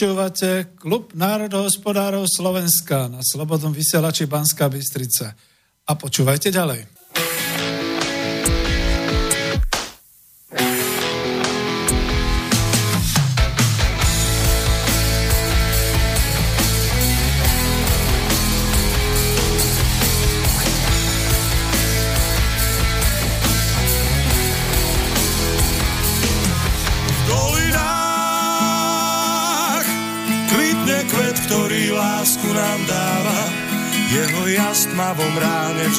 Počúvate 0.00 0.80
Klub 0.80 1.12
národohospodárov 1.12 2.24
Slovenska 2.24 3.12
na 3.12 3.20
Slobodnom 3.20 3.68
vysielači 3.68 4.24
Banská 4.24 4.72
Bystrica. 4.72 5.36
A 5.84 5.92
počúvajte 5.92 6.48
ďalej. 6.48 6.99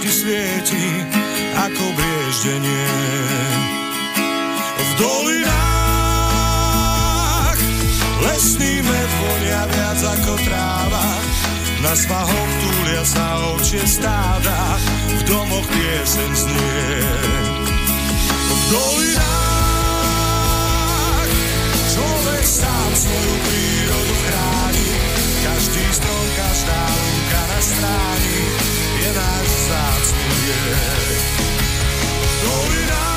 Vždy 0.01 0.09
svieti, 0.09 1.06
ako 1.53 1.94
brieždenie. 1.94 2.89
V 4.81 4.89
dolinách 4.97 6.01
lesný 8.25 8.81
med 8.81 9.09
vonia 9.22 9.61
viac 9.69 10.01
ako 10.01 10.41
tráva, 10.41 11.06
na 11.85 11.94
svahoch 11.94 12.53
túlia 12.66 13.06
sa 13.06 13.45
ovčie 13.53 13.85
stáda, 13.85 14.81
v 15.06 15.22
domoch 15.29 15.69
piesen 15.69 16.34
znie. 16.34 17.06
V 18.41 18.61
dolinách 18.73 19.29
človek 21.94 22.41
sám 22.41 22.91
svoju 22.97 23.38
prírodu 23.45 24.17
chráni, 24.25 24.97
každý 25.45 25.85
strom, 25.94 26.25
každá 26.34 26.91
good. 30.53 31.22
it 32.84 32.91
out. 32.91 33.10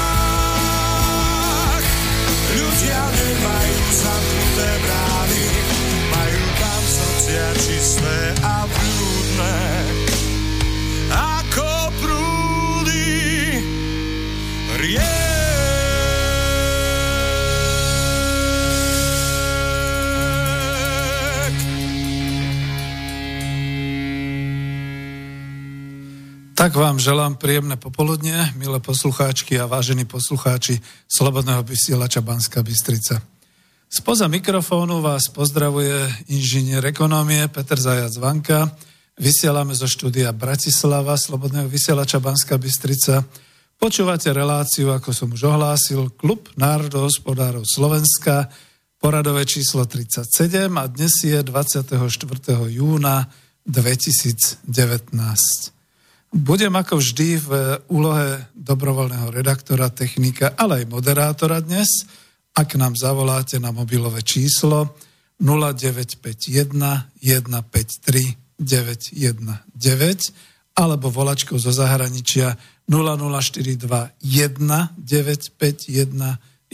Tak 26.64 26.80
vám 26.80 26.96
želám 26.96 27.36
príjemné 27.36 27.76
popoludne, 27.76 28.48
milé 28.56 28.80
poslucháčky 28.80 29.60
a 29.60 29.68
vážení 29.68 30.08
poslucháči 30.08 30.80
Slobodného 31.04 31.60
vysielača 31.60 32.24
Banska 32.24 32.64
Bystrica. 32.64 33.20
Spoza 33.84 34.32
mikrofónu 34.32 35.04
vás 35.04 35.28
pozdravuje 35.28 36.08
inžinier 36.32 36.80
ekonómie 36.88 37.52
Peter 37.52 37.76
Zajac 37.76 38.16
Vanka. 38.16 38.72
Vysielame 39.20 39.76
zo 39.76 39.84
štúdia 39.84 40.32
Bratislava 40.32 41.20
Slobodného 41.20 41.68
vysielača 41.68 42.16
Banska 42.16 42.56
Bystrica. 42.56 43.28
Počúvate 43.76 44.32
reláciu, 44.32 44.88
ako 44.88 45.12
som 45.12 45.36
už 45.36 45.44
ohlásil, 45.44 46.16
Klub 46.16 46.48
národohospodárov 46.56 47.68
Slovenska, 47.68 48.48
poradové 48.96 49.44
číslo 49.44 49.84
37 49.84 50.32
a 50.80 50.88
dnes 50.88 51.12
je 51.28 51.44
24. 51.44 51.92
júna 52.72 53.28
2019. 53.68 55.73
Budem 56.34 56.74
ako 56.74 56.98
vždy 56.98 57.38
v 57.46 57.78
úlohe 57.94 58.50
dobrovoľného 58.58 59.30
redaktora, 59.30 59.86
technika, 59.86 60.50
ale 60.58 60.82
aj 60.82 60.90
moderátora 60.90 61.62
dnes. 61.62 61.86
Ak 62.58 62.74
nám 62.74 62.98
zavoláte 62.98 63.62
na 63.62 63.70
mobilové 63.70 64.18
číslo 64.26 64.98
0951 65.38 67.14
153 67.22 68.58
919 68.58 69.22
alebo 70.74 71.06
volačkou 71.06 71.54
zo 71.54 71.70
zahraničia 71.70 72.58
0042 72.90 74.18
1951 74.18 75.54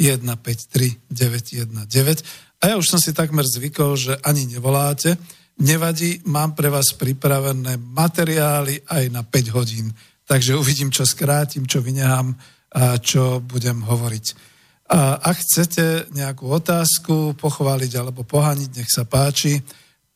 153 0.00 1.12
919. 1.12 2.64
A 2.64 2.64
ja 2.64 2.80
už 2.80 2.88
som 2.88 2.96
si 2.96 3.12
takmer 3.12 3.44
zvykol, 3.44 3.92
že 4.00 4.16
ani 4.24 4.48
nevoláte, 4.48 5.20
Nevadí, 5.60 6.24
mám 6.24 6.56
pre 6.56 6.72
vás 6.72 6.96
pripravené 6.96 7.76
materiály 7.76 8.80
aj 8.88 9.12
na 9.12 9.20
5 9.20 9.52
hodín. 9.52 9.92
Takže 10.24 10.56
uvidím, 10.56 10.88
čo 10.88 11.04
skrátim, 11.04 11.68
čo 11.68 11.84
vynehám 11.84 12.32
a 12.72 12.96
čo 12.96 13.44
budem 13.44 13.84
hovoriť. 13.84 14.48
A 14.88 15.20
ak 15.20 15.36
chcete 15.44 16.16
nejakú 16.16 16.48
otázku 16.48 17.36
pochváliť 17.36 17.92
alebo 18.00 18.24
pohaniť, 18.24 18.72
nech 18.72 18.88
sa 18.88 19.04
páči, 19.04 19.60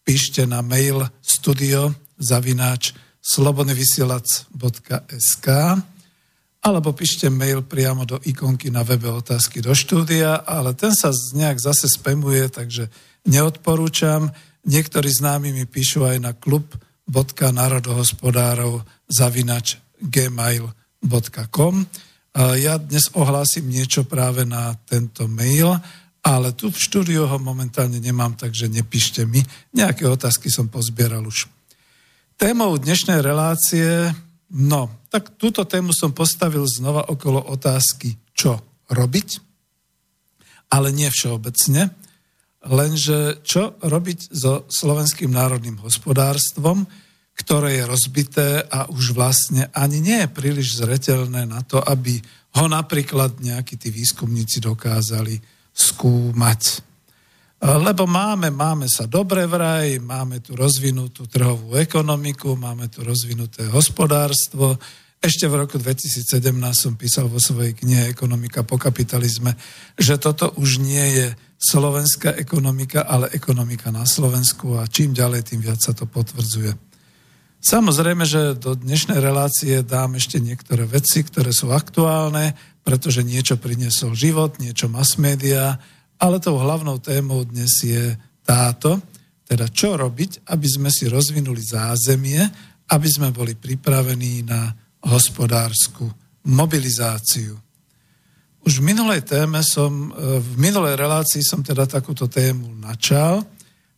píšte 0.01 0.49
na 0.49 0.65
mail 0.65 1.05
studio 1.21 1.93
zavináč 2.17 2.97
slobodnyvysielac.sk 3.21 5.47
alebo 6.65 6.89
píšte 6.97 7.29
mail 7.29 7.69
priamo 7.69 8.09
do 8.09 8.17
ikonky 8.25 8.73
na 8.73 8.81
webe 8.81 9.13
otázky 9.13 9.61
do 9.61 9.77
štúdia, 9.77 10.41
ale 10.49 10.73
ten 10.73 10.97
sa 10.97 11.13
nejak 11.13 11.61
zase 11.61 11.93
spamuje, 11.93 12.49
takže 12.49 12.89
neodporúčam. 13.29 14.33
Niektorí 14.65 15.13
známi 15.13 15.53
mi 15.53 15.69
píšu 15.69 16.09
aj 16.09 16.17
na 16.25 16.33
klub.národohospodárov 16.33 18.81
zavinač 19.05 19.77
gmail.com. 20.01 21.85
Ja 22.35 22.75
dnes 22.81 23.13
ohlásim 23.13 23.69
niečo 23.69 24.09
práve 24.09 24.49
na 24.49 24.73
tento 24.89 25.29
mail, 25.29 25.77
ale 26.25 26.57
tu 26.57 26.73
v 26.73 26.81
štúdiu 26.81 27.29
ho 27.29 27.37
momentálne 27.37 28.01
nemám, 28.01 28.41
takže 28.41 28.73
nepíšte 28.73 29.29
mi. 29.29 29.45
Nejaké 29.77 30.09
otázky 30.09 30.49
som 30.49 30.73
pozbieral 30.73 31.29
už. 31.29 31.45
Témou 32.41 32.73
dnešnej 32.81 33.21
relácie, 33.21 34.17
no, 34.49 34.89
tak 35.13 35.37
túto 35.37 35.69
tému 35.69 35.93
som 35.93 36.17
postavil 36.17 36.65
znova 36.65 37.13
okolo 37.13 37.53
otázky, 37.53 38.17
čo 38.33 38.65
robiť, 38.89 39.29
ale 40.73 40.89
nie 40.91 41.07
všeobecne, 41.13 41.93
Lenže 42.65 43.45
čo 43.45 43.77
robiť 43.81 44.33
so 44.33 44.65
slovenským 44.69 45.29
národným 45.29 45.81
hospodárstvom, 45.85 46.89
ktoré 47.35 47.83
je 47.83 47.91
rozbité 47.91 48.49
a 48.63 48.87
už 48.89 49.13
vlastne 49.13 49.69
ani 49.75 49.99
nie 50.01 50.19
je 50.25 50.33
príliš 50.33 50.81
zretelné 50.81 51.45
na 51.45 51.61
to, 51.67 51.83
aby 51.83 52.23
ho 52.55 52.67
napríklad 52.71 53.43
nejakí 53.43 53.75
tí 53.75 53.91
výskumníci 53.91 54.63
dokázali 54.63 55.37
skúmať. 55.75 56.95
Lebo 57.65 58.05
máme, 58.05 58.53
máme 58.53 58.87
sa 58.87 59.09
dobre 59.09 59.49
vraj, 59.49 59.99
máme 59.99 60.45
tu 60.45 60.55
rozvinutú 60.55 61.27
trhovú 61.27 61.75
ekonomiku, 61.81 62.55
máme 62.55 62.93
tu 62.93 63.03
rozvinuté 63.03 63.67
hospodárstvo. 63.73 64.79
Ešte 65.25 65.49
v 65.49 65.57
roku 65.57 65.81
2017 65.81 66.53
som 66.77 67.01
písal 67.01 67.33
vo 67.33 67.41
svojej 67.41 67.73
knihe 67.73 68.13
Ekonomika 68.13 68.61
po 68.61 68.77
kapitalizme, 68.77 69.57
že 69.97 70.21
toto 70.21 70.53
už 70.61 70.85
nie 70.85 71.01
je 71.01 71.27
slovenská 71.57 72.37
ekonomika, 72.37 73.09
ale 73.09 73.33
ekonomika 73.33 73.89
na 73.89 74.05
Slovensku 74.05 74.77
a 74.77 74.85
čím 74.85 75.17
ďalej, 75.17 75.49
tým 75.49 75.65
viac 75.65 75.81
sa 75.81 75.97
to 75.97 76.05
potvrdzuje. 76.05 76.77
Samozrejme, 77.57 78.29
že 78.29 78.53
do 78.53 78.77
dnešnej 78.77 79.17
relácie 79.17 79.81
dám 79.81 80.21
ešte 80.21 80.45
niektoré 80.45 80.85
veci, 80.85 81.25
ktoré 81.25 81.57
sú 81.57 81.73
aktuálne, 81.73 82.53
pretože 82.85 83.25
niečo 83.25 83.57
priniesol 83.57 84.13
život, 84.13 84.61
niečo 84.61 84.93
mass 84.93 85.17
media, 85.17 85.81
ale 86.21 86.37
tou 86.37 86.61
hlavnou 86.61 87.01
témou 87.01 87.49
dnes 87.49 87.73
je 87.81 88.13
táto, 88.45 89.01
teda 89.49 89.73
čo 89.73 89.97
robiť, 89.97 90.53
aby 90.53 90.69
sme 90.69 90.93
si 90.93 91.09
rozvinuli 91.09 91.65
zázemie, 91.65 92.45
aby 92.93 93.09
sme 93.09 93.33
boli 93.33 93.57
pripravení 93.57 94.45
na 94.45 94.84
hospodárskú 95.05 96.09
mobilizáciu. 96.45 97.57
Už 98.65 98.81
v 98.81 98.87
minulej 98.93 99.29
téme 99.29 99.61
som, 99.61 100.09
v 100.17 100.53
minulej 100.57 100.97
relácii 100.97 101.45
som 101.45 101.61
teda 101.61 101.85
takúto 101.85 102.25
tému 102.29 102.73
načal, 102.81 103.45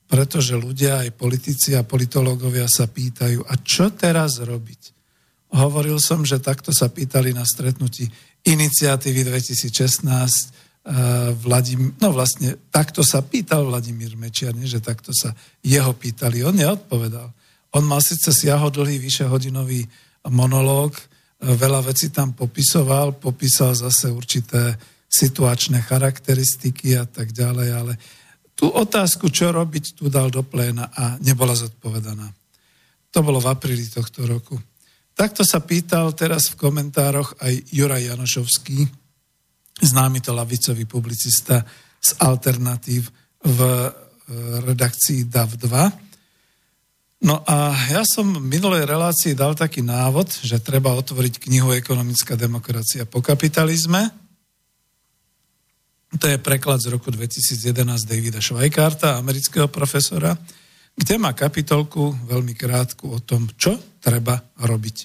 pretože 0.07 0.59
ľudia, 0.59 1.03
aj 1.03 1.19
politici 1.19 1.75
a 1.75 1.87
politológovia 1.87 2.67
sa 2.71 2.87
pýtajú, 2.87 3.47
a 3.47 3.55
čo 3.63 3.91
teraz 3.95 4.39
robiť? 4.43 4.95
Hovoril 5.55 5.99
som, 6.03 6.27
že 6.27 6.43
takto 6.43 6.75
sa 6.75 6.91
pýtali 6.91 7.31
na 7.35 7.47
stretnutí 7.47 8.07
iniciatívy 8.47 9.27
2016 9.27 10.07
uh, 10.07 11.35
Vladim, 11.35 11.95
no 11.99 12.15
vlastne 12.15 12.55
takto 12.71 13.03
sa 13.03 13.23
pýtal 13.23 13.67
Vladimír 13.67 14.15
Mečiar, 14.15 14.55
nie, 14.55 14.71
že 14.71 14.83
takto 14.83 15.11
sa 15.11 15.35
jeho 15.63 15.91
pýtali. 15.95 16.47
On 16.47 16.55
neodpovedal. 16.55 17.31
On 17.75 17.83
mal 17.83 17.99
síce 17.99 18.31
siahodlhý 18.31 19.03
vyšehodinový 19.03 19.83
monológ, 20.33 20.97
uh, 20.97 21.55
veľa 21.57 21.87
vecí 21.87 22.11
tam 22.11 22.33
popisoval, 22.33 23.19
popísal 23.19 23.75
zase 23.75 24.11
určité 24.11 24.77
situačné 25.07 25.81
charakteristiky 25.87 26.99
a 26.99 27.07
tak 27.07 27.33
ďalej, 27.33 27.69
ale 27.73 27.93
tú 28.57 28.73
otázku, 28.73 29.29
čo 29.29 29.53
robiť, 29.53 30.01
tu 30.01 30.09
dal 30.09 30.33
do 30.33 30.41
pléna 30.41 30.89
a 30.97 31.21
nebola 31.21 31.53
zodpovedaná. 31.53 32.33
To 33.13 33.19
bolo 33.21 33.41
v 33.41 33.53
apríli 33.53 33.85
tohto 33.89 34.25
roku. 34.25 34.57
Takto 35.17 35.45
sa 35.45 35.61
pýtal 35.65 36.13
teraz 36.13 36.53
v 36.53 36.61
komentároch 36.61 37.41
aj 37.41 37.53
Juraj 37.73 38.13
Janošovský, 38.13 38.85
známy 39.81 40.25
to 40.25 40.33
lavicový 40.33 40.85
publicista 40.89 41.65
z 42.01 42.11
Alternatív 42.21 43.09
v 43.45 43.61
e, 43.61 43.89
redakcii 44.65 45.29
DAV 45.29 45.57
2. 45.57 46.06
No 47.17 47.41
a 47.49 47.73
ja 47.89 48.05
som 48.05 48.37
v 48.37 48.45
minulej 48.45 48.85
relácii 48.85 49.33
dal 49.33 49.57
taký 49.57 49.81
návod, 49.81 50.45
že 50.45 50.61
treba 50.61 50.93
otvoriť 50.93 51.41
knihu 51.49 51.73
Ekonomická 51.73 52.37
demokracia 52.37 53.09
po 53.09 53.25
kapitalizme, 53.25 54.13
to 56.17 56.31
je 56.31 56.39
preklad 56.39 56.79
z 56.81 56.95
roku 56.95 57.11
2011 57.11 58.07
Davida 58.07 58.41
Schweikarta, 58.41 59.19
amerického 59.19 59.69
profesora, 59.69 60.39
kde 60.97 61.15
má 61.21 61.37
kapitolku 61.37 62.15
veľmi 62.25 62.57
krátku 62.57 63.11
o 63.11 63.21
tom, 63.21 63.51
čo 63.59 63.77
treba 64.01 64.39
robiť. 64.63 64.97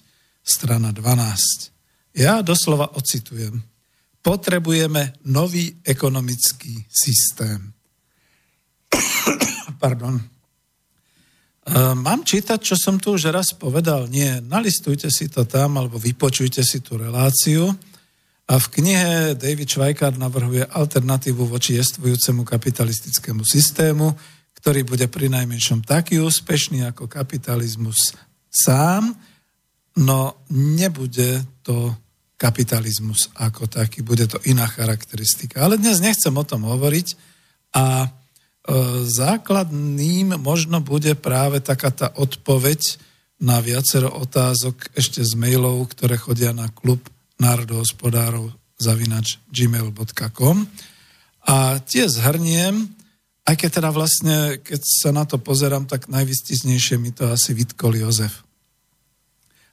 Strana 0.41 0.93
12. 0.93 2.21
Ja 2.21 2.39
doslova 2.45 2.95
ocitujem. 2.95 3.59
Potrebujeme 4.21 5.19
nový 5.27 5.73
ekonomický 5.83 6.85
systém. 6.87 7.73
Pardon. 9.83 10.21
E, 11.71 11.95
mám 11.95 12.27
čítať, 12.27 12.59
čo 12.59 12.75
som 12.75 12.99
tu 12.99 13.15
už 13.15 13.31
raz 13.31 13.55
povedal? 13.55 14.11
Nie, 14.11 14.43
nalistujte 14.43 15.07
si 15.07 15.31
to 15.31 15.47
tam, 15.47 15.79
alebo 15.79 15.95
vypočujte 15.95 16.59
si 16.67 16.83
tú 16.83 16.99
reláciu 16.99 17.71
a 18.51 18.59
v 18.59 18.67
knihe 18.75 19.39
David 19.39 19.71
Schweikart 19.71 20.19
navrhuje 20.19 20.67
alternatívu 20.67 21.47
voči 21.47 21.79
jestvujúcemu 21.79 22.43
kapitalistickému 22.43 23.47
systému, 23.47 24.11
ktorý 24.59 24.83
bude 24.83 25.07
pri 25.07 25.31
najmenšom 25.31 25.87
taký 25.87 26.19
úspešný 26.19 26.83
ako 26.91 27.07
kapitalizmus 27.07 28.19
sám, 28.51 29.15
no 29.95 30.43
nebude 30.51 31.47
to 31.63 31.95
kapitalizmus 32.35 33.31
ako 33.39 33.71
taký, 33.71 34.03
bude 34.03 34.27
to 34.27 34.43
iná 34.43 34.67
charakteristika. 34.67 35.63
Ale 35.63 35.79
dnes 35.79 36.03
nechcem 36.03 36.35
o 36.35 36.43
tom 36.43 36.67
hovoriť 36.67 37.15
a 37.79 38.11
základným 39.05 40.37
možno 40.37 40.85
bude 40.85 41.17
práve 41.17 41.63
taká 41.65 41.89
tá 41.89 42.07
odpoveď 42.13 43.01
na 43.41 43.57
viacero 43.57 44.13
otázok 44.21 44.93
ešte 44.93 45.25
z 45.25 45.33
mailov, 45.33 45.89
ktoré 45.89 46.13
chodia 46.13 46.53
na 46.53 46.69
klub 46.69 47.01
národohospodárov 47.41 48.53
zavinač 48.77 49.41
gmail.com 49.49 50.69
a 51.49 51.81
tie 51.81 52.05
zhrniem, 52.05 52.85
aj 53.49 53.55
keď 53.57 53.69
teda 53.81 53.89
vlastne, 53.89 54.61
keď 54.61 54.81
sa 54.85 55.09
na 55.09 55.25
to 55.25 55.41
pozerám, 55.41 55.89
tak 55.89 56.05
najvystiznejšie 56.05 57.01
mi 57.01 57.09
to 57.09 57.33
asi 57.33 57.57
vytkol 57.57 57.97
Jozef. 57.97 58.45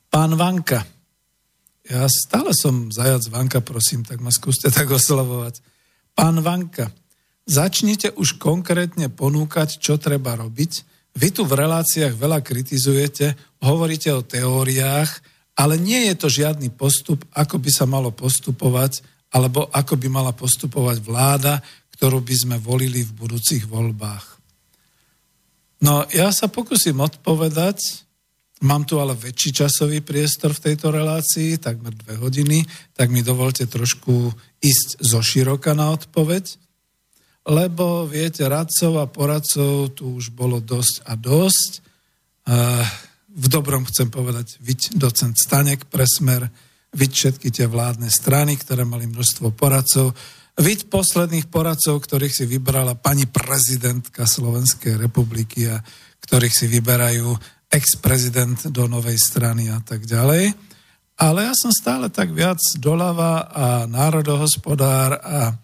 Pán 0.09 0.33
Vanka. 0.41 0.89
Ja 1.85 2.09
stále 2.09 2.57
som 2.57 2.89
zajac 2.89 3.29
Vanka, 3.29 3.61
prosím, 3.61 4.05
tak 4.05 4.25
ma 4.25 4.33
skúste 4.33 4.73
tak 4.73 4.89
oslovovať. 4.89 5.61
Pán 6.17 6.41
Vanka, 6.41 6.89
začnite 7.49 8.13
už 8.15 8.37
konkrétne 8.37 9.09
ponúkať, 9.09 9.81
čo 9.81 9.97
treba 9.97 10.37
robiť. 10.37 10.73
Vy 11.17 11.29
tu 11.33 11.49
v 11.49 11.57
reláciách 11.57 12.15
veľa 12.15 12.45
kritizujete, 12.45 13.35
hovoríte 13.65 14.13
o 14.13 14.23
teóriách, 14.23 15.11
ale 15.59 15.75
nie 15.81 16.07
je 16.13 16.15
to 16.15 16.29
žiadny 16.31 16.71
postup, 16.71 17.25
ako 17.35 17.59
by 17.59 17.71
sa 17.73 17.89
malo 17.89 18.15
postupovať, 18.15 19.03
alebo 19.35 19.67
ako 19.73 19.99
by 19.99 20.07
mala 20.13 20.31
postupovať 20.37 21.03
vláda, 21.03 21.59
ktorú 21.99 22.23
by 22.23 22.35
sme 22.37 22.57
volili 22.63 23.03
v 23.03 23.17
budúcich 23.17 23.67
voľbách. 23.67 24.39
No, 25.83 26.07
ja 26.15 26.31
sa 26.31 26.47
pokúsim 26.47 26.95
odpovedať, 26.95 28.07
mám 28.63 28.87
tu 28.87 29.03
ale 29.03 29.19
väčší 29.19 29.63
časový 29.63 30.03
priestor 30.03 30.55
v 30.55 30.71
tejto 30.71 30.95
relácii, 30.95 31.59
takmer 31.59 31.95
dve 31.95 32.19
hodiny, 32.19 32.63
tak 32.95 33.11
mi 33.11 33.27
dovolte 33.27 33.67
trošku 33.67 34.31
ísť 34.63 35.03
zo 35.03 35.23
široka 35.23 35.75
na 35.75 35.91
odpoveď, 35.95 36.68
lebo 37.49 38.05
viete, 38.05 38.45
radcov 38.45 39.01
a 39.01 39.09
poradcov 39.09 39.97
tu 39.97 40.21
už 40.21 40.37
bolo 40.37 40.61
dosť 40.61 41.09
a 41.09 41.17
dosť. 41.17 41.71
V 43.33 43.47
dobrom 43.49 43.89
chcem 43.89 44.13
povedať, 44.13 44.61
viď 44.61 45.01
docent 45.01 45.33
Stanek 45.33 45.89
presmer, 45.89 46.53
viď 46.93 47.11
všetky 47.13 47.49
tie 47.49 47.65
vládne 47.65 48.13
strany, 48.13 48.61
ktoré 48.61 48.85
mali 48.85 49.09
množstvo 49.09 49.57
poradcov, 49.57 50.13
viď 50.61 50.93
posledných 50.93 51.49
poradcov, 51.49 52.05
ktorých 52.05 52.37
si 52.37 52.45
vybrala 52.45 53.01
pani 53.01 53.25
prezidentka 53.25 54.29
Slovenskej 54.29 55.01
republiky 55.01 55.73
a 55.73 55.81
ktorých 56.21 56.53
si 56.53 56.67
vyberajú 56.69 57.33
ex-prezident 57.73 58.61
do 58.73 58.85
novej 58.89 59.17
strany 59.17 59.73
a 59.73 59.81
tak 59.81 60.05
ďalej. 60.05 60.53
Ale 61.19 61.39
ja 61.49 61.55
som 61.57 61.73
stále 61.73 62.13
tak 62.13 62.31
viac 62.31 62.61
doľava 62.77 63.33
a 63.49 63.67
národohospodár 63.89 65.17
a 65.21 65.57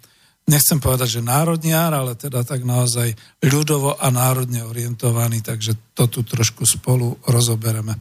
nechcem 0.48 0.78
povedať, 0.80 1.20
že 1.20 1.22
národniar, 1.24 1.92
ale 1.92 2.16
teda 2.16 2.44
tak 2.44 2.64
naozaj 2.64 3.16
ľudovo 3.44 3.96
a 3.96 4.06
národne 4.12 4.64
orientovaný, 4.64 5.40
takže 5.40 5.96
to 5.96 6.08
tu 6.08 6.20
trošku 6.24 6.68
spolu 6.68 7.16
rozobereme. 7.24 7.96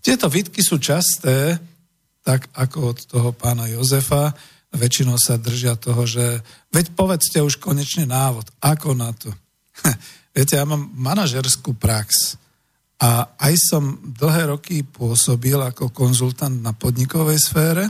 Tieto 0.00 0.30
výtky 0.30 0.62
sú 0.62 0.80
časté, 0.80 1.58
tak 2.22 2.48
ako 2.54 2.78
od 2.94 2.98
toho 3.04 3.30
pána 3.34 3.68
Jozefa, 3.68 4.32
väčšinou 4.70 5.18
sa 5.18 5.34
držia 5.34 5.74
toho, 5.74 6.06
že 6.06 6.40
veď 6.70 6.94
povedzte 6.94 7.42
už 7.42 7.58
konečne 7.58 8.06
návod, 8.06 8.46
ako 8.62 8.94
na 8.94 9.10
to. 9.10 9.34
Viete, 10.36 10.54
ja 10.54 10.64
mám 10.64 10.94
manažerskú 10.94 11.74
prax 11.74 12.38
a 13.02 13.34
aj 13.34 13.54
som 13.58 13.98
dlhé 13.98 14.54
roky 14.54 14.86
pôsobil 14.86 15.58
ako 15.58 15.90
konzultant 15.90 16.54
na 16.62 16.70
podnikovej 16.70 17.40
sfére 17.40 17.84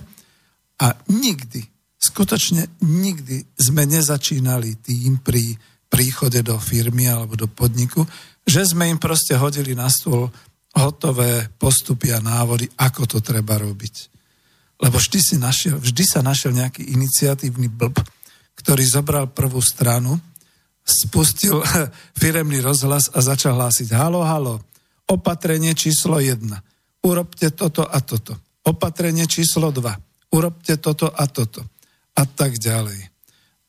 a 0.81 0.87
nikdy 1.13 1.70
skutočne 2.01 2.81
nikdy 2.81 3.45
sme 3.61 3.85
nezačínali 3.85 4.81
tým 4.81 5.21
pri 5.21 5.53
príchode 5.93 6.41
do 6.41 6.57
firmy 6.57 7.05
alebo 7.05 7.37
do 7.37 7.45
podniku, 7.45 8.09
že 8.49 8.65
sme 8.65 8.89
im 8.89 8.97
proste 8.97 9.37
hodili 9.37 9.77
na 9.77 9.93
stôl 9.93 10.33
hotové 10.81 11.51
postupy 11.61 12.17
a 12.17 12.25
návody, 12.25 12.65
ako 12.81 13.05
to 13.05 13.19
treba 13.21 13.61
robiť. 13.61 13.95
Lebo 14.81 14.97
vždy, 14.97 15.21
si 15.21 15.37
našiel, 15.37 15.77
vždy 15.77 16.05
sa 16.09 16.25
našiel 16.25 16.57
nejaký 16.57 16.89
iniciatívny 16.89 17.69
blb, 17.69 18.01
ktorý 18.57 18.81
zobral 18.87 19.29
prvú 19.29 19.61
stranu, 19.61 20.17
spustil 20.81 21.61
firemný 22.21 22.65
rozhlas 22.65 23.13
a 23.13 23.21
začal 23.21 23.61
hlásiť 23.61 23.93
halo, 23.93 24.25
halo, 24.25 24.65
opatrenie 25.05 25.77
číslo 25.77 26.17
1, 26.17 26.49
urobte 27.05 27.53
toto 27.53 27.85
a 27.85 28.01
toto. 28.01 28.41
Opatrenie 28.65 29.29
číslo 29.29 29.69
2, 29.69 30.33
urobte 30.33 30.81
toto 30.81 31.13
a 31.13 31.29
toto 31.29 31.80
a 32.21 32.25
tak 32.29 32.61
ďalej. 32.61 33.09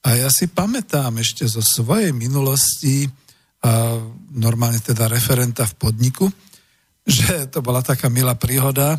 A 0.03 0.17
ja 0.20 0.27
si 0.27 0.51
pamätám 0.51 1.15
ešte 1.22 1.48
zo 1.48 1.63
svojej 1.63 2.12
minulosti, 2.12 3.08
a 3.62 3.93
normálne 4.34 4.81
teda 4.81 5.05
referenta 5.05 5.70
v 5.70 5.77
podniku, 5.77 6.25
že 7.05 7.46
to 7.53 7.62
bola 7.62 7.86
taká 7.86 8.10
milá 8.10 8.34
príhoda, 8.34 8.98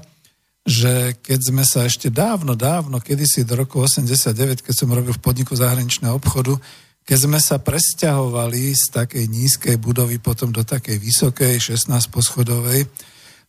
že 0.62 1.18
keď 1.18 1.40
sme 1.42 1.64
sa 1.66 1.82
ešte 1.82 2.06
dávno, 2.06 2.54
dávno, 2.54 3.02
kedysi 3.02 3.42
do 3.42 3.59
roku 3.59 3.82
89, 3.82 4.62
keď 4.62 4.75
som 4.75 4.94
robil 4.94 5.11
v 5.11 5.25
podniku 5.25 5.59
zahraničného 5.59 6.14
obchodu, 6.14 6.54
keď 7.02 7.18
sme 7.18 7.42
sa 7.42 7.59
presťahovali 7.59 8.71
z 8.71 8.85
takej 8.94 9.26
nízkej 9.26 9.76
budovy 9.82 10.23
potom 10.23 10.54
do 10.54 10.62
takej 10.62 11.02
vysokej, 11.02 11.75
16 11.75 11.90
poschodovej, 12.14 12.87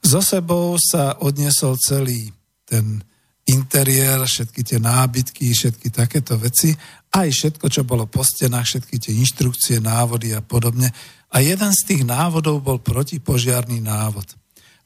so 0.02 0.26
sebou 0.26 0.74
sa 0.82 1.22
odniesol 1.22 1.78
celý 1.78 2.34
ten 2.66 3.06
interiér, 3.44 4.24
všetky 4.24 4.62
tie 4.64 4.80
nábytky, 4.80 5.52
všetky 5.52 5.92
takéto 5.92 6.40
veci, 6.40 6.72
aj 7.14 7.28
všetko, 7.30 7.66
čo 7.68 7.82
bolo 7.84 8.08
po 8.08 8.24
stenách, 8.24 8.66
všetky 8.66 8.96
tie 8.98 9.14
inštrukcie, 9.20 9.84
návody 9.84 10.34
a 10.34 10.42
podobne. 10.42 10.90
A 11.34 11.44
jeden 11.44 11.72
z 11.76 11.82
tých 11.86 12.04
návodov 12.08 12.64
bol 12.64 12.80
protipožiarný 12.80 13.84
návod. 13.84 14.26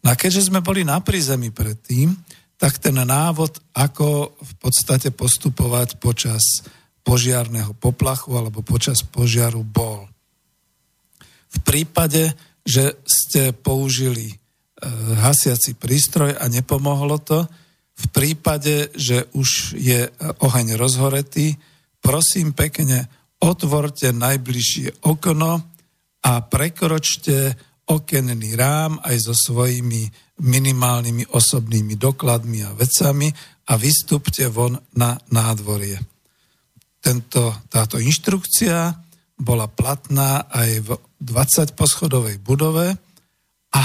No 0.01 0.11
a 0.11 0.15
keďže 0.15 0.49
sme 0.49 0.63
boli 0.63 0.81
na 0.83 0.99
prízemí 0.99 1.53
predtým, 1.53 2.15
tak 2.57 2.81
ten 2.81 2.97
návod, 2.97 3.61
ako 3.77 4.33
v 4.33 4.53
podstate 4.57 5.13
postupovať 5.13 6.01
počas 6.01 6.41
požiarného 7.05 7.77
poplachu 7.77 8.35
alebo 8.35 8.65
počas 8.65 9.05
požiaru 9.05 9.61
bol. 9.63 10.09
V 11.47 11.57
prípade, 11.63 12.33
že 12.67 12.99
ste 13.07 13.55
použili 13.55 14.27
e, 14.27 14.35
hasiaci 15.15 15.79
prístroj 15.79 16.35
a 16.35 16.43
nepomohlo 16.51 17.21
to, 17.23 17.47
v 17.97 18.05
prípade, 18.13 18.93
že 18.93 19.25
už 19.33 19.73
je 19.73 20.05
oheň 20.21 20.77
rozhoretý, 20.77 21.57
prosím 21.97 22.53
pekne, 22.53 23.09
otvorte 23.41 24.13
najbližšie 24.13 25.05
okno 25.05 25.61
a 26.21 26.31
prekročte 26.45 27.57
okenný 27.87 28.53
rám 28.53 29.01
aj 29.01 29.15
so 29.17 29.33
svojimi 29.33 30.05
minimálnymi 30.37 31.33
osobnými 31.33 31.97
dokladmi 31.97 32.61
a 32.61 32.75
vecami 32.77 33.31
a 33.67 33.73
vystúpte 33.79 34.45
von 34.53 34.77
na 34.93 35.17
nádvorie. 35.33 35.97
Tento, 37.01 37.65
táto 37.71 37.97
inštrukcia 37.97 38.93
bola 39.37 39.69
platná 39.69 40.49
aj 40.49 40.69
v 40.85 40.89
20 41.23 41.77
poschodovej 41.77 42.37
budove 42.41 42.93
a 43.73 43.83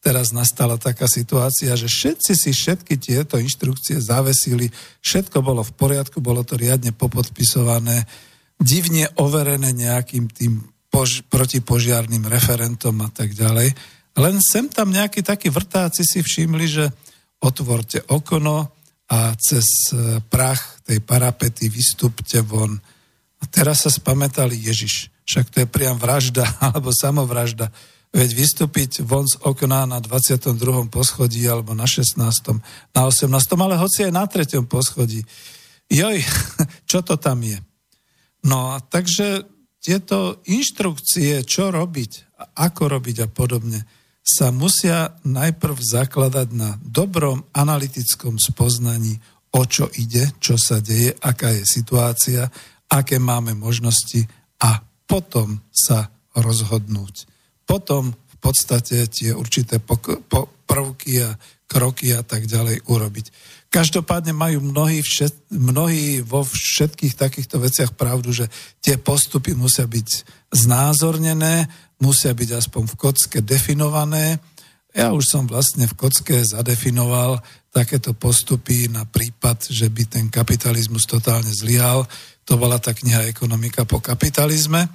teraz 0.00 0.32
nastala 0.32 0.80
taká 0.80 1.04
situácia, 1.04 1.76
že 1.76 1.86
všetci 1.86 2.32
si 2.32 2.50
všetky 2.56 2.96
tieto 2.96 3.36
inštrukcie 3.36 4.00
zavesili, 4.00 4.72
všetko 5.04 5.44
bolo 5.44 5.60
v 5.60 5.72
poriadku, 5.76 6.24
bolo 6.24 6.40
to 6.40 6.56
riadne 6.56 6.90
popodpisované, 6.96 8.08
divne 8.56 9.12
overené 9.20 9.76
nejakým 9.76 10.32
tým 10.32 10.64
pož- 10.88 11.22
protipožiarným 11.28 12.24
referentom 12.26 12.96
a 13.04 13.12
tak 13.12 13.36
ďalej. 13.36 13.72
Len 14.16 14.36
sem 14.42 14.66
tam 14.66 14.90
nejakí 14.90 15.22
takí 15.22 15.52
vrtáci 15.52 16.02
si 16.02 16.24
všimli, 16.24 16.66
že 16.66 16.84
otvorte 17.40 18.04
okno 18.10 18.68
a 19.10 19.32
cez 19.36 19.64
e, 19.92 20.20
prach 20.28 20.82
tej 20.84 21.00
parapety 21.00 21.70
vystúpte 21.72 22.40
von. 22.44 22.76
A 23.40 23.44
teraz 23.48 23.86
sa 23.86 23.90
spamätali 23.90 24.54
Ježiš. 24.54 25.08
Však 25.24 25.46
to 25.50 25.56
je 25.64 25.68
priam 25.70 25.96
vražda 25.96 26.44
alebo 26.66 26.90
samovražda. 26.92 27.70
Veď 28.10 28.30
vystúpiť 28.34 29.06
von 29.06 29.22
z 29.22 29.38
okna 29.38 29.86
na 29.86 30.02
22. 30.02 30.90
poschodí 30.90 31.46
alebo 31.46 31.78
na 31.78 31.86
16. 31.86 32.18
na 32.90 33.02
18. 33.06 33.30
ale 33.54 33.78
hoci 33.78 34.10
aj 34.10 34.12
na 34.12 34.26
3. 34.26 34.66
poschodí. 34.66 35.22
Joj, 35.86 36.18
čo 36.90 37.06
to 37.06 37.14
tam 37.14 37.46
je? 37.46 37.62
No 38.42 38.74
a 38.74 38.82
takže 38.82 39.46
tieto 39.78 40.42
inštrukcie, 40.44 41.46
čo 41.46 41.70
robiť, 41.70 42.36
ako 42.58 42.82
robiť 42.98 43.16
a 43.24 43.28
podobne, 43.30 43.80
sa 44.20 44.52
musia 44.52 45.16
najprv 45.24 45.78
zakladať 45.80 46.48
na 46.52 46.76
dobrom 46.82 47.46
analytickom 47.56 48.36
spoznaní, 48.36 49.16
o 49.50 49.62
čo 49.66 49.90
ide, 49.98 50.30
čo 50.38 50.54
sa 50.54 50.78
deje, 50.78 51.14
aká 51.18 51.50
je 51.50 51.64
situácia, 51.66 52.46
aké 52.86 53.18
máme 53.18 53.54
možnosti 53.54 54.26
a 54.62 54.78
potom 55.06 55.58
sa 55.70 56.10
rozhodnúť. 56.36 57.29
Potom 57.70 58.10
v 58.10 58.36
podstate 58.42 59.06
tie 59.06 59.30
určité 59.30 59.78
prvky 59.78 61.22
a 61.22 61.38
kroky 61.70 62.10
a 62.10 62.26
tak 62.26 62.50
ďalej 62.50 62.82
urobiť. 62.90 63.26
Každopádne 63.70 64.34
majú 64.34 64.58
mnohí, 64.58 64.98
všet, 64.98 65.54
mnohí 65.54 66.26
vo 66.26 66.42
všetkých 66.42 67.14
takýchto 67.14 67.62
veciach 67.62 67.94
pravdu, 67.94 68.34
že 68.34 68.50
tie 68.82 68.98
postupy 68.98 69.54
musia 69.54 69.86
byť 69.86 70.08
znázornené, 70.50 71.70
musia 72.02 72.34
byť 72.34 72.50
aspoň 72.58 72.82
v 72.90 72.98
kocke 72.98 73.38
definované. 73.38 74.42
Ja 74.90 75.14
už 75.14 75.30
som 75.30 75.46
vlastne 75.46 75.86
v 75.86 75.94
kocke 75.94 76.42
zadefinoval 76.42 77.38
takéto 77.70 78.10
postupy 78.10 78.90
na 78.90 79.06
prípad, 79.06 79.70
že 79.70 79.86
by 79.86 80.02
ten 80.10 80.26
kapitalizmus 80.26 81.06
totálne 81.06 81.54
zlyhal. 81.54 82.02
To 82.50 82.58
bola 82.58 82.82
tá 82.82 82.90
kniha 82.90 83.30
Ekonomika 83.30 83.86
po 83.86 84.02
kapitalizme. 84.02 84.90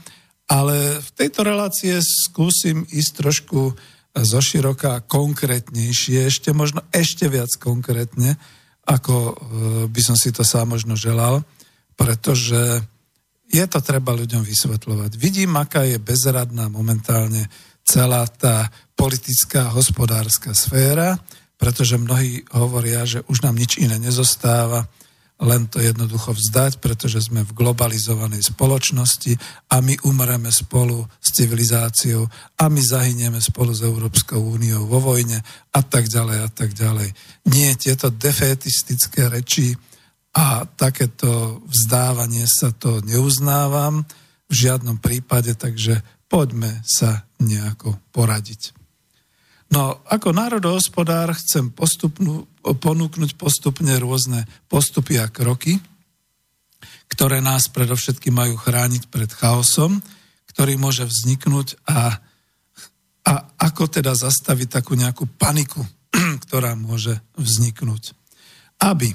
Ale 0.45 1.01
v 1.01 1.09
tejto 1.17 1.41
relácie 1.41 1.97
skúsim 2.01 2.85
ísť 2.85 3.11
trošku 3.17 3.73
zoširoka 4.15 5.03
konkrétnejšie, 5.09 6.29
ešte 6.29 6.55
možno 6.55 6.85
ešte 6.93 7.27
viac 7.27 7.51
konkrétne, 7.59 8.39
ako 8.85 9.15
e, 9.15 9.33
by 9.89 10.01
som 10.05 10.15
si 10.15 10.29
to 10.31 10.45
sám 10.45 10.77
možno 10.77 10.95
želal, 10.95 11.43
pretože 11.97 12.85
je 13.49 13.65
to 13.65 13.79
treba 13.81 14.15
ľuďom 14.15 14.45
vysvetľovať. 14.45 15.17
Vidím, 15.17 15.57
aká 15.57 15.83
je 15.83 15.97
bezradná 15.99 16.69
momentálne 16.69 17.49
celá 17.85 18.25
tá 18.29 18.69
politická, 18.97 19.73
hospodárska 19.73 20.55
sféra, 20.55 21.19
pretože 21.59 21.99
mnohí 21.99 22.45
hovoria, 22.51 23.05
že 23.05 23.21
už 23.27 23.45
nám 23.45 23.55
nič 23.55 23.77
iné 23.77 23.99
nezostáva, 24.01 24.87
len 25.35 25.67
to 25.67 25.83
jednoducho 25.83 26.31
vzdať, 26.31 26.79
pretože 26.79 27.27
sme 27.27 27.43
v 27.43 27.51
globalizovanej 27.51 28.55
spoločnosti 28.55 29.35
a 29.67 29.83
my 29.83 29.99
umreme 30.07 30.47
spolu 30.47 31.03
s 31.19 31.35
civilizáciou 31.35 32.23
a 32.55 32.63
my 32.71 32.79
zahynieme 32.79 33.43
spolu 33.43 33.75
s 33.75 33.83
Európskou 33.83 34.39
úniou 34.39 34.87
vo 34.87 35.03
vojne 35.03 35.43
a 35.75 35.81
tak 35.83 36.07
ďalej 36.07 36.37
a 36.39 36.49
tak 36.49 36.71
ďalej. 36.71 37.11
Nie, 37.51 37.75
tieto 37.75 38.07
defetistické 38.07 39.27
reči 39.27 39.75
a 40.35 40.63
takéto 40.63 41.59
vzdávanie 41.67 42.47
sa 42.47 42.71
to 42.71 43.03
neuznávam 43.03 44.07
v 44.47 44.53
žiadnom 44.53 45.03
prípade, 45.03 45.51
takže 45.59 45.99
poďme 46.31 46.79
sa 46.87 47.27
nejako 47.43 47.99
poradiť. 48.15 48.84
No, 49.73 50.05
ako 50.05 50.29
národohospodár 50.29 51.33
chcem 51.33 51.73
postupnú, 51.73 52.45
ponúknuť 52.61 53.33
postupne 53.33 53.97
rôzne 53.97 54.45
postupy 54.69 55.17
a 55.17 55.25
kroky, 55.29 55.81
ktoré 57.09 57.41
nás 57.41 57.69
predovšetky 57.73 58.29
majú 58.29 58.57
chrániť 58.61 59.09
pred 59.09 59.29
chaosom, 59.29 60.01
ktorý 60.53 60.79
môže 60.79 61.03
vzniknúť 61.03 61.81
a, 61.89 62.21
a 63.25 63.33
ako 63.57 63.89
teda 63.89 64.15
zastaviť 64.15 64.79
takú 64.79 64.95
nejakú 64.95 65.27
paniku, 65.35 65.83
ktorá 66.47 66.77
môže 66.77 67.17
vzniknúť. 67.35 68.15
Aby, 68.79 69.11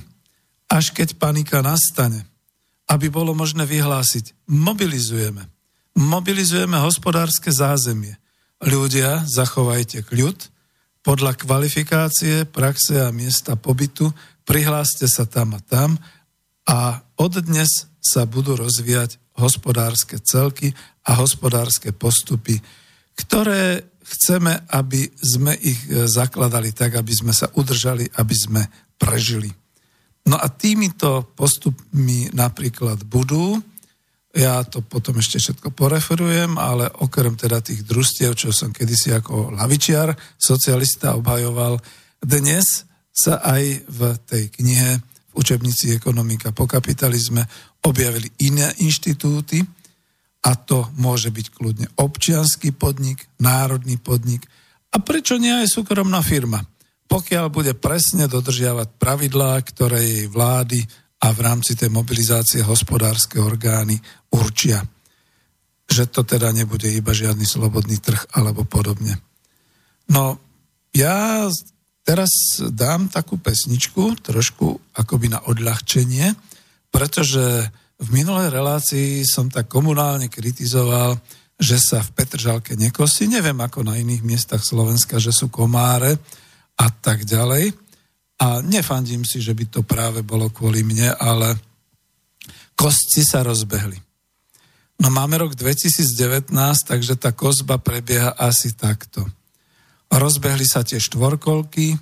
až 0.68 0.92
keď 0.92 1.16
panika 1.16 1.64
nastane, 1.64 2.26
aby 2.90 3.06
bolo 3.06 3.32
možné 3.38 3.64
vyhlásiť, 3.64 4.50
mobilizujeme. 4.50 5.46
Mobilizujeme 5.94 6.76
hospodárske 6.82 7.54
zázemie 7.54 8.19
ľudia, 8.60 9.24
zachovajte 9.24 10.04
kľud, 10.04 10.38
podľa 11.00 11.32
kvalifikácie, 11.32 12.44
praxe 12.44 13.00
a 13.00 13.08
miesta 13.08 13.56
pobytu 13.56 14.12
prihláste 14.44 15.08
sa 15.08 15.24
tam 15.24 15.56
a 15.56 15.60
tam 15.64 15.96
a 16.68 17.00
od 17.16 17.40
dnes 17.40 17.88
sa 18.00 18.28
budú 18.28 18.56
rozvíjať 18.56 19.16
hospodárske 19.40 20.20
celky 20.20 20.76
a 21.08 21.16
hospodárske 21.16 21.96
postupy, 21.96 22.60
ktoré 23.16 23.88
chceme, 24.04 24.60
aby 24.68 25.08
sme 25.16 25.56
ich 25.56 25.80
e, 25.88 26.04
zakladali 26.04 26.76
tak, 26.76 27.00
aby 27.00 27.12
sme 27.14 27.32
sa 27.32 27.48
udržali, 27.48 28.10
aby 28.20 28.36
sme 28.36 28.62
prežili. 29.00 29.48
No 30.28 30.36
a 30.36 30.52
týmito 30.52 31.32
postupmi 31.32 32.28
napríklad 32.36 33.08
budú 33.08 33.56
ja 34.30 34.62
to 34.62 34.78
potom 34.86 35.18
ešte 35.18 35.42
všetko 35.42 35.74
poreferujem, 35.74 36.54
ale 36.54 36.86
okrem 37.02 37.34
teda 37.34 37.58
tých 37.58 37.82
družstiev, 37.82 38.38
čo 38.38 38.54
som 38.54 38.70
kedysi 38.70 39.10
ako 39.10 39.58
lavičiar, 39.58 40.14
socialista 40.38 41.18
obhajoval, 41.18 41.82
dnes 42.22 42.86
sa 43.10 43.42
aj 43.42 43.90
v 43.90 44.00
tej 44.30 44.44
knihe 44.54 44.90
v 45.02 45.32
učebnici 45.34 45.98
Ekonomika 45.98 46.54
po 46.54 46.70
kapitalizme 46.70 47.42
objavili 47.82 48.30
iné 48.46 48.70
inštitúty 48.78 49.66
a 50.46 50.50
to 50.56 50.88
môže 50.96 51.34
byť 51.34 51.46
kľudne 51.50 51.86
občianský 51.98 52.70
podnik, 52.72 53.26
národný 53.42 53.98
podnik 53.98 54.46
a 54.94 55.02
prečo 55.02 55.42
nie 55.42 55.52
aj 55.52 55.68
súkromná 55.68 56.22
firma. 56.22 56.62
Pokiaľ 57.10 57.46
bude 57.50 57.74
presne 57.74 58.30
dodržiavať 58.30 58.94
pravidlá, 58.94 59.58
ktoré 59.66 59.98
jej 59.98 60.26
vlády 60.30 60.78
a 61.20 61.26
v 61.36 61.40
rámci 61.44 61.76
tej 61.76 61.92
mobilizácie 61.92 62.64
hospodárske 62.64 63.36
orgány 63.36 64.00
určia, 64.32 64.80
že 65.84 66.08
to 66.08 66.24
teda 66.24 66.48
nebude 66.54 66.88
iba 66.88 67.12
žiadny 67.12 67.44
slobodný 67.44 68.00
trh 68.00 68.32
alebo 68.32 68.64
podobne. 68.64 69.20
No, 70.08 70.40
ja 70.96 71.46
teraz 72.02 72.30
dám 72.72 73.12
takú 73.12 73.36
pesničku, 73.36 74.18
trošku 74.24 74.80
akoby 74.96 75.30
na 75.30 75.44
odľahčenie, 75.44 76.34
pretože 76.90 77.68
v 78.00 78.08
minulej 78.10 78.48
relácii 78.48 79.22
som 79.28 79.52
tak 79.52 79.68
komunálne 79.68 80.32
kritizoval, 80.32 81.20
že 81.60 81.76
sa 81.76 82.00
v 82.00 82.16
Petržalke 82.16 82.72
nekosí. 82.72 83.28
Neviem 83.28 83.60
ako 83.60 83.84
na 83.84 84.00
iných 84.00 84.24
miestach 84.24 84.64
Slovenska, 84.64 85.20
že 85.20 85.30
sú 85.30 85.52
komáre 85.52 86.16
a 86.80 86.88
tak 86.88 87.28
ďalej. 87.28 87.76
A 88.40 88.64
nefandím 88.64 89.20
si, 89.28 89.44
že 89.44 89.52
by 89.52 89.64
to 89.68 89.80
práve 89.84 90.24
bolo 90.24 90.48
kvôli 90.48 90.80
mne, 90.80 91.12
ale 91.20 91.60
kostci 92.72 93.20
sa 93.20 93.44
rozbehli. 93.44 94.00
No 95.00 95.08
máme 95.12 95.40
rok 95.40 95.56
2019, 95.56 96.52
takže 96.84 97.16
tá 97.16 97.32
kozba 97.32 97.80
prebieha 97.80 98.36
asi 98.36 98.72
takto. 98.76 99.24
Rozbehli 100.08 100.64
sa 100.64 100.84
tie 100.84 101.00
štvorkolky, 101.00 101.96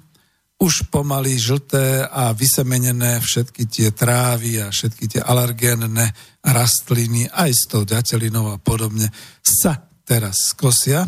už 0.59 0.91
pomaly 0.91 1.39
žlté 1.39 2.03
a 2.03 2.35
vysemenené 2.35 3.23
všetky 3.23 3.71
tie 3.71 3.89
trávy 3.95 4.59
a 4.59 4.75
všetky 4.75 5.07
tie 5.07 5.23
alergénne 5.23 6.11
rastliny, 6.43 7.31
aj 7.31 7.51
s 7.55 7.63
tou 7.71 7.87
ďatelinou 7.87 8.51
a 8.51 8.59
podobne, 8.59 9.07
sa 9.43 9.79
teraz 10.03 10.51
skosia. 10.51 11.07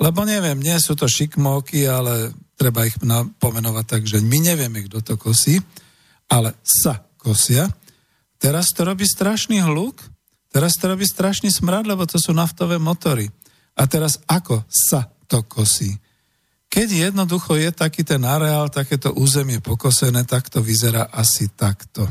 Lebo 0.00 0.24
neviem, 0.24 0.56
nie 0.56 0.76
sú 0.80 0.96
to 0.96 1.04
šikmóky, 1.04 1.84
ale 1.84 2.32
treba 2.56 2.88
ich 2.88 2.96
pomenovať 3.38 3.84
tak, 3.84 4.02
že 4.08 4.24
my 4.24 4.52
nevieme, 4.52 4.80
kto 4.88 5.04
to 5.04 5.14
kosí, 5.20 5.60
ale 6.32 6.56
sa 6.64 7.04
kosia. 7.20 7.68
Teraz 8.40 8.72
to 8.72 8.88
robí 8.88 9.04
strašný 9.04 9.60
hluk, 9.62 10.00
teraz 10.48 10.74
to 10.80 10.88
robí 10.88 11.04
strašný 11.04 11.52
smrad, 11.52 11.84
lebo 11.84 12.08
to 12.08 12.16
sú 12.16 12.32
naftové 12.32 12.80
motory. 12.80 13.28
A 13.76 13.84
teraz 13.84 14.18
ako 14.24 14.64
sa 14.72 15.12
to 15.28 15.44
kosí? 15.44 15.92
Keď 16.66 17.12
jednoducho 17.12 17.56
je 17.56 17.70
taký 17.72 18.02
ten 18.02 18.24
areál, 18.24 18.72
takéto 18.72 19.12
územie 19.14 19.60
pokosené, 19.60 20.24
tak 20.24 20.48
to 20.48 20.64
vyzerá 20.64 21.08
asi 21.12 21.48
takto. 21.52 22.08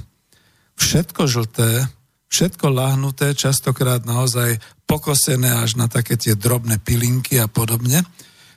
Všetko 0.77 1.21
žlté, 1.25 1.85
všetko 2.29 2.73
lahnuté, 2.73 3.33
častokrát 3.37 4.05
naozaj 4.05 4.57
pokosené 4.89 5.53
až 5.61 5.77
na 5.77 5.85
také 5.85 6.17
tie 6.17 6.33
drobné 6.37 6.81
pilinky 6.81 7.37
a 7.41 7.49
podobne. 7.49 8.01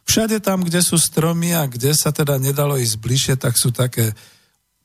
Všade 0.09 0.41
tam, 0.41 0.65
kde 0.65 0.81
sú 0.81 0.97
stromy 0.97 1.53
a 1.53 1.69
kde 1.69 1.93
sa 1.93 2.09
teda 2.09 2.41
nedalo 2.41 2.81
ísť 2.81 2.97
bližšie, 2.97 3.35
tak 3.37 3.61
sú 3.61 3.69
také 3.69 4.17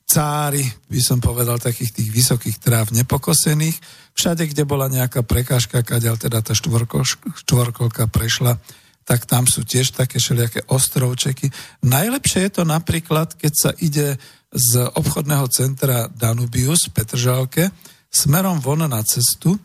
cáry, 0.03 0.67
by 0.91 0.99
som 0.99 1.23
povedal, 1.23 1.63
takých 1.63 1.95
tých 1.95 2.09
vysokých 2.11 2.59
tráv 2.59 2.91
nepokosených. 2.91 3.79
Všade, 4.13 4.43
kde 4.51 4.67
bola 4.67 4.91
nejaká 4.91 5.23
prekážka, 5.23 5.79
kadeľ 5.79 6.19
teda 6.19 6.43
tá 6.43 6.51
štvorkolka 6.51 8.11
prešla, 8.11 8.59
tak 9.07 9.23
tam 9.23 9.47
sú 9.47 9.63
tiež 9.63 9.95
také 9.95 10.19
všelijaké 10.19 10.67
ostrovčeky. 10.67 11.51
Najlepšie 11.87 12.43
je 12.43 12.51
to 12.59 12.63
napríklad, 12.67 13.35
keď 13.39 13.53
sa 13.55 13.71
ide 13.79 14.19
z 14.51 14.71
obchodného 14.91 15.47
centra 15.49 16.11
Danubius 16.11 16.91
v 16.91 16.99
Petržalke 16.99 17.71
smerom 18.13 18.61
von 18.61 18.85
na 18.85 19.01
cestu 19.01 19.57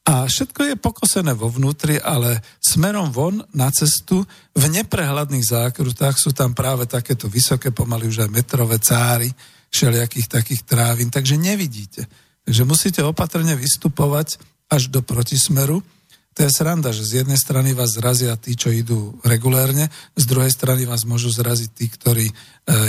a 0.00 0.24
všetko 0.24 0.60
je 0.64 0.74
pokosené 0.80 1.36
vo 1.36 1.52
vnútri, 1.52 2.00
ale 2.00 2.40
smerom 2.58 3.12
von 3.12 3.44
na 3.52 3.68
cestu 3.68 4.24
v 4.56 4.64
neprehľadných 4.72 5.44
zákrutách 5.44 6.16
sú 6.16 6.32
tam 6.32 6.56
práve 6.56 6.88
takéto 6.88 7.28
vysoké, 7.28 7.68
pomaly 7.70 8.08
už 8.08 8.24
aj 8.26 8.30
metrové 8.32 8.80
cáry, 8.80 9.28
všelijakých 9.70 10.26
takých 10.26 10.62
trávin, 10.66 11.12
takže 11.12 11.36
nevidíte. 11.38 12.08
Takže 12.42 12.62
musíte 12.64 13.00
opatrne 13.04 13.54
vystupovať 13.54 14.40
až 14.72 14.88
do 14.88 15.04
protismeru, 15.04 15.84
to 16.30 16.46
je 16.46 16.56
sranda, 16.62 16.94
že 16.94 17.02
z 17.02 17.12
jednej 17.20 17.34
strany 17.34 17.74
vás 17.74 17.98
zrazia 17.98 18.38
tí, 18.38 18.54
čo 18.54 18.70
idú 18.70 19.18
regulérne, 19.26 19.90
z 20.14 20.24
druhej 20.30 20.48
strany 20.54 20.86
vás 20.86 21.02
môžu 21.02 21.26
zraziť 21.26 21.70
tí, 21.74 21.90
ktorí 21.90 22.30
e, 22.30 22.34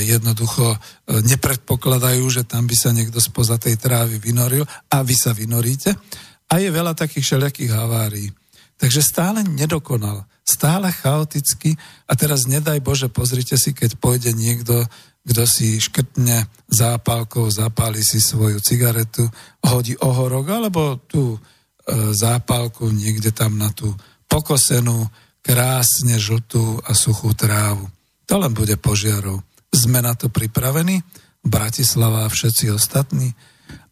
jednoducho 0.08 0.72
e, 0.72 0.78
nepredpokladajú, 1.26 2.22
že 2.30 2.46
tam 2.46 2.70
by 2.70 2.76
sa 2.78 2.94
niekto 2.94 3.18
spoza 3.18 3.58
tej 3.58 3.82
trávy 3.82 4.22
vynoril 4.22 4.62
a 4.94 5.02
vy 5.02 5.16
sa 5.18 5.34
vynoríte. 5.34 5.98
A 6.52 6.60
je 6.60 6.68
veľa 6.68 6.92
takých 6.94 7.24
všelijakých 7.24 7.72
havárií. 7.72 8.30
Takže 8.76 9.00
stále 9.00 9.46
nedokonal, 9.46 10.26
stále 10.44 10.92
chaoticky 10.92 11.78
a 12.10 12.18
teraz 12.18 12.50
nedaj 12.50 12.82
Bože, 12.82 13.08
pozrite 13.08 13.56
si, 13.56 13.72
keď 13.78 13.96
pôjde 13.96 14.34
niekto, 14.34 14.84
kto 15.22 15.44
si 15.46 15.78
škrtne 15.78 16.50
zápalkou, 16.66 17.46
zapáli 17.54 18.02
si 18.02 18.18
svoju 18.18 18.58
cigaretu, 18.58 19.30
hodí 19.62 19.94
ohorok 20.02 20.46
alebo 20.50 20.98
tú 21.06 21.38
E, 21.82 22.14
zápalku 22.14 22.94
niekde 22.94 23.34
tam 23.34 23.58
na 23.58 23.74
tú 23.74 23.90
pokosenú, 24.30 25.10
krásne 25.42 26.22
žltú 26.22 26.78
a 26.86 26.94
suchú 26.94 27.34
trávu. 27.34 27.90
To 28.30 28.38
len 28.38 28.54
bude 28.54 28.78
požiarov. 28.78 29.42
Sme 29.74 30.00
na 30.00 30.14
to 30.14 30.30
pripravení, 30.30 31.02
Bratislava 31.42 32.30
a 32.30 32.32
všetci 32.32 32.70
ostatní. 32.70 33.34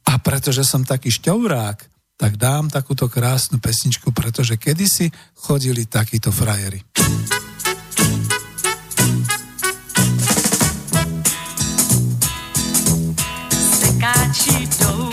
A 0.05 0.21
pretože 0.21 0.61
som 0.61 0.85
taký 0.85 1.09
šťourák, 1.09 1.98
tak 2.19 2.35
dám 2.35 2.67
takúto 2.67 3.07
krásnu 3.07 3.63
pesničku, 3.63 4.11
pretože 4.11 4.59
kedysi 4.59 5.07
chodili 5.39 5.87
takíto 5.87 6.35
frajeri. 6.35 6.83
Sekáči 13.55 14.67
jdou 14.67 15.07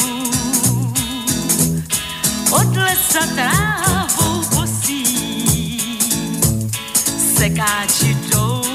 od 2.51 2.71
lesa 2.77 3.23
trávou 3.38 4.42
posí, 4.51 5.07
sekáči 7.38 8.19
jdou 8.27 8.66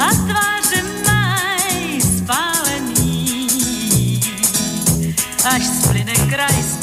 a 0.00 0.08
tváře 0.08 0.80
maj 1.04 2.00
spálený, 2.00 3.36
až 5.44 5.79
grace. 6.30 6.79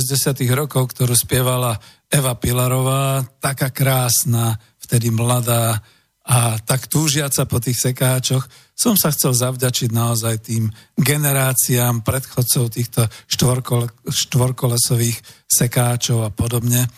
60 0.00 0.42
rokov, 0.58 0.90
ktorú 0.90 1.14
spievala 1.14 1.78
Eva 2.10 2.34
Pilarová, 2.34 3.22
taká 3.38 3.70
krásna, 3.70 4.58
vtedy 4.82 5.14
mladá 5.14 5.78
a 6.24 6.56
tak 6.58 6.88
túžiaca 6.88 7.44
po 7.44 7.60
tých 7.60 7.78
sekáčoch, 7.78 8.48
som 8.74 8.96
sa 8.96 9.12
chcel 9.14 9.36
zavďačiť 9.36 9.92
naozaj 9.92 10.34
tým 10.50 10.72
generáciám 10.98 12.02
predchodcov 12.02 12.74
týchto 12.74 13.06
štvorkole, 13.30 13.92
štvorkolesových 14.08 15.20
sekáčov 15.46 16.26
a 16.26 16.30
podobne, 16.34 16.88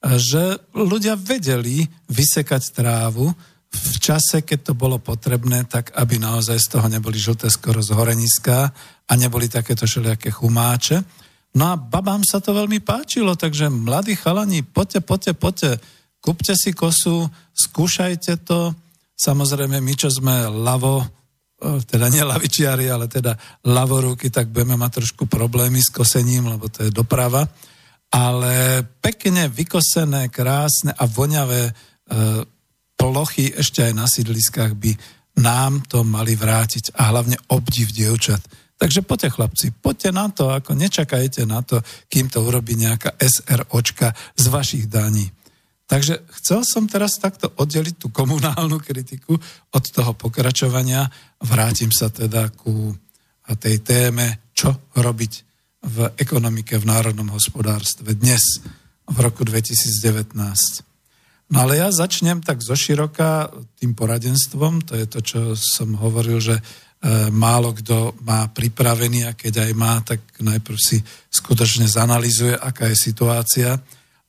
že 0.00 0.56
ľudia 0.72 1.18
vedeli 1.18 1.84
vysekať 2.08 2.62
trávu, 2.72 3.28
v 3.76 3.96
čase, 4.00 4.40
keď 4.46 4.72
to 4.72 4.74
bolo 4.78 4.96
potrebné, 4.96 5.66
tak 5.68 5.92
aby 5.98 6.16
naozaj 6.16 6.56
z 6.56 6.68
toho 6.78 6.86
neboli 6.88 7.18
žlté 7.18 7.52
skoro 7.52 7.84
zhoreniska 7.84 8.72
a 9.04 9.12
neboli 9.18 9.50
takéto 9.50 9.84
všelijaké 9.84 10.30
chumáče. 10.32 11.25
No 11.56 11.72
a 11.72 11.74
babám 11.80 12.20
sa 12.20 12.44
to 12.44 12.52
veľmi 12.52 12.84
páčilo, 12.84 13.32
takže 13.32 13.72
mladí 13.72 14.12
chalani, 14.12 14.60
poďte, 14.60 15.00
poďte, 15.00 15.32
poďte, 15.32 15.70
kúpte 16.20 16.52
si 16.52 16.76
kosu, 16.76 17.24
skúšajte 17.56 18.44
to. 18.44 18.76
Samozrejme, 19.16 19.80
my, 19.80 19.94
čo 19.96 20.12
sme 20.12 20.44
lavo, 20.52 21.00
e, 21.00 21.80
teda 21.80 22.12
nie 22.12 22.20
lavičiari, 22.20 22.92
ale 22.92 23.08
teda 23.08 23.32
lavorúky, 23.72 24.28
tak 24.28 24.52
budeme 24.52 24.76
mať 24.76 25.00
trošku 25.00 25.24
problémy 25.24 25.80
s 25.80 25.88
kosením, 25.88 26.52
lebo 26.52 26.68
to 26.68 26.84
je 26.84 26.92
doprava. 26.92 27.48
Ale 28.12 28.84
pekne 29.00 29.48
vykosené, 29.48 30.28
krásne 30.28 30.92
a 30.92 31.08
voňavé 31.08 31.62
e, 31.64 31.72
plochy 33.00 33.56
ešte 33.56 33.80
aj 33.80 33.92
na 33.96 34.04
sídliskách 34.04 34.76
by 34.76 34.92
nám 35.40 35.88
to 35.88 36.04
mali 36.04 36.36
vrátiť 36.36 36.96
a 37.00 37.12
hlavne 37.16 37.40
obdiv 37.48 37.96
dievčat. 37.96 38.44
Takže 38.76 39.00
poďte 39.08 39.32
chlapci, 39.32 39.66
poďte 39.80 40.10
na 40.12 40.28
to, 40.28 40.52
ako 40.52 40.76
nečakajte 40.76 41.48
na 41.48 41.64
to, 41.64 41.80
kým 42.12 42.28
to 42.28 42.44
urobí 42.44 42.76
nejaká 42.76 43.16
SROčka 43.16 44.12
z 44.36 44.44
vašich 44.52 44.84
daní. 44.84 45.32
Takže 45.86 46.26
chcel 46.42 46.60
som 46.66 46.90
teraz 46.90 47.16
takto 47.16 47.48
oddeliť 47.56 47.96
tú 47.96 48.10
komunálnu 48.10 48.82
kritiku 48.82 49.38
od 49.70 49.84
toho 49.86 50.12
pokračovania. 50.18 51.06
Vrátim 51.40 51.94
sa 51.94 52.10
teda 52.10 52.50
ku 52.52 52.92
tej 53.54 53.80
téme, 53.86 54.50
čo 54.50 54.74
robiť 54.98 55.32
v 55.86 56.10
ekonomike, 56.18 56.74
v 56.82 56.88
národnom 56.90 57.30
hospodárstve 57.30 58.18
dnes, 58.18 58.42
v 59.06 59.16
roku 59.22 59.46
2019. 59.46 60.34
No 61.46 61.56
ale 61.62 61.78
ja 61.78 61.94
začnem 61.94 62.42
tak 62.42 62.58
zoširoka 62.58 63.54
tým 63.78 63.94
poradenstvom, 63.94 64.82
to 64.82 64.98
je 64.98 65.06
to, 65.06 65.20
čo 65.22 65.40
som 65.54 65.94
hovoril, 65.94 66.42
že 66.42 66.58
málo 67.30 67.76
kto 67.76 68.16
má 68.24 68.48
pripravený 68.50 69.28
a 69.28 69.36
keď 69.36 69.68
aj 69.68 69.72
má, 69.76 70.00
tak 70.02 70.20
najprv 70.40 70.78
si 70.80 70.98
skutočne 71.30 71.86
zanalizuje, 71.86 72.56
aká 72.56 72.88
je 72.90 72.98
situácia, 72.98 73.76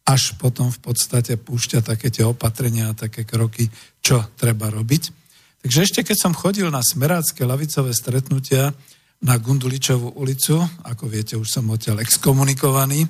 až 0.07 0.39
potom 0.39 0.71
v 0.71 0.79
podstate 0.79 1.35
púšťa 1.35 1.83
také 1.83 2.07
tie 2.07 2.23
opatrenia 2.23 2.91
a 2.91 2.97
také 2.97 3.27
kroky, 3.27 3.67
čo 3.99 4.23
treba 4.39 4.71
robiť. 4.71 5.03
Takže 5.63 5.83
ešte 5.83 5.99
keď 6.05 6.17
som 6.17 6.37
chodil 6.37 6.71
na 6.71 6.79
smerácké 6.79 7.43
lavicové 7.43 7.91
stretnutia 7.91 8.71
na 9.19 9.35
Gunduličovú 9.35 10.15
ulicu, 10.15 10.61
ako 10.85 11.03
viete, 11.09 11.33
už 11.35 11.49
som 11.49 11.67
odtiaľ 11.73 12.05
exkomunikovaný, 12.05 13.03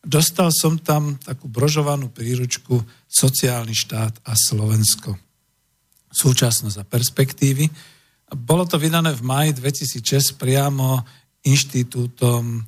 dostal 0.00 0.54
som 0.54 0.78
tam 0.78 1.18
takú 1.18 1.50
brožovanú 1.50 2.08
príručku 2.08 2.78
Sociálny 3.10 3.74
štát 3.74 4.22
a 4.24 4.32
Slovensko. 4.38 5.18
Súčasnosť 6.08 6.76
a 6.80 6.88
perspektívy. 6.88 7.66
Bolo 8.34 8.68
to 8.68 8.76
vydané 8.76 9.14
v 9.16 9.24
maji 9.24 9.50
2006 9.56 10.36
priamo 10.36 11.00
inštitútom 11.46 12.64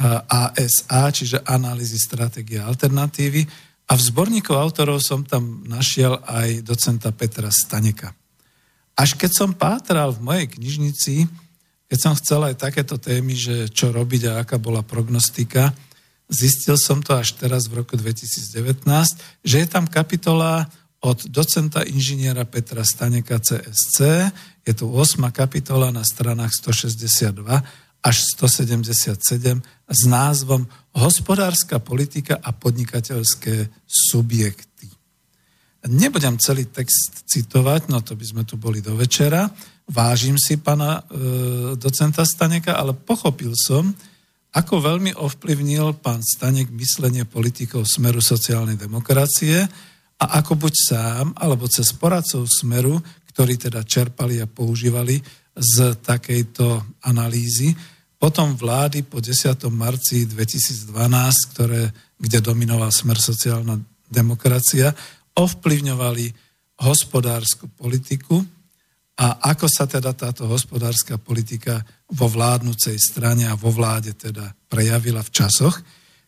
ASA, 0.00 1.02
eh, 1.08 1.12
čiže 1.12 1.44
Analýzy 1.44 2.00
stratégie 2.00 2.62
alternatívy. 2.62 3.44
A 3.90 3.98
v 3.98 4.06
zborníku 4.06 4.54
autorov 4.54 5.02
som 5.02 5.26
tam 5.26 5.66
našiel 5.66 6.22
aj 6.22 6.62
docenta 6.62 7.10
Petra 7.10 7.50
Staneka. 7.50 8.14
Až 8.94 9.18
keď 9.18 9.30
som 9.34 9.50
pátral 9.50 10.14
v 10.14 10.22
mojej 10.22 10.46
knižnici, 10.46 11.26
keď 11.90 11.98
som 11.98 12.14
chcel 12.14 12.46
aj 12.46 12.62
takéto 12.62 13.02
témy, 13.02 13.34
že 13.34 13.66
čo 13.66 13.90
robiť 13.90 14.30
a 14.30 14.46
aká 14.46 14.62
bola 14.62 14.86
prognostika, 14.86 15.74
zistil 16.30 16.78
som 16.78 17.02
to 17.02 17.18
až 17.18 17.34
teraz 17.34 17.66
v 17.66 17.82
roku 17.82 17.98
2019, 17.98 18.86
že 19.42 19.56
je 19.58 19.66
tam 19.66 19.90
kapitola 19.90 20.70
od 21.00 21.18
docenta 21.32 21.80
inžiniera 21.82 22.44
Petra 22.44 22.84
Staneka 22.84 23.40
CSC, 23.40 23.98
je 24.66 24.72
tu 24.76 24.92
8. 24.92 25.32
kapitola 25.32 25.88
na 25.88 26.04
stranách 26.04 26.52
162 26.60 27.40
až 28.00 28.16
177 28.36 29.16
s 29.88 30.00
názvom 30.08 30.68
Hospodárska 30.96 31.80
politika 31.80 32.40
a 32.40 32.52
podnikateľské 32.52 33.68
subjekty. 33.84 34.88
Nebudem 35.88 36.36
celý 36.36 36.68
text 36.68 37.24
citovať, 37.24 37.88
no 37.88 38.04
to 38.04 38.12
by 38.12 38.24
sme 38.24 38.42
tu 38.44 38.60
boli 38.60 38.84
do 38.84 38.92
večera. 38.96 39.48
Vážim 39.88 40.36
si 40.36 40.60
pana 40.60 41.00
e, 41.00 41.02
docenta 41.80 42.28
Staneka, 42.28 42.76
ale 42.76 42.92
pochopil 42.92 43.56
som, 43.56 43.88
ako 44.52 44.84
veľmi 44.84 45.16
ovplyvnil 45.16 45.96
pán 46.04 46.20
Stanek 46.20 46.68
myslenie 46.76 47.24
politikov 47.24 47.88
Smeru 47.88 48.20
sociálnej 48.20 48.76
demokracie 48.76 49.64
a 50.20 50.44
ako 50.44 50.68
buď 50.68 50.74
sám, 50.76 51.26
alebo 51.32 51.64
cez 51.64 51.96
poradcov 51.96 52.44
Smeru, 52.44 53.00
ktorí 53.32 53.56
teda 53.56 53.80
čerpali 53.88 54.36
a 54.42 54.50
používali 54.50 55.16
z 55.56 55.96
takejto 56.04 57.00
analýzy, 57.08 57.72
potom 58.20 58.52
vlády 58.52 59.08
po 59.08 59.24
10. 59.24 59.56
marci 59.72 60.28
2012, 60.28 60.92
ktoré, 61.56 61.88
kde 62.20 62.38
dominoval 62.44 62.92
Smer 62.92 63.16
sociálna 63.16 63.80
demokracia, 64.12 64.92
ovplyvňovali 65.32 66.52
hospodárskú 66.84 67.72
politiku 67.72 68.44
a 69.20 69.52
ako 69.52 69.66
sa 69.68 69.88
teda 69.88 70.12
táto 70.12 70.48
hospodárska 70.48 71.16
politika 71.16 71.80
vo 72.12 72.28
vládnucej 72.28 72.96
strane 73.00 73.48
a 73.48 73.56
vo 73.56 73.72
vláde 73.72 74.12
teda 74.16 74.52
prejavila 74.68 75.24
v 75.24 75.32
časoch, 75.32 75.80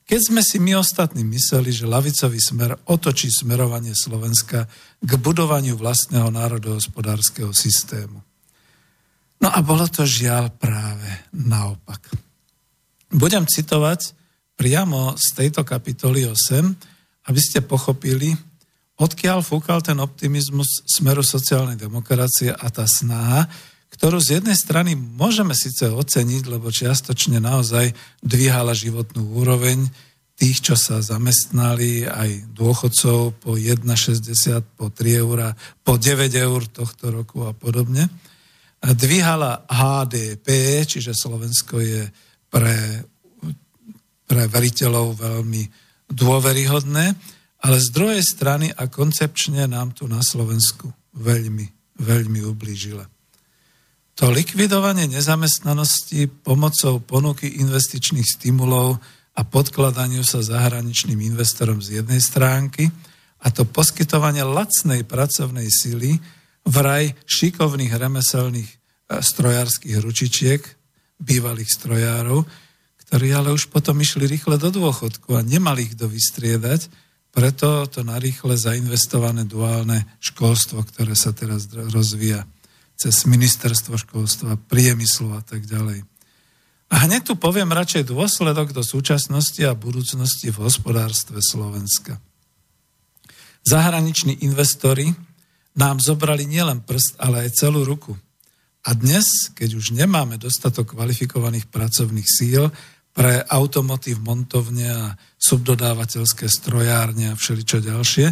keď 0.02 0.20
sme 0.20 0.42
si 0.42 0.58
my 0.58 0.76
ostatní 0.76 1.22
mysleli, 1.22 1.70
že 1.70 1.88
lavicový 1.88 2.42
smer 2.42 2.74
otočí 2.90 3.30
smerovanie 3.30 3.94
Slovenska 3.94 4.66
k 4.98 5.10
budovaniu 5.16 5.78
vlastného 5.78 6.28
národohospodárskeho 6.28 7.54
systému. 7.54 8.18
No 9.42 9.48
a 9.50 9.58
bolo 9.62 9.86
to 9.90 10.06
žiaľ 10.06 10.54
práve 10.54 11.10
naopak. 11.34 11.98
Budem 13.10 13.46
citovať 13.46 14.14
priamo 14.54 15.18
z 15.18 15.26
tejto 15.34 15.66
kapitoly 15.66 16.30
8, 16.30 17.26
aby 17.26 17.40
ste 17.42 17.62
pochopili, 17.62 18.34
odkiaľ 19.02 19.42
fúkal 19.42 19.82
ten 19.82 19.98
optimizmus 19.98 20.86
smeru 20.86 21.26
sociálnej 21.26 21.74
demokracie 21.74 22.54
a 22.54 22.66
tá 22.70 22.86
snaha, 22.86 23.50
ktorú 24.02 24.18
z 24.18 24.42
jednej 24.42 24.58
strany 24.58 24.98
môžeme 24.98 25.54
síce 25.54 25.86
oceniť, 25.86 26.50
lebo 26.50 26.74
čiastočne 26.74 27.38
naozaj 27.38 27.94
dvíhala 28.18 28.74
životnú 28.74 29.30
úroveň 29.38 29.86
tých, 30.34 30.58
čo 30.58 30.74
sa 30.74 30.98
zamestnali, 30.98 32.10
aj 32.10 32.50
dôchodcov 32.50 33.38
po 33.38 33.54
1,60, 33.54 34.26
po 34.74 34.90
3 34.90 35.22
eur, 35.22 35.54
po 35.86 35.94
9 36.02 36.34
eur 36.34 36.60
tohto 36.66 37.14
roku 37.14 37.46
a 37.46 37.54
podobne. 37.54 38.10
Dvíhala 38.82 39.70
HDP, 39.70 40.82
čiže 40.82 41.14
Slovensko 41.14 41.78
je 41.78 42.02
pre, 42.50 43.06
pre 44.26 44.42
veriteľov 44.50 45.14
veľmi 45.14 45.62
dôveryhodné 46.10 47.38
ale 47.62 47.78
z 47.78 47.88
druhej 47.94 48.22
strany 48.26 48.74
a 48.74 48.90
koncepčne 48.90 49.70
nám 49.70 49.94
tu 49.94 50.10
na 50.10 50.18
Slovensku 50.18 50.90
veľmi, 51.14 51.94
veľmi 52.02 52.42
ublížila. 52.50 53.06
To 54.22 54.30
likvidovanie 54.30 55.10
nezamestnanosti 55.10 56.30
pomocou 56.46 57.02
ponuky 57.02 57.58
investičných 57.58 58.22
stimulov 58.22 59.02
a 59.34 59.42
podkladaniu 59.42 60.22
sa 60.22 60.46
zahraničným 60.46 61.18
investorom 61.34 61.82
z 61.82 61.98
jednej 61.98 62.22
stránky 62.22 62.86
a 63.42 63.50
to 63.50 63.66
poskytovanie 63.66 64.46
lacnej 64.46 65.02
pracovnej 65.02 65.66
sily 65.66 66.22
vraj 66.62 67.18
šikovných 67.26 67.90
remeselných 67.90 68.70
e, 68.70 68.76
strojárskych 69.18 69.98
ručičiek, 69.98 70.62
bývalých 71.18 71.74
strojárov, 71.82 72.46
ktorí 73.02 73.26
ale 73.34 73.50
už 73.50 73.74
potom 73.74 73.98
išli 73.98 74.30
rýchle 74.30 74.54
do 74.54 74.70
dôchodku 74.70 75.34
a 75.34 75.42
nemali 75.42 75.90
ich 75.90 75.98
kto 75.98 76.06
vystriedať, 76.06 76.86
preto 77.34 77.90
to 77.90 78.06
narýchle 78.06 78.54
zainvestované 78.54 79.50
duálne 79.50 80.06
školstvo, 80.22 80.86
ktoré 80.86 81.18
sa 81.18 81.34
teraz 81.34 81.66
rozvíja 81.74 82.46
cez 83.02 83.26
ministerstvo 83.26 83.98
školstva, 83.98 84.54
priemyslu 84.70 85.34
a 85.34 85.42
tak 85.42 85.66
ďalej. 85.66 86.06
A 86.92 87.08
hneď 87.08 87.26
tu 87.26 87.34
poviem 87.34 87.74
radšej 87.74 88.06
dôsledok 88.06 88.70
do 88.70 88.86
súčasnosti 88.86 89.58
a 89.66 89.74
budúcnosti 89.74 90.54
v 90.54 90.62
hospodárstve 90.62 91.42
Slovenska. 91.42 92.22
Zahraniční 93.66 94.46
investori 94.46 95.10
nám 95.74 95.98
zobrali 95.98 96.46
nielen 96.46 96.84
prst, 96.86 97.18
ale 97.18 97.48
aj 97.48 97.58
celú 97.58 97.82
ruku. 97.82 98.14
A 98.86 98.94
dnes, 98.94 99.50
keď 99.56 99.82
už 99.82 99.98
nemáme 99.98 100.38
dostatok 100.38 100.94
kvalifikovaných 100.94 101.66
pracovných 101.70 102.28
síl 102.28 102.70
pre 103.10 103.42
automotív 103.50 104.22
montovne 104.22 104.86
a 104.90 105.04
subdodávateľské 105.42 106.46
strojárne 106.46 107.34
a 107.34 107.38
všeličo 107.38 107.82
ďalšie, 107.82 108.26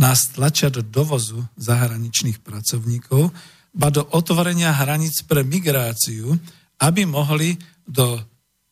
nás 0.00 0.32
tlačia 0.32 0.70
do 0.70 0.82
dovozu 0.82 1.44
zahraničných 1.58 2.42
pracovníkov, 2.42 3.30
ba 3.74 3.90
do 3.90 4.06
otvorenia 4.14 4.70
hraníc 4.70 5.26
pre 5.26 5.42
migráciu, 5.42 6.38
aby 6.78 7.02
mohli 7.02 7.58
do 7.82 8.22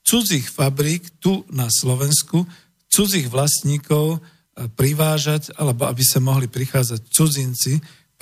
cudzích 0.06 0.46
fabrík 0.46 1.18
tu 1.18 1.42
na 1.50 1.66
Slovensku, 1.66 2.46
cudzích 2.86 3.26
vlastníkov 3.26 4.16
e, 4.16 4.18
privážať, 4.70 5.54
alebo 5.58 5.90
aby 5.90 6.02
sa 6.06 6.22
mohli 6.22 6.46
prichádzať 6.46 7.00
cudzinci, 7.10 7.72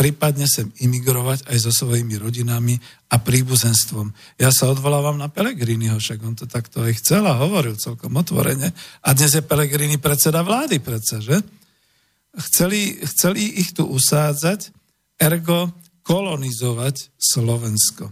prípadne 0.01 0.49
sem 0.49 0.73
imigrovať 0.81 1.45
aj 1.45 1.57
so 1.61 1.73
svojimi 1.85 2.17
rodinami 2.17 2.81
a 3.13 3.21
príbuzenstvom. 3.21 4.09
Ja 4.41 4.49
sa 4.49 4.73
odvolávam 4.73 5.21
na 5.21 5.29
Pelegriniho, 5.29 6.01
však 6.01 6.25
on 6.25 6.33
to 6.33 6.49
takto 6.49 6.81
aj 6.81 6.97
chcel 7.05 7.29
a 7.29 7.37
hovoril 7.37 7.77
celkom 7.77 8.17
otvorene. 8.17 8.73
A 9.05 9.09
dnes 9.13 9.37
je 9.37 9.45
Pelegrini 9.45 10.01
predseda 10.01 10.41
vlády 10.41 10.81
predsa, 10.81 11.21
že? 11.21 11.37
Chceli, 12.33 13.05
chceli 13.05 13.61
ich 13.61 13.77
tu 13.77 13.85
usádzať, 13.85 14.73
ergo 15.21 15.69
kolonizovať 16.11 17.15
Slovensko. 17.15 18.11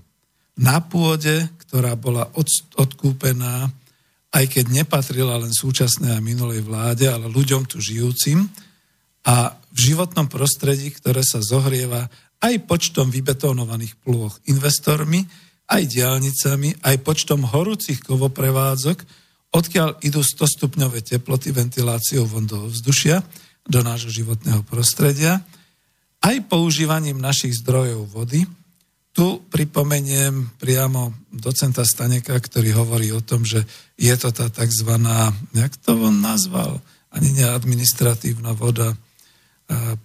Na 0.62 0.78
pôde, 0.78 1.50
ktorá 1.66 1.98
bola 1.98 2.30
od, 2.38 2.46
odkúpená, 2.78 3.66
aj 4.30 4.44
keď 4.46 4.64
nepatrila 4.70 5.34
len 5.42 5.50
súčasnej 5.50 6.14
a 6.14 6.22
minulej 6.22 6.62
vláde, 6.62 7.10
ale 7.10 7.26
ľuďom 7.26 7.66
tu 7.66 7.82
žijúcim, 7.82 8.46
a 9.26 9.52
v 9.74 9.78
životnom 9.92 10.30
prostredí, 10.30 10.94
ktoré 10.94 11.20
sa 11.26 11.42
zohrieva 11.42 12.08
aj 12.38 12.54
počtom 12.64 13.10
vybetónovaných 13.10 13.98
plôch 14.00 14.38
investormi, 14.46 15.26
aj 15.68 15.82
diálnicami, 15.90 16.80
aj 16.80 16.96
počtom 17.04 17.44
horúcich 17.44 18.00
kovoprevádzok, 18.06 18.98
odkiaľ 19.52 20.00
idú 20.00 20.24
100-stupňové 20.24 21.04
teploty 21.04 21.52
ventiláciou 21.52 22.24
von 22.24 22.48
do 22.48 22.72
vzdušia, 22.72 23.20
do 23.68 23.84
nášho 23.84 24.08
životného 24.08 24.64
prostredia, 24.64 25.44
aj 26.24 26.36
používaním 26.50 27.18
našich 27.18 27.58
zdrojov 27.62 28.10
vody. 28.10 28.46
Tu 29.14 29.26
pripomeniem 29.50 30.54
priamo 30.62 31.14
docenta 31.30 31.82
Staneka, 31.82 32.38
ktorý 32.38 32.70
hovorí 32.74 33.10
o 33.10 33.24
tom, 33.24 33.42
že 33.42 33.66
je 33.98 34.14
to 34.14 34.30
tá 34.30 34.46
tzv. 34.46 34.92
jak 35.54 35.72
to 35.82 35.90
on 35.98 36.22
nazval, 36.22 36.78
ani 37.10 37.34
neadministratívna 37.34 38.54
voda, 38.54 38.94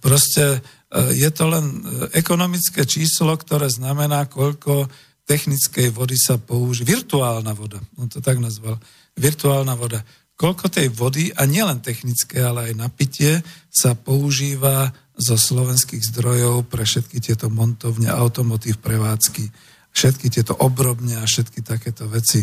Proste 0.00 0.44
e, 0.44 1.16
je 1.16 1.30
to 1.32 1.48
len 1.48 1.64
e, 1.64 1.80
ekonomické 2.20 2.84
číslo, 2.84 3.32
ktoré 3.32 3.72
znamená, 3.72 4.28
koľko 4.28 4.92
technickej 5.24 5.88
vody 5.88 6.20
sa 6.20 6.36
použije. 6.36 6.84
Virtuálna 6.84 7.56
voda, 7.56 7.80
on 7.96 8.12
to 8.12 8.20
tak 8.20 8.36
nazval. 8.36 8.76
Virtuálna 9.16 9.72
voda. 9.72 10.04
Koľko 10.36 10.68
tej 10.68 10.92
vody, 10.92 11.32
a 11.32 11.48
nielen 11.48 11.80
technické, 11.80 12.44
ale 12.44 12.70
aj 12.70 12.74
napitie, 12.76 13.40
sa 13.72 13.96
používa 13.96 14.92
zo 15.14 15.36
slovenských 15.38 16.02
zdrojov 16.10 16.66
pre 16.66 16.82
všetky 16.82 17.22
tieto 17.22 17.46
montovne, 17.50 18.10
automotív, 18.10 18.82
prevádzky, 18.82 19.46
všetky 19.94 20.26
tieto 20.30 20.58
obrobne 20.58 21.18
a 21.18 21.24
všetky 21.24 21.62
takéto 21.62 22.10
veci. 22.10 22.42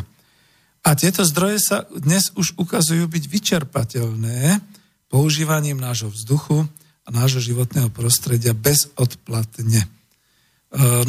A 0.81 0.95
tieto 0.97 1.21
zdroje 1.21 1.61
sa 1.61 1.85
dnes 1.91 2.31
už 2.33 2.57
ukazujú 2.57 3.05
byť 3.05 3.23
vyčerpateľné 3.27 4.63
používaním 5.11 5.77
nášho 5.77 6.09
vzduchu, 6.09 6.65
a 7.05 7.09
nášho 7.09 7.41
životného 7.41 7.89
prostredia 7.89 8.53
bezodplatne. 8.53 9.81
E, 9.83 9.87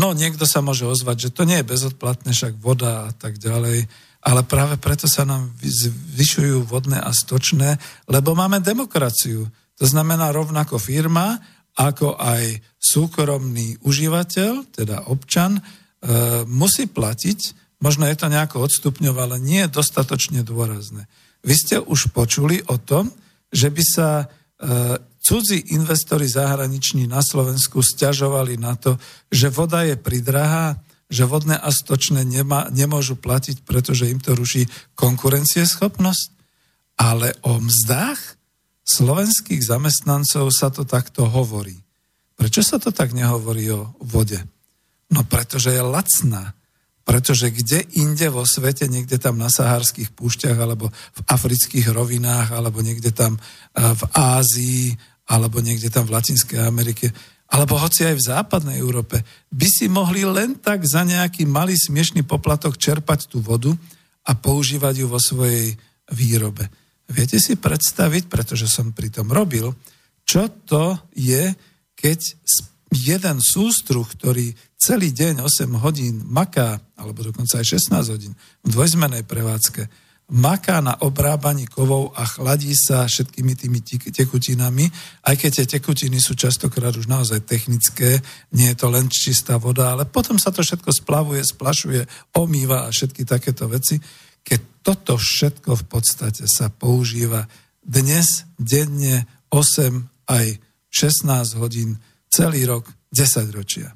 no, 0.00 0.16
niekto 0.16 0.48
sa 0.48 0.64
môže 0.64 0.88
ozvať, 0.88 1.28
že 1.28 1.34
to 1.34 1.44
nie 1.44 1.60
je 1.60 1.68
bezodplatné, 1.68 2.32
však 2.32 2.56
voda 2.56 3.08
a 3.08 3.12
tak 3.12 3.36
ďalej, 3.36 3.86
ale 4.22 4.40
práve 4.46 4.78
preto 4.78 5.10
sa 5.10 5.26
nám 5.26 5.50
zvyšujú 5.60 6.64
vodné 6.64 6.96
a 6.96 7.10
stočné, 7.12 7.76
lebo 8.08 8.32
máme 8.32 8.62
demokraciu. 8.62 9.50
To 9.80 9.86
znamená 9.88 10.32
rovnako 10.32 10.76
firma, 10.76 11.40
ako 11.78 12.20
aj 12.20 12.60
súkromný 12.76 13.80
užívateľ, 13.80 14.76
teda 14.76 15.08
občan, 15.08 15.56
e, 15.56 15.62
musí 16.44 16.84
platiť, 16.84 17.38
možno 17.80 18.04
je 18.04 18.16
to 18.16 18.28
nejako 18.28 18.68
odstupňové, 18.68 19.18
ale 19.18 19.36
nie 19.40 19.64
je 19.64 19.72
dostatočne 19.72 20.44
dôrazné. 20.44 21.08
Vy 21.42 21.54
ste 21.56 21.76
už 21.80 22.12
počuli 22.12 22.60
o 22.68 22.76
tom, 22.76 23.08
že 23.48 23.72
by 23.72 23.84
sa 23.84 24.08
e, 24.20 24.26
cudzí 25.22 25.72
investori 25.72 26.28
zahraniční 26.28 27.08
na 27.08 27.24
Slovensku 27.24 27.80
stiažovali 27.80 28.60
na 28.60 28.76
to, 28.76 29.00
že 29.32 29.48
voda 29.48 29.86
je 29.88 29.96
pridrahá, 29.96 30.76
že 31.12 31.28
vodné 31.28 31.56
a 31.56 31.68
stočné 31.68 32.24
nemá, 32.24 32.72
nemôžu 32.72 33.20
platiť, 33.20 33.68
pretože 33.68 34.08
im 34.08 34.20
to 34.20 34.32
ruší 34.32 34.64
konkurencieschopnosť. 34.96 36.28
Ale 36.96 37.36
o 37.44 37.60
mzdách 37.60 38.41
slovenských 38.82 39.62
zamestnancov 39.62 40.50
sa 40.50 40.68
to 40.68 40.82
takto 40.82 41.26
hovorí. 41.26 41.78
Prečo 42.34 42.64
sa 42.66 42.82
to 42.82 42.90
tak 42.90 43.14
nehovorí 43.14 43.70
o 43.70 43.94
vode? 44.02 44.40
No 45.12 45.22
pretože 45.28 45.70
je 45.70 45.82
lacná. 45.82 46.56
Pretože 47.02 47.50
kde 47.50 47.82
inde 47.98 48.30
vo 48.30 48.46
svete, 48.46 48.86
niekde 48.86 49.18
tam 49.18 49.34
na 49.34 49.50
sahárských 49.50 50.14
púšťach, 50.14 50.54
alebo 50.54 50.86
v 50.90 51.20
afrických 51.26 51.90
rovinách, 51.90 52.54
alebo 52.54 52.78
niekde 52.78 53.10
tam 53.10 53.42
v 53.74 54.02
Ázii, 54.14 54.94
alebo 55.26 55.58
niekde 55.58 55.90
tam 55.90 56.06
v 56.06 56.14
Latinskej 56.14 56.62
Amerike, 56.62 57.10
alebo 57.52 57.76
hoci 57.76 58.06
aj 58.06 58.16
v 58.16 58.26
západnej 58.32 58.78
Európe, 58.80 59.20
by 59.50 59.68
si 59.68 59.90
mohli 59.90 60.24
len 60.24 60.56
tak 60.62 60.86
za 60.86 61.04
nejaký 61.04 61.44
malý 61.44 61.74
smiešný 61.74 62.22
poplatok 62.22 62.78
čerpať 62.78 63.28
tú 63.28 63.42
vodu 63.42 63.74
a 64.24 64.32
používať 64.38 65.04
ju 65.04 65.06
vo 65.10 65.18
svojej 65.18 65.74
výrobe. 66.14 66.70
Viete 67.12 67.36
si 67.36 67.60
predstaviť, 67.60 68.32
pretože 68.32 68.66
som 68.66 68.96
pri 68.96 69.12
tom 69.12 69.28
robil, 69.28 69.68
čo 70.24 70.48
to 70.64 70.96
je, 71.12 71.52
keď 71.92 72.18
jeden 72.92 73.38
sústruh, 73.40 74.04
ktorý 74.04 74.52
celý 74.76 75.14
deň 75.14 75.44
8 75.46 75.84
hodín 75.84 76.24
maká, 76.26 76.82
alebo 76.98 77.22
dokonca 77.22 77.62
aj 77.62 77.78
16 77.78 78.12
hodín 78.12 78.32
v 78.64 78.68
dvojzmenej 78.72 79.24
prevádzke, 79.24 79.86
maká 80.32 80.80
na 80.80 80.96
obrábaní 81.04 81.68
kovov 81.68 82.16
a 82.16 82.24
chladí 82.24 82.72
sa 82.72 83.04
všetkými 83.04 83.52
tými 83.52 83.80
tekutinami, 84.16 84.88
aj 85.28 85.34
keď 85.36 85.50
tie 85.52 85.66
tekutiny 85.76 86.18
sú 86.24 86.32
častokrát 86.32 86.96
už 86.96 87.04
naozaj 87.04 87.44
technické, 87.44 88.24
nie 88.56 88.72
je 88.72 88.76
to 88.80 88.88
len 88.88 89.12
čistá 89.12 89.60
voda, 89.60 89.92
ale 89.92 90.08
potom 90.08 90.40
sa 90.40 90.48
to 90.48 90.64
všetko 90.64 90.88
splavuje, 90.88 91.44
splašuje, 91.44 92.32
omýva 92.40 92.88
a 92.88 92.92
všetky 92.94 93.28
takéto 93.28 93.68
veci. 93.68 94.00
Keď 94.42 94.60
toto 94.82 95.14
všetko 95.18 95.78
v 95.78 95.84
podstate 95.86 96.44
sa 96.50 96.68
používa 96.68 97.46
dnes, 97.82 98.46
denne, 98.58 99.26
8 99.50 100.30
aj 100.30 100.46
16 100.90 101.60
hodín, 101.60 101.98
celý 102.30 102.66
rok, 102.66 102.86
10 103.14 103.50
ročia. 103.52 103.94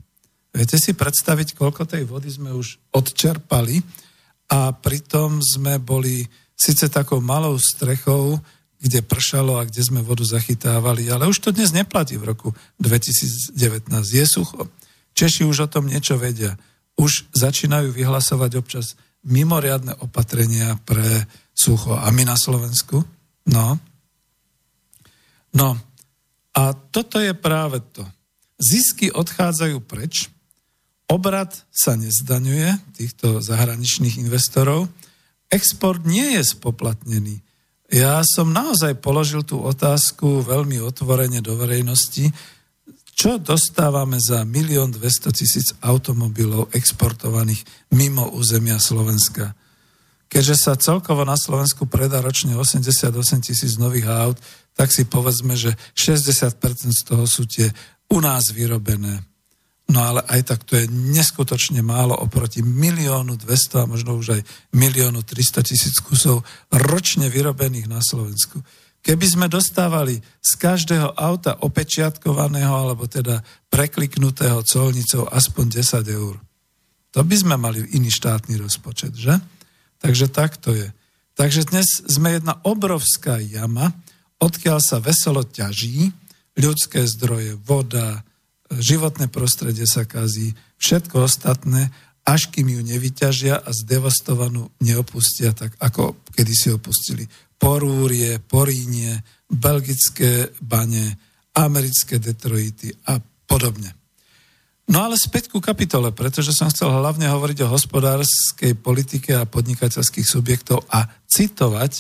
Viete 0.53 0.81
si 0.81 0.97
predstaviť, 0.97 1.53
koľko 1.53 1.85
tej 1.85 2.09
vody 2.09 2.33
sme 2.33 2.53
už 2.57 2.81
odčerpali, 2.97 3.85
a 4.47 4.71
pritom 4.71 5.43
sme 5.43 5.83
boli 5.83 6.23
síce 6.55 6.87
takou 6.87 7.19
malou 7.19 7.59
strechou, 7.59 8.39
kde 8.79 9.03
pršalo 9.03 9.59
a 9.59 9.67
kde 9.67 9.83
sme 9.83 10.05
vodu 10.05 10.23
zachytávali, 10.23 11.11
ale 11.11 11.27
už 11.27 11.43
to 11.43 11.51
dnes 11.51 11.75
neplatí 11.75 12.15
v 12.21 12.29
roku 12.31 12.49
2019. 12.79 13.57
Je 13.91 14.25
sucho. 14.29 14.71
Češi 15.17 15.49
už 15.49 15.67
o 15.67 15.69
tom 15.69 15.89
niečo 15.89 16.21
vedia. 16.21 16.55
Už 16.95 17.27
začínajú 17.33 17.91
vyhlasovať 17.91 18.53
občas 18.61 18.95
mimoriadne 19.27 19.99
opatrenia 20.01 20.79
pre 20.87 21.27
sucho. 21.53 21.99
A 21.99 22.09
my 22.15 22.23
na 22.25 22.39
Slovensku? 22.39 23.03
No. 23.51 23.77
No. 25.53 25.69
A 26.57 26.63
toto 26.73 27.21
je 27.21 27.35
práve 27.37 27.83
to. 27.93 28.07
Zisky 28.57 29.13
odchádzajú 29.13 29.85
preč, 29.85 30.33
Obrad 31.07 31.55
sa 31.71 31.95
nezdaňuje 31.95 32.99
týchto 32.99 33.39
zahraničných 33.39 34.19
investorov. 34.27 34.91
Export 35.47 36.03
nie 36.03 36.35
je 36.35 36.43
spoplatnený. 36.43 37.47
Ja 37.87 38.27
som 38.27 38.51
naozaj 38.51 38.99
položil 38.99 39.47
tú 39.47 39.63
otázku 39.63 40.43
veľmi 40.43 40.83
otvorene 40.83 41.39
do 41.39 41.55
verejnosti, 41.55 42.35
čo 43.17 43.41
dostávame 43.41 44.21
za 44.21 44.45
1 44.45 44.53
200 44.53 45.33
tisíc 45.33 45.73
automobilov 45.81 46.69
exportovaných 46.77 47.65
mimo 47.97 48.29
územia 48.37 48.77
Slovenska. 48.77 49.57
Keďže 50.29 50.57
sa 50.61 50.77
celkovo 50.77 51.25
na 51.25 51.41
Slovensku 51.41 51.89
predá 51.89 52.21
ročne 52.21 52.53
88 52.53 53.09
tisíc 53.41 53.81
nových 53.81 54.05
aut, 54.13 54.37
tak 54.77 54.93
si 54.93 55.09
povedzme, 55.09 55.57
že 55.57 55.73
60% 55.97 56.61
z 56.93 57.03
toho 57.09 57.25
sú 57.25 57.49
tie 57.49 57.73
u 58.13 58.21
nás 58.21 58.53
vyrobené. 58.53 59.25
No 59.87 60.03
ale 60.03 60.21
aj 60.27 60.41
tak 60.53 60.61
to 60.67 60.77
je 60.77 60.91
neskutočne 60.91 61.81
málo 61.81 62.13
oproti 62.19 62.61
miliónu 62.61 63.39
200 63.39 63.87
a 63.87 63.89
možno 63.89 64.19
už 64.19 64.37
aj 64.37 64.43
miliónu 64.77 65.23
300 65.25 65.63
tisíc 65.65 65.97
kusov 66.03 66.43
ročne 66.69 67.31
vyrobených 67.33 67.87
na 67.89 68.03
Slovensku. 68.03 68.61
Keby 69.07 69.23
sme 69.23 69.47
dostávali 69.47 70.19
z 70.43 70.53
každého 70.59 71.15
auta 71.15 71.63
opečiatkovaného 71.63 72.75
alebo 72.75 73.07
teda 73.07 73.39
prekliknutého 73.71 74.67
colnicou 74.67 75.31
aspoň 75.31 75.79
10 75.79 76.11
eur, 76.11 76.35
To 77.15 77.23
by 77.23 77.37
sme 77.39 77.55
mali 77.55 77.87
iný 77.95 78.11
štátny 78.11 78.59
rozpočet, 78.59 79.15
že? 79.15 79.39
Takže 80.03 80.27
tak 80.27 80.59
to 80.59 80.75
je. 80.75 80.91
Takže 81.39 81.71
dnes 81.71 81.87
sme 81.87 82.35
jedna 82.35 82.59
obrovská 82.67 83.39
jama, 83.39 83.95
odkiaľ 84.43 84.83
sa 84.83 84.99
veselo 84.99 85.47
ťaží, 85.47 86.11
ľudské 86.59 87.07
zdroje, 87.07 87.55
voda, 87.63 88.27
životné 88.75 89.31
prostredie 89.31 89.87
sa 89.87 90.03
kazí, 90.03 90.59
všetko 90.83 91.31
ostatné, 91.31 91.95
až 92.27 92.51
kým 92.51 92.69
ju 92.75 92.83
nevyťažia 92.83 93.63
a 93.63 93.71
zdevastovanú 93.71 94.75
neopustia, 94.83 95.55
tak 95.55 95.79
ako 95.79 96.19
kedysi 96.35 96.75
opustili 96.75 97.31
Porúrie, 97.57 98.39
Porínie, 98.39 99.17
belgické 99.49 100.53
bane, 100.61 101.17
americké 101.57 102.21
Detroity 102.21 102.93
a 103.09 103.17
podobne. 103.49 103.97
No 104.87 105.03
ale 105.03 105.19
späť 105.19 105.51
ku 105.51 105.59
kapitole, 105.59 106.15
pretože 106.15 106.55
som 106.55 106.71
chcel 106.71 106.95
hlavne 106.95 107.27
hovoriť 107.27 107.59
o 107.67 107.73
hospodárskej 107.75 108.79
politike 108.79 109.35
a 109.35 109.49
podnikateľských 109.49 110.23
subjektov 110.23 110.87
a 110.87 111.11
citovať 111.27 111.93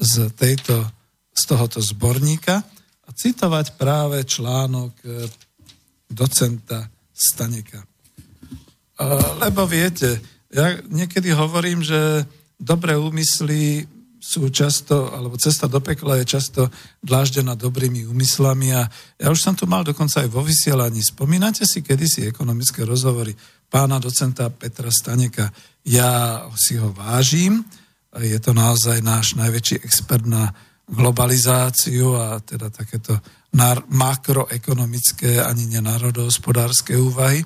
z, 0.00 0.14
tejto, 0.32 0.88
z 1.36 1.42
tohoto 1.44 1.84
zborníka 1.84 2.64
a 3.04 3.08
citovať 3.12 3.76
práve 3.76 4.24
článok 4.24 4.92
e, 5.04 5.28
docenta 6.08 6.88
Staneka. 7.12 7.84
Lebo 9.40 9.68
viete, 9.68 10.20
ja 10.48 10.80
niekedy 10.88 11.36
hovorím, 11.36 11.84
že 11.84 12.24
dobré 12.56 12.96
úmysly 12.96 13.84
sú 14.20 14.52
často, 14.52 15.08
alebo 15.16 15.40
cesta 15.40 15.64
do 15.64 15.80
pekla 15.80 16.20
je 16.20 16.28
často 16.36 16.68
dláždená 17.00 17.56
dobrými 17.56 18.04
úmyslami 18.04 18.68
a 18.76 18.84
ja 19.16 19.28
už 19.32 19.40
som 19.40 19.56
tu 19.56 19.64
mal 19.64 19.80
dokonca 19.80 20.20
aj 20.20 20.28
vo 20.28 20.44
vysielaní. 20.44 21.00
Spomínate 21.00 21.64
si 21.64 21.80
kedysi 21.80 22.28
ekonomické 22.28 22.84
rozhovory 22.84 23.32
pána 23.72 23.96
docenta 23.96 24.52
Petra 24.52 24.92
Staneka? 24.92 25.48
Ja 25.88 26.44
si 26.60 26.76
ho 26.76 26.92
vážim, 26.92 27.64
je 28.12 28.36
to 28.36 28.52
naozaj 28.52 29.00
náš 29.00 29.40
najväčší 29.40 29.80
expert 29.80 30.28
na 30.28 30.52
globalizáciu 30.84 32.20
a 32.20 32.44
teda 32.44 32.68
takéto 32.68 33.16
makroekonomické 33.88 35.40
ani 35.40 35.66
nenárodohospodárske 35.66 36.98
úvahy. 36.98 37.40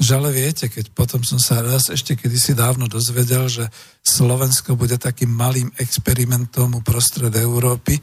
Že 0.00 0.12
ale 0.16 0.30
viete, 0.32 0.72
keď 0.72 0.96
potom 0.96 1.20
som 1.20 1.36
sa 1.36 1.60
raz 1.60 1.92
ešte 1.92 2.16
kedysi 2.16 2.56
dávno 2.56 2.88
dozvedel, 2.88 3.52
že 3.52 3.68
Slovensko 4.00 4.72
bude 4.72 4.96
takým 4.96 5.28
malým 5.28 5.68
experimentom 5.76 6.80
uprostred 6.80 7.28
Európy, 7.36 8.00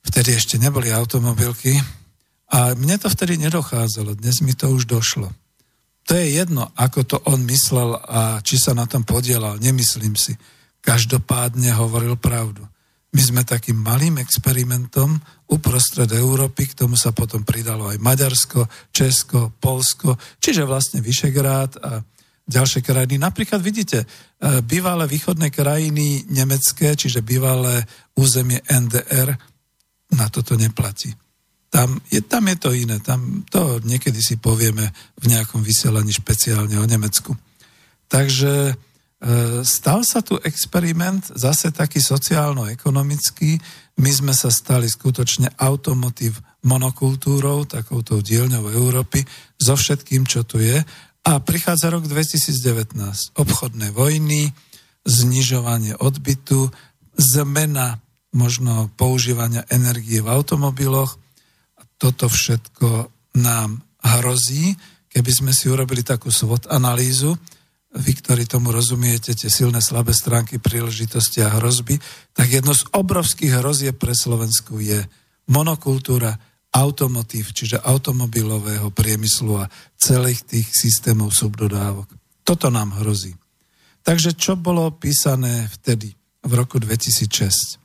vtedy 0.00 0.32
ešte 0.32 0.56
neboli 0.56 0.88
automobilky 0.88 1.76
a 2.48 2.72
mne 2.72 2.96
to 2.96 3.12
vtedy 3.12 3.36
nedochádzalo, 3.36 4.16
dnes 4.16 4.40
mi 4.40 4.56
to 4.56 4.72
už 4.72 4.88
došlo. 4.88 5.28
To 6.08 6.12
je 6.16 6.40
jedno, 6.40 6.72
ako 6.76 7.00
to 7.04 7.16
on 7.28 7.44
myslel 7.48 7.96
a 7.96 8.40
či 8.44 8.60
sa 8.60 8.76
na 8.76 8.84
tom 8.84 9.04
podielal, 9.04 9.60
nemyslím 9.60 10.16
si. 10.16 10.36
Každopádne 10.84 11.72
hovoril 11.76 12.16
pravdu. 12.20 12.64
My 13.14 13.22
sme 13.22 13.42
takým 13.46 13.78
malým 13.78 14.18
experimentom 14.18 15.14
uprostred 15.46 16.10
Európy, 16.10 16.66
k 16.66 16.82
tomu 16.82 16.98
sa 16.98 17.14
potom 17.14 17.46
pridalo 17.46 17.86
aj 17.86 18.02
Maďarsko, 18.02 18.66
Česko, 18.90 19.54
Polsko, 19.62 20.18
čiže 20.42 20.66
vlastne 20.66 20.98
Vyšegrád 20.98 21.78
a 21.78 22.02
ďalšie 22.44 22.82
krajiny. 22.82 23.16
Napríklad 23.22 23.62
vidíte, 23.62 24.04
e, 24.04 24.06
bývalé 24.66 25.06
východné 25.06 25.48
krajiny 25.54 26.26
nemecké, 26.28 26.98
čiže 26.98 27.24
bývalé 27.24 27.86
územie 28.18 28.60
NDR, 28.66 29.32
na 30.14 30.30
toto 30.30 30.54
neplatí. 30.54 31.10
Tam 31.70 31.98
je, 32.06 32.22
tam 32.22 32.46
je 32.46 32.56
to 32.56 32.70
iné, 32.70 33.02
tam 33.02 33.42
to 33.50 33.82
niekedy 33.82 34.22
si 34.22 34.38
povieme 34.38 34.94
v 35.18 35.24
nejakom 35.26 35.58
vysielaní 35.58 36.14
špeciálne 36.14 36.78
o 36.78 36.86
Nemecku. 36.86 37.34
Takže 38.06 38.78
stal 39.64 40.04
sa 40.04 40.20
tu 40.20 40.36
experiment, 40.44 41.24
zase 41.32 41.72
taký 41.72 41.98
sociálno-ekonomický. 42.04 43.56
My 44.04 44.10
sme 44.12 44.36
sa 44.36 44.52
stali 44.52 44.84
skutočne 44.84 45.56
automotív 45.56 46.44
monokultúrou, 46.64 47.64
takouto 47.64 48.20
dielňou 48.20 48.68
Európy, 48.68 49.24
so 49.56 49.76
všetkým, 49.76 50.28
čo 50.28 50.44
tu 50.44 50.60
je. 50.60 50.84
A 51.24 51.40
prichádza 51.40 51.88
rok 51.88 52.04
2019. 52.04 53.40
Obchodné 53.40 53.96
vojny, 53.96 54.52
znižovanie 55.08 55.96
odbytu, 55.96 56.68
zmena 57.16 58.00
možno 58.34 58.92
používania 58.98 59.64
energie 59.72 60.20
v 60.20 60.28
automobiloch. 60.28 61.16
Toto 61.96 62.28
všetko 62.28 63.08
nám 63.40 63.80
hrozí, 64.04 64.76
keby 65.08 65.30
sme 65.32 65.52
si 65.56 65.70
urobili 65.72 66.04
takú 66.04 66.28
SWOT 66.28 66.68
analýzu, 66.68 67.38
vy, 67.94 68.12
ktorí 68.18 68.44
tomu 68.50 68.74
rozumiete, 68.74 69.38
tie 69.38 69.46
silné, 69.46 69.78
slabé 69.78 70.10
stránky, 70.10 70.58
príležitosti 70.58 71.46
a 71.46 71.54
hrozby, 71.62 72.02
tak 72.34 72.50
jedno 72.50 72.74
z 72.74 72.82
obrovských 72.90 73.62
hrozieb 73.62 73.94
pre 73.94 74.10
Slovensku 74.18 74.82
je 74.82 75.06
monokultúra 75.46 76.34
automotív, 76.74 77.54
čiže 77.54 77.78
automobilového 77.78 78.90
priemyslu 78.90 79.62
a 79.62 79.70
celých 79.94 80.42
tých 80.42 80.66
systémov 80.74 81.30
subdodávok. 81.30 82.10
Toto 82.42 82.66
nám 82.66 82.98
hrozí. 82.98 83.38
Takže 84.02 84.34
čo 84.34 84.58
bolo 84.58 84.90
písané 84.90 85.70
vtedy, 85.70 86.12
v 86.44 86.52
roku 86.52 86.82
2006? 86.82 87.78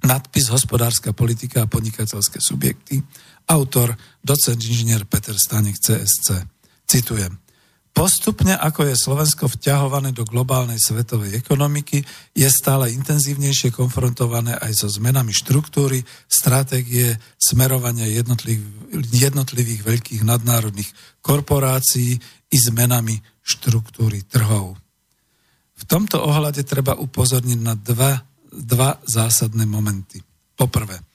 Nadpis 0.00 0.48
Hospodárska 0.48 1.12
politika 1.12 1.68
a 1.68 1.70
podnikateľské 1.70 2.40
subjekty, 2.40 3.04
autor, 3.52 3.92
docent 4.24 4.56
inžinier 4.64 5.04
Peter 5.04 5.36
Stanek 5.36 5.76
CSC. 5.76 6.40
Citujem. 6.88 7.36
Postupne, 7.90 8.54
ako 8.54 8.86
je 8.86 8.94
Slovensko 8.94 9.50
vťahované 9.50 10.14
do 10.14 10.22
globálnej 10.22 10.78
svetovej 10.78 11.36
ekonomiky, 11.36 12.00
je 12.32 12.48
stále 12.48 12.94
intenzívnejšie 12.94 13.74
konfrontované 13.74 14.56
aj 14.56 14.86
so 14.86 14.88
zmenami 14.88 15.34
štruktúry, 15.34 16.06
stratégie, 16.30 17.18
smerovania 17.36 18.06
jednotlivých, 18.06 18.64
jednotlivých 19.10 19.80
veľkých 19.82 20.22
nadnárodných 20.22 20.88
korporácií 21.18 22.16
i 22.50 22.56
zmenami 22.56 23.18
štruktúry 23.42 24.22
trhov. 24.22 24.78
V 25.80 25.84
tomto 25.84 26.22
ohľade 26.22 26.62
treba 26.62 26.94
upozorniť 26.94 27.58
na 27.58 27.74
dva, 27.74 28.22
dva 28.54 29.02
zásadné 29.02 29.66
momenty. 29.66 30.22
Poprvé, 30.54 31.09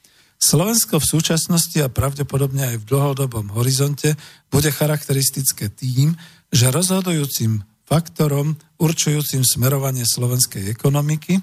Slovensko 0.45 1.01
v 1.01 1.09
súčasnosti 1.09 1.73
a 1.81 1.89
pravdepodobne 1.89 2.69
aj 2.69 2.85
v 2.85 2.87
dlhodobom 2.93 3.57
horizonte 3.57 4.13
bude 4.53 4.69
charakteristické 4.69 5.73
tým, 5.73 6.13
že 6.53 6.69
rozhodujúcim 6.69 7.65
faktorom 7.89 8.53
určujúcim 8.77 9.41
smerovanie 9.41 10.05
slovenskej 10.05 10.69
ekonomiky, 10.69 11.41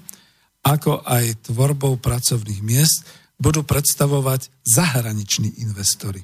ako 0.63 1.03
aj 1.03 1.51
tvorbou 1.51 1.99
pracovných 1.99 2.63
miest, 2.63 3.03
budú 3.35 3.67
predstavovať 3.67 4.47
zahraniční 4.63 5.51
investori. 5.59 6.23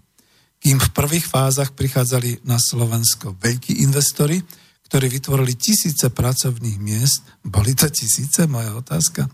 Kým 0.63 0.79
v 0.79 0.89
prvých 0.95 1.27
fázach 1.27 1.75
prichádzali 1.75 2.47
na 2.47 2.55
Slovensko 2.55 3.35
veľkí 3.43 3.83
investori, 3.83 4.39
ktorí 4.87 5.11
vytvorili 5.11 5.59
tisíce 5.59 6.07
pracovných 6.07 6.79
miest, 6.79 7.27
boli 7.43 7.75
to 7.75 7.91
tisíce, 7.91 8.47
moja 8.47 8.71
otázka, 8.71 9.27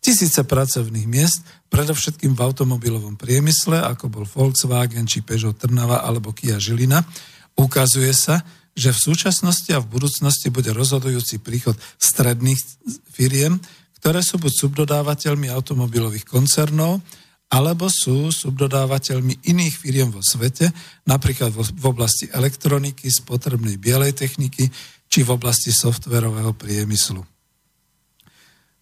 tisíce 0.00 0.40
pracovných 0.42 1.06
miest, 1.06 1.44
predovšetkým 1.68 2.32
v 2.34 2.40
automobilovom 2.40 3.14
priemysle, 3.20 3.78
ako 3.84 4.08
bol 4.08 4.24
Volkswagen, 4.26 5.06
či 5.06 5.22
Peugeot 5.22 5.54
Trnava 5.54 6.02
alebo 6.02 6.32
Kia 6.32 6.56
Žilina, 6.56 7.04
ukazuje 7.54 8.10
sa, 8.16 8.40
že 8.72 8.96
v 8.96 9.02
súčasnosti 9.12 9.70
a 9.76 9.82
v 9.82 9.90
budúcnosti 9.92 10.48
bude 10.48 10.72
rozhodujúci 10.72 11.44
príchod 11.44 11.76
stredných 12.00 12.58
firiem, 13.12 13.60
ktoré 14.00 14.24
sú 14.24 14.40
buď 14.40 14.52
subdodávateľmi 14.64 15.52
automobilových 15.52 16.24
koncernov, 16.24 17.04
alebo 17.50 17.90
sú 17.90 18.30
subdodávateľmi 18.30 19.44
iných 19.50 19.74
firiem 19.74 20.08
vo 20.08 20.22
svete, 20.22 20.70
napríklad 21.04 21.50
v 21.52 21.84
oblasti 21.84 22.30
elektroniky, 22.30 23.10
spotrebnej 23.10 23.76
bielej 23.76 24.14
techniky, 24.14 24.70
či 25.10 25.26
v 25.26 25.34
oblasti 25.34 25.74
softverového 25.74 26.54
priemyslu. 26.54 27.20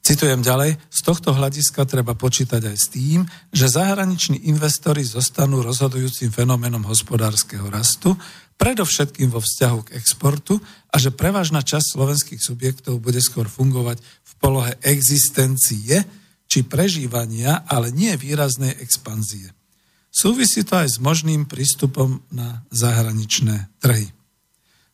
Citujem 0.08 0.40
ďalej, 0.40 0.80
z 0.88 1.00
tohto 1.04 1.36
hľadiska 1.36 1.84
treba 1.84 2.16
počítať 2.16 2.64
aj 2.64 2.76
s 2.80 2.88
tým, 2.88 3.28
že 3.52 3.68
zahraniční 3.68 4.40
investori 4.48 5.04
zostanú 5.04 5.60
rozhodujúcim 5.60 6.32
fenoménom 6.32 6.80
hospodárskeho 6.88 7.68
rastu, 7.68 8.16
predovšetkým 8.56 9.28
vo 9.28 9.44
vzťahu 9.44 9.78
k 9.84 10.00
exportu 10.00 10.64
a 10.88 10.96
že 10.96 11.12
prevažná 11.12 11.60
časť 11.60 11.92
slovenských 11.92 12.40
subjektov 12.40 13.04
bude 13.04 13.20
skôr 13.20 13.52
fungovať 13.52 14.00
v 14.00 14.32
polohe 14.40 14.80
existencie 14.80 16.00
či 16.48 16.58
prežívania, 16.64 17.68
ale 17.68 17.92
nie 17.92 18.16
výraznej 18.16 18.80
expanzie. 18.80 19.52
Súvisí 20.08 20.64
to 20.64 20.88
aj 20.88 20.88
s 20.88 20.98
možným 21.04 21.44
prístupom 21.44 22.24
na 22.32 22.64
zahraničné 22.72 23.76
trhy. 23.76 24.08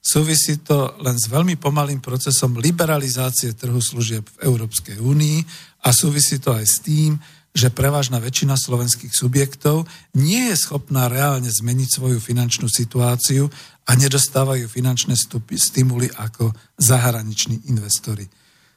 Súvisí 0.05 0.61
to 0.61 0.93
len 1.01 1.17
s 1.17 1.33
veľmi 1.33 1.57
pomalým 1.57 2.05
procesom 2.05 2.61
liberalizácie 2.61 3.57
trhu 3.57 3.81
služieb 3.81 4.29
v 4.37 4.41
Európskej 4.45 5.01
únii 5.01 5.39
a 5.81 5.97
súvisí 5.97 6.37
to 6.37 6.53
aj 6.53 6.67
s 6.69 6.85
tým, 6.85 7.17
že 7.55 7.73
prevažná 7.73 8.21
väčšina 8.21 8.53
slovenských 8.59 9.15
subjektov 9.17 9.89
nie 10.13 10.53
je 10.53 10.61
schopná 10.61 11.09
reálne 11.09 11.49
zmeniť 11.49 11.89
svoju 11.89 12.21
finančnú 12.21 12.69
situáciu 12.69 13.49
a 13.89 13.97
nedostávajú 13.97 14.69
finančné 14.69 15.17
stupy, 15.17 15.57
stimuly 15.57 16.13
ako 16.21 16.53
zahraniční 16.77 17.65
investori. 17.73 18.29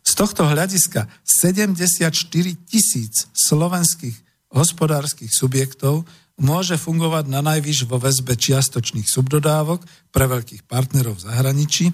Z 0.07 0.15
tohto 0.15 0.47
hľadiska 0.47 1.11
74 1.27 2.15
tisíc 2.63 3.27
slovenských 3.35 4.15
hospodárskych 4.55 5.33
subjektov 5.33 6.07
môže 6.37 6.77
fungovať 6.77 7.25
na 7.29 7.41
najvyš 7.41 7.89
vo 7.89 7.97
väzbe 7.97 8.37
čiastočných 8.37 9.09
subdodávok 9.09 9.81
pre 10.13 10.29
veľkých 10.29 10.69
partnerov 10.69 11.17
v 11.17 11.25
zahraničí, 11.25 11.85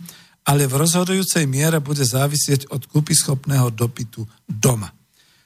ale 0.43 0.67
v 0.67 0.75
rozhodujúcej 0.75 1.47
miere 1.47 1.79
bude 1.79 2.03
závisieť 2.03 2.67
od 2.67 2.83
kúpyschopného 2.91 3.71
dopytu 3.71 4.27
doma. 4.43 4.91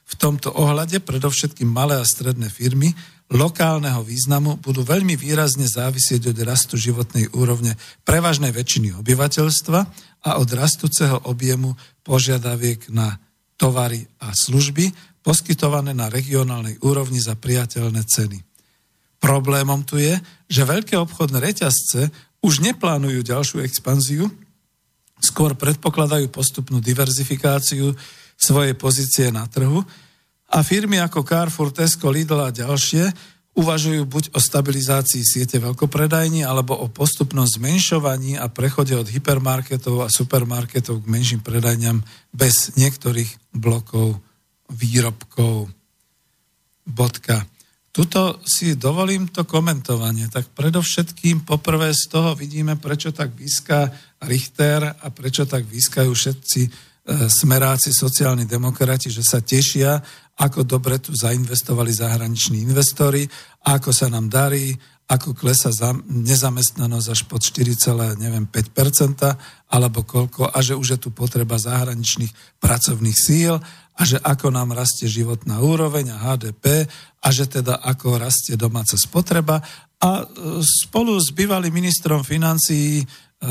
V 0.08 0.14
tomto 0.18 0.50
ohľade 0.50 1.04
predovšetkým 1.04 1.68
malé 1.68 2.00
a 2.00 2.04
stredné 2.04 2.50
firmy 2.50 2.90
lokálneho 3.28 4.00
významu 4.00 4.56
budú 4.58 4.80
veľmi 4.80 5.14
výrazne 5.14 5.68
závisieť 5.68 6.32
od 6.32 6.38
rastu 6.48 6.80
životnej 6.80 7.28
úrovne 7.36 7.76
prevažnej 8.08 8.50
väčšiny 8.50 8.96
obyvateľstva 8.98 9.80
a 10.24 10.30
od 10.40 10.48
rastúceho 10.56 11.28
objemu 11.28 11.76
požiadaviek 12.02 12.88
na 12.88 13.20
tovary 13.60 14.08
a 14.24 14.32
služby 14.32 14.90
poskytované 15.20 15.92
na 15.92 16.08
regionálnej 16.08 16.80
úrovni 16.80 17.20
za 17.20 17.36
priateľné 17.36 18.00
ceny. 18.08 18.47
Problémom 19.18 19.82
tu 19.82 19.98
je, 19.98 20.14
že 20.46 20.68
veľké 20.68 20.94
obchodné 20.94 21.42
reťazce 21.42 22.10
už 22.38 22.62
neplánujú 22.62 23.26
ďalšiu 23.26 23.66
expanziu, 23.66 24.30
skôr 25.18 25.58
predpokladajú 25.58 26.30
postupnú 26.30 26.78
diverzifikáciu 26.78 27.98
svojej 28.38 28.78
pozície 28.78 29.34
na 29.34 29.50
trhu 29.50 29.82
a 30.48 30.62
firmy 30.62 31.02
ako 31.02 31.26
Carrefour, 31.26 31.74
Tesco, 31.74 32.08
Lidl 32.08 32.38
a 32.38 32.54
ďalšie 32.54 33.10
uvažujú 33.58 34.06
buď 34.06 34.24
o 34.32 34.38
stabilizácii 34.38 35.26
siete 35.26 35.58
veľkopredajní 35.58 36.46
alebo 36.46 36.78
o 36.78 36.86
postupnom 36.86 37.42
zmenšovaní 37.42 38.38
a 38.38 38.46
prechode 38.46 38.94
od 38.94 39.10
hypermarketov 39.10 40.06
a 40.06 40.12
supermarketov 40.12 41.02
k 41.02 41.10
menším 41.10 41.42
predajňam 41.42 42.06
bez 42.30 42.78
niektorých 42.78 43.50
blokov 43.50 44.22
výrobkov. 44.70 45.74
Bodka. 46.86 47.42
Tuto 47.98 48.38
si 48.46 48.78
dovolím 48.78 49.26
to 49.26 49.42
komentovanie. 49.42 50.30
Tak 50.30 50.54
predovšetkým 50.54 51.42
poprvé 51.42 51.90
z 51.90 52.06
toho 52.06 52.38
vidíme, 52.38 52.78
prečo 52.78 53.10
tak 53.10 53.34
výská 53.34 53.90
Richter 54.22 54.86
a 54.86 55.10
prečo 55.10 55.50
tak 55.50 55.66
výskajú 55.66 56.06
všetci 56.06 56.60
e, 56.62 56.70
smeráci, 57.26 57.90
sociálni 57.90 58.46
demokrati, 58.46 59.10
že 59.10 59.26
sa 59.26 59.42
tešia, 59.42 59.98
ako 60.38 60.62
dobre 60.62 61.02
tu 61.02 61.10
zainvestovali 61.10 61.90
zahraniční 61.90 62.62
investori, 62.62 63.26
ako 63.66 63.90
sa 63.90 64.06
nám 64.06 64.30
darí, 64.30 64.78
ako 65.10 65.34
klesa 65.34 65.74
nezamestnanosť 66.06 67.08
až 67.10 67.20
pod 67.26 67.42
4,5%, 67.42 68.14
alebo 69.74 70.06
koľko, 70.06 70.54
a 70.54 70.58
že 70.62 70.78
už 70.78 70.86
je 70.94 70.98
tu 71.02 71.10
potreba 71.10 71.58
zahraničných 71.58 72.62
pracovných 72.62 73.18
síl 73.18 73.58
a 73.98 74.02
že 74.06 74.22
ako 74.22 74.54
nám 74.54 74.78
rastie 74.78 75.10
životná 75.10 75.58
úroveň 75.58 76.14
a 76.14 76.22
HDP 76.22 76.86
a 77.18 77.28
že 77.34 77.50
teda 77.50 77.82
ako 77.82 78.22
rastie 78.22 78.54
domáca 78.54 78.94
spotreba. 78.94 79.58
A 79.98 80.22
e, 80.22 80.26
spolu 80.62 81.18
s 81.18 81.34
bývalým 81.34 81.74
ministrom 81.74 82.22
financií 82.22 83.02
E, 83.38 83.46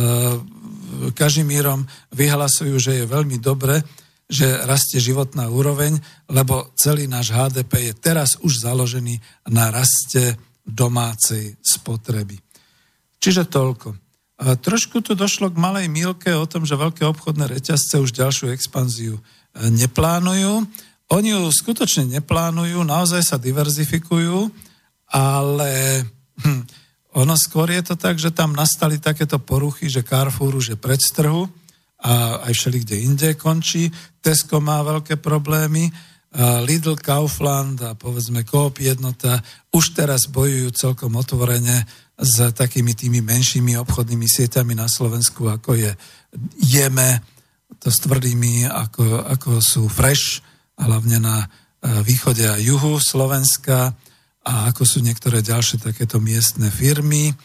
Kažimírom 1.16 1.84
vyhlasujú, 2.16 2.80
že 2.80 3.04
je 3.04 3.06
veľmi 3.06 3.38
dobre, 3.44 3.84
že 4.28 4.48
rastie 4.68 5.00
životná 5.00 5.48
úroveň, 5.48 6.00
lebo 6.32 6.72
celý 6.76 7.08
náš 7.08 7.32
HDP 7.32 7.92
je 7.92 7.94
teraz 7.96 8.36
už 8.40 8.64
založený 8.64 9.20
na 9.52 9.72
raste 9.72 10.36
domácej 10.68 11.56
spotreby. 11.64 12.40
Čiže 13.20 13.48
toľko. 13.48 13.96
Trošku 14.38 15.00
tu 15.04 15.16
došlo 15.16 15.52
k 15.52 15.60
malej 15.60 15.88
mílke 15.88 16.32
o 16.36 16.48
tom, 16.48 16.68
že 16.68 16.80
veľké 16.80 17.08
obchodné 17.08 17.48
reťazce 17.48 18.00
už 18.00 18.16
ďalšiu 18.16 18.52
expanziu 18.52 19.20
e, 19.20 19.22
neplánujú. 19.66 20.66
Oni 21.08 21.30
ju 21.32 21.48
skutočne 21.50 22.06
neplánujú, 22.20 22.84
naozaj 22.84 23.24
sa 23.24 23.38
diverzifikujú, 23.40 24.52
ale 25.08 26.04
hm, 26.44 26.62
ono 27.16 27.34
skôr 27.40 27.72
je 27.72 27.82
to 27.82 27.96
tak, 27.96 28.20
že 28.20 28.36
tam 28.36 28.54
nastali 28.54 29.00
takéto 29.02 29.40
poruchy, 29.40 29.88
že 29.88 30.06
Carrefour 30.06 30.54
už 30.54 30.76
je 30.76 30.78
predstrhu 30.78 31.48
a 31.98 32.46
aj 32.46 32.54
všeli 32.54 32.78
kde 32.86 32.96
inde 33.02 33.30
končí. 33.34 33.90
Tesco 34.22 34.62
má 34.62 34.84
veľké 34.86 35.18
problémy, 35.18 35.90
Lidl, 36.38 37.00
Kaufland 37.00 37.82
a 37.82 37.98
povedzme 37.98 38.46
Coop 38.46 38.84
jednota 38.84 39.42
už 39.74 39.98
teraz 39.98 40.30
bojujú 40.30 40.70
celkom 40.76 41.18
otvorene 41.18 41.88
s 42.14 42.54
takými 42.54 42.94
tými 42.94 43.26
menšími 43.26 43.74
obchodnými 43.82 44.28
sieťami 44.28 44.78
na 44.78 44.86
Slovensku, 44.86 45.50
ako 45.50 45.80
je 45.80 45.92
Jeme, 46.62 47.24
to 47.78 47.88
s 47.92 48.00
tvrdými, 48.04 48.68
ako, 48.68 49.28
ako 49.28 49.50
sú 49.60 49.92
Fresh, 49.92 50.40
hlavne 50.80 51.20
na 51.20 51.44
e, 51.44 51.48
východe 52.02 52.48
a 52.48 52.56
juhu 52.56 52.98
Slovenska, 53.02 53.92
a 54.48 54.72
ako 54.72 54.88
sú 54.88 55.04
niektoré 55.04 55.44
ďalšie 55.44 55.84
takéto 55.84 56.24
miestne 56.24 56.72
firmy, 56.72 57.36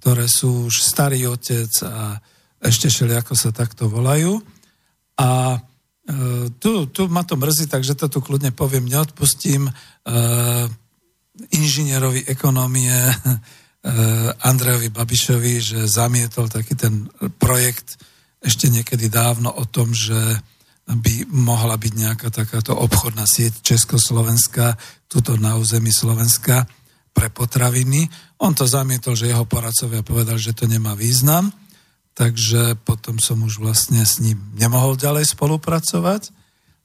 ktoré 0.00 0.24
sú 0.24 0.72
už 0.72 0.80
starý 0.80 1.28
otec 1.28 1.68
a 1.84 2.16
ešte 2.64 2.88
šeli, 2.88 3.12
ako 3.12 3.36
sa 3.36 3.52
takto 3.52 3.92
volajú. 3.92 4.40
A 5.20 5.52
e, 5.52 5.58
tu, 6.56 6.88
tu 6.88 7.12
ma 7.12 7.28
to 7.28 7.36
mrzí, 7.36 7.68
takže 7.68 7.92
to 7.92 8.08
tu 8.08 8.24
kľudne 8.24 8.56
poviem, 8.56 8.88
neodpustím 8.88 9.68
e, 9.68 9.72
inžinierovi 11.52 12.24
ekonomie 12.24 12.96
e, 12.96 13.14
Andrejovi 14.40 14.88
Babišovi, 14.88 15.54
že 15.60 15.78
zamietol 15.84 16.48
taký 16.48 16.72
ten 16.72 17.12
projekt 17.36 18.00
ešte 18.46 18.70
niekedy 18.70 19.10
dávno 19.10 19.50
o 19.50 19.66
tom, 19.66 19.90
že 19.90 20.14
by 20.86 21.26
mohla 21.34 21.74
byť 21.74 21.92
nejaká 21.98 22.30
takáto 22.30 22.78
obchodná 22.78 23.26
sieť 23.26 23.58
Československa, 23.74 24.78
tuto 25.10 25.34
na 25.34 25.58
území 25.58 25.90
Slovenska 25.90 26.62
pre 27.10 27.26
potraviny. 27.26 28.06
On 28.38 28.54
to 28.54 28.70
zamietol, 28.70 29.18
že 29.18 29.26
jeho 29.26 29.42
poradcovia 29.42 30.06
povedali, 30.06 30.38
že 30.38 30.54
to 30.54 30.70
nemá 30.70 30.94
význam, 30.94 31.50
takže 32.14 32.78
potom 32.86 33.18
som 33.18 33.42
už 33.42 33.58
vlastne 33.58 34.06
s 34.06 34.22
ním 34.22 34.38
nemohol 34.54 34.94
ďalej 34.94 35.34
spolupracovať. 35.34 36.30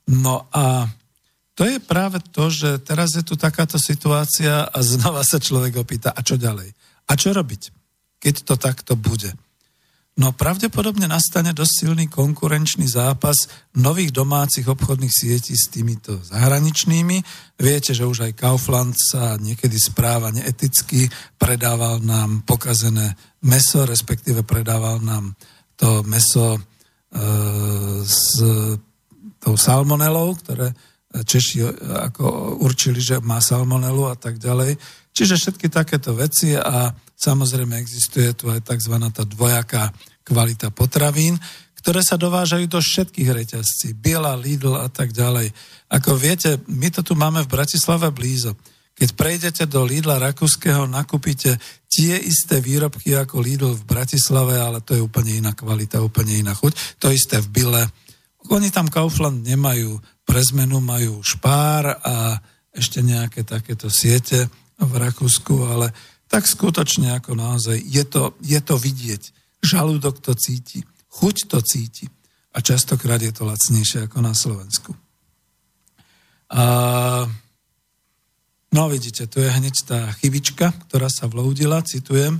No 0.09 0.49
a 0.49 0.89
to 1.53 1.69
je 1.69 1.77
práve 1.77 2.17
to, 2.33 2.49
že 2.49 2.81
teraz 2.81 3.13
je 3.13 3.21
tu 3.21 3.37
takáto 3.37 3.77
situácia 3.77 4.65
a 4.65 4.77
znova 4.81 5.21
sa 5.21 5.37
človek 5.37 5.77
opýta, 5.77 6.09
a 6.09 6.25
čo 6.25 6.41
ďalej? 6.41 6.73
A 7.05 7.13
čo 7.13 7.37
robiť, 7.37 7.69
keď 8.17 8.35
to 8.49 8.55
takto 8.57 8.97
bude? 8.97 9.29
No 10.19 10.35
pravdepodobne 10.35 11.07
nastane 11.07 11.55
dosť 11.55 11.73
silný 11.87 12.11
konkurenčný 12.11 12.83
zápas 12.83 13.47
nových 13.79 14.11
domácich 14.11 14.67
obchodných 14.67 15.11
sietí 15.11 15.55
s 15.55 15.71
týmito 15.71 16.19
zahraničnými. 16.19 17.17
Viete, 17.55 17.95
že 17.95 18.03
už 18.03 18.27
aj 18.27 18.35
Kaufland 18.35 18.91
sa 18.91 19.39
niekedy 19.39 19.79
správa 19.79 20.35
neeticky, 20.35 21.07
predával 21.39 22.03
nám 22.03 22.43
pokazené 22.43 23.15
meso, 23.47 23.87
respektíve 23.87 24.43
predával 24.43 24.99
nám 24.99 25.31
to 25.79 26.03
meso 26.03 26.59
e, 26.59 26.61
s 28.03 28.35
tou 29.39 29.55
salmonelou, 29.55 30.35
ktoré 30.43 30.75
Češi 31.11 31.59
ako 32.07 32.55
určili, 32.63 33.03
že 33.03 33.19
má 33.19 33.43
salmonelu 33.43 34.07
a 34.07 34.15
tak 34.15 34.39
ďalej. 34.39 34.79
Čiže 35.11 35.35
všetky 35.35 35.67
takéto 35.67 36.15
veci 36.15 36.55
a 36.55 36.87
samozrejme 37.21 37.77
existuje 37.77 38.33
tu 38.33 38.49
aj 38.49 38.65
tzv. 38.65 38.97
tá 39.13 39.21
dvojaká 39.21 39.93
kvalita 40.25 40.73
potravín, 40.73 41.37
ktoré 41.81 42.01
sa 42.01 42.17
dovážajú 42.17 42.65
do 42.65 42.81
všetkých 42.81 43.29
reťazcí, 43.29 43.93
Biela, 43.97 44.37
Lidl 44.37 44.77
a 44.77 44.89
tak 44.89 45.13
ďalej. 45.13 45.53
Ako 45.89 46.17
viete, 46.17 46.61
my 46.69 46.89
to 46.93 47.01
tu 47.05 47.13
máme 47.17 47.41
v 47.45 47.51
Bratislave 47.53 48.09
blízo. 48.13 48.53
Keď 48.93 49.09
prejdete 49.17 49.63
do 49.65 49.81
Lidla 49.81 50.21
Rakúskeho, 50.21 50.85
nakúpite 50.85 51.57
tie 51.89 52.21
isté 52.21 52.61
výrobky 52.61 53.17
ako 53.17 53.41
Lidl 53.41 53.73
v 53.73 53.87
Bratislave, 53.87 54.61
ale 54.61 54.85
to 54.85 54.93
je 54.93 55.01
úplne 55.01 55.41
iná 55.41 55.57
kvalita, 55.57 56.05
úplne 56.05 56.37
iná 56.37 56.53
chuť. 56.53 57.01
To 57.01 57.09
isté 57.09 57.41
v 57.41 57.49
Bile. 57.49 57.83
Oni 58.53 58.69
tam 58.69 58.85
Kaufland 58.85 59.41
nemajú, 59.41 59.97
pre 60.21 60.41
zmenu 60.53 60.77
majú 60.85 61.25
špár 61.25 61.97
a 61.97 62.37
ešte 62.69 63.01
nejaké 63.01 63.41
takéto 63.41 63.89
siete 63.89 64.47
v 64.77 64.93
Rakúsku, 64.93 65.65
ale 65.65 65.89
tak 66.31 66.47
skutočne 66.47 67.19
ako 67.19 67.35
naozaj 67.35 67.75
je 67.83 68.07
to, 68.07 68.31
je 68.39 68.55
to 68.63 68.79
vidieť. 68.79 69.35
Žalúdok 69.59 70.23
to 70.23 70.31
cíti, 70.31 70.79
chuť 71.11 71.51
to 71.51 71.59
cíti 71.59 72.07
a 72.55 72.63
častokrát 72.63 73.19
je 73.19 73.35
to 73.35 73.43
lacnejšie 73.43 74.07
ako 74.07 74.23
na 74.23 74.31
Slovensku. 74.31 74.95
A, 76.55 76.63
no 78.71 78.83
vidíte, 78.87 79.27
tu 79.27 79.43
je 79.43 79.51
hneď 79.51 79.75
tá 79.83 80.07
chybička, 80.23 80.71
ktorá 80.87 81.11
sa 81.11 81.27
vloudila, 81.27 81.83
citujem, 81.83 82.39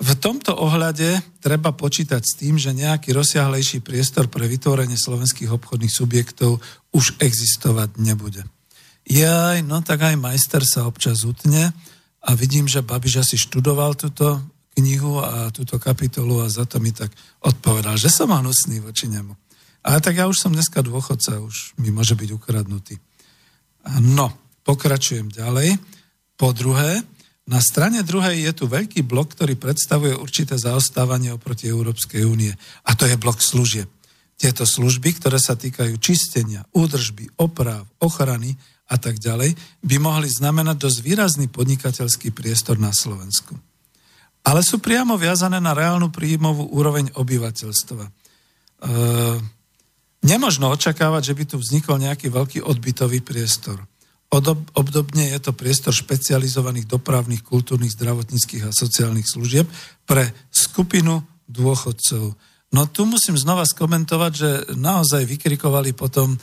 v 0.00 0.16
tomto 0.16 0.56
ohľade 0.56 1.20
treba 1.44 1.76
počítať 1.76 2.24
s 2.24 2.32
tým, 2.40 2.56
že 2.56 2.72
nejaký 2.72 3.12
rozsiahlejší 3.12 3.84
priestor 3.84 4.32
pre 4.32 4.48
vytvorenie 4.48 4.96
slovenských 4.96 5.52
obchodných 5.52 5.92
subjektov 5.92 6.56
už 6.96 7.20
existovať 7.20 8.00
nebude. 8.00 8.48
Jaj, 9.04 9.60
no 9.60 9.84
tak 9.84 10.08
aj 10.08 10.16
majster 10.16 10.64
sa 10.64 10.88
občas 10.88 11.20
utne 11.28 11.76
a 12.20 12.36
vidím, 12.36 12.68
že 12.68 12.84
Babiš 12.84 13.24
asi 13.24 13.36
študoval 13.40 13.96
túto 13.96 14.40
knihu 14.76 15.20
a 15.20 15.48
túto 15.50 15.80
kapitolu 15.80 16.44
a 16.44 16.52
za 16.52 16.68
to 16.68 16.80
mi 16.80 16.92
tak 16.92 17.10
odpovedal, 17.40 17.96
že 17.96 18.12
som 18.12 18.32
hnusný 18.32 18.80
voči 18.80 19.08
nemu. 19.08 19.32
Ale 19.80 20.04
tak 20.04 20.20
ja 20.20 20.28
už 20.28 20.36
som 20.36 20.52
dneska 20.52 20.84
dôchodca, 20.84 21.40
už 21.40 21.72
mi 21.80 21.88
môže 21.88 22.12
byť 22.12 22.30
ukradnutý. 22.36 23.00
No, 24.04 24.28
pokračujem 24.64 25.32
ďalej. 25.32 25.80
Po 26.36 26.52
druhé, 26.52 27.00
na 27.48 27.64
strane 27.64 28.04
druhej 28.04 28.44
je 28.44 28.52
tu 28.52 28.64
veľký 28.68 29.00
blok, 29.08 29.32
ktorý 29.32 29.56
predstavuje 29.56 30.12
určité 30.12 30.60
zaostávanie 30.60 31.32
oproti 31.32 31.72
Európskej 31.72 32.28
únie. 32.28 32.52
A 32.84 32.92
to 32.92 33.08
je 33.08 33.16
blok 33.16 33.40
služieb. 33.40 33.88
Tieto 34.36 34.68
služby, 34.68 35.16
ktoré 35.16 35.40
sa 35.40 35.56
týkajú 35.56 35.96
čistenia, 36.00 36.64
údržby, 36.76 37.32
oprav, 37.40 37.88
ochrany 38.00 38.56
a 38.90 38.96
tak 38.98 39.22
ďalej, 39.22 39.54
by 39.86 39.96
mohli 40.02 40.26
znamenať 40.26 40.76
dosť 40.82 40.98
výrazný 41.06 41.46
podnikateľský 41.46 42.34
priestor 42.34 42.82
na 42.82 42.90
Slovensku. 42.90 43.54
Ale 44.42 44.66
sú 44.66 44.82
priamo 44.82 45.14
viazané 45.14 45.62
na 45.62 45.76
reálnu 45.76 46.10
príjmovú 46.10 46.66
úroveň 46.74 47.14
obyvateľstva. 47.14 48.02
E, 48.02 48.10
nemožno 50.26 50.72
očakávať, 50.74 51.22
že 51.30 51.36
by 51.36 51.44
tu 51.44 51.56
vznikol 51.60 52.02
nejaký 52.02 52.32
veľký 52.32 52.58
odbytový 52.66 53.22
priestor. 53.22 53.78
Obdobne 54.30 55.34
je 55.34 55.38
to 55.42 55.52
priestor 55.52 55.90
špecializovaných 55.90 56.86
dopravných, 56.86 57.42
kultúrnych, 57.42 57.94
zdravotníckých 57.98 58.70
a 58.70 58.74
sociálnych 58.74 59.26
služieb 59.26 59.66
pre 60.06 60.30
skupinu 60.54 61.26
dôchodcov. 61.50 62.38
No 62.70 62.86
tu 62.86 63.02
musím 63.02 63.34
znova 63.34 63.66
skomentovať, 63.66 64.32
že 64.32 64.50
naozaj 64.78 65.26
vykrikovali 65.26 65.90
potom 65.90 66.34
e, 66.34 66.38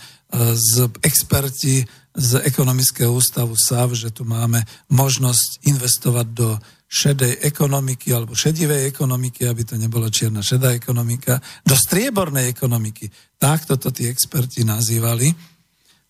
z 0.53 0.91
experti 0.99 1.87
z 2.17 2.41
ekonomického 2.41 3.13
ústavu 3.13 3.53
SAV, 3.53 3.93
že 3.93 4.09
tu 4.09 4.25
máme 4.25 4.65
možnosť 4.89 5.69
investovať 5.69 6.27
do 6.33 6.57
šedej 6.89 7.45
ekonomiky 7.45 8.09
alebo 8.09 8.33
šedivej 8.33 8.89
ekonomiky, 8.89 9.45
aby 9.45 9.61
to 9.61 9.77
nebolo 9.77 10.09
čierna 10.09 10.41
šedá 10.41 10.73
ekonomika, 10.73 11.37
do 11.61 11.77
striebornej 11.77 12.49
ekonomiky. 12.49 13.11
Takto 13.37 13.77
to 13.77 13.93
tí 13.93 14.09
experti 14.09 14.65
nazývali. 14.65 15.29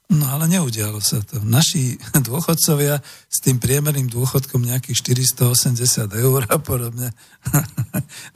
No 0.07 0.23
ale 0.31 0.47
neudialo 0.47 1.03
sa 1.03 1.19
to. 1.19 1.43
Naši 1.43 1.99
dôchodcovia 2.27 3.03
s 3.27 3.37
tým 3.43 3.59
priemerným 3.59 4.07
dôchodkom 4.07 4.63
nejakých 4.63 5.03
480 5.11 6.07
eur 6.15 6.41
a 6.47 6.57
podobne. 6.57 7.11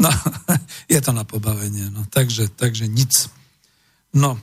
No, 0.02 0.10
je 0.94 1.00
to 1.00 1.14
na 1.14 1.22
pobavenie. 1.24 1.94
No, 1.94 2.04
takže, 2.10 2.50
takže 2.52 2.90
nic. 2.90 3.30
No, 4.12 4.36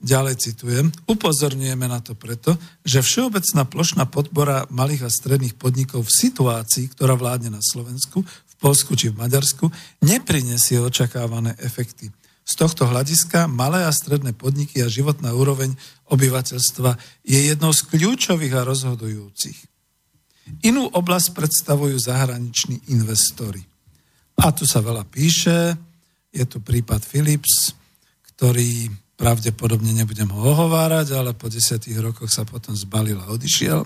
ďalej 0.00 0.40
citujem. 0.40 0.88
Upozorňujeme 1.06 1.86
na 1.86 2.00
to 2.00 2.16
preto, 2.16 2.56
že 2.82 3.04
všeobecná 3.04 3.62
plošná 3.68 4.04
podpora 4.08 4.64
malých 4.72 5.06
a 5.06 5.10
stredných 5.12 5.60
podnikov 5.60 6.08
v 6.08 6.16
situácii, 6.26 6.96
ktorá 6.96 7.14
vládne 7.14 7.52
na 7.52 7.62
Slovensku, 7.62 8.24
v 8.24 8.54
Polsku 8.56 8.96
či 8.96 9.12
v 9.12 9.20
Maďarsku, 9.20 9.68
neprinesie 10.04 10.80
očakávané 10.80 11.56
efekty. 11.60 12.08
Z 12.50 12.58
tohto 12.58 12.88
hľadiska 12.88 13.46
malé 13.46 13.86
a 13.86 13.92
stredné 13.94 14.34
podniky 14.34 14.82
a 14.82 14.90
životná 14.90 15.30
úroveň 15.30 15.70
obyvateľstva 16.10 16.98
je 17.22 17.38
jednou 17.54 17.70
z 17.70 17.86
kľúčových 17.86 18.58
a 18.58 18.66
rozhodujúcich. 18.66 19.58
Inú 20.66 20.90
oblasť 20.90 21.30
predstavujú 21.30 21.94
zahraniční 21.94 22.90
investori. 22.90 23.62
A 24.40 24.50
tu 24.50 24.66
sa 24.66 24.82
veľa 24.82 25.06
píše, 25.06 25.78
je 26.34 26.42
tu 26.42 26.58
prípad 26.58 27.06
Philips, 27.06 27.70
ktorý 28.34 28.90
pravdepodobne 29.20 29.92
nebudem 29.92 30.32
ho 30.32 30.40
ohovárať, 30.56 31.12
ale 31.12 31.36
po 31.36 31.52
desiatich 31.52 32.00
rokoch 32.00 32.32
sa 32.32 32.48
potom 32.48 32.72
zbalil 32.72 33.20
a 33.20 33.28
odišiel. 33.28 33.84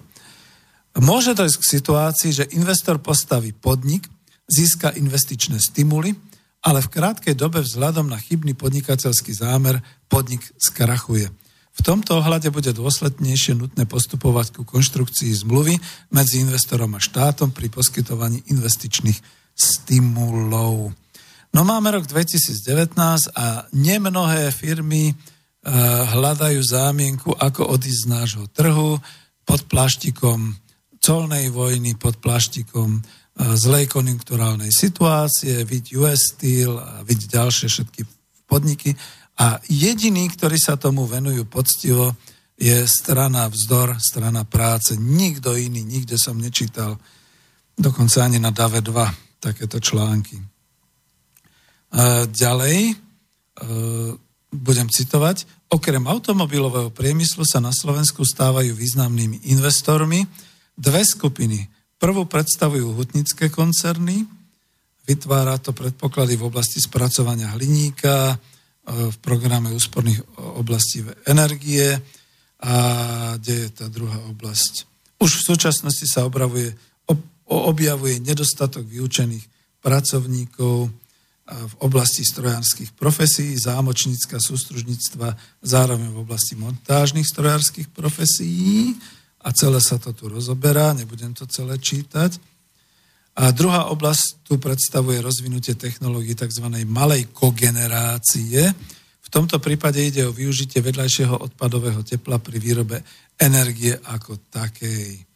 Môže 1.02 1.34
dojsť 1.34 1.56
k 1.58 1.70
situácii, 1.74 2.30
že 2.30 2.54
investor 2.54 3.02
postaví 3.02 3.50
podnik, 3.50 4.06
získa 4.46 4.94
investičné 4.94 5.58
stimuly, 5.58 6.14
ale 6.62 6.78
v 6.78 6.92
krátkej 6.94 7.34
dobe 7.34 7.58
vzhľadom 7.66 8.06
na 8.06 8.16
chybný 8.22 8.54
podnikateľský 8.54 9.34
zámer 9.34 9.82
podnik 10.06 10.46
skrachuje. 10.54 11.26
V 11.74 11.80
tomto 11.82 12.22
ohľade 12.22 12.54
bude 12.54 12.70
dôslednejšie 12.70 13.58
nutné 13.58 13.90
postupovať 13.90 14.54
ku 14.54 14.62
konštrukcii 14.62 15.34
zmluvy 15.42 15.74
medzi 16.14 16.38
investorom 16.38 16.94
a 16.94 17.02
štátom 17.02 17.50
pri 17.50 17.66
poskytovaní 17.66 18.46
investičných 18.54 19.18
stimulov. 19.58 20.94
No 21.54 21.62
máme 21.62 21.94
rok 21.94 22.10
2019 22.10 22.98
a 23.38 23.70
nemnohé 23.70 24.50
firmy 24.50 25.14
uh, 25.14 25.16
hľadajú 26.10 26.58
zámienku, 26.58 27.30
ako 27.30 27.78
odísť 27.78 28.00
z 28.04 28.10
nášho 28.10 28.44
trhu 28.50 28.98
pod 29.46 29.60
pláštikom 29.70 30.58
colnej 30.98 31.54
vojny, 31.54 31.94
pod 31.94 32.18
pláštikom 32.18 33.04
zlej 33.34 33.90
konjunkturálnej 33.90 34.70
situácie, 34.70 35.66
viď 35.66 35.98
US 35.98 36.34
Steel 36.34 36.78
a 36.78 37.02
viď 37.02 37.34
ďalšie 37.34 37.66
všetky 37.66 38.02
podniky. 38.46 38.94
A 39.42 39.58
jediný, 39.66 40.30
ktorí 40.30 40.54
sa 40.54 40.78
tomu 40.78 41.10
venujú 41.10 41.42
poctivo, 41.50 42.14
je 42.54 42.86
strana 42.86 43.50
vzdor, 43.50 43.98
strana 43.98 44.46
práce. 44.46 44.94
Nikto 44.94 45.58
iný, 45.58 45.82
nikde 45.82 46.14
som 46.14 46.38
nečítal, 46.38 46.94
dokonca 47.74 48.22
ani 48.22 48.38
na 48.38 48.54
DAVE 48.54 48.78
2 48.78 49.42
takéto 49.42 49.82
články. 49.82 50.53
Ďalej, 52.26 52.90
e, 52.90 52.94
budem 54.50 54.88
citovať, 54.90 55.46
okrem 55.70 56.02
automobilového 56.10 56.90
priemyslu 56.90 57.46
sa 57.46 57.62
na 57.62 57.70
Slovensku 57.70 58.26
stávajú 58.26 58.74
významnými 58.74 59.46
investormi. 59.54 60.26
Dve 60.74 61.06
skupiny. 61.06 61.70
Prvú 61.94 62.26
predstavujú 62.26 62.98
hutnické 62.98 63.46
koncerny, 63.46 64.26
vytvára 65.06 65.54
to 65.62 65.70
predpoklady 65.70 66.34
v 66.34 66.50
oblasti 66.50 66.82
spracovania 66.82 67.54
hliníka, 67.54 68.34
e, 68.34 68.36
v 69.14 69.16
programe 69.22 69.70
úsporných 69.70 70.18
oblastí 70.58 71.06
energie. 71.30 71.94
A 72.64 72.74
kde 73.38 73.68
je 73.68 73.70
tá 73.70 73.86
druhá 73.92 74.18
oblasť. 74.32 74.88
Už 75.20 75.30
v 75.30 75.46
súčasnosti 75.52 76.08
sa 76.08 76.24
obravuje, 76.24 76.72
objavuje 77.44 78.24
nedostatok 78.24 78.88
vyučených 78.88 79.44
pracovníkov 79.84 80.88
v 81.44 81.74
oblasti 81.84 82.24
strojárskych 82.24 82.96
profesí, 82.96 83.52
zámočnícka 83.60 84.40
sústružníctva, 84.40 85.36
zároveň 85.60 86.08
v 86.08 86.22
oblasti 86.24 86.56
montážnych 86.56 87.28
strojárskych 87.28 87.92
profesí 87.92 88.96
a 89.44 89.52
celé 89.52 89.76
sa 89.84 90.00
to 90.00 90.16
tu 90.16 90.32
rozoberá, 90.32 90.96
nebudem 90.96 91.36
to 91.36 91.44
celé 91.44 91.76
čítať. 91.76 92.40
A 93.34 93.52
druhá 93.52 93.92
oblasť 93.92 94.46
tu 94.46 94.56
predstavuje 94.56 95.20
rozvinutie 95.20 95.76
technológií 95.76 96.32
tzv. 96.32 96.64
malej 96.86 97.28
kogenerácie. 97.34 98.72
V 99.20 99.28
tomto 99.28 99.60
prípade 99.60 100.00
ide 100.00 100.24
o 100.24 100.32
využitie 100.32 100.80
vedľajšieho 100.80 101.44
odpadového 101.44 102.00
tepla 102.06 102.40
pri 102.40 102.56
výrobe 102.56 103.02
energie 103.36 103.92
ako 104.06 104.48
takej. 104.48 105.33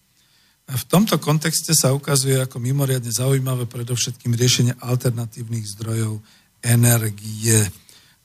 V 0.68 0.84
tomto 0.84 1.16
kontexte 1.16 1.72
sa 1.72 1.96
ukazuje 1.96 2.36
ako 2.36 2.60
mimoriadne 2.60 3.08
zaujímavé 3.08 3.64
predovšetkým 3.64 4.36
riešenie 4.36 4.76
alternatívnych 4.84 5.64
zdrojov 5.64 6.20
energie. 6.60 7.56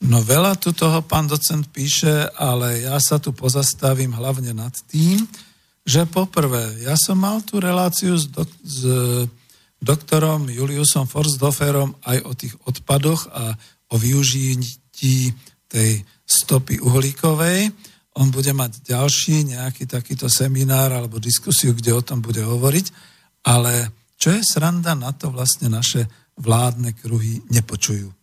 No 0.04 0.20
veľa 0.20 0.60
tu 0.60 0.76
toho 0.76 1.00
pán 1.08 1.32
docent 1.32 1.64
píše, 1.72 2.28
ale 2.36 2.84
ja 2.84 3.00
sa 3.00 3.16
tu 3.16 3.32
pozastavím 3.32 4.12
hlavne 4.12 4.52
nad 4.52 4.76
tým, 4.92 5.24
že 5.88 6.04
poprvé, 6.04 6.84
ja 6.84 7.00
som 7.00 7.16
mal 7.16 7.40
tú 7.48 7.64
reláciu 7.64 8.20
s, 8.20 8.28
dok- 8.28 8.60
s 8.64 8.84
doktorom 9.80 10.52
Juliusom 10.52 11.08
Forsdoferom 11.08 11.96
aj 12.04 12.18
o 12.28 12.32
tých 12.36 12.56
odpadoch 12.68 13.32
a 13.32 13.56
o 13.92 13.96
využití 13.96 15.32
tej 15.72 16.04
stopy 16.28 16.84
uhlíkovej. 16.84 17.72
On 18.14 18.30
bude 18.30 18.54
mať 18.54 18.86
ďalší 18.86 19.58
nejaký 19.58 19.90
takýto 19.90 20.30
seminár 20.30 20.94
alebo 20.94 21.18
diskusiu, 21.18 21.74
kde 21.74 21.98
o 21.98 22.06
tom 22.06 22.22
bude 22.22 22.46
hovoriť, 22.46 22.86
ale 23.50 23.90
čo 24.22 24.32
je 24.32 24.46
sranda, 24.46 24.94
na 24.94 25.12
to 25.12 25.34
vlastne 25.34 25.68
naše 25.68 26.06
vládne 26.38 26.94
kruhy 26.94 27.42
nepočujú. 27.50 28.14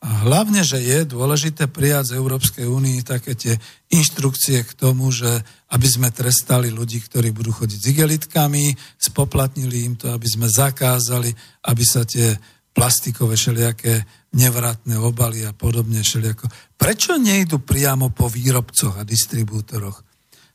A 0.00 0.24
hlavne, 0.24 0.64
že 0.64 0.80
je 0.80 1.04
dôležité 1.04 1.68
prijať 1.68 2.16
z 2.16 2.16
Európskej 2.16 2.64
únii 2.64 3.04
také 3.04 3.36
tie 3.36 3.60
inštrukcie 3.92 4.64
k 4.64 4.72
tomu, 4.72 5.12
že 5.12 5.28
aby 5.76 5.84
sme 5.84 6.08
trestali 6.08 6.72
ľudí, 6.72 7.04
ktorí 7.04 7.36
budú 7.36 7.52
chodiť 7.52 7.78
s 7.78 7.90
igelitkami, 7.92 8.72
spoplatnili 8.96 9.84
im 9.84 9.94
to, 10.00 10.08
aby 10.08 10.24
sme 10.24 10.48
zakázali, 10.48 11.28
aby 11.68 11.84
sa 11.84 12.08
tie 12.08 12.32
plastikové 12.70 13.36
všelijaké 13.36 14.06
nevratné 14.34 14.94
obaly 14.98 15.42
a 15.46 15.52
podobne 15.52 16.02
všelijako. 16.02 16.46
Prečo 16.78 17.18
nejdu 17.18 17.58
priamo 17.60 18.14
po 18.14 18.30
výrobcoch 18.30 18.98
a 18.98 19.06
distribútoroch? 19.06 20.06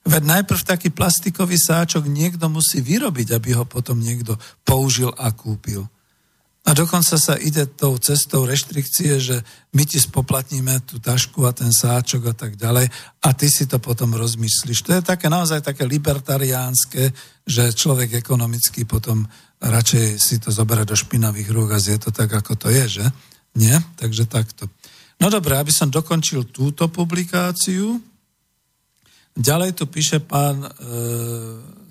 Veď 0.06 0.22
najprv 0.22 0.62
taký 0.62 0.90
plastikový 0.94 1.58
sáčok 1.58 2.06
niekto 2.06 2.46
musí 2.46 2.78
vyrobiť, 2.78 3.34
aby 3.34 3.58
ho 3.58 3.66
potom 3.66 3.98
niekto 3.98 4.38
použil 4.62 5.10
a 5.10 5.34
kúpil. 5.34 5.90
A 6.66 6.74
dokonca 6.74 7.14
sa 7.22 7.38
ide 7.38 7.70
tou 7.70 7.94
cestou 8.02 8.42
reštrikcie, 8.42 9.22
že 9.22 9.46
my 9.78 9.86
ti 9.86 10.02
spoplatníme 10.02 10.82
tú 10.90 10.98
tašku 10.98 11.46
a 11.46 11.54
ten 11.54 11.70
sáčok 11.70 12.34
a 12.34 12.34
tak 12.34 12.58
ďalej 12.58 12.90
a 13.22 13.30
ty 13.38 13.48
si 13.54 13.70
to 13.70 13.78
potom 13.78 14.18
rozmyslíš. 14.18 14.82
To 14.90 14.98
je 14.98 15.06
také 15.06 15.30
naozaj 15.30 15.62
také 15.62 15.86
libertariánske, 15.86 17.14
že 17.46 17.70
človek 17.70 18.18
ekonomicky 18.18 18.82
potom 18.82 19.30
radšej 19.62 20.18
si 20.18 20.42
to 20.42 20.50
zoberie 20.50 20.90
do 20.90 20.98
špinavých 20.98 21.54
rúk 21.54 21.70
a 21.70 21.78
zje 21.78 22.02
to 22.02 22.10
tak, 22.10 22.34
ako 22.34 22.58
to 22.58 22.74
je, 22.74 23.02
že? 23.02 23.06
Nie? 23.62 23.78
Takže 24.02 24.26
takto. 24.26 24.66
No 25.22 25.30
dobre, 25.30 25.62
aby 25.62 25.70
som 25.70 25.94
dokončil 25.94 26.50
túto 26.50 26.90
publikáciu. 26.90 28.02
Ďalej 29.38 29.78
tu 29.78 29.86
píše 29.86 30.18
pán 30.18 30.66
e, 30.66 30.70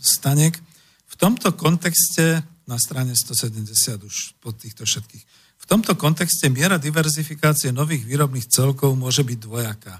Stanek. 0.03 0.59
V 1.07 1.15
tomto 1.15 1.55
kontexte 1.55 2.43
na 2.65 2.81
strane 2.81 3.13
170 3.13 4.05
už 4.05 4.17
po 4.41 4.53
týchto 4.53 4.89
všetkých. 4.89 5.25
V 5.61 5.65
tomto 5.69 5.97
kontexte 5.97 6.53
miera 6.53 6.77
diverzifikácie 6.77 7.73
nových 7.73 8.05
výrobných 8.05 8.49
celkov 8.53 8.93
môže 8.97 9.25
byť 9.25 9.39
dvojaká. 9.41 9.95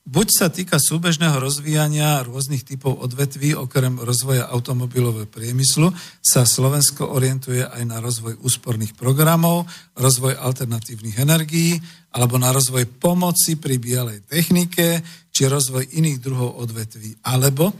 Buď 0.00 0.28
sa 0.32 0.48
týka 0.48 0.80
súbežného 0.80 1.36
rozvíjania 1.36 2.24
rôznych 2.24 2.64
typov 2.64 2.96
odvetví, 3.04 3.52
okrem 3.52 4.00
rozvoja 4.00 4.48
automobilového 4.48 5.28
priemyslu, 5.28 5.92
sa 6.24 6.48
Slovensko 6.48 7.12
orientuje 7.12 7.60
aj 7.60 7.84
na 7.84 8.00
rozvoj 8.00 8.40
úsporných 8.40 8.96
programov, 8.96 9.68
rozvoj 10.00 10.40
alternatívnych 10.40 11.20
energií, 11.20 11.76
alebo 12.16 12.40
na 12.40 12.48
rozvoj 12.48 12.88
pomoci 12.96 13.60
pri 13.60 13.76
bielej 13.76 14.24
technike, 14.24 15.04
či 15.30 15.46
rozvoj 15.46 15.92
iných 15.92 16.18
druhov 16.18 16.64
odvetví. 16.64 17.20
Alebo, 17.20 17.70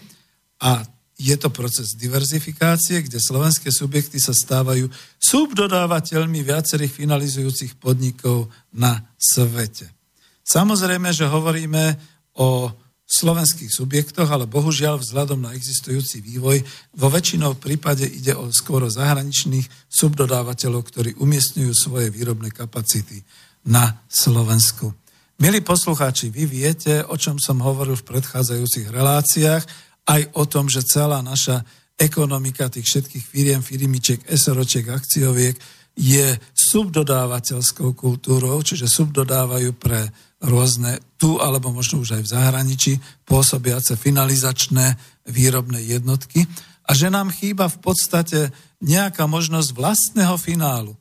a 0.61 0.85
je 1.21 1.37
to 1.37 1.53
proces 1.53 1.93
diverzifikácie, 2.01 3.05
kde 3.05 3.21
slovenské 3.21 3.69
subjekty 3.69 4.17
sa 4.17 4.33
stávajú 4.33 4.89
subdodávateľmi 5.21 6.41
viacerých 6.41 6.97
finalizujúcich 7.05 7.77
podnikov 7.77 8.49
na 8.73 9.05
svete. 9.21 9.93
Samozrejme, 10.41 11.13
že 11.13 11.29
hovoríme 11.29 12.01
o 12.41 12.73
slovenských 13.11 13.69
subjektoch, 13.69 14.31
ale 14.31 14.49
bohužiaľ 14.49 15.03
vzhľadom 15.03 15.45
na 15.45 15.53
existujúci 15.53 16.25
vývoj 16.25 16.63
vo 16.97 17.09
väčšinou 17.11 17.59
prípade 17.59 18.07
ide 18.07 18.33
o 18.39 18.49
skôr 18.55 18.87
zahraničných 18.87 19.67
subdodávateľov, 19.91 20.83
ktorí 20.89 21.11
umiestňujú 21.19 21.73
svoje 21.75 22.09
výrobné 22.09 22.55
kapacity 22.55 23.21
na 23.67 23.99
Slovensku. 24.09 24.95
Milí 25.41 25.65
poslucháči, 25.65 26.31
vy 26.31 26.45
viete, 26.47 27.03
o 27.03 27.17
čom 27.17 27.41
som 27.41 27.59
hovoril 27.65 27.97
v 27.99 28.09
predchádzajúcich 28.15 28.93
reláciách, 28.93 29.65
aj 30.07 30.23
o 30.37 30.45
tom, 30.49 30.69
že 30.69 30.87
celá 30.87 31.21
naša 31.21 31.65
ekonomika 32.01 32.73
tých 32.73 32.89
všetkých 32.89 33.25
firiem, 33.25 33.61
firmičiek, 33.61 34.25
SROčiek, 34.25 34.89
akcioviek 34.89 35.57
je 36.01 36.39
subdodávateľskou 36.57 37.93
kultúrou, 37.93 38.57
čiže 38.65 38.89
subdodávajú 38.89 39.77
pre 39.77 40.09
rôzne 40.41 40.97
tu 41.21 41.37
alebo 41.37 41.69
možno 41.69 42.01
už 42.01 42.17
aj 42.17 42.23
v 42.25 42.33
zahraničí 42.33 42.93
pôsobiace 43.29 44.01
finalizačné 44.01 44.97
výrobné 45.29 45.85
jednotky 45.85 46.49
a 46.89 46.97
že 46.97 47.13
nám 47.13 47.29
chýba 47.29 47.69
v 47.69 47.79
podstate 47.85 48.49
nejaká 48.81 49.29
možnosť 49.29 49.77
vlastného 49.77 50.35
finálu. 50.41 50.97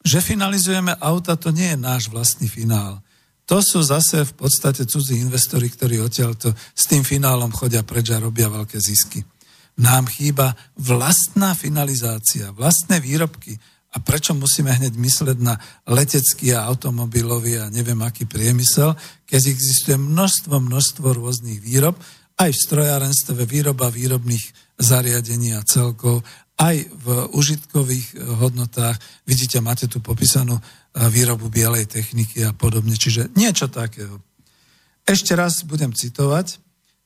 Že 0.00 0.24
finalizujeme 0.24 0.96
auta, 0.96 1.36
to 1.36 1.52
nie 1.52 1.76
je 1.76 1.78
náš 1.78 2.08
vlastný 2.08 2.48
finál. 2.48 3.04
To 3.50 3.58
sú 3.58 3.82
zase 3.82 4.22
v 4.22 4.46
podstate 4.46 4.86
cudzí 4.86 5.18
investori, 5.18 5.66
ktorí 5.66 5.98
odtiaľto 5.98 6.54
s 6.54 6.86
tým 6.86 7.02
finálom 7.02 7.50
chodia 7.50 7.82
preč 7.82 8.14
a 8.14 8.22
robia 8.22 8.46
veľké 8.46 8.78
zisky. 8.78 9.26
Nám 9.82 10.06
chýba 10.06 10.54
vlastná 10.78 11.58
finalizácia, 11.58 12.54
vlastné 12.54 13.02
výrobky. 13.02 13.58
A 13.90 13.98
prečo 13.98 14.38
musíme 14.38 14.70
hneď 14.70 14.94
mysleť 14.94 15.38
na 15.42 15.58
letecký 15.90 16.54
a 16.54 16.70
automobilový 16.70 17.58
a 17.58 17.74
neviem 17.74 17.98
aký 18.06 18.22
priemysel, 18.22 18.94
keď 19.26 19.50
existuje 19.50 19.98
množstvo, 19.98 20.54
množstvo 20.62 21.10
rôznych 21.10 21.58
výrob, 21.58 21.98
aj 22.38 22.54
v 22.54 22.62
strojárenstve 22.70 23.42
výroba 23.50 23.90
výrobných 23.90 24.46
zariadení 24.78 25.58
a 25.58 25.66
celkov, 25.66 26.22
aj 26.54 26.86
v 26.86 27.06
užitkových 27.34 28.14
hodnotách. 28.38 28.94
Vidíte, 29.26 29.58
máte 29.58 29.90
tu 29.90 29.98
popísanú 29.98 30.54
výrobu 30.94 31.46
bielej 31.46 31.86
techniky 31.86 32.42
a 32.46 32.50
podobne. 32.50 32.98
Čiže 32.98 33.30
niečo 33.38 33.70
takého. 33.70 34.18
Ešte 35.06 35.34
raz 35.38 35.62
budem 35.62 35.94
citovať. 35.94 36.58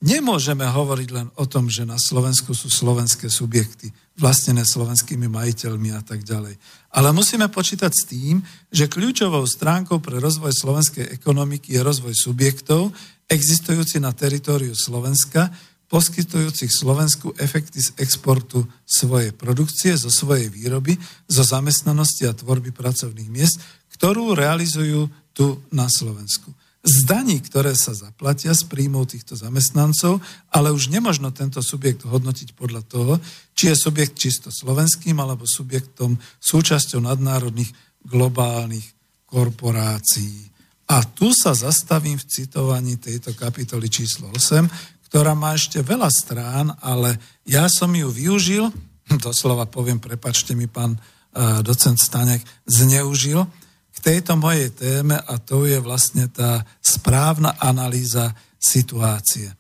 Nemôžeme 0.05 0.69
hovoriť 0.69 1.09
len 1.17 1.33
o 1.41 1.49
tom, 1.49 1.73
že 1.73 1.89
na 1.89 1.97
Slovensku 1.97 2.53
sú 2.53 2.69
slovenské 2.69 3.33
subjekty, 3.33 3.89
vlastnené 4.21 4.61
slovenskými 4.61 5.33
majiteľmi 5.33 5.97
a 5.97 6.05
tak 6.05 6.29
ďalej. 6.29 6.61
Ale 6.93 7.09
musíme 7.17 7.49
počítať 7.49 7.89
s 7.89 8.05
tým, 8.05 8.45
že 8.69 8.91
kľúčovou 8.91 9.49
stránkou 9.49 10.05
pre 10.05 10.21
rozvoj 10.21 10.53
slovenskej 10.53 11.09
ekonomiky 11.09 11.73
je 11.73 11.81
rozvoj 11.81 12.13
subjektov, 12.13 12.93
existujúci 13.33 13.97
na 13.97 14.13
teritóriu 14.13 14.77
Slovenska, 14.77 15.49
poskytujúcich 15.89 16.73
Slovensku 16.73 17.37
efekty 17.37 17.81
z 17.81 17.95
exportu 18.01 18.65
svojej 18.85 19.31
produkcie, 19.31 19.95
zo 19.95 20.09
svojej 20.09 20.49
výroby, 20.49 20.97
zo 21.29 21.45
zamestnanosti 21.45 22.27
a 22.29 22.37
tvorby 22.37 22.73
pracovných 22.73 23.31
miest, 23.31 23.61
ktorú 23.95 24.35
realizujú 24.35 25.07
tu 25.37 25.63
na 25.71 25.87
Slovensku. 25.87 26.51
Z 26.85 27.09
daní, 27.09 27.41
ktoré 27.41 27.73
sa 27.73 27.97
zaplatia 27.97 28.53
z 28.53 28.69
príjmov 28.69 29.09
týchto 29.09 29.33
zamestnancov, 29.41 30.21
ale 30.53 30.69
už 30.69 30.93
nemožno 30.93 31.33
tento 31.33 31.65
subjekt 31.65 32.05
hodnotiť 32.05 32.53
podľa 32.53 32.85
toho, 32.85 33.13
či 33.57 33.73
je 33.73 33.77
subjekt 33.77 34.21
čisto 34.21 34.53
slovenským 34.53 35.17
alebo 35.17 35.49
subjektom 35.49 36.21
súčasťou 36.45 37.01
nadnárodných 37.01 37.73
globálnych 38.05 38.85
korporácií. 39.25 40.53
A 40.85 41.01
tu 41.09 41.33
sa 41.33 41.57
zastavím 41.57 42.21
v 42.21 42.29
citovaní 42.29 43.01
tejto 43.01 43.33
kapitoly 43.33 43.89
číslo 43.89 44.29
8, 44.29 44.94
ktorá 45.15 45.39
má 45.39 45.55
ešte 45.55 45.79
veľa 45.79 46.11
strán, 46.11 46.75
ale 46.83 47.15
ja 47.47 47.71
som 47.71 47.95
ju 47.95 48.11
využil, 48.11 48.67
doslova 49.23 49.63
poviem, 49.71 50.03
prepačte 50.03 50.59
mi 50.59 50.67
pán 50.67 50.99
uh, 50.99 51.63
docent 51.63 52.03
Stanek, 52.03 52.43
zneužil 52.67 53.47
k 53.95 53.99
tejto 54.03 54.35
mojej 54.35 54.75
téme 54.75 55.15
a 55.15 55.39
to 55.39 55.71
je 55.71 55.79
vlastne 55.79 56.27
tá 56.35 56.67
správna 56.83 57.55
analýza 57.63 58.35
situácie. 58.59 59.55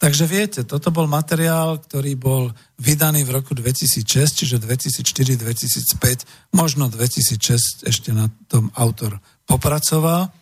Takže 0.00 0.24
viete, 0.24 0.64
toto 0.64 0.88
bol 0.88 1.04
materiál, 1.04 1.84
ktorý 1.84 2.16
bol 2.16 2.48
vydaný 2.80 3.28
v 3.28 3.44
roku 3.44 3.52
2006, 3.52 4.08
čiže 4.40 4.56
2004-2005, 4.56 6.56
možno 6.56 6.88
2006 6.88 7.84
ešte 7.84 8.08
na 8.16 8.32
tom 8.48 8.72
autor 8.72 9.20
popracoval, 9.44 10.32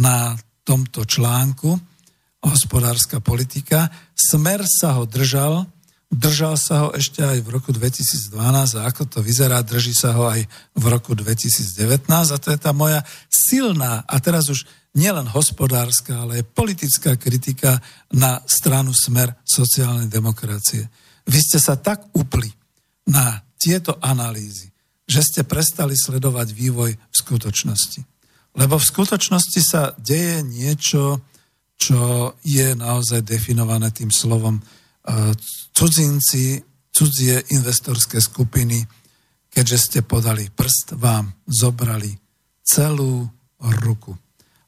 na 0.00 0.40
tomto 0.64 1.04
článku 1.04 1.95
hospodárska 2.44 3.20
politika. 3.20 3.88
Smer 4.12 4.64
sa 4.64 4.96
ho 4.96 5.08
držal, 5.08 5.66
držal 6.12 6.54
sa 6.54 6.86
ho 6.86 6.88
ešte 6.94 7.24
aj 7.24 7.42
v 7.42 7.48
roku 7.50 7.74
2012 7.74 8.36
a 8.78 8.86
ako 8.86 9.02
to 9.10 9.18
vyzerá, 9.20 9.62
drží 9.62 9.92
sa 9.92 10.14
ho 10.14 10.30
aj 10.30 10.46
v 10.76 10.84
roku 10.86 11.12
2019 11.18 12.06
a 12.06 12.36
to 12.38 12.48
je 12.54 12.58
tá 12.58 12.70
moja 12.70 13.02
silná 13.28 14.06
a 14.06 14.16
teraz 14.22 14.46
už 14.48 14.64
nielen 14.96 15.28
hospodárska, 15.28 16.24
ale 16.24 16.40
aj 16.40 16.50
politická 16.56 17.20
kritika 17.20 17.76
na 18.08 18.40
stranu 18.48 18.96
smer 18.96 19.36
sociálnej 19.44 20.08
demokracie. 20.08 20.88
Vy 21.28 21.38
ste 21.42 21.58
sa 21.60 21.76
tak 21.76 22.08
upli 22.16 22.48
na 23.10 23.44
tieto 23.60 24.00
analýzy, 24.00 24.72
že 25.04 25.20
ste 25.22 25.42
prestali 25.44 25.92
sledovať 25.98 26.48
vývoj 26.54 26.90
v 26.96 27.14
skutočnosti. 27.14 28.00
Lebo 28.56 28.80
v 28.80 28.88
skutočnosti 28.88 29.60
sa 29.60 29.92
deje 30.00 30.40
niečo, 30.40 31.20
čo 31.76 32.32
je 32.40 32.72
naozaj 32.72 33.20
definované 33.22 33.92
tým 33.92 34.08
slovom 34.08 34.56
e, 34.56 34.62
cudzinci, 35.76 36.64
cudzie 36.90 37.44
investorské 37.52 38.20
skupiny, 38.20 38.80
keďže 39.52 39.78
ste 39.78 40.00
podali 40.00 40.48
prst, 40.48 40.96
vám 40.96 41.32
zobrali 41.44 42.16
celú 42.64 43.28
ruku. 43.60 44.16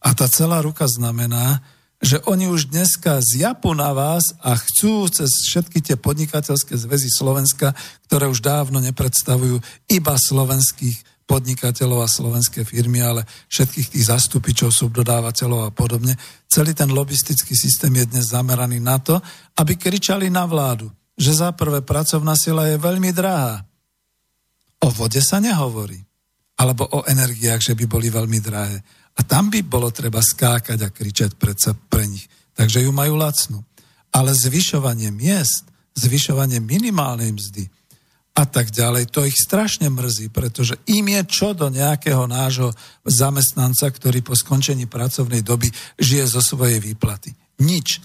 A 0.04 0.14
tá 0.14 0.28
celá 0.28 0.60
ruka 0.60 0.84
znamená, 0.86 1.64
že 1.98 2.22
oni 2.30 2.46
už 2.46 2.70
dneska 2.70 3.18
zjapu 3.18 3.74
na 3.74 3.90
vás 3.90 4.22
a 4.38 4.54
chcú 4.54 5.10
cez 5.10 5.28
všetky 5.50 5.82
tie 5.82 5.96
podnikateľské 5.98 6.78
zväzy 6.78 7.10
Slovenska, 7.10 7.74
ktoré 8.06 8.30
už 8.30 8.38
dávno 8.38 8.78
nepredstavujú 8.78 9.58
iba 9.90 10.14
slovenských 10.14 10.94
podnikateľov 11.28 12.00
a 12.00 12.08
slovenské 12.08 12.64
firmy, 12.64 13.04
ale 13.04 13.28
všetkých 13.52 13.92
tých 13.92 14.08
zastúpičov, 14.08 14.72
subdodávateľov 14.72 15.68
a 15.68 15.70
podobne. 15.70 16.16
Celý 16.48 16.72
ten 16.72 16.88
lobistický 16.88 17.52
systém 17.52 17.92
je 17.92 18.08
dnes 18.08 18.32
zameraný 18.32 18.80
na 18.80 18.96
to, 18.96 19.20
aby 19.60 19.76
kričali 19.76 20.32
na 20.32 20.48
vládu, 20.48 20.88
že 21.12 21.36
za 21.36 21.52
prvé 21.52 21.84
pracovná 21.84 22.32
sila 22.32 22.64
je 22.72 22.80
veľmi 22.80 23.12
drahá. 23.12 23.60
O 24.80 24.88
vode 24.88 25.20
sa 25.20 25.36
nehovorí. 25.36 26.00
Alebo 26.58 26.88
o 26.90 27.04
energiách, 27.06 27.70
že 27.70 27.76
by 27.76 27.84
boli 27.86 28.08
veľmi 28.08 28.40
drahé. 28.40 28.80
A 29.14 29.20
tam 29.22 29.52
by 29.52 29.62
bolo 29.62 29.92
treba 29.92 30.24
skákať 30.24 30.78
a 30.80 30.88
kričať 30.90 31.36
predsa 31.36 31.76
pre 31.76 32.08
nich. 32.08 32.24
Takže 32.56 32.82
ju 32.82 32.90
majú 32.90 33.14
lacnú. 33.14 33.62
Ale 34.10 34.32
zvyšovanie 34.34 35.12
miest, 35.12 35.68
zvyšovanie 35.94 36.58
minimálnej 36.62 37.30
mzdy, 37.34 37.68
a 38.38 38.46
tak 38.46 38.70
ďalej. 38.70 39.10
To 39.10 39.26
ich 39.26 39.34
strašne 39.34 39.90
mrzí, 39.90 40.30
pretože 40.30 40.78
im 40.86 41.10
je 41.10 41.22
čo 41.26 41.58
do 41.58 41.66
nejakého 41.66 42.30
nášho 42.30 42.70
zamestnanca, 43.02 43.90
ktorý 43.90 44.22
po 44.22 44.38
skončení 44.38 44.86
pracovnej 44.86 45.42
doby 45.42 45.66
žije 45.98 46.38
zo 46.38 46.38
svojej 46.38 46.78
výplaty. 46.78 47.34
Nič. 47.58 47.98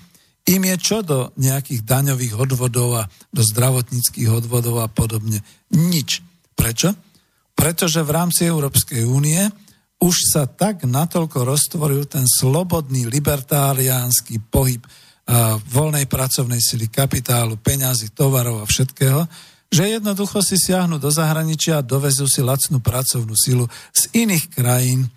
Im 0.50 0.66
je 0.66 0.76
čo 0.82 1.06
do 1.06 1.30
nejakých 1.38 1.86
daňových 1.86 2.34
odvodov 2.36 3.06
a 3.06 3.08
do 3.30 3.46
zdravotníckých 3.46 4.34
odvodov 4.34 4.82
a 4.82 4.90
podobne. 4.90 5.46
Nič. 5.70 6.26
Prečo? 6.58 6.98
Pretože 7.54 8.02
v 8.02 8.12
rámci 8.12 8.50
Európskej 8.50 9.06
únie 9.06 9.40
už 10.02 10.34
sa 10.34 10.50
tak 10.50 10.84
natoľko 10.84 11.46
roztvoril 11.46 12.10
ten 12.10 12.26
slobodný 12.28 13.06
libertáriánsky 13.08 14.42
pohyb 14.50 14.84
voľnej 15.72 16.10
pracovnej 16.12 16.60
sily, 16.60 16.92
kapitálu, 16.92 17.56
peňazí, 17.56 18.12
tovarov 18.12 18.60
a 18.60 18.68
všetkého, 18.68 19.24
že 19.74 19.98
jednoducho 19.98 20.46
si 20.46 20.54
siahnu 20.62 21.02
do 21.02 21.10
zahraničia 21.10 21.82
a 21.82 21.86
dovezú 21.86 22.30
si 22.30 22.46
lacnú 22.46 22.78
pracovnú 22.78 23.34
silu 23.34 23.66
z 23.90 24.06
iných 24.14 24.54
krajín, 24.54 25.10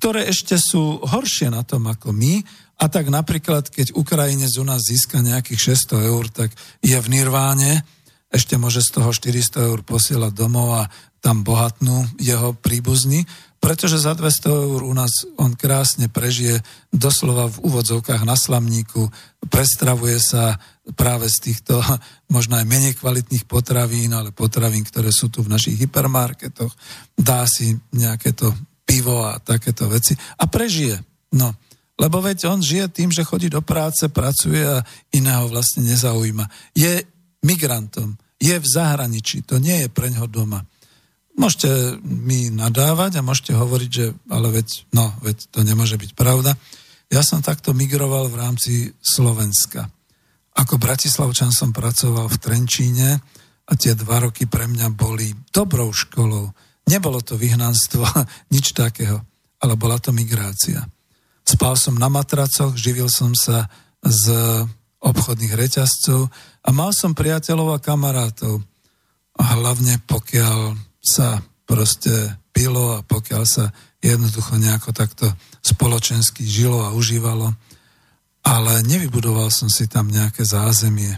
ktoré 0.00 0.24
ešte 0.32 0.56
sú 0.56 1.04
horšie 1.04 1.52
na 1.52 1.60
tom 1.60 1.84
ako 1.84 2.16
my. 2.16 2.40
A 2.80 2.88
tak 2.88 3.12
napríklad, 3.12 3.68
keď 3.68 3.92
Ukrajinec 3.92 4.56
u 4.56 4.64
nás 4.64 4.80
získa 4.88 5.20
nejakých 5.20 5.76
600 5.76 6.08
eur, 6.08 6.24
tak 6.32 6.48
je 6.80 6.96
v 6.96 7.10
Nirváne, 7.12 7.84
ešte 8.32 8.56
môže 8.56 8.80
z 8.80 8.96
toho 8.96 9.12
400 9.12 9.68
eur 9.68 9.84
posielať 9.84 10.32
domov 10.32 10.80
a 10.80 10.88
tam 11.20 11.44
bohatnú 11.44 12.16
jeho 12.16 12.56
príbuzní 12.56 13.28
pretože 13.60 14.00
za 14.00 14.16
200 14.16 14.48
eur 14.48 14.80
u 14.88 14.94
nás 14.96 15.28
on 15.36 15.52
krásne 15.52 16.08
prežije 16.08 16.64
doslova 16.88 17.52
v 17.52 17.60
úvodzovkách 17.68 18.24
na 18.24 18.32
slamníku, 18.32 19.12
prestravuje 19.52 20.16
sa 20.16 20.56
práve 20.96 21.28
z 21.28 21.52
týchto 21.52 21.78
možno 22.34 22.56
aj 22.56 22.66
menej 22.66 22.96
kvalitných 22.96 23.44
potravín, 23.44 24.16
ale 24.16 24.32
potravín, 24.32 24.82
ktoré 24.82 25.12
sú 25.12 25.28
tu 25.28 25.44
v 25.44 25.52
našich 25.52 25.76
hypermarketoch, 25.76 26.72
dá 27.14 27.44
si 27.44 27.76
nejaké 27.92 28.32
to 28.32 28.50
pivo 28.88 29.22
a 29.22 29.38
takéto 29.38 29.86
veci 29.86 30.16
a 30.16 30.48
prežije. 30.48 30.98
No, 31.36 31.54
lebo 32.00 32.24
veď 32.24 32.48
on 32.48 32.64
žije 32.64 32.88
tým, 32.90 33.12
že 33.12 33.28
chodí 33.28 33.52
do 33.52 33.60
práce, 33.60 34.08
pracuje 34.08 34.64
a 34.64 34.80
iného 35.12 35.46
vlastne 35.52 35.84
nezaujíma. 35.84 36.48
Je 36.72 37.04
migrantom, 37.44 38.16
je 38.40 38.56
v 38.56 38.66
zahraničí, 38.66 39.44
to 39.44 39.60
nie 39.60 39.84
je 39.84 39.88
pre 39.92 40.08
ňoho 40.08 40.26
doma. 40.26 40.64
Môžete 41.40 41.96
mi 42.04 42.52
nadávať 42.52 43.16
a 43.16 43.24
môžete 43.24 43.56
hovoriť, 43.56 43.90
že 43.90 44.12
ale 44.28 44.52
veď, 44.52 44.92
no, 44.92 45.08
veď 45.24 45.48
to 45.48 45.64
nemôže 45.64 45.96
byť 45.96 46.12
pravda. 46.12 46.52
Ja 47.08 47.24
som 47.24 47.40
takto 47.40 47.72
migroval 47.72 48.28
v 48.28 48.36
rámci 48.36 48.72
Slovenska. 49.00 49.88
Ako 50.52 50.76
bratislavčan 50.76 51.48
som 51.48 51.72
pracoval 51.72 52.28
v 52.28 52.36
Trenčíne 52.36 53.24
a 53.64 53.72
tie 53.72 53.96
dva 53.96 54.20
roky 54.28 54.44
pre 54.44 54.68
mňa 54.68 54.92
boli 54.92 55.32
dobrou 55.48 55.88
školou. 55.96 56.52
Nebolo 56.92 57.24
to 57.24 57.40
vyhnanstvo, 57.40 58.04
nič 58.54 58.76
takého, 58.76 59.24
ale 59.64 59.80
bola 59.80 59.96
to 59.96 60.12
migrácia. 60.12 60.84
Spal 61.40 61.72
som 61.80 61.96
na 61.96 62.12
matracoch, 62.12 62.76
živil 62.76 63.08
som 63.08 63.32
sa 63.32 63.64
z 64.04 64.28
obchodných 65.00 65.56
reťazcov 65.56 66.28
a 66.60 66.68
mal 66.68 66.92
som 66.92 67.16
priateľov 67.16 67.80
a 67.80 67.82
kamarátov. 67.82 68.60
A 69.40 69.56
hlavne 69.56 69.96
pokiaľ 70.04 70.89
sa 71.00 71.40
proste 71.64 72.36
pilo 72.52 72.96
a 72.96 73.04
pokiaľ 73.04 73.44
sa 73.48 73.72
jednoducho 74.00 74.56
nejako 74.56 74.90
takto 74.92 75.26
spoločensky 75.60 76.44
žilo 76.44 76.84
a 76.84 76.94
užívalo, 76.96 77.52
ale 78.40 78.72
nevybudoval 78.88 79.52
som 79.52 79.68
si 79.68 79.84
tam 79.84 80.08
nejaké 80.08 80.44
zázemie. 80.44 81.12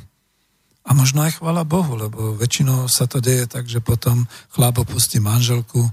A 0.83 0.91
možno 0.99 1.23
aj 1.23 1.39
chvala 1.39 1.63
Bohu, 1.63 1.95
lebo 1.95 2.35
väčšinou 2.35 2.91
sa 2.91 3.07
to 3.07 3.23
deje 3.23 3.47
tak, 3.47 3.71
že 3.71 3.79
potom 3.79 4.27
chlap 4.51 4.83
opustí 4.83 5.23
manželku, 5.23 5.87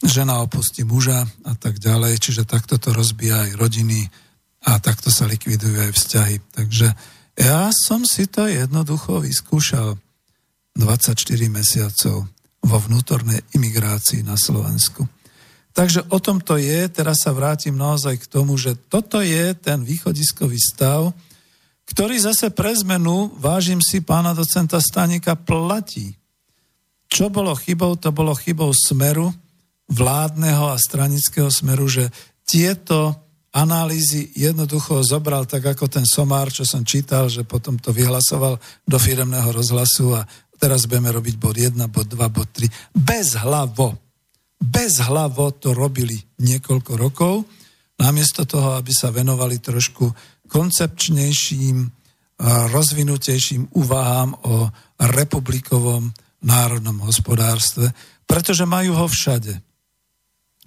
žena 0.00 0.40
opustí 0.40 0.88
muža 0.88 1.28
a 1.44 1.52
tak 1.52 1.76
ďalej, 1.76 2.16
čiže 2.16 2.48
takto 2.48 2.80
to 2.80 2.96
rozbíja 2.96 3.44
aj 3.48 3.60
rodiny 3.60 4.08
a 4.64 4.80
takto 4.80 5.12
sa 5.12 5.28
likvidujú 5.28 5.76
aj 5.84 5.92
vzťahy. 5.92 6.36
Takže 6.56 6.88
ja 7.36 7.68
som 7.72 8.08
si 8.08 8.24
to 8.24 8.48
jednoducho 8.48 9.20
vyskúšal 9.20 10.00
24 10.80 11.12
mesiacov 11.52 12.24
vo 12.62 12.78
vnútornej 12.78 13.42
imigrácii 13.58 14.22
na 14.22 14.38
Slovensku. 14.38 15.04
Takže 15.72 16.04
o 16.12 16.18
tom 16.20 16.38
to 16.38 16.60
je, 16.60 16.86
teraz 16.92 17.24
sa 17.24 17.32
vrátim 17.32 17.72
naozaj 17.72 18.20
k 18.22 18.30
tomu, 18.30 18.60
že 18.60 18.76
toto 18.76 19.24
je 19.24 19.56
ten 19.56 19.80
východiskový 19.80 20.60
stav, 20.60 21.10
ktorý 21.88 22.16
zase 22.20 22.52
pre 22.52 22.72
zmenu, 22.86 23.32
vážim 23.40 23.80
si 23.82 24.04
pána 24.04 24.36
docenta 24.36 24.78
Stanika, 24.78 25.34
platí. 25.34 26.14
Čo 27.08 27.28
bolo 27.28 27.52
chybou, 27.56 27.96
to 28.00 28.08
bolo 28.14 28.32
chybou 28.32 28.72
smeru, 28.72 29.32
vládneho 29.92 30.72
a 30.72 30.80
stranického 30.80 31.52
smeru, 31.52 31.84
že 31.84 32.08
tieto 32.48 33.12
analýzy 33.52 34.32
jednoducho 34.32 35.04
zobral 35.04 35.44
tak 35.44 35.76
ako 35.76 35.84
ten 35.84 36.08
somár, 36.08 36.48
čo 36.48 36.64
som 36.64 36.88
čítal, 36.88 37.28
že 37.28 37.44
potom 37.44 37.76
to 37.76 37.92
vyhlasoval 37.92 38.56
do 38.88 38.96
firemného 38.96 39.52
rozhlasu 39.52 40.16
a 40.16 40.24
teraz 40.62 40.86
budeme 40.86 41.10
robiť 41.10 41.34
bod 41.42 41.58
1, 41.58 41.74
bod 41.90 42.06
2, 42.06 42.22
bod 42.30 42.46
3. 42.54 42.94
Bez 42.94 43.34
hlavo. 43.42 43.98
Bez 44.62 45.02
hlavo 45.02 45.50
to 45.58 45.74
robili 45.74 46.14
niekoľko 46.38 46.92
rokov, 46.94 47.42
namiesto 47.98 48.46
toho, 48.46 48.78
aby 48.78 48.94
sa 48.94 49.10
venovali 49.10 49.58
trošku 49.58 50.06
koncepčnejším, 50.46 51.90
rozvinutejším 52.70 53.74
úvahám 53.74 54.38
o 54.46 54.70
republikovom 55.02 56.14
národnom 56.46 57.02
hospodárstve, 57.02 57.90
pretože 58.22 58.62
majú 58.62 58.94
ho 59.02 59.06
všade. 59.10 59.58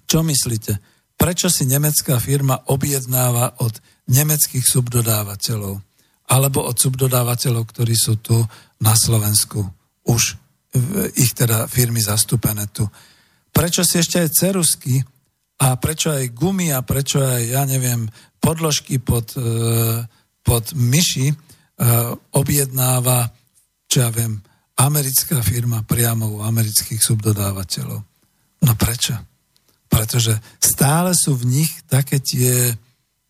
Čo 0.04 0.28
myslíte? 0.28 0.76
Prečo 1.16 1.48
si 1.48 1.64
nemecká 1.64 2.20
firma 2.20 2.68
objednáva 2.68 3.64
od 3.64 3.80
nemeckých 4.12 4.64
subdodávateľov? 4.68 5.80
Alebo 6.36 6.60
od 6.68 6.76
subdodávateľov, 6.76 7.64
ktorí 7.64 7.96
sú 7.96 8.20
tu 8.20 8.36
na 8.84 8.92
Slovensku 8.92 9.85
už 10.06 10.38
ich 11.16 11.32
teda 11.32 11.72
firmy 11.72 12.04
zastúpené 12.04 12.68
tu. 12.68 12.84
Prečo 13.56 13.88
si 13.88 14.04
ešte 14.04 14.20
aj 14.20 14.36
cerusky 14.36 15.00
a 15.64 15.80
prečo 15.80 16.12
aj 16.12 16.36
gumy 16.36 16.76
a 16.76 16.84
prečo 16.84 17.24
aj, 17.24 17.44
ja 17.48 17.64
neviem, 17.64 18.12
podložky 18.44 19.00
pod, 19.00 19.32
e, 19.40 20.04
pod 20.44 20.76
myši 20.76 21.32
e, 21.32 21.36
objednáva, 22.36 23.32
čo 23.88 24.04
ja 24.04 24.10
viem, 24.12 24.44
americká 24.76 25.40
firma 25.40 25.88
priamo 25.88 26.28
u 26.28 26.38
amerických 26.44 27.00
subdodávateľov. 27.00 28.00
No 28.68 28.74
prečo? 28.76 29.16
Pretože 29.88 30.36
stále 30.60 31.16
sú 31.16 31.40
v 31.40 31.48
nich 31.48 31.72
také 31.88 32.20
tie, 32.20 32.76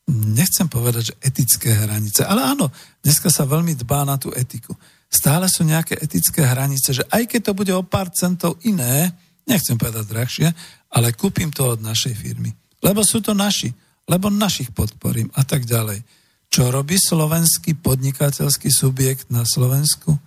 nechcem 0.10 0.66
povedať, 0.66 1.14
že 1.14 1.20
etické 1.22 1.78
hranice, 1.78 2.26
ale 2.26 2.42
áno, 2.42 2.74
dneska 3.06 3.30
sa 3.30 3.46
veľmi 3.46 3.78
dbá 3.78 4.02
na 4.02 4.18
tú 4.18 4.34
etiku 4.34 4.74
stále 5.16 5.48
sú 5.48 5.64
nejaké 5.64 5.96
etické 5.96 6.44
hranice, 6.44 6.92
že 6.92 7.08
aj 7.08 7.32
keď 7.32 7.42
to 7.52 7.54
bude 7.56 7.72
o 7.72 7.88
pár 7.88 8.12
centov 8.12 8.60
iné, 8.68 9.16
nechcem 9.48 9.80
povedať 9.80 10.04
drahšie, 10.12 10.48
ale 10.92 11.16
kúpim 11.16 11.50
to 11.56 11.76
od 11.76 11.80
našej 11.80 12.12
firmy. 12.20 12.52
Lebo 12.84 13.00
sú 13.02 13.24
to 13.24 13.32
naši, 13.32 13.72
lebo 14.12 14.28
našich 14.28 14.76
podporím 14.76 15.32
a 15.40 15.48
tak 15.48 15.64
ďalej. 15.64 16.04
Čo 16.52 16.70
robí 16.70 17.00
slovenský 17.00 17.80
podnikateľský 17.80 18.70
subjekt 18.70 19.32
na 19.32 19.48
Slovensku? 19.48 20.20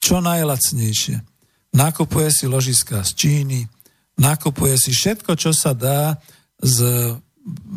Čo 0.00 0.20
najlacnejšie. 0.20 1.20
Nakupuje 1.74 2.28
si 2.30 2.44
ložiska 2.48 3.02
z 3.02 3.10
Číny, 3.16 3.60
nakupuje 4.20 4.76
si 4.78 4.94
všetko, 4.94 5.34
čo 5.34 5.50
sa 5.50 5.74
dá 5.74 6.18
z 6.60 6.78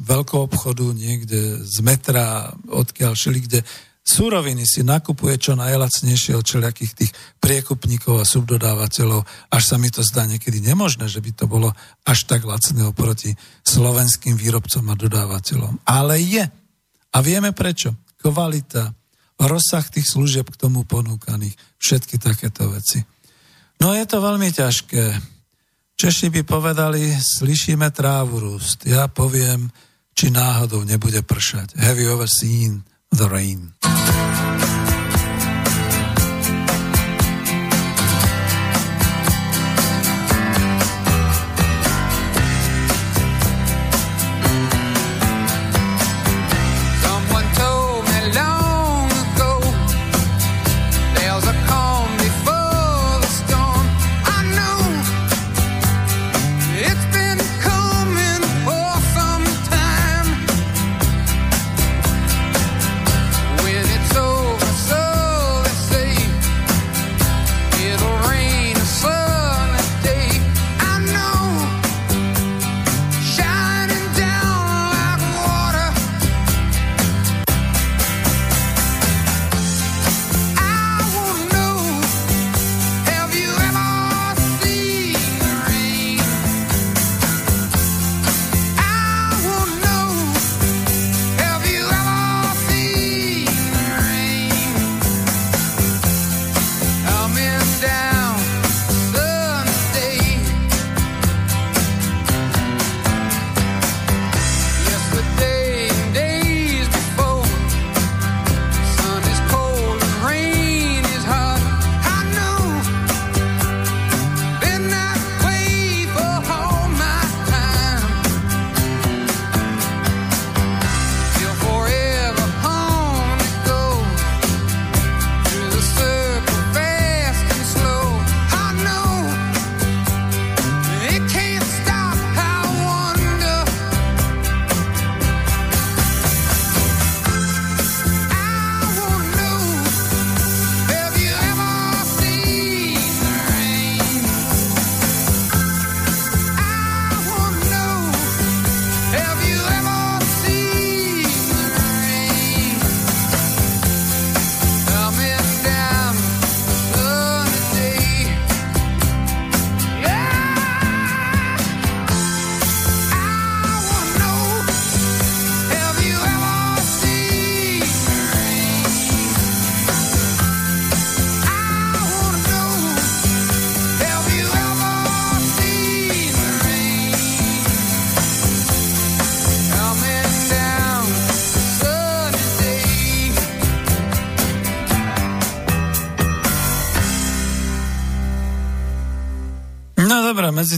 veľkou 0.08 0.48
obchodu 0.48 0.86
niekde 0.96 1.60
z 1.66 1.78
metra, 1.84 2.56
odkiaľ 2.72 3.14
šili, 3.18 3.44
kde 3.44 3.60
Súroviny 4.08 4.64
si 4.64 4.88
nakupuje 4.88 5.36
čo 5.36 5.60
najlacnejšie 5.60 6.40
od 6.40 6.48
všelijakých 6.48 6.94
tých 6.96 7.12
priekupníkov 7.44 8.24
a 8.24 8.30
subdodávateľov, 8.30 9.28
až 9.52 9.64
sa 9.68 9.76
mi 9.76 9.92
to 9.92 10.00
zdá 10.00 10.24
niekedy 10.24 10.64
nemožné, 10.64 11.12
že 11.12 11.20
by 11.20 11.36
to 11.36 11.44
bolo 11.44 11.76
až 12.08 12.24
tak 12.24 12.48
lacné 12.48 12.88
oproti 12.88 13.36
slovenským 13.68 14.40
výrobcom 14.40 14.88
a 14.88 14.96
dodávateľom. 14.96 15.84
Ale 15.84 16.24
je. 16.24 16.48
A 17.12 17.18
vieme 17.20 17.52
prečo. 17.52 18.00
Kvalita, 18.16 18.96
rozsah 19.44 19.84
tých 19.92 20.08
služieb 20.08 20.48
k 20.56 20.56
tomu 20.56 20.88
ponúkaných, 20.88 21.60
všetky 21.76 22.16
takéto 22.16 22.72
veci. 22.72 23.04
No 23.84 23.92
je 23.92 24.08
to 24.08 24.24
veľmi 24.24 24.56
ťažké. 24.56 25.04
Češi 26.00 26.32
by 26.32 26.42
povedali, 26.48 27.12
slyšíme 27.12 27.92
trávu 27.92 28.40
rúst. 28.40 28.88
Ja 28.88 29.12
poviem, 29.12 29.68
či 30.16 30.32
náhodou 30.32 30.88
nebude 30.88 31.20
pršať. 31.28 31.76
Have 31.76 32.00
you 32.00 32.08
ever 32.08 32.32
seen 32.32 32.88
the 33.12 33.30
rain. 33.30 34.47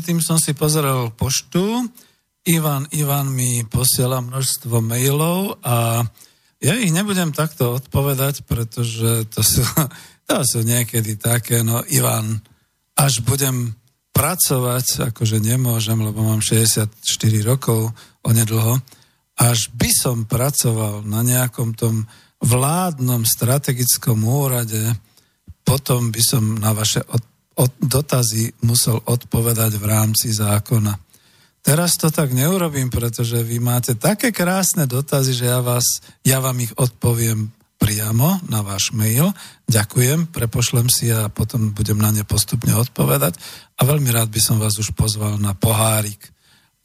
Tým 0.09 0.25
som 0.25 0.41
si 0.41 0.57
pozrel 0.57 1.13
poštu. 1.13 1.85
Ivan, 2.49 2.89
Ivan 2.97 3.29
mi 3.29 3.61
posiela 3.61 4.17
množstvo 4.25 4.81
mailov 4.81 5.61
a 5.61 6.01
ja 6.57 6.73
ich 6.81 6.89
nebudem 6.89 7.29
takto 7.29 7.77
odpovedať, 7.77 8.41
pretože 8.49 9.29
to 9.29 9.45
sú, 9.45 9.61
to 10.29 10.41
sú 10.41 10.65
niekedy 10.65 11.21
také, 11.21 11.61
no 11.61 11.85
Ivan, 11.93 12.41
až 12.97 13.21
budem 13.21 13.77
pracovať, 14.09 15.13
akože 15.13 15.37
nemôžem, 15.37 16.01
lebo 16.01 16.25
mám 16.25 16.41
64 16.41 16.89
rokov 17.45 17.93
onedlho, 18.25 18.81
až 19.37 19.69
by 19.77 19.93
som 19.93 20.25
pracoval 20.25 21.05
na 21.05 21.21
nejakom 21.21 21.77
tom 21.77 22.09
vládnom 22.41 23.29
strategickom 23.29 24.25
úrade, 24.25 24.89
potom 25.61 26.09
by 26.09 26.21
som 26.25 26.57
na 26.57 26.73
vaše 26.73 27.05
od, 27.13 27.21
od, 27.59 27.71
dotazy 27.83 28.55
musel 28.63 29.03
odpovedať 29.03 29.75
v 29.75 29.85
rámci 29.85 30.31
zákona. 30.31 30.95
Teraz 31.59 31.99
to 31.99 32.07
tak 32.07 32.31
neurobím, 32.31 32.87
pretože 32.87 33.43
vy 33.43 33.59
máte 33.59 33.99
také 33.99 34.31
krásne 34.31 34.87
dotazy, 34.87 35.35
že 35.35 35.45
ja, 35.51 35.59
vás, 35.59 35.99
ja 36.23 36.39
vám 36.39 36.55
ich 36.63 36.71
odpoviem 36.79 37.51
priamo 37.79 38.39
na 38.47 38.63
váš 38.63 38.95
mail. 38.95 39.31
Ďakujem, 39.67 40.31
prepošlem 40.31 40.87
si 40.87 41.11
a 41.11 41.27
potom 41.27 41.75
budem 41.75 41.99
na 41.99 42.15
ne 42.15 42.23
postupne 42.23 42.75
odpovedať. 42.75 43.35
A 43.79 43.83
veľmi 43.83 44.07
rád 44.11 44.31
by 44.31 44.41
som 44.43 44.57
vás 44.59 44.79
už 44.79 44.95
pozval 44.95 45.35
na 45.39 45.51
pohárik 45.51 46.31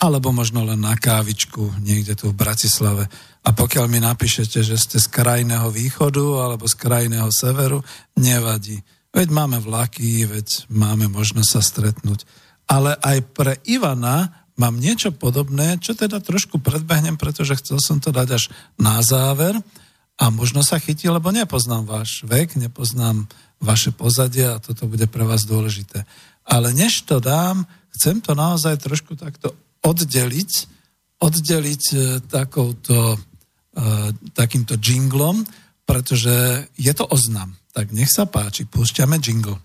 alebo 0.05 0.35
možno 0.35 0.67
len 0.67 0.83
na 0.83 0.99
kávičku 0.99 1.81
niekde 1.81 2.19
tu 2.19 2.35
v 2.35 2.39
Bratislave. 2.39 3.07
A 3.47 3.49
pokiaľ 3.55 3.87
mi 3.87 4.03
napíšete, 4.03 4.61
že 4.61 4.75
ste 4.75 4.99
z 4.99 5.07
krajného 5.07 5.71
východu 5.71 6.45
alebo 6.45 6.67
z 6.67 6.75
krajného 6.77 7.31
severu, 7.31 7.81
nevadí. 8.19 8.83
Veď 9.15 9.29
máme 9.31 9.63
vlaky, 9.63 10.27
veď 10.27 10.67
máme 10.75 11.07
možnosť 11.07 11.51
sa 11.51 11.63
stretnúť. 11.63 12.27
Ale 12.67 12.99
aj 12.99 13.19
pre 13.31 13.63
Ivana 13.65 14.45
mám 14.59 14.75
niečo 14.79 15.15
podobné, 15.15 15.79
čo 15.79 15.95
teda 15.95 16.19
trošku 16.19 16.59
predbehnem, 16.59 17.15
pretože 17.15 17.59
chcel 17.63 17.79
som 17.79 18.03
to 18.03 18.11
dať 18.11 18.29
až 18.35 18.45
na 18.75 18.99
záver 19.07 19.55
a 20.19 20.25
možno 20.35 20.67
sa 20.67 20.83
chytí, 20.83 21.07
lebo 21.07 21.31
nepoznám 21.31 21.87
váš 21.87 22.27
vek, 22.27 22.59
nepoznám 22.59 23.31
vaše 23.63 23.95
pozadie 23.95 24.51
a 24.51 24.59
toto 24.59 24.91
bude 24.91 25.07
pre 25.07 25.23
vás 25.23 25.47
dôležité. 25.47 26.03
Ale 26.45 26.75
než 26.75 27.07
to 27.07 27.23
dám, 27.23 27.65
chcem 27.95 28.19
to 28.19 28.35
naozaj 28.35 28.83
trošku 28.83 29.15
takto 29.15 29.55
oddeliť, 29.83 30.53
oddeliť 31.23 31.83
e, 31.95 31.99
takouto 32.27 33.19
takýmto 34.35 34.79
jinglom, 34.79 35.43
pretože 35.85 36.67
je 36.77 36.93
to 36.93 37.05
oznam. 37.09 37.57
Tak 37.73 37.93
nech 37.93 38.11
sa 38.13 38.25
páči, 38.29 38.69
púšťame 38.69 39.21
jingle. 39.21 39.61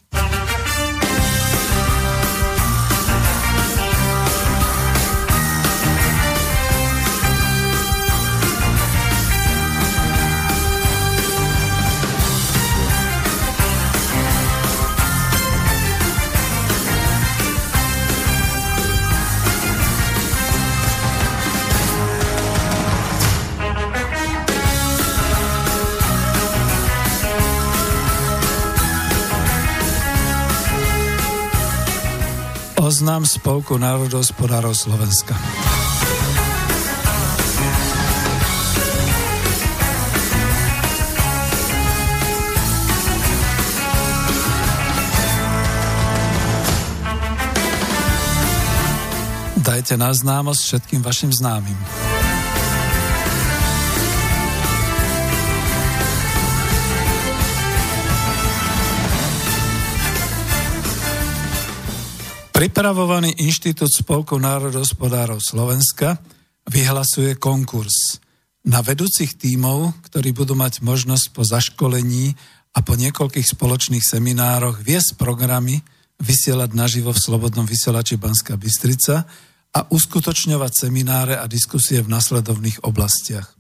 Oznám 32.89 33.21
Spolku 33.21 33.77
národohospodárov 33.77 34.73
Slovenska. 34.73 35.37
Dajte 49.61 49.93
na 49.93 50.09
známosť 50.09 50.61
všetkým 50.65 51.05
vašim 51.05 51.29
známym. 51.29 52.08
Pripravovaný 62.59 63.39
Inštitút 63.39 63.87
Spolku 63.87 64.35
národospodárov 64.35 65.39
Slovenska 65.39 66.19
vyhlasuje 66.67 67.39
konkurs 67.39 68.19
na 68.67 68.83
vedúcich 68.83 69.39
tímov, 69.39 69.95
ktorí 70.03 70.35
budú 70.35 70.59
mať 70.59 70.83
možnosť 70.83 71.31
po 71.31 71.47
zaškolení 71.47 72.35
a 72.75 72.83
po 72.83 72.99
niekoľkých 72.99 73.55
spoločných 73.55 74.03
seminároch 74.03 74.83
viesť 74.83 75.15
programy, 75.15 75.79
vysielať 76.19 76.75
naživo 76.75 77.15
v 77.15 77.23
Slobodnom 77.23 77.63
vysielači 77.63 78.19
Banská 78.19 78.59
Bystrica 78.59 79.23
a 79.71 79.79
uskutočňovať 79.87 80.71
semináre 80.83 81.39
a 81.39 81.47
diskusie 81.47 82.03
v 82.03 82.11
nasledovných 82.11 82.83
oblastiach. 82.83 83.55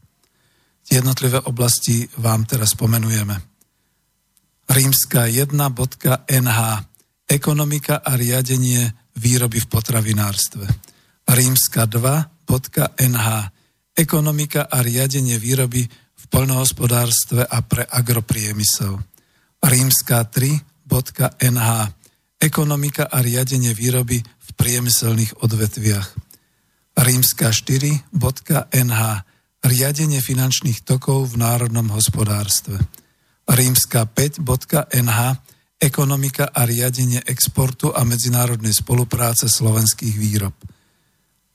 Jednotlivé 0.91 1.39
oblasti 1.47 2.03
vám 2.19 2.43
teraz 2.43 2.75
pomenujeme. 2.75 3.39
Rímska 4.67 5.31
1.nh 5.31 6.59
Ekonomika 7.29 8.01
a 8.01 8.17
riadenie 8.17 8.89
výroby 9.21 9.61
v 9.61 9.67
potravinárstve. 9.69 10.65
Rímska 11.29 11.85
2.nh 11.85 13.25
Ekonomika 13.93 14.65
a 14.65 14.81
riadenie 14.81 15.37
výroby 15.37 15.85
v 15.93 16.23
poľnohospodárstve 16.33 17.45
a 17.45 17.61
pre 17.61 17.85
agropriemysel. 17.85 18.97
Rímska 19.61 20.25
3.nh 20.25 21.69
Ekonomika 22.41 23.05
a 23.05 23.21
riadenie 23.21 23.77
výroby 23.77 24.17
v 24.25 24.49
priemyselných 24.57 25.45
odvetviach. 25.45 26.07
Rímska 26.97 27.53
4.nh 27.53 29.01
Riadenie 29.59 30.21
finančných 30.23 30.81
tokov 30.81 31.35
v 31.35 31.45
národnom 31.45 31.93
hospodárstve. 31.93 32.79
Rímska 33.45 34.09
5.nh 34.09 35.19
ekonomika 35.79 36.51
a 36.51 36.67
riadenie 36.67 37.23
exportu 37.23 37.95
a 37.95 38.03
medzinárodnej 38.03 38.75
spolupráce 38.75 39.47
slovenských 39.47 40.15
výrob. 40.19 40.55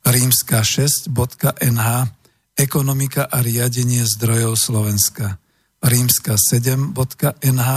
Rímska 0.05 0.65
6.nh 0.65 1.85
Ekonomika 2.57 3.29
a 3.29 3.39
riadenie 3.45 4.05
zdrojov 4.09 4.57
Slovenska. 4.57 5.37
Rímska 5.85 6.41
7.nh 6.41 7.69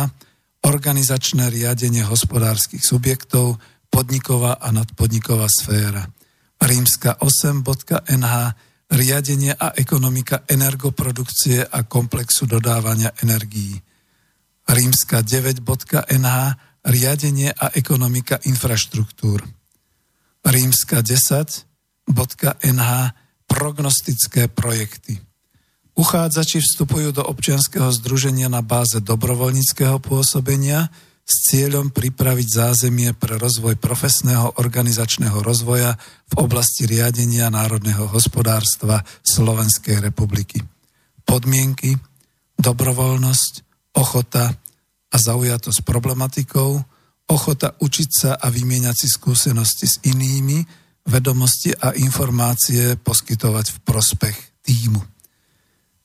Organizačné 0.67 1.43
riadenie 1.51 2.03
hospodárskych 2.03 2.83
subjektov, 2.83 3.59
podniková 3.91 4.59
a 4.59 4.71
nadpodniková 4.71 5.47
sféra. 5.51 6.07
Rímska 6.63 7.19
8.nh 7.19 8.27
Riadenie 8.87 9.51
a 9.51 9.75
ekonomika 9.75 10.47
energoprodukcie 10.47 11.67
a 11.67 11.83
komplexu 11.83 12.47
dodávania 12.47 13.11
energií 13.19 13.83
rímska 14.67 15.23
9.nh 15.23 16.27
riadenie 16.87 17.51
a 17.51 17.71
ekonomika 17.75 18.39
infraštruktúr. 18.43 19.43
Rímska 20.47 21.03
10.nh 21.03 22.83
prognostické 23.47 24.47
projekty. 24.47 25.19
Uchádzači 25.97 26.61
vstupujú 26.61 27.09
do 27.09 27.25
občianského 27.25 27.89
združenia 27.89 28.47
na 28.53 28.61
báze 28.61 29.01
dobrovoľníckého 29.01 29.97
pôsobenia 29.97 30.93
s 31.27 31.51
cieľom 31.51 31.91
pripraviť 31.91 32.47
zázemie 32.47 33.11
pre 33.11 33.35
rozvoj 33.35 33.75
profesného 33.75 34.55
organizačného 34.63 35.43
rozvoja 35.43 35.99
v 36.31 36.33
oblasti 36.39 36.87
riadenia 36.87 37.51
národného 37.51 38.07
hospodárstva 38.07 39.03
Slovenskej 39.27 39.99
republiky. 39.99 40.63
Podmienky, 41.27 41.99
dobrovoľnosť, 42.55 43.66
ochota 43.97 44.53
a 45.07 45.15
zaujatosť 45.17 45.81
problematikou, 45.81 46.77
ochota 47.27 47.75
učiť 47.81 48.09
sa 48.13 48.37
a 48.37 48.53
vymieňať 48.53 48.95
si 48.95 49.09
skúsenosti 49.09 49.89
s 49.89 49.97
inými, 50.05 50.61
vedomosti 51.07 51.71
a 51.73 51.95
informácie 51.97 52.95
poskytovať 52.99 53.71
v 53.71 53.79
prospech 53.87 54.35
týmu. 54.63 55.01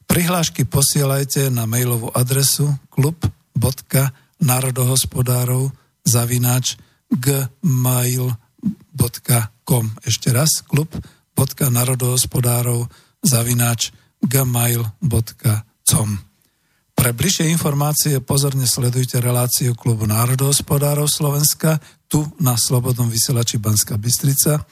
Prihlášky 0.07 0.65
posielajte 0.69 1.51
na 1.51 1.67
mailovú 1.67 2.11
adresu 2.15 2.79
klub.národohospodárov 2.93 5.73
zavináč 6.07 6.77
gmail.com 7.11 8.37
Ešte 10.07 10.31
raz 10.31 10.63
klub.národohospodárov 10.69 12.87
zavináč 13.25 13.91
gmail.com 14.23 16.32
Pre 16.93 17.11
bližšie 17.11 17.51
informácie 17.51 18.23
pozorne 18.23 18.69
sledujte 18.69 19.19
reláciu 19.19 19.75
Klubu 19.75 20.07
národohospodárov 20.07 21.11
Slovenska 21.11 21.83
tu 22.07 22.23
na 22.39 22.55
Slobodnom 22.55 23.09
vysielači 23.09 23.57
Banska 23.57 23.97
Bystrica, 23.97 24.63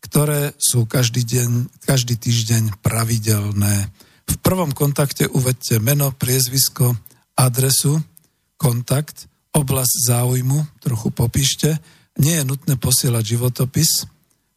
ktoré 0.00 0.56
sú 0.56 0.88
každý, 0.88 1.22
deň, 1.28 1.68
každý 1.84 2.16
týždeň 2.16 2.80
pravidelné. 2.80 3.92
V 4.24 4.34
prvom 4.40 4.72
kontakte 4.72 5.28
uvedte 5.28 5.76
meno, 5.76 6.10
priezvisko, 6.16 6.96
adresu, 7.36 8.00
kontakt, 8.56 9.28
oblasť 9.52 9.94
záujmu, 10.08 10.80
trochu 10.80 11.12
popíšte. 11.12 11.76
Nie 12.20 12.40
je 12.40 12.48
nutné 12.48 12.80
posielať 12.80 13.24
životopis, 13.36 14.08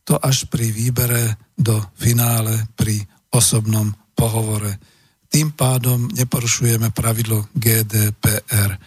to 0.03 0.19
až 0.19 0.47
pri 0.51 0.71
výbere 0.71 1.39
do 1.55 1.79
finále 1.95 2.67
pri 2.75 3.03
osobnom 3.31 3.91
pohovore. 4.13 4.92
Tým 5.33 5.49
pádom 5.57 6.13
neporušujeme 6.13 6.93
pravidlo 6.93 7.49
GDPR. 7.57 8.77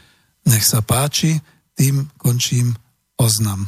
Nech 0.46 0.62
sa 0.62 0.78
páči, 0.78 1.34
tým 1.74 2.06
končím 2.14 2.70
oznam. 3.18 3.66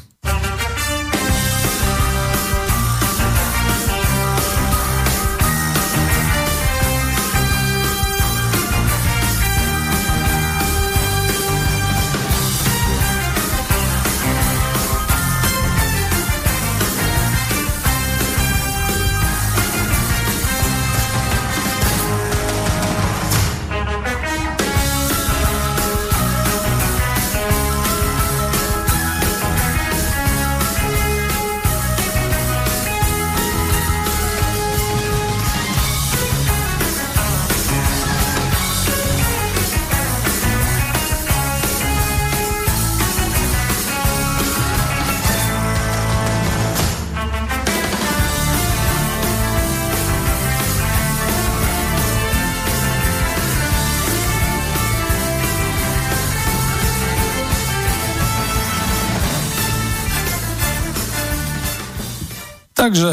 Takže, 62.89 63.13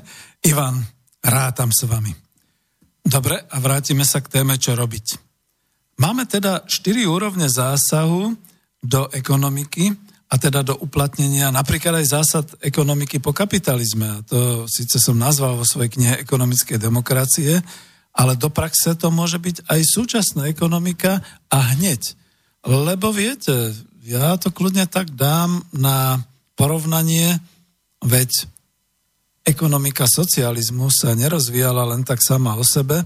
Ivan, 0.48 0.80
rátam 1.20 1.68
s 1.68 1.84
vami. 1.84 2.08
Dobre, 3.04 3.36
a 3.36 3.56
vrátime 3.60 4.00
sa 4.00 4.24
k 4.24 4.32
téme, 4.32 4.56
čo 4.56 4.72
robiť. 4.72 5.20
Máme 6.00 6.24
teda 6.24 6.64
štyri 6.64 7.04
úrovne 7.04 7.44
zásahu 7.44 8.32
do 8.80 9.12
ekonomiky 9.12 9.92
a 10.24 10.40
teda 10.40 10.64
do 10.64 10.72
uplatnenia 10.80 11.52
napríklad 11.52 12.00
aj 12.00 12.06
zásad 12.16 12.46
ekonomiky 12.64 13.20
po 13.20 13.36
kapitalizme. 13.36 14.08
A 14.08 14.24
to 14.24 14.64
síce 14.64 14.96
som 14.96 15.20
nazval 15.20 15.60
vo 15.60 15.68
svojej 15.68 15.92
knihe 15.92 16.16
Ekonomické 16.16 16.80
demokracie, 16.80 17.60
ale 18.16 18.40
do 18.40 18.48
praxe 18.48 18.96
to 18.96 19.12
môže 19.12 19.36
byť 19.36 19.68
aj 19.68 19.80
súčasná 19.84 20.48
ekonomika 20.48 21.20
a 21.52 21.76
hneď. 21.76 22.16
Lebo 22.64 23.12
viete, 23.12 23.76
ja 24.00 24.40
to 24.40 24.48
kľudne 24.48 24.88
tak 24.88 25.12
dám 25.12 25.60
na 25.76 26.24
porovnanie, 26.56 27.36
veď 28.00 28.48
ekonomika 29.50 30.06
socializmu 30.06 30.86
sa 30.94 31.18
nerozvíjala 31.18 31.82
len 31.90 32.06
tak 32.06 32.22
sama 32.22 32.54
o 32.54 32.62
sebe, 32.62 33.02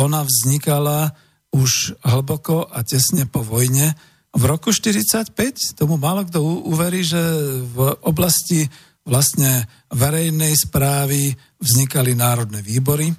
ona 0.00 0.24
vznikala 0.24 1.12
už 1.52 2.00
hlboko 2.02 2.66
a 2.72 2.82
tesne 2.82 3.28
po 3.28 3.44
vojne. 3.44 3.94
V 4.34 4.42
roku 4.48 4.74
1945 4.74 5.78
tomu 5.78 6.00
málo 6.00 6.26
kto 6.26 6.42
uverí, 6.66 7.06
že 7.06 7.20
v 7.62 7.94
oblasti 8.02 8.66
vlastne 9.04 9.68
verejnej 9.92 10.56
správy 10.56 11.30
vznikali 11.60 12.16
národné 12.16 12.64
výbory. 12.64 13.12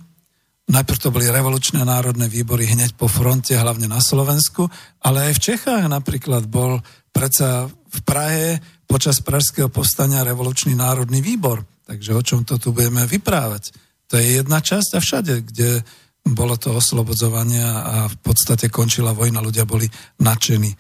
Najprv 0.66 0.98
to 0.98 1.14
boli 1.14 1.30
revolučné 1.30 1.86
národné 1.86 2.26
výbory 2.26 2.66
hneď 2.66 2.98
po 2.98 3.06
fronte, 3.06 3.54
hlavne 3.54 3.86
na 3.86 4.02
Slovensku, 4.02 4.66
ale 5.06 5.30
aj 5.30 5.34
v 5.38 5.44
Čechách 5.54 5.86
napríklad 5.86 6.50
bol 6.50 6.82
predsa 7.14 7.70
v 7.70 8.00
Prahe 8.02 8.60
počas 8.90 9.22
Pražského 9.22 9.70
povstania 9.70 10.26
revolučný 10.26 10.74
národný 10.74 11.22
výbor– 11.22 11.62
Takže 11.86 12.12
o 12.18 12.22
čom 12.26 12.42
to 12.42 12.58
tu 12.58 12.74
budeme 12.74 13.06
vyprávať? 13.06 13.74
To 14.10 14.18
je 14.18 14.42
jedna 14.42 14.62
časť 14.62 14.98
a 14.98 15.00
všade, 15.02 15.34
kde 15.46 15.86
bolo 16.26 16.58
to 16.58 16.74
oslobodzovanie 16.74 17.62
a 17.62 18.10
v 18.10 18.18
podstate 18.26 18.74
končila 18.74 19.14
vojna, 19.14 19.46
ľudia 19.46 19.70
boli 19.70 19.86
nadšení. 20.18 20.74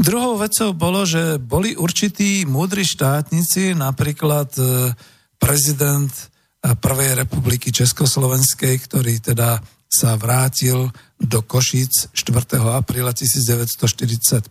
Druhou 0.00 0.40
vecou 0.40 0.72
bolo, 0.72 1.04
že 1.04 1.36
boli 1.36 1.76
určití 1.76 2.48
múdri 2.48 2.88
štátnici, 2.88 3.76
napríklad 3.76 4.48
e, 4.56 4.96
prezident 5.36 6.08
e, 6.08 6.72
Prvej 6.72 7.20
republiky 7.20 7.68
Československej, 7.68 8.80
ktorý 8.88 9.20
teda 9.20 9.60
sa 9.90 10.16
vrátil 10.16 10.88
do 11.20 11.44
Košíc 11.44 12.08
4. 12.16 12.56
apríla 12.72 13.12
1945 13.12 14.48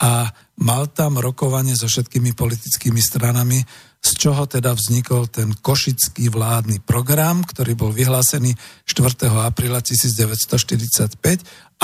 a 0.00 0.30
mal 0.60 0.86
tam 0.92 1.18
rokovanie 1.18 1.74
so 1.74 1.90
všetkými 1.90 2.36
politickými 2.36 3.00
stranami 3.02 3.58
z 4.00 4.10
čoho 4.16 4.48
teda 4.48 4.72
vznikol 4.72 5.28
ten 5.28 5.52
košický 5.52 6.32
vládny 6.32 6.80
program, 6.80 7.44
ktorý 7.44 7.76
bol 7.76 7.92
vyhlásený 7.92 8.56
4. 8.88 9.28
apríla 9.28 9.84
1945 9.84 11.20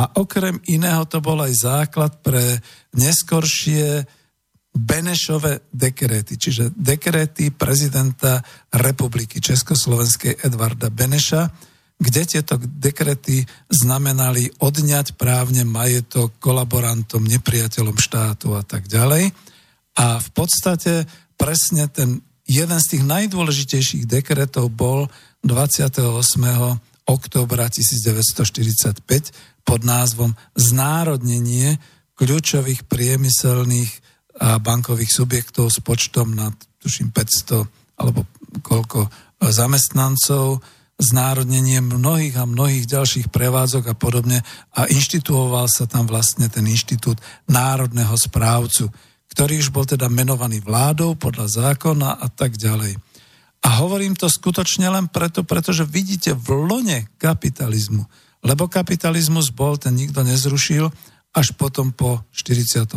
a 0.00 0.04
okrem 0.16 0.56
iného 0.64 1.04
to 1.04 1.20
bol 1.20 1.36
aj 1.44 1.52
základ 1.52 2.12
pre 2.24 2.60
neskoršie 2.96 4.08
Benešové 4.76 5.64
dekréty, 5.72 6.36
čiže 6.36 6.68
dekréty 6.76 7.48
prezidenta 7.48 8.44
Republiky 8.76 9.40
Československej 9.40 10.44
Edvarda 10.44 10.92
Beneša, 10.92 11.48
kde 11.96 12.22
tieto 12.28 12.60
dekrety 12.60 13.40
znamenali 13.72 14.52
odňať 14.60 15.16
právne 15.16 15.64
majetok 15.64 16.36
kolaborantom, 16.36 17.24
nepriateľom 17.24 17.96
štátu 17.96 18.52
a 18.52 18.60
tak 18.60 18.84
ďalej. 18.84 19.32
A 19.96 20.20
v 20.20 20.28
podstate 20.36 21.08
presne 21.36 21.88
ten 21.88 22.20
jeden 22.46 22.78
z 22.78 22.86
tých 22.96 23.04
najdôležitejších 23.04 24.04
dekretov 24.06 24.70
bol 24.70 25.10
28. 25.42 26.02
októbra 27.06 27.66
1945 27.70 29.02
pod 29.66 29.80
názvom 29.82 30.34
Znárodnenie 30.54 31.78
kľúčových 32.16 32.86
priemyselných 32.86 33.92
a 34.36 34.60
bankových 34.60 35.12
subjektov 35.12 35.72
s 35.72 35.80
počtom 35.80 36.36
na, 36.36 36.52
tuším, 36.80 37.08
500 37.10 37.66
alebo 37.96 38.28
koľko 38.60 39.08
zamestnancov, 39.40 40.60
znárodnenie 40.96 41.84
mnohých 41.84 42.40
a 42.40 42.48
mnohých 42.48 42.88
ďalších 42.88 43.28
prevádzok 43.28 43.92
a 43.92 43.94
podobne 43.96 44.40
a 44.72 44.88
inštituoval 44.88 45.68
sa 45.68 45.84
tam 45.84 46.08
vlastne 46.08 46.48
ten 46.48 46.64
inštitút 46.64 47.20
národného 47.48 48.16
správcu 48.16 48.88
ktorý 49.36 49.60
už 49.60 49.68
bol 49.68 49.84
teda 49.84 50.08
menovaný 50.08 50.64
vládou 50.64 51.12
podľa 51.20 51.52
zákona 51.52 52.24
a 52.24 52.26
tak 52.32 52.56
ďalej. 52.56 52.96
A 53.60 53.68
hovorím 53.84 54.16
to 54.16 54.32
skutočne 54.32 54.88
len 54.88 55.12
preto, 55.12 55.44
pretože 55.44 55.84
vidíte 55.84 56.32
v 56.32 56.64
lone 56.64 57.04
kapitalizmu, 57.20 58.00
lebo 58.40 58.64
kapitalizmus 58.64 59.52
bol, 59.52 59.76
ten 59.76 59.92
nikto 59.92 60.24
nezrušil, 60.24 60.88
až 61.36 61.52
potom 61.52 61.92
po 61.92 62.24
48. 62.32 62.96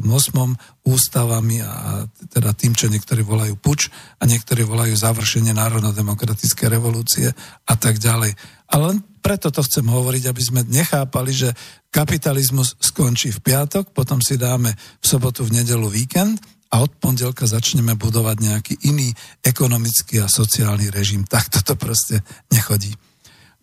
ústavami 0.87 1.59
a 1.59 2.07
teda 2.31 2.55
tým, 2.55 2.71
čo 2.71 2.87
niektorí 2.87 3.19
volajú 3.19 3.59
puč 3.59 3.91
a 4.15 4.23
niektorí 4.23 4.63
volajú 4.63 4.95
završenie 4.95 5.51
národno-demokratické 5.51 6.71
revolúcie 6.71 7.35
a 7.67 7.73
tak 7.75 7.99
ďalej. 7.99 8.31
Ale 8.71 8.83
len 8.95 9.03
preto 9.19 9.51
to 9.51 9.61
chcem 9.61 9.85
hovoriť, 9.85 10.23
aby 10.31 10.41
sme 10.41 10.61
nechápali, 10.65 11.31
že 11.35 11.49
kapitalizmus 11.91 12.79
skončí 12.79 13.35
v 13.35 13.43
piatok, 13.43 13.91
potom 13.91 14.23
si 14.23 14.39
dáme 14.39 14.73
v 14.73 15.05
sobotu, 15.05 15.45
v 15.45 15.61
nedelu 15.61 15.85
víkend 15.91 16.39
a 16.69 16.85
od 16.85 16.91
pondelka 17.01 17.49
začneme 17.49 17.97
budovať 17.97 18.37
nejaký 18.39 18.73
iný 18.87 19.09
ekonomický 19.41 20.21
a 20.21 20.31
sociálny 20.31 20.93
režim. 20.93 21.25
Tak 21.25 21.49
toto 21.49 21.73
proste 21.75 22.21
nechodí. 22.53 22.93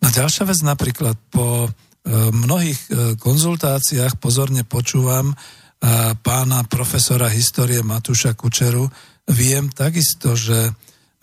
No 0.03 0.11
ďalšia 0.11 0.45
vec 0.45 0.59
napríklad 0.61 1.15
po 1.31 1.65
e, 1.65 1.69
mnohých 2.29 2.79
e, 2.85 2.89
konzultáciách 3.17 4.21
pozorne 4.21 4.67
počúvam 4.67 5.31
e, 5.31 5.35
pána 6.19 6.67
profesora 6.67 7.31
histórie 7.31 7.81
Matúša 7.81 8.37
Kučeru. 8.37 8.85
Viem 9.31 9.73
takisto, 9.73 10.37
že 10.37 10.69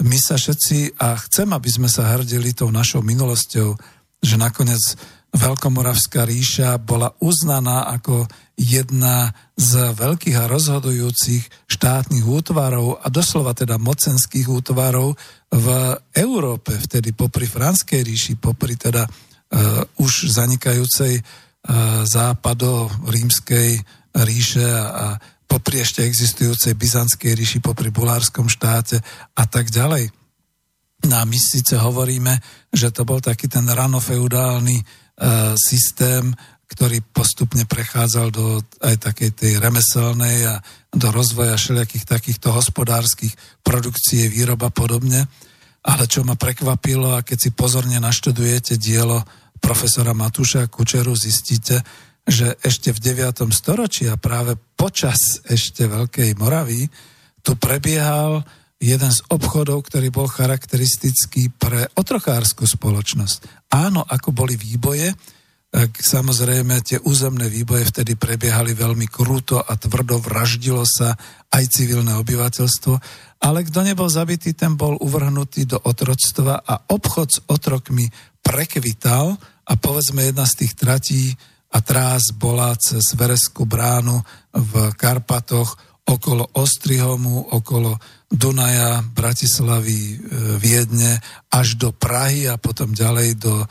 my 0.03 0.19
sa 0.19 0.35
všetci, 0.35 0.99
a 0.99 1.15
chcem, 1.29 1.47
aby 1.55 1.71
sme 1.71 1.87
sa 1.87 2.11
hrdili 2.19 2.51
tou 2.51 2.73
našou 2.75 3.05
minulosťou, 3.07 3.79
že 4.25 4.41
nakoniec 4.41 4.81
Veľkomoravská 5.35 6.23
ríša 6.31 6.79
bola 6.79 7.11
uznaná 7.19 7.91
ako 7.91 8.31
jedna 8.55 9.35
z 9.59 9.91
veľkých 9.91 10.39
a 10.39 10.47
rozhodujúcich 10.47 11.67
štátnych 11.67 12.23
útvarov 12.23 13.03
a 13.03 13.11
doslova 13.11 13.51
teda 13.51 13.75
mocenských 13.83 14.47
útvarov 14.47 15.19
v 15.51 15.67
Európe, 16.15 16.79
vtedy 16.79 17.11
popri 17.19 17.51
Franskej 17.51 18.07
ríši, 18.07 18.39
popri 18.39 18.79
teda 18.79 19.03
uh, 19.03 19.83
už 19.99 20.31
zanikajúcej 20.31 21.19
uh, 21.19 22.07
západo 22.07 22.87
rímskej 23.03 23.83
ríše 24.15 24.63
a, 24.63 24.87
a 24.87 25.07
popri 25.51 25.83
ešte 25.83 26.07
existujúcej 26.07 26.79
Byzantskej 26.79 27.35
ríši, 27.35 27.59
popri 27.59 27.91
Bulárskom 27.91 28.47
štáte 28.47 29.03
a 29.35 29.45
tak 29.51 29.75
ďalej. 29.75 30.24
No 31.05 31.21
a 31.21 31.25
my 31.29 31.37
síce 31.37 31.77
hovoríme, 31.77 32.41
že 32.73 32.89
to 32.89 33.05
bol 33.05 33.21
taký 33.21 33.49
ten 33.49 33.69
ranofeudálny 33.69 35.05
E, 35.15 35.55
systém, 35.55 36.35
ktorý 36.67 36.99
postupne 37.15 37.63
prechádzal 37.71 38.35
do 38.35 38.59
aj 38.83 39.07
takej 39.07 39.31
tej 39.31 39.53
remeselnej 39.63 40.51
a 40.51 40.59
do 40.91 41.15
rozvoja 41.15 41.55
všelijakých 41.55 42.03
takýchto 42.03 42.51
hospodárskych 42.51 43.31
produkcie, 43.63 44.27
výroba 44.27 44.75
podobne. 44.75 45.31
Ale 45.87 46.11
čo 46.11 46.27
ma 46.27 46.35
prekvapilo, 46.35 47.15
a 47.15 47.23
keď 47.23 47.39
si 47.39 47.51
pozorne 47.55 48.03
naštudujete 48.03 48.75
dielo 48.75 49.23
profesora 49.63 50.19
Matúša 50.19 50.67
Kučeru, 50.67 51.15
zistíte, 51.15 51.87
že 52.27 52.59
ešte 52.59 52.91
v 52.91 52.99
9. 53.15 53.55
storočí 53.55 54.11
a 54.11 54.19
práve 54.19 54.59
počas 54.75 55.47
ešte 55.47 55.87
Veľkej 55.87 56.35
Moravy 56.35 56.91
tu 57.45 57.55
prebiehal 57.55 58.43
jeden 58.85 59.09
z 59.09 59.25
obchodov, 59.33 59.89
ktorý 59.89 60.13
bol 60.13 60.29
charakteristický 60.29 61.49
pre 61.49 61.89
otrokárskú 61.97 62.69
spoločnosť. 62.69 63.73
Áno, 63.73 64.05
ako 64.05 64.37
boli 64.37 64.61
výboje, 64.61 65.17
tak 65.75 65.99
samozrejme 65.99 66.87
tie 66.87 67.03
územné 67.03 67.51
výboje 67.51 67.91
vtedy 67.91 68.15
prebiehali 68.15 68.79
veľmi 68.79 69.11
kruto 69.11 69.59
a 69.59 69.75
tvrdo, 69.75 70.23
vraždilo 70.23 70.87
sa 70.87 71.19
aj 71.51 71.65
civilné 71.67 72.15
obyvateľstvo, 72.15 72.95
ale 73.43 73.67
kto 73.67 73.81
nebol 73.83 74.07
zabitý, 74.07 74.55
ten 74.55 74.79
bol 74.79 74.95
uvrhnutý 75.03 75.67
do 75.67 75.83
otroctva 75.83 76.63
a 76.63 76.79
obchod 76.95 77.29
s 77.29 77.39
otrokmi 77.51 78.07
prekvital 78.39 79.35
a 79.67 79.73
povedzme 79.75 80.31
jedna 80.31 80.47
z 80.47 80.63
tých 80.63 80.73
tratí 80.79 81.35
a 81.75 81.83
trás 81.83 82.31
bola 82.31 82.71
cez 82.79 83.03
Vereskú 83.19 83.67
bránu 83.67 84.23
v 84.55 84.95
Karpatoch 84.95 85.75
okolo 86.07 86.55
Ostrihomu, 86.55 87.51
okolo 87.51 87.99
Dunaja, 88.35 89.07
Bratislavy, 89.15 90.03
e, 90.03 90.17
Viedne 90.59 91.23
až 91.55 91.79
do 91.79 91.95
Prahy 91.95 92.51
a 92.51 92.59
potom 92.59 92.91
ďalej 92.91 93.39
do 93.39 93.55
e, 93.63 93.67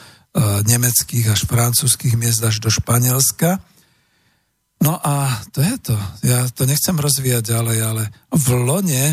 nemeckých 0.64 1.36
až 1.36 1.44
francúzských 1.44 2.16
miest 2.16 2.40
až 2.42 2.64
do 2.64 2.72
Španielska. 2.72 3.60
No 4.84 5.00
a 5.00 5.32
to 5.52 5.60
je 5.64 5.76
to. 5.80 5.96
Ja 6.24 6.48
to 6.48 6.64
nechcem 6.64 6.96
rozvíjať 6.96 7.56
ďalej, 7.56 7.78
ale 7.84 8.04
v 8.32 8.48
lone 8.56 9.04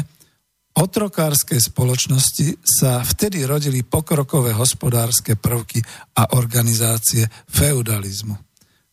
otrokárskej 0.75 1.61
spoločnosti 1.61 2.63
sa 2.63 3.03
vtedy 3.03 3.43
rodili 3.43 3.83
pokrokové 3.83 4.55
hospodárske 4.55 5.35
prvky 5.35 5.83
a 6.15 6.39
organizácie 6.39 7.27
feudalizmu. 7.51 8.39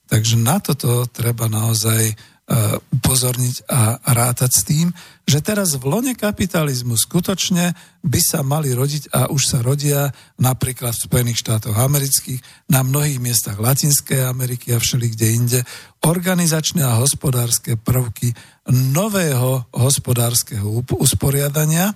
Takže 0.07 0.35
na 0.39 0.57
toto 0.57 1.05
treba 1.09 1.51
naozaj 1.51 2.15
upozorniť 2.47 3.67
a 3.67 3.99
rátať 4.15 4.51
s 4.55 4.61
tým, 4.63 4.87
že 5.27 5.43
teraz 5.43 5.75
v 5.75 5.83
lone 5.83 6.15
kapitalizmu 6.15 6.95
skutočne 6.95 7.75
by 8.07 8.21
sa 8.23 8.39
mali 8.39 8.71
rodiť 8.71 9.11
a 9.11 9.27
už 9.27 9.41
sa 9.43 9.59
rodia 9.59 10.07
napríklad 10.39 10.95
v 10.95 11.05
Spojených 11.11 11.43
štátoch 11.43 11.75
amerických, 11.75 12.39
na 12.71 12.87
mnohých 12.87 13.19
miestach 13.19 13.59
Latinskej 13.59 14.23
Ameriky 14.23 14.71
a 14.71 14.79
všeli 14.79 15.11
kde 15.11 15.27
inde, 15.27 15.59
organizačné 16.07 16.87
a 16.87 16.95
hospodárske 17.03 17.75
prvky 17.75 18.31
nového 18.71 19.67
hospodárskeho 19.75 20.87
usporiadania. 21.03 21.91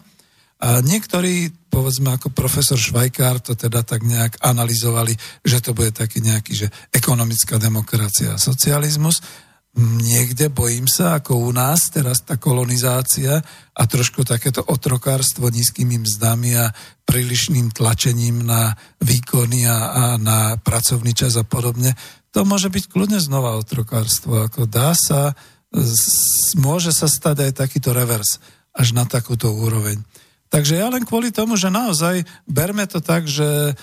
A 0.62 0.84
niektorí, 0.84 1.50
povedzme 1.72 2.20
ako 2.20 2.36
profesor 2.36 2.76
Švajkár, 2.76 3.40
to 3.40 3.56
teda 3.56 3.88
tak 3.88 4.04
nejak 4.04 4.36
analyzovali, 4.44 5.16
že 5.48 5.64
to 5.64 5.72
bude 5.72 5.96
taký 5.96 6.20
nejaký, 6.20 6.54
že 6.54 6.68
ekonomická 6.92 7.56
demokracia 7.56 8.36
a 8.36 8.42
socializmus 8.42 9.24
niekde, 9.80 10.52
bojím 10.52 10.84
sa, 10.84 11.16
ako 11.16 11.48
u 11.48 11.52
nás 11.56 11.88
teraz 11.96 12.28
tá 12.28 12.36
kolonizácia 12.36 13.40
a 13.72 13.84
trošku 13.88 14.28
takéto 14.28 14.60
otrokárstvo 14.68 15.48
nízkymi 15.48 16.04
mzdami 16.04 16.60
a 16.60 16.76
prílišným 17.08 17.72
tlačením 17.72 18.44
na 18.44 18.76
výkony 19.00 19.64
a, 19.68 19.78
a 19.92 20.04
na 20.20 20.60
pracovný 20.60 21.16
čas 21.16 21.40
a 21.40 21.48
podobne, 21.48 21.96
to 22.32 22.44
môže 22.44 22.68
byť 22.72 22.84
kľudne 22.92 23.20
znova 23.20 23.56
otrokárstvo. 23.60 24.48
Ako 24.48 24.68
dá 24.68 24.92
sa, 24.96 25.36
môže 26.60 26.92
sa 26.92 27.08
stať 27.08 27.52
aj 27.52 27.52
takýto 27.64 27.96
revers 27.96 28.40
až 28.72 28.96
na 28.96 29.04
takúto 29.04 29.52
úroveň. 29.52 30.00
Takže 30.52 30.84
ja 30.84 30.92
len 30.92 31.08
kvôli 31.08 31.32
tomu, 31.32 31.56
že 31.56 31.72
naozaj 31.72 32.28
berme 32.44 32.84
to 32.84 33.00
tak, 33.00 33.24
že 33.24 33.72
e, 33.72 33.74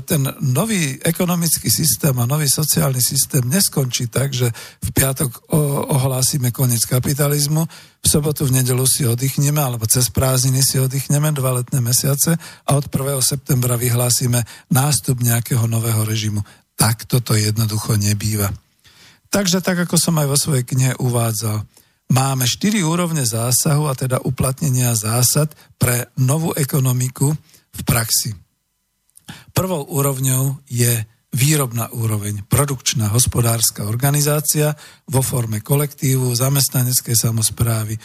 ten 0.00 0.24
nový 0.40 0.96
ekonomický 1.04 1.68
systém 1.68 2.16
a 2.16 2.24
nový 2.24 2.48
sociálny 2.48 3.04
systém 3.04 3.44
neskončí 3.44 4.08
tak, 4.08 4.32
že 4.32 4.48
v 4.80 4.88
piatok 4.96 5.52
ohlásime 5.92 6.56
koniec 6.56 6.88
kapitalizmu, 6.88 7.68
v 8.00 8.06
sobotu, 8.08 8.48
v 8.48 8.64
nedelu 8.64 8.88
si 8.88 9.04
oddychneme, 9.04 9.60
alebo 9.60 9.84
cez 9.84 10.08
prázdniny 10.08 10.64
si 10.64 10.80
oddychneme 10.80 11.36
dva 11.36 11.60
letné 11.60 11.84
mesiace 11.84 12.40
a 12.64 12.70
od 12.72 12.88
1. 12.88 12.96
septembra 13.20 13.76
vyhlásime 13.76 14.40
nástup 14.72 15.20
nejakého 15.20 15.68
nového 15.68 16.00
režimu. 16.00 16.40
Tak 16.80 17.04
toto 17.04 17.36
jednoducho 17.36 18.00
nebýva. 18.00 18.56
Takže 19.28 19.60
tak, 19.60 19.84
ako 19.84 20.00
som 20.00 20.16
aj 20.16 20.32
vo 20.32 20.38
svojej 20.40 20.64
knihe 20.64 20.96
uvádzal, 20.96 21.60
máme 22.10 22.46
štyri 22.46 22.82
úrovne 22.86 23.26
zásahu 23.26 23.90
a 23.90 23.94
teda 23.98 24.22
uplatnenia 24.22 24.94
zásad 24.94 25.50
pre 25.76 26.10
novú 26.20 26.54
ekonomiku 26.54 27.34
v 27.76 27.80
praxi. 27.82 28.34
Prvou 29.50 29.82
úrovňou 29.88 30.62
je 30.70 31.02
výrobná 31.36 31.92
úroveň, 31.92 32.46
produkčná 32.48 33.12
hospodárska 33.12 33.84
organizácia 33.84 34.72
vo 35.10 35.20
forme 35.20 35.60
kolektívu, 35.60 36.32
zamestnaneckej 36.32 37.16
samozprávy, 37.16 37.98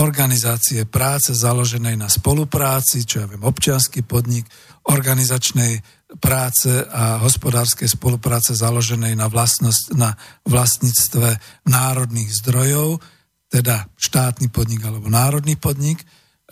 organizácie 0.00 0.88
práce 0.88 1.36
založenej 1.36 2.00
na 2.00 2.08
spolupráci, 2.08 3.04
čo 3.04 3.22
ja 3.22 3.26
viem, 3.28 3.44
občianský 3.44 4.02
podnik, 4.02 4.48
organizačnej 4.88 5.78
práce 6.18 6.82
a 6.88 7.20
hospodárskej 7.20 7.86
spolupráce 7.86 8.56
založenej 8.56 9.14
na, 9.14 9.28
vlastnosť, 9.28 9.84
na 9.94 10.16
vlastníctve 10.48 11.28
národných 11.68 12.30
zdrojov, 12.40 12.98
teda 13.52 13.84
štátny 14.00 14.48
podnik 14.48 14.80
alebo 14.88 15.12
národný 15.12 15.60
podnik, 15.60 16.00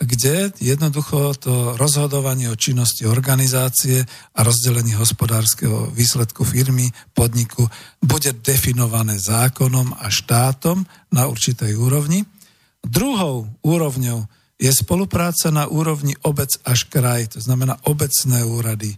kde 0.00 0.52
jednoducho 0.60 1.36
to 1.36 1.76
rozhodovanie 1.76 2.48
o 2.48 2.56
činnosti 2.56 3.04
organizácie 3.04 4.04
a 4.36 4.40
rozdelení 4.40 4.96
hospodárskeho 4.96 5.92
výsledku 5.92 6.44
firmy, 6.44 6.88
podniku 7.12 7.68
bude 8.00 8.32
definované 8.40 9.16
zákonom 9.20 9.96
a 9.96 10.08
štátom 10.08 10.84
na 11.12 11.28
určitej 11.28 11.76
úrovni. 11.76 12.24
Druhou 12.80 13.48
úrovňou 13.60 14.24
je 14.60 14.72
spolupráca 14.72 15.52
na 15.52 15.68
úrovni 15.68 16.16
obec 16.24 16.52
až 16.64 16.88
kraj, 16.88 17.36
to 17.36 17.40
znamená 17.40 17.76
obecné 17.88 18.44
úrady, 18.44 18.92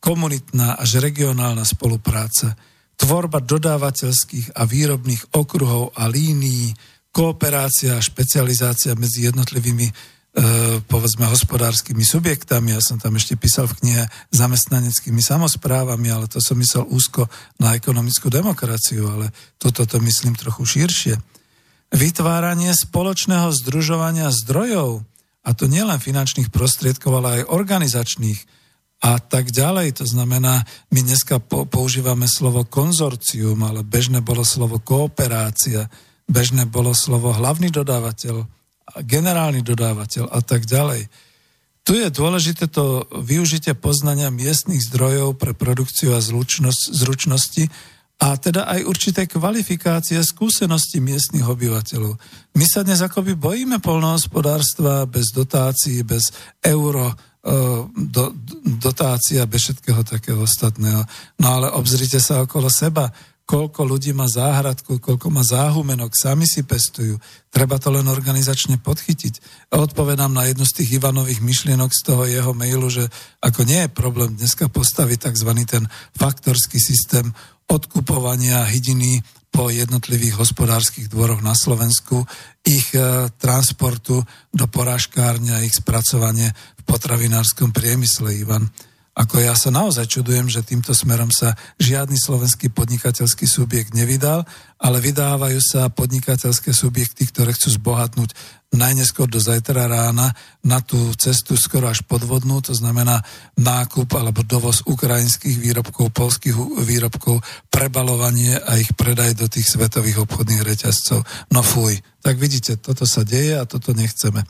komunitná 0.00 0.76
až 0.76 1.00
regionálna 1.04 1.64
spolupráca, 1.64 2.56
tvorba 2.96 3.44
dodávateľských 3.44 4.56
a 4.56 4.64
výrobných 4.64 5.36
okruhov 5.36 5.92
a 5.96 6.08
línií, 6.08 6.72
kooperácia 7.16 7.96
špecializácia 7.96 8.92
medzi 8.92 9.24
jednotlivými 9.24 9.88
e, 9.88 9.92
povedzme 10.84 11.24
hospodárskymi 11.32 12.04
subjektami. 12.04 12.76
Ja 12.76 12.84
som 12.84 13.00
tam 13.00 13.16
ešte 13.16 13.40
písal 13.40 13.72
v 13.72 13.80
knihe 13.80 14.04
zamestnaneckými 14.36 15.24
samozprávami, 15.24 16.12
ale 16.12 16.28
to 16.28 16.44
som 16.44 16.60
myslel 16.60 16.84
úzko 16.84 17.24
na 17.56 17.72
ekonomickú 17.72 18.28
demokraciu, 18.28 19.08
ale 19.08 19.32
toto 19.56 19.88
to 19.88 19.96
myslím 20.04 20.36
trochu 20.36 20.68
širšie. 20.68 21.16
Vytváranie 21.96 22.76
spoločného 22.76 23.48
združovania 23.64 24.28
zdrojov, 24.28 25.00
a 25.46 25.54
to 25.54 25.70
nielen 25.70 26.02
finančných 26.02 26.50
prostriedkov, 26.50 27.22
ale 27.22 27.40
aj 27.40 27.48
organizačných 27.48 28.40
a 29.06 29.22
tak 29.22 29.54
ďalej. 29.54 30.02
To 30.02 30.04
znamená, 30.04 30.66
my 30.90 31.00
dneska 31.06 31.38
používame 31.46 32.26
slovo 32.26 32.66
konzorcium, 32.66 33.62
ale 33.62 33.86
bežné 33.86 34.20
bolo 34.20 34.42
slovo 34.42 34.82
kooperácia 34.82 35.86
bežné 36.26 36.66
bolo 36.66 36.92
slovo 36.92 37.30
hlavný 37.30 37.70
dodávateľ, 37.70 38.46
generálny 39.02 39.62
dodávateľ 39.62 40.30
a 40.30 40.40
tak 40.42 40.66
ďalej. 40.66 41.06
Tu 41.86 42.02
je 42.02 42.10
dôležité 42.10 42.66
to 42.66 43.06
využitie 43.14 43.78
poznania 43.78 44.26
miestnych 44.34 44.82
zdrojov 44.90 45.38
pre 45.38 45.54
produkciu 45.54 46.18
a 46.18 46.20
zručnosť, 46.20 46.82
zručnosti 46.90 47.64
a 48.16 48.34
teda 48.34 48.66
aj 48.66 48.80
určité 48.88 49.28
kvalifikácie 49.28 50.18
skúsenosti 50.24 50.98
miestnych 50.98 51.46
obyvateľov. 51.46 52.18
My 52.58 52.64
sa 52.66 52.82
dnes 52.82 53.04
akoby 53.04 53.38
bojíme 53.38 53.78
polnohospodárstva 53.78 55.06
bez 55.06 55.30
dotácií, 55.30 56.02
bez 56.02 56.34
euro 56.64 57.14
do, 57.94 58.34
dotácia, 58.82 59.46
bez 59.46 59.70
všetkého 59.70 60.02
takého 60.02 60.42
ostatného. 60.42 61.06
No 61.38 61.46
ale 61.60 61.70
obzrite 61.70 62.18
sa 62.18 62.42
okolo 62.42 62.66
seba, 62.66 63.14
koľko 63.46 63.86
ľudí 63.86 64.10
má 64.10 64.26
záhradku, 64.26 64.98
koľko 64.98 65.30
má 65.30 65.46
záhumenok, 65.46 66.10
sami 66.18 66.50
si 66.50 66.66
pestujú. 66.66 67.14
Treba 67.46 67.78
to 67.78 67.94
len 67.94 68.10
organizačne 68.10 68.82
podchytiť. 68.82 69.34
A 69.70 69.86
odpovedám 69.86 70.34
na 70.34 70.50
jednu 70.50 70.66
z 70.66 70.82
tých 70.82 70.98
Ivanových 70.98 71.40
myšlienok 71.46 71.94
z 71.94 72.00
toho 72.02 72.26
jeho 72.26 72.52
mailu, 72.58 72.90
že 72.90 73.06
ako 73.38 73.62
nie 73.62 73.86
je 73.86 73.94
problém 73.94 74.34
dneska 74.34 74.66
postaviť 74.66 75.30
tzv. 75.30 75.50
ten 75.62 75.86
faktorský 76.18 76.82
systém 76.82 77.30
odkupovania 77.70 78.66
hydiny 78.66 79.22
po 79.54 79.70
jednotlivých 79.70 80.36
hospodárskych 80.36 81.08
dvoroch 81.08 81.40
na 81.40 81.56
Slovensku, 81.56 82.26
ich 82.66 82.92
e, 82.92 83.30
transportu 83.40 84.20
do 84.52 84.66
porážkárne 84.68 85.54
a 85.56 85.64
ich 85.64 85.72
spracovanie 85.72 86.52
v 86.52 86.82
potravinárskom 86.84 87.72
priemysle, 87.72 88.36
Ivan. 88.36 88.68
Ako 89.16 89.40
ja 89.40 89.56
sa 89.56 89.72
naozaj 89.72 90.12
čudujem, 90.12 90.44
že 90.52 90.60
týmto 90.60 90.92
smerom 90.92 91.32
sa 91.32 91.56
žiadny 91.80 92.20
slovenský 92.20 92.68
podnikateľský 92.68 93.48
subjekt 93.48 93.96
nevydal, 93.96 94.44
ale 94.76 95.00
vydávajú 95.00 95.56
sa 95.56 95.88
podnikateľské 95.88 96.76
subjekty, 96.76 97.24
ktoré 97.24 97.56
chcú 97.56 97.80
zbohatnúť 97.80 98.36
najneskôr 98.76 99.24
do 99.24 99.40
zajtra 99.40 99.88
rána 99.88 100.36
na 100.60 100.84
tú 100.84 101.00
cestu 101.16 101.56
skoro 101.56 101.88
až 101.88 102.04
podvodnú, 102.04 102.60
to 102.60 102.76
znamená 102.76 103.24
nákup 103.56 104.12
alebo 104.20 104.44
dovoz 104.44 104.84
ukrajinských 104.84 105.64
výrobkov, 105.64 106.12
polských 106.12 106.52
výrobkov, 106.84 107.40
prebalovanie 107.72 108.60
a 108.60 108.76
ich 108.76 108.92
predaj 108.92 109.32
do 109.32 109.48
tých 109.48 109.64
svetových 109.64 110.28
obchodných 110.28 110.60
reťazcov. 110.60 111.24
No 111.56 111.64
fuj, 111.64 111.96
tak 112.20 112.36
vidíte, 112.36 112.76
toto 112.76 113.08
sa 113.08 113.24
deje 113.24 113.56
a 113.56 113.64
toto 113.64 113.96
nechceme. 113.96 114.44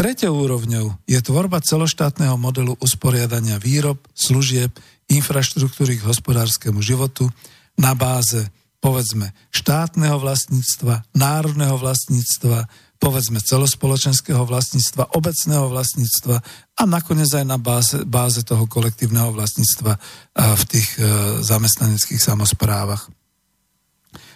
Tretou 0.00 0.32
úrovňou 0.32 0.96
je 1.04 1.20
tvorba 1.20 1.60
celoštátneho 1.60 2.32
modelu 2.40 2.72
usporiadania 2.80 3.60
výrob, 3.60 4.00
služieb, 4.16 4.72
infraštruktúry 5.12 6.00
k 6.00 6.08
hospodárskému 6.08 6.80
životu 6.80 7.28
na 7.76 7.92
báze 7.92 8.48
povedzme 8.80 9.36
štátneho 9.52 10.16
vlastníctva, 10.16 11.04
národného 11.12 11.76
vlastníctva, 11.76 12.64
povedzme 12.96 13.44
celospoločenského 13.44 14.40
vlastníctva, 14.40 15.20
obecného 15.20 15.68
vlastníctva 15.68 16.40
a 16.80 16.82
nakoniec 16.88 17.28
aj 17.36 17.44
na 17.44 17.60
báze, 17.60 18.00
báze 18.08 18.40
toho 18.40 18.64
kolektívneho 18.64 19.36
vlastníctva 19.36 20.00
v 20.32 20.62
tých 20.64 20.96
e, 20.96 21.04
zamestnaneckých 21.44 22.24
samozprávach. 22.24 23.04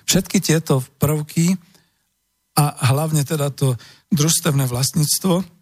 Všetky 0.04 0.44
tieto 0.44 0.84
prvky 1.00 1.56
a 2.52 2.64
hlavne 2.92 3.24
teda 3.24 3.48
to 3.48 3.80
družstevné 4.12 4.68
vlastníctvo 4.68 5.53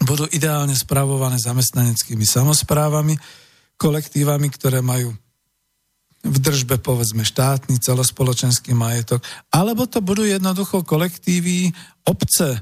budú 0.00 0.24
ideálne 0.32 0.72
spravované 0.72 1.36
zamestnaneckými 1.36 2.24
samozprávami, 2.24 3.14
kolektívami, 3.76 4.48
ktoré 4.52 4.80
majú 4.80 5.12
v 6.20 6.36
držbe 6.36 6.76
povedzme 6.76 7.24
štátny, 7.24 7.80
celospoločenský 7.80 8.76
majetok, 8.76 9.24
alebo 9.48 9.88
to 9.88 10.04
budú 10.04 10.28
jednoducho 10.28 10.84
kolektívy 10.84 11.72
obce, 12.04 12.60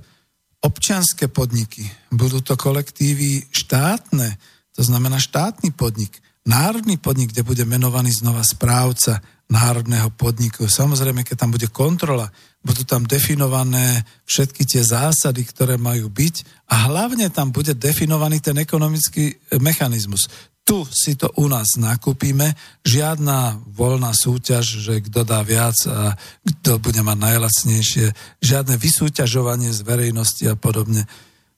občianské 0.62 1.26
podniky. 1.26 1.82
Budú 2.14 2.38
to 2.38 2.54
kolektívy 2.54 3.50
štátne, 3.50 4.38
to 4.70 4.82
znamená 4.86 5.18
štátny 5.18 5.74
podnik, 5.74 6.22
národný 6.46 7.02
podnik, 7.02 7.34
kde 7.34 7.42
bude 7.42 7.66
menovaný 7.66 8.14
znova 8.14 8.46
správca 8.46 9.18
národného 9.48 10.12
podniku. 10.12 10.68
Samozrejme, 10.68 11.24
keď 11.24 11.36
tam 11.44 11.50
bude 11.56 11.72
kontrola, 11.72 12.28
budú 12.60 12.84
tam 12.84 13.08
definované 13.08 14.04
všetky 14.28 14.68
tie 14.68 14.84
zásady, 14.84 15.40
ktoré 15.48 15.80
majú 15.80 16.12
byť 16.12 16.68
a 16.68 16.92
hlavne 16.92 17.32
tam 17.32 17.48
bude 17.48 17.72
definovaný 17.72 18.44
ten 18.44 18.60
ekonomický 18.60 19.24
e, 19.32 19.34
mechanizmus. 19.56 20.28
Tu 20.68 20.84
si 20.92 21.16
to 21.16 21.32
u 21.40 21.48
nás 21.48 21.80
nakúpime, 21.80 22.52
žiadna 22.84 23.56
voľná 23.72 24.12
súťaž, 24.12 24.84
že 24.84 25.00
kto 25.00 25.24
dá 25.24 25.40
viac 25.40 25.80
a 25.88 26.12
kto 26.44 26.76
bude 26.76 27.00
mať 27.00 27.16
najlacnejšie, 27.16 28.06
žiadne 28.44 28.76
vysúťažovanie 28.76 29.72
z 29.72 29.80
verejnosti 29.80 30.44
a 30.44 30.60
podobne. 30.60 31.08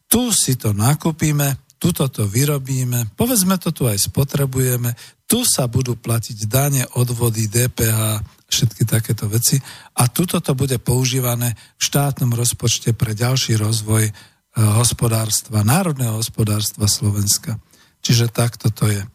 Tu 0.06 0.30
si 0.30 0.54
to 0.54 0.70
nakúpime, 0.70 1.58
tuto 1.82 2.06
to 2.06 2.28
vyrobíme, 2.30 3.18
povedzme 3.18 3.58
to 3.58 3.74
tu 3.74 3.90
aj 3.90 3.98
spotrebujeme, 3.98 4.94
tu 5.30 5.46
sa 5.46 5.70
budú 5.70 5.94
platiť 5.94 6.50
dane, 6.50 6.82
odvody, 6.98 7.46
DPH, 7.46 8.18
všetky 8.50 8.82
takéto 8.82 9.30
veci. 9.30 9.62
A 9.94 10.10
tuto 10.10 10.42
to 10.42 10.58
bude 10.58 10.74
používané 10.82 11.54
v 11.78 11.82
štátnom 11.86 12.34
rozpočte 12.34 12.90
pre 12.98 13.14
ďalší 13.14 13.54
rozvoj 13.54 14.10
e, 14.10 14.12
hospodárstva, 14.58 15.62
národného 15.62 16.18
hospodárstva 16.18 16.90
Slovenska. 16.90 17.62
Čiže 18.02 18.34
takto 18.34 18.74
to 18.74 18.90
je. 18.90 19.06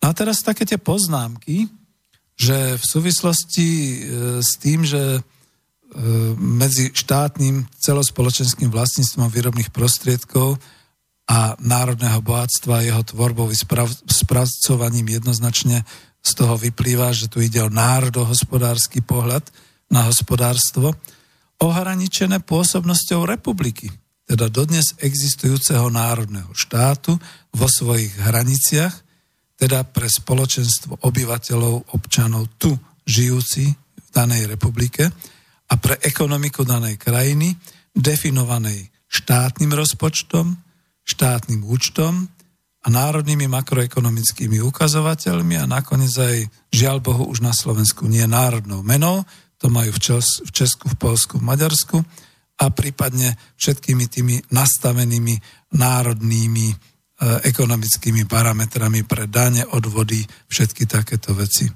No 0.00 0.08
a 0.08 0.16
teraz 0.16 0.40
také 0.40 0.64
tie 0.64 0.80
poznámky, 0.80 1.68
že 2.40 2.80
v 2.80 2.84
súvislosti 2.88 3.68
e, 3.68 3.96
s 4.40 4.56
tým, 4.56 4.80
že 4.88 5.20
e, 5.20 5.20
medzi 6.40 6.88
štátnym 6.96 7.68
celospoločenským 7.76 8.72
vlastníctvom 8.72 9.28
výrobných 9.28 9.68
prostriedkov 9.68 10.56
a 11.30 11.54
národného 11.62 12.18
bohatstva. 12.26 12.82
Jeho 12.82 13.06
tvorbou 13.06 13.46
spracovaním 14.10 15.14
jednoznačne 15.14 15.86
z 16.18 16.30
toho 16.34 16.58
vyplýva, 16.58 17.14
že 17.14 17.30
tu 17.30 17.38
ide 17.38 17.62
o 17.62 17.70
národohospodársky 17.70 18.98
pohľad 19.00 19.46
na 19.94 20.10
hospodárstvo, 20.10 20.98
ohraničené 21.62 22.42
pôsobnosťou 22.42 23.30
republiky, 23.30 23.94
teda 24.26 24.50
dodnes 24.50 24.96
existujúceho 24.98 25.86
národného 25.92 26.50
štátu 26.50 27.14
vo 27.54 27.66
svojich 27.70 28.10
hraniciach, 28.20 28.94
teda 29.60 29.84
pre 29.86 30.08
spoločenstvo 30.08 31.04
obyvateľov, 31.04 31.94
občanov 31.94 32.48
tu 32.56 32.72
žijúci 33.04 33.70
v 33.76 34.08
danej 34.10 34.48
republike 34.48 35.04
a 35.68 35.74
pre 35.76 36.00
ekonomiku 36.00 36.64
danej 36.64 36.96
krajiny 36.96 37.52
definovanej 37.92 38.88
štátnym 39.10 39.74
rozpočtom, 39.74 40.69
štátnym 41.10 41.66
účtom 41.66 42.30
a 42.80 42.86
národnými 42.88 43.44
makroekonomickými 43.50 44.62
ukazovateľmi 44.64 45.60
a 45.60 45.68
nakoniec 45.68 46.14
aj, 46.16 46.36
žiaľ 46.72 47.04
Bohu, 47.04 47.28
už 47.28 47.44
na 47.44 47.52
Slovensku 47.52 48.08
nie 48.08 48.24
národnou 48.24 48.80
menou, 48.80 49.28
to 49.60 49.68
majú 49.68 49.92
v, 49.92 50.00
Čes- 50.00 50.40
v 50.40 50.50
Česku, 50.54 50.88
v 50.88 50.96
Polsku, 50.96 51.36
v 51.36 51.44
Maďarsku 51.44 52.00
a 52.60 52.64
prípadne 52.72 53.36
všetkými 53.60 54.04
tými 54.08 54.36
nastavenými 54.48 55.36
národnými 55.76 56.66
e, 56.72 56.76
ekonomickými 57.44 58.24
parametrami 58.24 59.04
pre 59.04 59.28
dane, 59.28 59.68
odvody, 59.68 60.24
všetky 60.48 60.88
takéto 60.88 61.36
veci. 61.36 61.68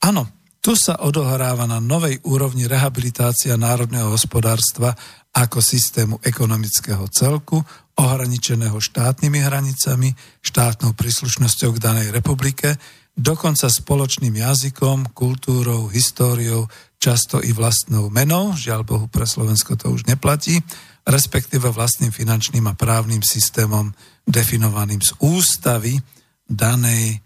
Áno, 0.00 0.40
tu 0.60 0.76
sa 0.76 1.00
odohráva 1.04 1.64
na 1.64 1.80
novej 1.80 2.20
úrovni 2.28 2.68
rehabilitácia 2.68 3.56
národného 3.56 4.12
hospodárstva 4.12 4.92
ako 5.30 5.62
systému 5.62 6.18
ekonomického 6.26 7.06
celku, 7.12 7.62
ohraničeného 7.94 8.80
štátnymi 8.80 9.38
hranicami, 9.44 10.10
štátnou 10.42 10.96
príslušnosťou 10.96 11.76
k 11.76 11.82
danej 11.82 12.08
republike, 12.10 12.74
dokonca 13.14 13.68
spoločným 13.68 14.32
jazykom, 14.32 15.12
kultúrou, 15.14 15.92
históriou, 15.92 16.66
často 16.96 17.40
i 17.44 17.52
vlastnou 17.54 18.08
menou, 18.08 18.56
žiaľ 18.56 18.84
Bohu 18.84 19.06
pre 19.06 19.28
Slovensko 19.28 19.76
to 19.76 19.92
už 19.92 20.08
neplatí, 20.08 20.60
respektíve 21.06 21.72
vlastným 21.72 22.12
finančným 22.12 22.66
a 22.68 22.76
právnym 22.76 23.24
systémom 23.24 23.92
definovaným 24.26 25.00
z 25.00 25.16
ústavy 25.20 25.96
danej 26.44 27.22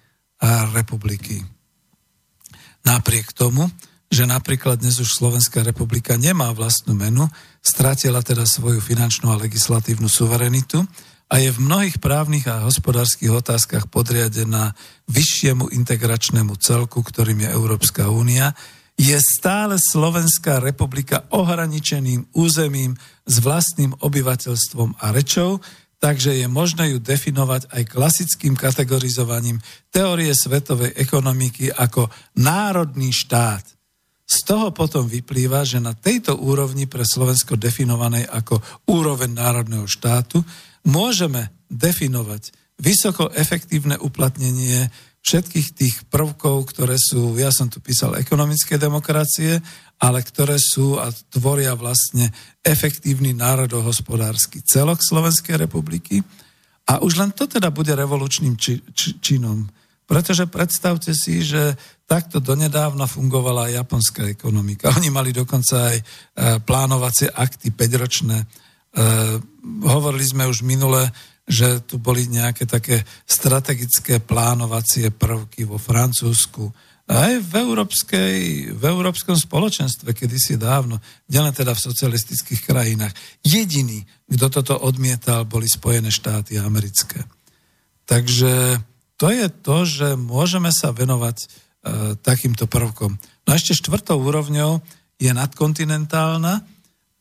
republiky. 0.77 1.41
Napriek 2.85 3.33
tomu, 3.33 3.65
že 4.15 4.31
napríklad 4.31 4.79
dnes 4.79 5.03
už 5.03 5.11
Slovenská 5.11 5.67
republika 5.67 6.15
nemá 6.15 6.55
vlastnú 6.55 6.95
menu, 6.95 7.27
stratila 7.59 8.23
teda 8.23 8.47
svoju 8.47 8.79
finančnú 8.79 9.27
a 9.35 9.43
legislatívnu 9.43 10.07
suverenitu 10.07 10.87
a 11.27 11.43
je 11.43 11.51
v 11.51 11.59
mnohých 11.59 11.99
právnych 11.99 12.47
a 12.47 12.63
hospodárskych 12.63 13.35
otázkach 13.35 13.91
podriadená 13.91 14.79
vyššiemu 15.11 15.67
integračnému 15.75 16.55
celku, 16.63 17.03
ktorým 17.03 17.43
je 17.43 17.51
Európska 17.51 18.07
únia, 18.07 18.55
je 18.95 19.19
stále 19.19 19.75
Slovenská 19.83 20.63
republika 20.63 21.27
ohraničeným 21.35 22.31
územím 22.39 22.95
s 23.27 23.43
vlastným 23.43 23.99
obyvateľstvom 23.99 25.03
a 25.03 25.11
rečou, 25.11 25.59
takže 25.99 26.39
je 26.39 26.47
možné 26.47 26.95
ju 26.95 27.03
definovať 27.03 27.67
aj 27.67 27.83
klasickým 27.91 28.55
kategorizovaním 28.55 29.59
teórie 29.91 30.31
svetovej 30.31 30.95
ekonomiky 30.95 31.75
ako 31.75 32.07
národný 32.39 33.11
štát. 33.11 33.74
Z 34.25 34.49
toho 34.49 34.73
potom 34.73 35.05
vyplýva, 35.05 35.69
že 35.69 35.85
na 35.85 35.93
tejto 35.93 36.41
úrovni 36.41 36.89
pre 36.89 37.05
Slovensko 37.05 37.61
definovanej 37.61 38.25
ako 38.25 38.61
úroveň 38.89 39.37
národného 39.37 39.85
štátu 39.85 40.41
môžeme 40.89 41.53
definovať 41.69 42.53
vysoko 42.81 43.29
efektívne 43.37 44.01
uplatnenie 44.01 44.89
všetkých 45.25 45.69
tých 45.73 45.97
prvkov, 46.13 46.69
ktoré 46.69 47.01
sú, 47.01 47.33
ja 47.41 47.49
som 47.49 47.73
tu 47.73 47.81
písal 47.81 48.21
ekonomické 48.21 48.77
demokracie, 48.77 49.57
ale 49.97 50.21
ktoré 50.21 50.61
sú 50.61 51.01
a 51.01 51.09
tvoria 51.33 51.73
vlastne 51.73 52.29
efektívny 52.61 53.33
národohospodársky 53.33 54.61
celok 54.61 55.01
Slovenskej 55.01 55.57
republiky 55.57 56.21
A 56.85 57.01
už 57.01 57.17
len 57.17 57.33
to 57.33 57.49
teda 57.49 57.73
bude 57.73 57.97
revolučným 57.97 58.61
či, 58.61 58.85
či, 58.93 59.17
činom. 59.17 59.65
Pretože 60.05 60.45
predstavte 60.45 61.17
si, 61.17 61.41
že 61.41 61.77
takto 62.05 62.37
donedávna 62.37 63.09
fungovala 63.09 63.73
aj 63.73 63.77
japonská 63.81 64.23
ekonomika. 64.29 64.93
Oni 65.01 65.09
mali 65.09 65.33
dokonca 65.33 65.93
aj 65.93 65.97
e, 65.97 66.05
plánovacie 66.61 67.33
akty 67.33 67.73
5-ročné. 67.73 68.37
E, 68.37 68.47
hovorili 69.89 70.25
sme 70.29 70.45
už 70.45 70.61
minule, 70.61 71.09
že 71.49 71.85
tu 71.85 71.97
boli 72.01 72.29
nejaké 72.29 72.69
také 72.69 73.05
strategické 73.25 74.21
plánovacie 74.21 75.09
prvky 75.13 75.65
vo 75.65 75.81
Francúzsku, 75.81 76.69
aj 77.05 77.37
v, 77.37 77.53
európskej, 77.61 78.37
v 78.81 78.83
európskom 78.89 79.37
spoločenstve 79.37 80.17
kedysi 80.17 80.57
dávno, 80.57 80.97
nielen 81.29 81.53
teda 81.53 81.77
v 81.77 81.85
socialistických 81.85 82.65
krajinách. 82.65 83.13
Jediný, 83.45 84.01
kto 84.25 84.49
toto 84.49 84.81
odmietal, 84.81 85.45
boli 85.45 85.69
Spojené 85.69 86.09
štáty 86.09 86.57
americké. 86.57 87.21
Takže 88.09 88.81
to 89.17 89.31
je 89.31 89.47
to, 89.51 89.77
že 89.87 90.09
môžeme 90.19 90.71
sa 90.75 90.91
venovať 90.91 91.37
e, 91.39 91.47
takýmto 92.19 92.67
prvkom. 92.67 93.15
No 93.17 93.49
a 93.49 93.59
ešte 93.59 93.79
štvrtou 93.79 94.19
úrovňou 94.19 94.83
je 95.21 95.31
nadkontinentálna, 95.31 96.67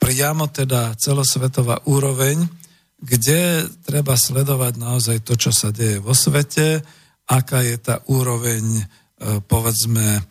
priamo 0.02 0.50
teda 0.50 0.98
celosvetová 1.00 1.86
úroveň, 1.86 2.44
kde 3.04 3.68
treba 3.84 4.16
sledovať 4.16 4.74
naozaj 4.80 5.18
to, 5.24 5.36
čo 5.36 5.52
sa 5.52 5.70
deje 5.70 6.00
vo 6.00 6.16
svete, 6.16 6.82
aká 7.28 7.64
je 7.64 7.76
tá 7.80 8.04
úroveň 8.08 8.88
E, 9.24 9.40
povedzme, 9.40 10.20
e, 10.20 10.22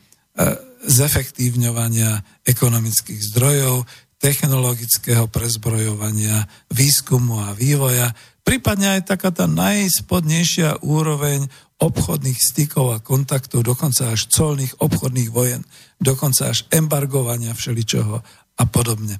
zefektívňovania 0.85 2.45
ekonomických 2.45 3.21
zdrojov, 3.33 3.89
technologického 4.21 5.27
prezbrojovania, 5.33 6.45
výskumu 6.71 7.41
a 7.41 7.57
vývoja, 7.57 8.13
prípadne 8.43 8.99
aj 8.99 9.15
taká 9.15 9.31
tá 9.35 9.51
najspodnejšia 9.51 10.83
úroveň 10.87 11.47
obchodných 11.83 12.39
stykov 12.39 12.95
a 12.95 13.03
kontaktov, 13.03 13.67
dokonca 13.67 14.15
až 14.15 14.31
colných 14.31 14.79
obchodných 14.79 15.31
vojen, 15.35 15.67
dokonca 15.99 16.55
až 16.55 16.67
embargovania 16.71 17.51
všeličoho 17.55 18.23
a 18.59 18.65
podobne. 18.71 19.19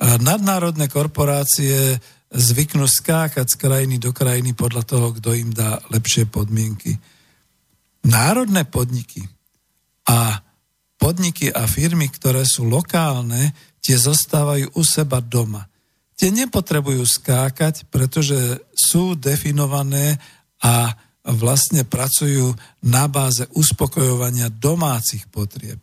Nadnárodné 0.00 0.90
korporácie 0.90 2.00
zvyknú 2.30 2.86
skákať 2.90 3.46
z 3.46 3.56
krajiny 3.58 4.02
do 4.02 4.10
krajiny 4.10 4.58
podľa 4.58 4.82
toho, 4.86 5.14
kto 5.14 5.38
im 5.38 5.54
dá 5.54 5.78
lepšie 5.90 6.26
podmienky 6.26 6.98
národné 8.04 8.64
podniky 8.64 9.28
a 10.08 10.40
podniky 10.96 11.52
a 11.52 11.64
firmy, 11.68 12.08
ktoré 12.08 12.44
sú 12.44 12.68
lokálne, 12.68 13.52
tie 13.80 13.96
zostávajú 13.96 14.72
u 14.76 14.82
seba 14.84 15.20
doma. 15.20 15.69
Tie 16.20 16.28
nepotrebujú 16.28 17.00
skákať, 17.08 17.88
pretože 17.88 18.60
sú 18.76 19.16
definované 19.16 20.20
a 20.60 20.92
vlastne 21.24 21.88
pracujú 21.88 22.52
na 22.84 23.08
báze 23.08 23.48
uspokojovania 23.56 24.52
domácich 24.52 25.24
potrieb. 25.32 25.80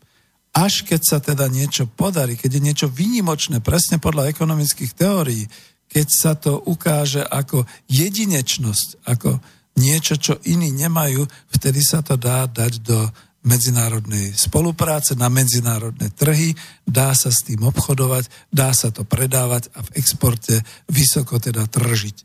Až 0.54 0.86
keď 0.86 1.02
sa 1.02 1.18
teda 1.18 1.50
niečo 1.50 1.90
podarí, 1.90 2.38
keď 2.38 2.54
je 2.54 2.66
niečo 2.70 2.88
výnimočné, 2.90 3.66
presne 3.66 3.98
podľa 3.98 4.30
ekonomických 4.30 4.94
teórií, 4.94 5.50
keď 5.90 6.08
sa 6.14 6.38
to 6.38 6.62
ukáže 6.70 7.26
ako 7.26 7.66
jedinečnosť, 7.90 9.10
ako 9.10 9.42
niečo, 9.82 10.22
čo 10.22 10.38
iní 10.46 10.70
nemajú, 10.70 11.26
vtedy 11.50 11.82
sa 11.82 12.06
to 12.06 12.14
dá 12.14 12.46
dať 12.46 12.74
do 12.86 13.10
medzinárodnej 13.48 14.36
spolupráce, 14.36 15.16
na 15.16 15.32
medzinárodné 15.32 16.12
trhy, 16.12 16.52
dá 16.84 17.16
sa 17.16 17.32
s 17.32 17.48
tým 17.48 17.64
obchodovať, 17.64 18.52
dá 18.52 18.76
sa 18.76 18.92
to 18.92 19.08
predávať 19.08 19.72
a 19.74 19.82
v 19.88 19.94
exporte 19.96 20.60
vysoko 20.92 21.40
teda 21.40 21.64
tržiť. 21.66 22.18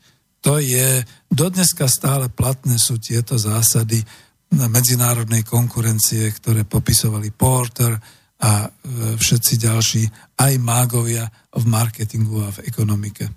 To 0.42 0.58
je, 0.58 1.06
dodneska 1.30 1.86
stále 1.86 2.26
platné 2.26 2.74
sú 2.74 2.98
tieto 2.98 3.38
zásady 3.38 4.02
medzinárodnej 4.52 5.46
konkurencie, 5.46 6.28
ktoré 6.34 6.66
popisovali 6.66 7.30
Porter 7.32 7.96
a 8.42 8.66
e, 8.66 8.68
všetci 9.16 9.54
ďalší, 9.56 10.02
aj 10.36 10.52
mágovia 10.58 11.30
v 11.54 11.64
marketingu 11.70 12.42
a 12.42 12.50
v 12.50 12.66
ekonomike. 12.66 13.30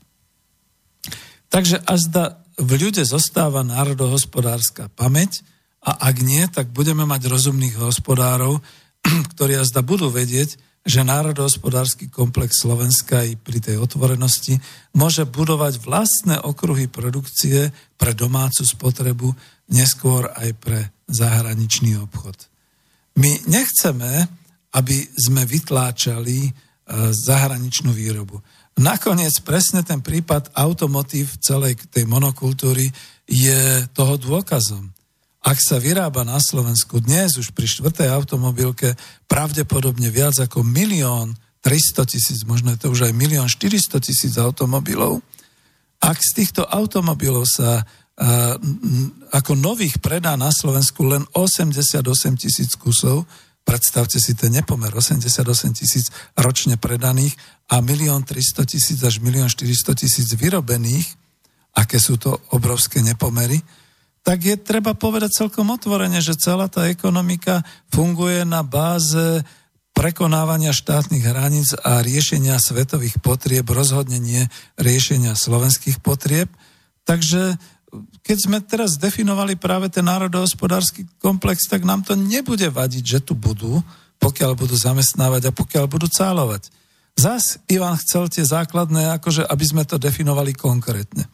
Takže 1.54 1.86
azda 1.86 2.42
v 2.58 2.72
ľude 2.76 3.06
zostáva 3.06 3.62
národohospodárska 3.62 4.90
pamäť 4.98 5.46
a 5.86 5.92
ak 6.10 6.18
nie, 6.26 6.42
tak 6.50 6.74
budeme 6.74 7.06
mať 7.06 7.30
rozumných 7.30 7.78
hospodárov, 7.78 8.58
ktorí 9.38 9.54
azda 9.62 9.86
budú 9.86 10.10
vedieť, 10.10 10.58
že 10.86 11.02
národohospodársky 11.02 12.14
komplex 12.14 12.62
Slovenska 12.62 13.26
aj 13.26 13.42
pri 13.42 13.58
tej 13.58 13.82
otvorenosti 13.82 14.62
môže 14.94 15.26
budovať 15.26 15.82
vlastné 15.82 16.38
okruhy 16.46 16.86
produkcie 16.86 17.74
pre 17.98 18.14
domácu 18.14 18.62
spotrebu, 18.62 19.34
neskôr 19.74 20.30
aj 20.30 20.50
pre 20.62 20.80
zahraničný 21.10 21.98
obchod. 22.06 22.38
My 23.18 23.34
nechceme, 23.50 24.30
aby 24.78 24.98
sme 25.18 25.50
vytláčali 25.50 26.38
e, 26.46 26.50
zahraničnú 27.14 27.90
výrobu. 27.90 28.38
Nakoniec 28.78 29.42
presne 29.42 29.82
ten 29.82 30.06
prípad 30.06 30.54
automotív 30.54 31.42
celej 31.42 31.82
tej 31.90 32.06
monokultúry 32.06 32.92
je 33.26 33.90
toho 33.96 34.22
dôkazom. 34.22 34.95
Ak 35.46 35.62
sa 35.62 35.78
vyrába 35.78 36.26
na 36.26 36.42
Slovensku 36.42 36.98
dnes 37.06 37.38
už 37.38 37.54
pri 37.54 37.70
štvrtej 37.70 38.10
automobilke 38.10 38.98
pravdepodobne 39.30 40.10
viac 40.10 40.42
ako 40.42 40.66
milión 40.66 41.38
300 41.62 42.02
tisíc, 42.10 42.42
možno 42.50 42.74
je 42.74 42.82
to 42.82 42.90
už 42.90 43.06
aj 43.06 43.14
milión 43.14 43.46
400 43.46 44.02
tisíc 44.02 44.34
automobilov, 44.42 45.22
ak 46.02 46.18
z 46.18 46.32
týchto 46.42 46.66
automobilov 46.66 47.46
sa 47.46 47.86
uh, 47.86 48.58
ako 49.38 49.54
nových 49.54 50.02
predá 50.02 50.34
na 50.34 50.50
Slovensku 50.50 51.06
len 51.06 51.22
88 51.38 52.02
tisíc 52.42 52.74
kusov, 52.74 53.30
Predstavte 53.66 54.22
si 54.22 54.38
ten 54.38 54.54
nepomer, 54.54 54.94
88 54.94 55.42
tisíc 55.74 56.14
ročne 56.38 56.78
predaných 56.78 57.34
a 57.66 57.82
1 57.82 57.90
300 57.90 58.62
tisíc 58.62 59.02
až 59.02 59.18
1 59.18 59.42
400 59.50 59.98
tisíc 59.98 60.30
vyrobených, 60.38 61.10
aké 61.74 61.98
sú 61.98 62.22
to 62.22 62.38
obrovské 62.54 63.02
nepomery, 63.02 63.58
tak 64.26 64.42
je 64.42 64.58
treba 64.58 64.98
povedať 64.98 65.38
celkom 65.38 65.70
otvorene, 65.70 66.18
že 66.18 66.34
celá 66.34 66.66
tá 66.66 66.90
ekonomika 66.90 67.62
funguje 67.94 68.42
na 68.42 68.66
báze 68.66 69.46
prekonávania 69.94 70.74
štátnych 70.74 71.24
hraníc 71.24 71.78
a 71.86 72.02
riešenia 72.02 72.58
svetových 72.58 73.22
potrieb, 73.22 73.70
rozhodnenie 73.70 74.50
riešenia 74.82 75.38
slovenských 75.38 76.02
potrieb. 76.02 76.50
Takže 77.06 77.56
keď 78.26 78.38
sme 78.42 78.60
teraz 78.66 78.98
definovali 78.98 79.56
práve 79.56 79.94
ten 79.94 80.04
národohospodársky 80.04 81.06
komplex, 81.22 81.70
tak 81.70 81.86
nám 81.86 82.02
to 82.02 82.18
nebude 82.18 82.66
vadiť, 82.66 83.04
že 83.06 83.20
tu 83.22 83.38
budú, 83.38 83.80
pokiaľ 84.18 84.58
budú 84.58 84.74
zamestnávať 84.74 85.54
a 85.54 85.56
pokiaľ 85.56 85.86
budú 85.86 86.10
cálovať. 86.10 86.74
Zas 87.16 87.62
Ivan 87.72 87.96
chcel 87.96 88.28
tie 88.28 88.44
základné, 88.44 89.16
akože 89.22 89.48
aby 89.48 89.64
sme 89.64 89.88
to 89.88 89.96
definovali 89.96 90.52
konkrétne. 90.52 91.30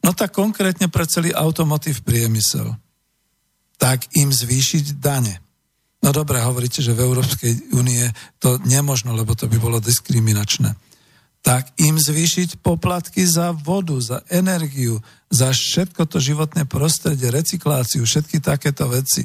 No 0.00 0.16
tak 0.16 0.32
konkrétne 0.32 0.88
pre 0.88 1.04
celý 1.04 1.32
automotív 1.36 2.00
priemysel. 2.04 2.72
Tak 3.76 4.12
im 4.16 4.32
zvýšiť 4.32 4.96
dane. 5.00 5.40
No 6.00 6.16
dobre, 6.16 6.40
hovoríte, 6.40 6.80
že 6.80 6.96
v 6.96 7.04
Európskej 7.04 7.76
únie 7.76 8.08
to 8.40 8.56
nemožno, 8.64 9.12
lebo 9.12 9.36
to 9.36 9.44
by 9.44 9.60
bolo 9.60 9.76
diskriminačné 9.80 10.72
tak 11.40 11.72
im 11.80 11.96
zvýšiť 11.96 12.60
poplatky 12.60 13.24
za 13.24 13.56
vodu, 13.56 13.96
za 13.96 14.20
energiu, 14.28 15.00
za 15.32 15.52
všetko 15.52 16.04
to 16.04 16.20
životné 16.20 16.68
prostredie, 16.68 17.32
recykláciu, 17.32 18.04
všetky 18.04 18.44
takéto 18.44 18.84
veci. 18.92 19.24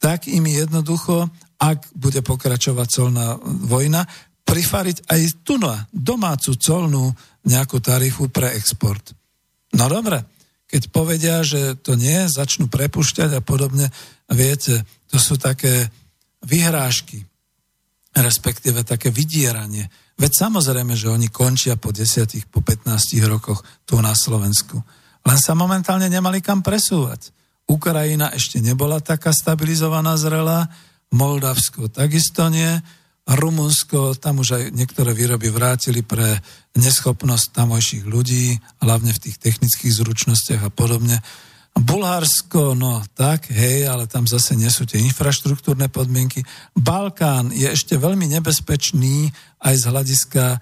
Tak 0.00 0.24
im 0.32 0.48
jednoducho, 0.48 1.28
ak 1.60 1.92
bude 1.92 2.24
pokračovať 2.24 2.86
colná 2.88 3.36
vojna, 3.44 4.08
prifariť 4.48 5.04
aj 5.12 5.20
tu 5.44 5.60
na 5.60 5.84
domácu 5.92 6.56
colnú 6.56 7.12
nejakú 7.44 7.76
tarifu 7.78 8.32
pre 8.32 8.56
export. 8.56 9.12
No 9.74 9.86
dobre, 9.86 10.26
keď 10.70 10.82
povedia, 10.94 11.42
že 11.42 11.74
to 11.78 11.98
nie, 11.98 12.30
začnú 12.30 12.70
prepušťať 12.70 13.38
a 13.38 13.42
podobne, 13.42 13.90
viete, 14.30 14.86
to 15.10 15.18
sú 15.18 15.34
také 15.34 15.90
vyhrážky, 16.46 17.26
respektíve 18.14 18.86
také 18.86 19.10
vydieranie. 19.10 19.90
Veď 20.14 20.46
samozrejme, 20.46 20.94
že 20.94 21.10
oni 21.10 21.32
končia 21.32 21.74
po 21.74 21.90
10, 21.90 22.52
po 22.52 22.62
15 22.62 22.86
rokoch 23.26 23.66
tu 23.88 23.98
na 23.98 24.14
Slovensku. 24.14 24.78
Len 25.26 25.38
sa 25.40 25.58
momentálne 25.58 26.06
nemali 26.06 26.38
kam 26.40 26.62
presúvať. 26.62 27.32
Ukrajina 27.70 28.34
ešte 28.34 28.58
nebola 28.58 28.98
taká 28.98 29.30
stabilizovaná, 29.30 30.18
zrelá, 30.18 30.70
Moldavsko 31.10 31.90
takisto 31.90 32.46
nie, 32.46 32.70
Rumunsko, 33.28 34.16
tam 34.18 34.40
už 34.40 34.48
aj 34.56 34.64
niektoré 34.72 35.14
výroby 35.14 35.52
vrátili 35.52 36.02
pre 36.02 36.40
neschopnosť 36.74 37.52
tamojších 37.52 38.04
ľudí, 38.08 38.58
hlavne 38.82 39.12
v 39.14 39.22
tých 39.28 39.36
technických 39.38 39.92
zručnostiach 39.92 40.62
a 40.66 40.70
podobne. 40.72 41.20
Bulharsko, 41.70 42.74
no 42.74 42.98
tak, 43.14 43.46
hej, 43.46 43.86
ale 43.86 44.10
tam 44.10 44.26
zase 44.26 44.58
nie 44.58 44.68
sú 44.68 44.84
tie 44.84 44.98
infraštruktúrne 45.06 45.86
podmienky. 45.86 46.42
Balkán 46.74 47.54
je 47.54 47.70
ešte 47.70 47.94
veľmi 47.94 48.26
nebezpečný 48.26 49.30
aj 49.62 49.74
z 49.78 49.84
hľadiska 49.86 50.44
e, 50.50 50.58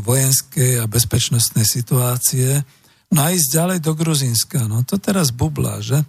vojenskej 0.00 0.80
a 0.80 0.88
bezpečnostnej 0.88 1.68
situácie. 1.68 2.64
No 3.12 3.28
a 3.28 3.36
ísť 3.36 3.48
ďalej 3.52 3.78
do 3.84 3.92
Gruzínska, 3.92 4.64
no 4.64 4.80
to 4.88 4.96
teraz 4.96 5.28
bublá, 5.28 5.84
že? 5.84 6.00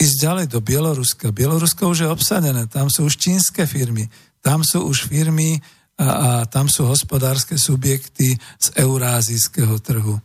Ísť 0.00 0.16
ďalej 0.18 0.46
do 0.50 0.58
Bieloruska. 0.58 1.30
Bielorusko 1.30 1.94
už 1.94 1.98
je 2.04 2.08
obsadené, 2.10 2.66
tam 2.66 2.90
sú 2.90 3.06
už 3.06 3.22
čínske 3.22 3.70
firmy, 3.70 4.10
tam 4.40 4.64
sú 4.64 4.88
už 4.88 5.08
firmy 5.08 5.60
a, 6.00 6.04
a 6.04 6.28
tam 6.48 6.66
sú 6.68 6.88
hospodárske 6.88 7.60
subjekty 7.60 8.36
z 8.36 8.66
eurázijského 8.80 9.76
trhu. 9.84 10.16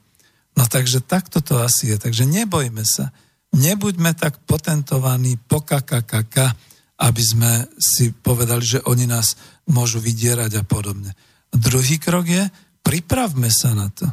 No 0.56 0.64
takže 0.64 1.04
takto 1.04 1.44
to 1.44 1.60
asi 1.60 1.92
je. 1.92 1.98
Takže 2.00 2.24
nebojme 2.24 2.84
sa. 2.88 3.12
Nebuďme 3.56 4.16
tak 4.16 4.40
potentovaní 4.48 5.36
pokakakaka, 5.36 6.56
aby 6.96 7.24
sme 7.24 7.68
si 7.76 8.16
povedali, 8.16 8.64
že 8.64 8.80
oni 8.88 9.04
nás 9.04 9.36
môžu 9.68 10.00
vydierať 10.00 10.52
a 10.60 10.64
podobne. 10.64 11.12
Druhý 11.52 12.00
krok 12.00 12.28
je, 12.28 12.48
pripravme 12.84 13.52
sa 13.52 13.76
na 13.76 13.92
to. 13.92 14.08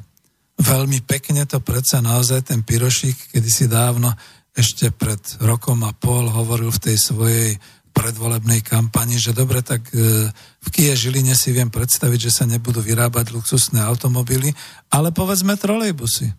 Veľmi 0.58 1.02
pekne 1.02 1.46
to 1.46 1.62
predsa 1.62 2.02
naozaj 2.02 2.50
ten 2.54 2.62
Pirošík, 2.62 3.34
kedy 3.34 3.50
si 3.50 3.66
dávno 3.70 4.14
ešte 4.52 4.92
pred 4.92 5.18
rokom 5.42 5.80
a 5.86 5.96
pol 5.96 6.28
hovoril 6.28 6.70
v 6.70 6.82
tej 6.90 6.96
svojej 6.98 7.50
predvolebnej 7.92 8.64
kampani, 8.64 9.20
že 9.20 9.36
dobre, 9.36 9.60
tak 9.60 9.84
e, 9.92 10.28
v 10.32 10.68
Kie 10.72 10.96
Žiline 10.96 11.36
si 11.36 11.52
viem 11.52 11.68
predstaviť, 11.68 12.28
že 12.28 12.32
sa 12.32 12.44
nebudú 12.48 12.80
vyrábať 12.80 13.36
luxusné 13.36 13.84
automobily, 13.84 14.50
ale 14.88 15.12
povedzme 15.12 15.54
trolejbusy. 15.54 16.32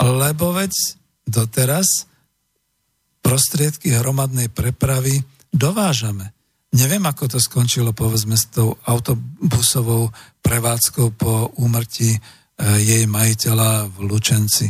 Lebo 0.00 0.56
veď 0.56 0.72
doteraz 1.28 2.08
prostriedky 3.20 3.92
hromadnej 3.92 4.48
prepravy 4.48 5.20
dovážame. 5.52 6.32
Neviem, 6.76 7.04
ako 7.08 7.36
to 7.36 7.38
skončilo, 7.40 7.96
povedzme, 7.96 8.36
s 8.36 8.52
tou 8.52 8.76
autobusovou 8.84 10.12
prevádzkou 10.44 11.16
po 11.16 11.50
úmrtí 11.56 12.12
jej 12.60 13.04
majiteľa 13.08 13.88
v 13.92 13.96
Lučenci. 14.04 14.68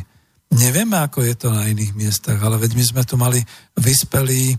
Nevieme, 0.55 1.03
ako 1.03 1.27
je 1.27 1.35
to 1.35 1.49
na 1.51 1.67
iných 1.67 1.93
miestach, 1.99 2.39
ale 2.39 2.57
veď 2.63 2.79
my 2.79 2.85
sme 2.87 3.03
tu 3.03 3.19
mali 3.19 3.43
vyspelý 3.75 4.55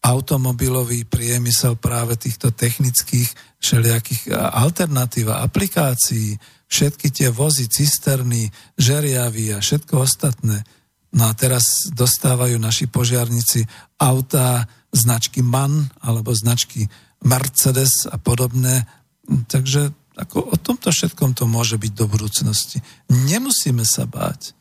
automobilový 0.00 1.04
priemysel 1.04 1.76
práve 1.76 2.16
týchto 2.16 2.50
technických 2.56 3.28
všelijakých 3.60 4.32
alternatív 4.32 5.28
a 5.28 5.44
aplikácií, 5.44 6.40
všetky 6.70 7.12
tie 7.12 7.28
vozy, 7.28 7.68
cisterny, 7.68 8.48
žeriavy 8.80 9.52
a 9.52 9.60
všetko 9.60 10.00
ostatné. 10.00 10.64
No 11.12 11.28
a 11.28 11.32
teraz 11.36 11.90
dostávajú 11.92 12.56
naši 12.56 12.88
požiarníci 12.88 13.66
autá 14.00 14.64
značky 14.94 15.42
MAN 15.44 15.90
alebo 16.00 16.32
značky 16.32 16.88
Mercedes 17.20 18.08
a 18.08 18.16
podobné. 18.16 18.88
Takže 19.28 19.92
ako 20.16 20.54
o 20.54 20.56
tomto 20.56 20.88
všetkom 20.94 21.36
to 21.36 21.44
môže 21.44 21.76
byť 21.76 21.92
do 21.92 22.06
budúcnosti. 22.08 22.80
Nemusíme 23.10 23.84
sa 23.84 24.08
báť. 24.08 24.56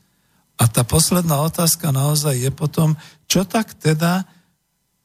A 0.60 0.68
tá 0.68 0.84
posledná 0.84 1.40
otázka 1.40 1.96
naozaj 1.96 2.36
je 2.36 2.52
potom, 2.52 3.00
čo 3.32 3.48
tak 3.48 3.78
teda 3.80 4.28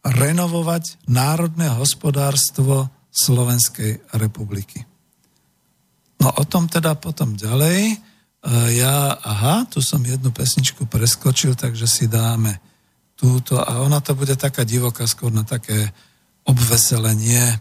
renovovať 0.04 1.08
národné 1.08 1.72
hospodárstvo 1.72 2.92
Slovenskej 3.08 4.04
republiky. 4.20 4.84
No 6.20 6.28
o 6.28 6.44
tom 6.44 6.68
teda 6.68 6.94
potom 6.94 7.34
ďalej. 7.34 7.80
E, 7.92 7.96
ja, 8.76 9.16
aha, 9.16 9.64
tu 9.66 9.80
som 9.80 10.04
jednu 10.04 10.28
pesničku 10.30 10.84
preskočil, 10.86 11.56
takže 11.56 11.88
si 11.88 12.04
dáme 12.06 12.60
túto 13.16 13.56
a 13.56 13.80
ona 13.80 14.04
to 14.04 14.12
bude 14.12 14.36
taká 14.36 14.66
divoká 14.68 15.08
skôr 15.08 15.32
na 15.32 15.46
také 15.46 15.94
obveselenie. 16.44 17.60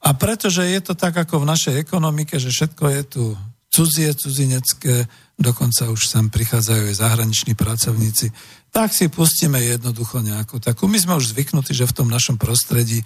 A 0.00 0.08
pretože 0.16 0.64
je 0.64 0.80
to 0.80 0.92
tak 0.96 1.16
ako 1.16 1.44
v 1.44 1.50
našej 1.50 1.74
ekonomike, 1.80 2.36
že 2.36 2.52
všetko 2.52 2.84
je 2.88 3.02
tu 3.08 3.24
cudzie, 3.70 4.10
cudzinecké, 4.12 5.06
dokonca 5.38 5.88
už 5.88 6.10
sem 6.10 6.26
prichádzajú 6.26 6.90
aj 6.90 7.00
zahraniční 7.00 7.54
pracovníci, 7.54 8.34
tak 8.70 8.94
si 8.94 9.10
pustíme 9.10 9.58
jednoducho 9.58 10.22
nejakú 10.22 10.62
takú. 10.62 10.86
My 10.86 10.98
sme 10.98 11.18
už 11.18 11.34
zvyknutí, 11.34 11.74
že 11.74 11.90
v 11.90 11.96
tom 11.96 12.08
našom 12.08 12.38
prostredí 12.38 13.02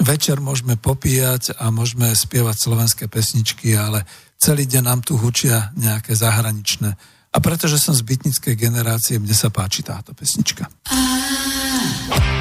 večer 0.00 0.40
môžeme 0.40 0.80
popíjať 0.80 1.58
a 1.60 1.68
môžeme 1.68 2.14
spievať 2.14 2.56
slovenské 2.56 3.04
pesničky, 3.10 3.76
ale 3.76 4.08
celý 4.40 4.64
deň 4.64 4.82
nám 4.86 5.00
tu 5.04 5.20
hučia 5.20 5.74
nejaké 5.76 6.16
zahraničné. 6.16 6.96
A 7.30 7.36
pretože 7.38 7.78
som 7.78 7.94
z 7.94 8.02
bytnickej 8.02 8.58
generácie, 8.58 9.20
mne 9.20 9.36
sa 9.36 9.52
páči 9.52 9.86
táto 9.86 10.16
pesnička. 10.16 10.66
Ah. 10.90 12.39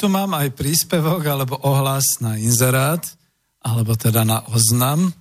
Tu 0.00 0.08
mám 0.08 0.32
aj 0.32 0.56
príspevok 0.56 1.20
alebo 1.28 1.60
ohlas 1.60 2.24
na 2.24 2.40
inzerát, 2.40 3.04
alebo 3.60 3.92
teda 3.92 4.24
na 4.24 4.40
oznam, 4.48 5.12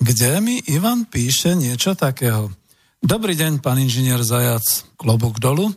kde 0.00 0.40
mi 0.40 0.56
Ivan 0.72 1.04
píše 1.04 1.52
niečo 1.52 1.92
takého. 1.92 2.48
Dobrý 3.04 3.36
deň, 3.36 3.60
pán 3.60 3.76
inžinier 3.76 4.24
Zajac, 4.24 4.88
klobúk 4.96 5.36
dolu. 5.36 5.68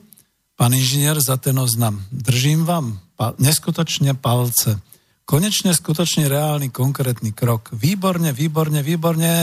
Pán 0.56 0.72
inžinier, 0.72 1.20
za 1.20 1.36
ten 1.36 1.60
oznam. 1.60 1.99
Držím 2.16 2.64
vám 2.64 3.03
pa- 3.20 3.36
neskutočne 3.36 4.16
palce. 4.16 4.80
Konečne 5.28 5.76
skutočne 5.76 6.32
reálny 6.32 6.72
konkrétny 6.72 7.36
krok. 7.36 7.76
Výborne, 7.76 8.32
výborne, 8.32 8.80
výborne. 8.80 9.36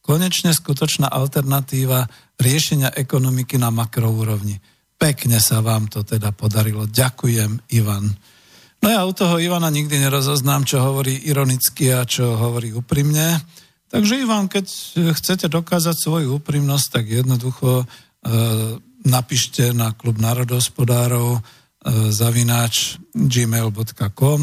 Konečne 0.00 0.56
skutočná 0.56 1.12
alternatíva 1.12 2.08
riešenia 2.40 2.88
ekonomiky 2.88 3.60
na 3.60 3.68
makroúrovni. 3.68 4.56
Pekne 4.98 5.38
sa 5.38 5.62
vám 5.62 5.86
to 5.86 6.02
teda 6.02 6.34
podarilo. 6.34 6.90
Ďakujem, 6.90 7.70
Ivan. 7.70 8.10
No 8.82 8.86
ja 8.90 9.06
u 9.06 9.14
toho 9.14 9.38
Ivana 9.38 9.70
nikdy 9.70 9.98
nerozoznám, 9.98 10.66
čo 10.66 10.82
hovorí 10.82 11.14
ironicky 11.26 11.90
a 11.94 12.06
čo 12.06 12.34
hovorí 12.34 12.70
úprimne. 12.74 13.38
Takže 13.88 14.20
Ivan, 14.20 14.46
keď 14.46 14.66
chcete 15.14 15.46
dokázať 15.48 15.96
svoju 15.96 16.38
úprimnosť, 16.38 16.86
tak 16.92 17.04
jednoducho 17.08 17.82
e, 17.82 17.86
napíšte 19.06 19.70
na 19.72 19.96
klub 19.96 20.20
národohospodárov 20.20 21.38
e, 21.38 21.40
zavináč 22.12 23.00
gmail.com 23.16 24.40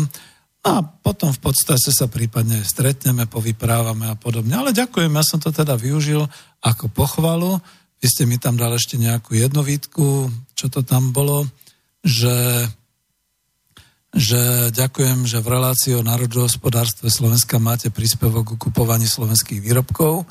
a 0.66 0.82
potom 0.82 1.30
v 1.30 1.40
podstate 1.46 1.94
sa 1.94 2.10
prípadne 2.10 2.66
stretneme, 2.66 3.30
povyprávame 3.30 4.10
a 4.10 4.18
podobne. 4.18 4.58
Ale 4.58 4.74
ďakujem, 4.74 5.14
ja 5.14 5.24
som 5.24 5.38
to 5.38 5.54
teda 5.54 5.78
využil 5.78 6.26
ako 6.66 6.90
pochvalu. 6.90 7.62
Vy 8.02 8.08
ste 8.10 8.24
mi 8.26 8.42
tam 8.42 8.58
dali 8.58 8.82
ešte 8.82 8.98
nejakú 8.98 9.38
jednu 9.38 9.62
výtku, 9.62 10.26
čo 10.56 10.72
to 10.72 10.82
tam 10.82 11.12
bolo, 11.12 11.44
že, 12.00 12.66
že 14.16 14.72
ďakujem, 14.72 15.28
že 15.28 15.44
v 15.44 15.52
relácii 15.52 15.94
o 16.00 16.08
národohospodárstve 16.08 17.12
Slovenska 17.12 17.60
máte 17.60 17.92
príspevok 17.92 18.56
k 18.56 18.62
kupovaní 18.70 19.06
slovenských 19.06 19.60
výrobkov 19.60 20.24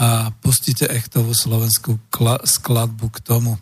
a 0.00 0.32
pustíte 0.40 0.88
echtovú 0.88 1.36
slovenskú 1.36 2.00
skladbu 2.42 3.06
k 3.12 3.18
tomu. 3.20 3.52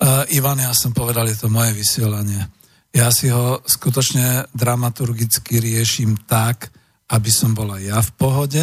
Uh, 0.00 0.28
Ivan, 0.32 0.60
ja 0.60 0.76
som 0.76 0.92
povedal, 0.92 1.28
je 1.32 1.40
to 1.40 1.48
moje 1.48 1.72
vysielanie. 1.72 2.44
Ja 2.90 3.08
si 3.14 3.30
ho 3.30 3.62
skutočne 3.64 4.50
dramaturgicky 4.52 5.62
riešim 5.62 6.26
tak, 6.26 6.68
aby 7.10 7.30
som 7.30 7.54
bola 7.54 7.78
ja 7.78 8.02
v 8.02 8.10
pohode, 8.18 8.62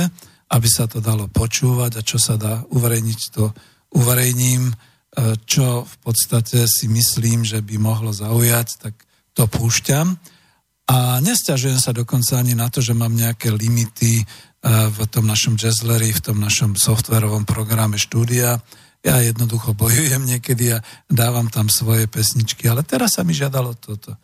aby 0.52 0.68
sa 0.68 0.86
to 0.86 1.00
dalo 1.00 1.32
počúvať 1.32 2.00
a 2.00 2.06
čo 2.06 2.20
sa 2.20 2.36
dá 2.36 2.64
uverejniť, 2.70 3.20
to 3.32 3.52
uverejním, 3.96 4.72
čo 5.50 5.82
v 5.84 5.96
podstate 6.06 6.70
si 6.70 6.86
myslím, 6.86 7.42
že 7.42 7.62
by 7.66 7.82
mohlo 7.82 8.14
zaujať, 8.14 8.68
tak 8.78 8.94
to 9.34 9.50
púšťam. 9.50 10.14
A 10.88 11.20
nestiažujem 11.20 11.82
sa 11.82 11.92
dokonca 11.92 12.40
ani 12.40 12.56
na 12.56 12.72
to, 12.72 12.80
že 12.80 12.96
mám 12.96 13.12
nejaké 13.12 13.52
limity 13.52 14.22
e, 14.22 14.26
v 14.88 14.98
tom 15.12 15.28
našom 15.28 15.60
jazzleri, 15.60 16.16
v 16.16 16.24
tom 16.24 16.38
našom 16.40 16.80
softverovom 16.80 17.44
programe 17.44 18.00
štúdia, 18.00 18.62
ja 19.06 19.16
jednoducho 19.22 19.78
bojujem 19.78 20.24
niekedy 20.26 20.74
a 20.76 20.84
dávam 21.08 21.48
tam 21.48 21.70
svoje 21.70 22.10
pesničky, 22.10 22.68
ale 22.68 22.82
teraz 22.82 23.20
sa 23.20 23.24
mi 23.24 23.32
žiadalo 23.36 23.78
toto. 23.78 24.16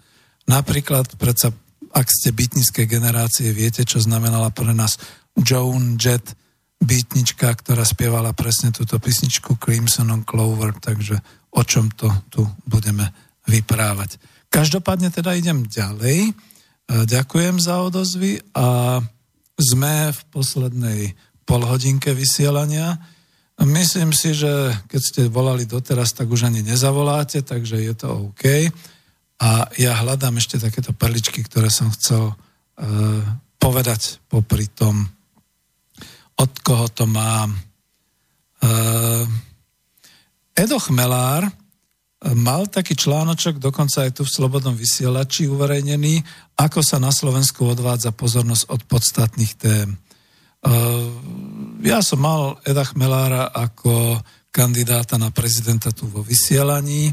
Napríklad, 0.49 1.15
predsa, 1.15 1.55
ak 1.93 2.07
ste 2.09 2.35
bytnické 2.35 2.89
generácie, 2.89 3.53
viete, 3.55 3.85
čo 3.87 4.01
znamenala 4.01 4.51
pre 4.51 4.75
nás 4.75 4.97
Joan 5.39 5.95
Jett, 5.95 6.35
bytnička, 6.83 7.47
ktorá 7.47 7.87
spievala 7.87 8.35
presne 8.35 8.75
túto 8.75 8.99
písničku 8.99 9.55
Crimson 9.55 10.11
on 10.11 10.27
Clover, 10.27 10.75
takže 10.75 11.15
o 11.55 11.61
čom 11.63 11.87
to 11.95 12.11
tu 12.27 12.43
budeme 12.67 13.07
vyprávať. 13.47 14.19
Každopádne 14.51 15.09
teda 15.09 15.33
idem 15.33 15.65
ďalej. 15.65 16.29
E, 16.29 16.31
ďakujem 17.07 17.57
za 17.57 17.81
odozvy 17.81 18.43
a 18.53 18.99
sme 19.55 20.11
v 20.11 20.21
poslednej 20.29 21.01
polhodinke 21.47 22.11
vysielania. 22.11 22.99
Myslím 23.61 24.11
si, 24.11 24.33
že 24.33 24.49
keď 24.89 25.01
ste 25.01 25.21
volali 25.31 25.69
doteraz, 25.69 26.11
tak 26.11 26.27
už 26.27 26.49
ani 26.49 26.65
nezavoláte, 26.65 27.45
takže 27.45 27.79
je 27.79 27.93
to 27.93 28.33
OK. 28.33 28.73
A 29.43 29.49
ja 29.77 29.93
hľadám 30.01 30.39
ešte 30.41 30.57
takéto 30.57 30.95
perličky, 30.95 31.43
ktoré 31.45 31.69
som 31.69 31.91
chcel 31.93 32.33
uh, 32.33 32.35
povedať 33.61 34.23
popri 34.25 34.71
tom, 34.71 35.05
od 36.37 36.51
koho 36.65 36.87
to 36.89 37.05
mám. 37.05 37.53
Uh, 38.63 39.27
Edo 40.53 40.79
Chmelár 40.79 41.49
mal 42.31 42.71
taký 42.71 42.95
článočok, 42.95 43.59
dokonca 43.59 44.07
aj 44.07 44.15
tu 44.15 44.23
v 44.23 44.31
Slobodnom 44.31 44.71
vysielači 44.71 45.51
uverejnený, 45.51 46.23
ako 46.55 46.79
sa 46.79 46.95
na 46.95 47.11
Slovensku 47.11 47.67
odvádza 47.67 48.15
pozornosť 48.15 48.63
od 48.71 48.81
podstatných 48.87 49.53
tém. 49.59 49.99
Ehm, 50.63 51.83
ja 51.83 51.99
som 51.99 52.23
mal 52.23 52.63
Eda 52.63 52.87
Chmelára 52.87 53.51
ako 53.51 54.23
kandidáta 54.55 55.19
na 55.19 55.35
prezidenta 55.35 55.91
tu 55.91 56.07
vo 56.07 56.23
vysielaní, 56.23 57.11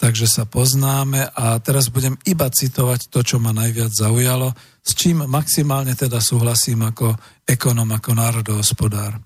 takže 0.00 0.24
sa 0.24 0.44
poznáme 0.48 1.28
a 1.36 1.60
teraz 1.60 1.92
budem 1.92 2.16
iba 2.24 2.48
citovať 2.48 3.12
to, 3.12 3.20
čo 3.20 3.36
ma 3.36 3.52
najviac 3.52 3.92
zaujalo, 3.92 4.56
s 4.80 4.96
čím 4.96 5.28
maximálne 5.28 5.92
teda 5.92 6.22
súhlasím 6.22 6.88
ako 6.88 7.12
ekonom, 7.46 7.88
ako 7.94 8.10
národohospodár. 8.18 9.16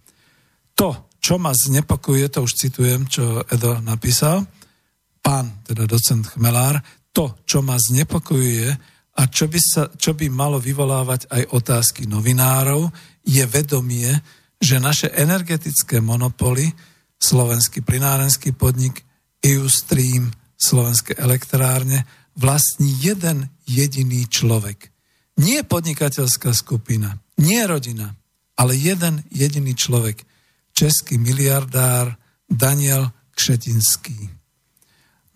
To, 0.76 1.10
čo 1.20 1.40
ma 1.40 1.52
znepokojuje, 1.56 2.28
to 2.28 2.44
už 2.44 2.52
citujem, 2.56 3.08
čo 3.08 3.44
Edo 3.48 3.80
napísal, 3.80 4.44
pán, 5.20 5.64
teda 5.64 5.84
docent 5.84 6.28
Chmelár, 6.36 6.80
to, 7.12 7.40
čo 7.44 7.60
ma 7.60 7.76
znepokojuje 7.76 8.68
a 9.16 9.22
čo 9.28 9.50
by, 9.50 9.60
sa, 9.60 9.88
čo 9.92 10.16
by 10.16 10.32
malo 10.32 10.56
vyvolávať 10.56 11.28
aj 11.28 11.42
otázky 11.52 12.08
novinárov, 12.08 12.88
je 13.26 13.44
vedomie, 13.44 14.08
že 14.60 14.80
naše 14.80 15.12
energetické 15.12 16.00
monopoly, 16.00 16.72
slovenský 17.20 17.84
plinárenský 17.84 18.56
podnik, 18.56 19.04
EU-Stream, 19.44 20.32
slovenské 20.56 21.16
elektrárne, 21.16 22.04
vlastní 22.36 22.96
jeden 23.00 23.48
jediný 23.68 24.24
človek. 24.28 24.88
Nie 25.40 25.64
podnikateľská 25.64 26.52
skupina, 26.52 27.16
nie 27.40 27.64
rodina, 27.64 28.12
ale 28.54 28.76
jeden 28.76 29.24
jediný 29.32 29.72
človek. 29.72 30.20
Český 30.76 31.16
miliardár 31.16 32.14
Daniel 32.46 33.10
Kšetinský. 33.32 34.28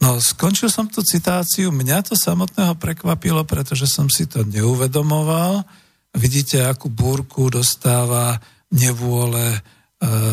No, 0.05 0.20
skončil 0.20 0.68
som 0.68 0.85
tú 0.86 1.01
citáciu, 1.01 1.72
mňa 1.72 2.05
to 2.05 2.14
samotného 2.14 2.76
prekvapilo, 2.76 3.43
pretože 3.48 3.89
som 3.89 4.06
si 4.12 4.28
to 4.28 4.44
neuvedomoval, 4.44 5.64
Vidíte, 6.14 6.62
akú 6.62 6.94
búrku 6.94 7.51
dostáva 7.51 8.39
nevôle 8.70 9.51
e, 9.51 9.59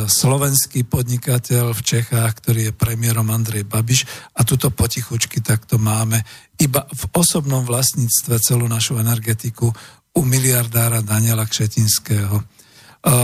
slovenský 0.05 0.85
podnikateľ 0.85 1.73
v 1.73 1.81
Čechách, 1.81 2.37
ktorý 2.37 2.69
je 2.69 2.77
premiérom 2.77 3.25
Andrej 3.33 3.65
Babiš 3.65 4.05
a 4.37 4.45
tuto 4.45 4.69
potichučky 4.69 5.41
takto 5.41 5.81
máme 5.81 6.21
iba 6.61 6.85
v 6.85 7.03
osobnom 7.17 7.65
vlastníctve 7.65 8.37
celú 8.45 8.69
našu 8.69 9.01
energetiku 9.01 9.73
u 10.11 10.21
miliardára 10.27 10.99
Daniela 10.99 11.47
Kšetinského. 11.47 12.43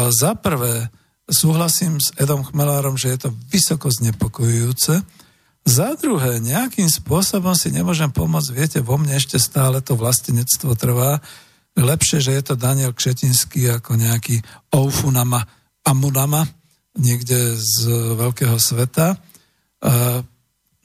Za 0.09 0.31
prvé, 0.39 0.89
súhlasím 1.27 1.99
s 1.99 2.15
Edom 2.15 2.41
Chmelárom, 2.47 2.95
že 2.95 3.13
je 3.13 3.27
to 3.27 3.29
vysoko 3.51 3.91
znepokojujúce. 3.91 5.03
Za 5.67 5.89
druhé, 5.99 6.39
nejakým 6.39 6.87
spôsobom 6.87 7.51
si 7.51 7.75
nemôžem 7.75 8.07
pomôcť, 8.07 8.49
viete, 8.55 8.79
vo 8.79 8.95
mne 8.95 9.19
ešte 9.19 9.35
stále 9.35 9.83
to 9.83 9.99
vlastenectvo 9.99 10.79
trvá, 10.79 11.19
lepšie, 11.75 12.23
že 12.23 12.31
je 12.33 12.43
to 12.47 12.55
Daniel 12.55 12.95
Kšetinský 12.95 13.69
ako 13.75 13.99
nejaký 13.99 14.39
Oufunama 14.71 15.43
Amunama 15.83 16.47
niekde 16.97 17.53
z 17.53 17.85
veľkého 18.17 18.57
sveta. 18.57 19.19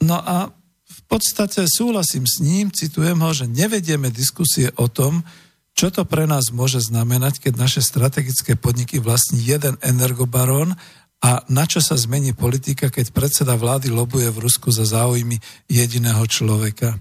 No 0.03 0.17
a 0.19 0.53
v 0.85 1.01
podstate 1.09 1.65
súhlasím 1.65 2.29
s 2.29 2.37
ním, 2.43 2.69
citujem 2.69 3.17
ho, 3.17 3.31
že 3.33 3.49
nevedieme 3.49 4.13
diskusie 4.13 4.69
o 4.77 4.85
tom, 4.85 5.25
čo 5.73 5.89
to 5.89 6.05
pre 6.05 6.29
nás 6.29 6.53
môže 6.53 6.79
znamenať, 6.85 7.41
keď 7.41 7.53
naše 7.57 7.81
strategické 7.81 8.53
podniky 8.53 9.01
vlastní 9.01 9.41
jeden 9.41 9.75
energobarón 9.81 10.77
a 11.23 11.41
na 11.49 11.65
čo 11.65 11.81
sa 11.81 11.97
zmení 11.97 12.35
politika, 12.35 12.91
keď 12.91 13.15
predseda 13.15 13.57
vlády 13.57 13.89
lobuje 13.89 14.27
v 14.29 14.43
Rusku 14.43 14.69
za 14.69 14.85
záujmy 14.85 15.39
jediného 15.71 16.21
človeka. 16.29 16.99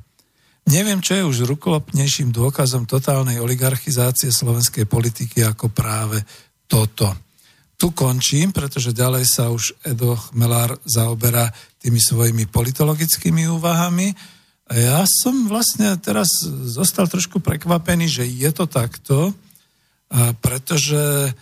Neviem, 0.71 1.03
čo 1.03 1.19
je 1.19 1.27
už 1.27 1.51
rukolopnejším 1.51 2.31
dôkazom 2.31 2.87
totálnej 2.87 3.43
oligarchizácie 3.43 4.31
slovenskej 4.31 4.87
politiky 4.87 5.43
ako 5.43 5.75
práve 5.75 6.23
toto. 6.71 7.11
Tu 7.75 7.91
končím, 7.91 8.55
pretože 8.55 8.95
ďalej 8.95 9.27
sa 9.27 9.51
už 9.51 9.75
Edo 9.83 10.15
Chmelár 10.15 10.79
zaoberá 10.87 11.51
tými 11.83 11.99
svojimi 11.99 12.47
politologickými 12.47 13.51
úvahami. 13.51 14.15
Ja 14.73 15.05
som 15.05 15.53
vlastne 15.53 16.01
teraz 16.01 16.29
zostal 16.49 17.05
trošku 17.05 17.45
prekvapený, 17.45 18.09
že 18.09 18.25
je 18.25 18.51
to 18.57 18.65
takto, 18.65 19.37
pretože 20.41 21.29
e, 21.29 21.33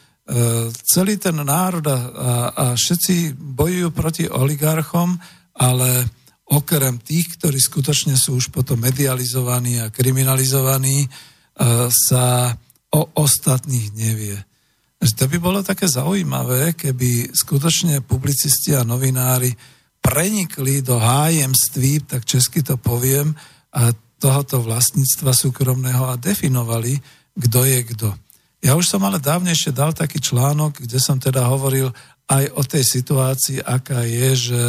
celý 0.71 1.19
ten 1.19 1.39
národ 1.39 1.83
a, 1.87 1.99
a 2.51 2.65
všetci 2.75 3.35
bojujú 3.35 3.89
proti 3.91 4.25
oligarchom, 4.31 5.19
ale 5.59 6.07
okrem 6.51 6.99
tých, 6.99 7.39
ktorí 7.39 7.59
skutočne 7.59 8.19
sú 8.19 8.39
už 8.39 8.51
potom 8.51 8.83
medializovaní 8.83 9.79
a 9.83 9.91
kriminalizovaní, 9.95 11.07
e, 11.07 11.09
sa 11.91 12.55
o 12.91 13.01
ostatných 13.15 13.95
nevie. 13.95 14.39
To 15.01 15.25
by 15.31 15.39
bolo 15.41 15.63
také 15.63 15.89
zaujímavé, 15.89 16.75
keby 16.75 17.33
skutočne 17.33 18.03
publicisti 18.05 18.77
a 18.77 18.85
novinári 18.85 19.49
prenikli 20.01 20.81
do 20.81 20.99
hájemství, 20.99 22.09
tak 22.09 22.25
česky 22.25 22.65
to 22.65 22.81
poviem, 22.81 23.37
a 23.71 23.95
tohoto 24.21 24.61
vlastníctva 24.61 25.33
súkromného 25.33 26.11
a 26.11 26.21
definovali, 26.21 27.01
kto 27.37 27.65
je 27.65 27.81
kto. 27.95 28.09
Ja 28.61 28.77
už 28.77 28.85
som 28.85 29.01
ale 29.09 29.17
dávnejšie 29.17 29.73
dal 29.73 29.97
taký 29.97 30.21
článok, 30.21 30.85
kde 30.85 31.01
som 31.01 31.17
teda 31.17 31.49
hovoril 31.49 31.89
aj 32.29 32.45
o 32.53 32.63
tej 32.63 32.85
situácii, 32.85 33.65
aká 33.65 34.05
je, 34.05 34.29
že 34.37 34.63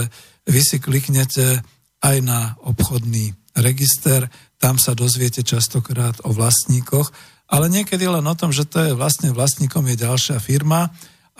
vy 0.47 0.61
si 0.63 0.77
kliknete 0.79 1.59
aj 2.01 2.17
na 2.23 2.55
obchodný 2.63 3.35
register, 3.59 4.31
tam 4.57 4.79
sa 4.79 4.95
dozviete 4.95 5.43
častokrát 5.43 6.23
o 6.23 6.31
vlastníkoch, 6.31 7.11
ale 7.51 7.67
niekedy 7.67 8.07
len 8.07 8.23
o 8.23 8.35
tom, 8.37 8.55
že 8.55 8.63
to 8.63 8.79
je 8.79 8.95
vlastne 8.95 9.35
vlastníkom 9.35 9.83
je 9.91 9.95
ďalšia 9.99 10.39
firma 10.39 10.87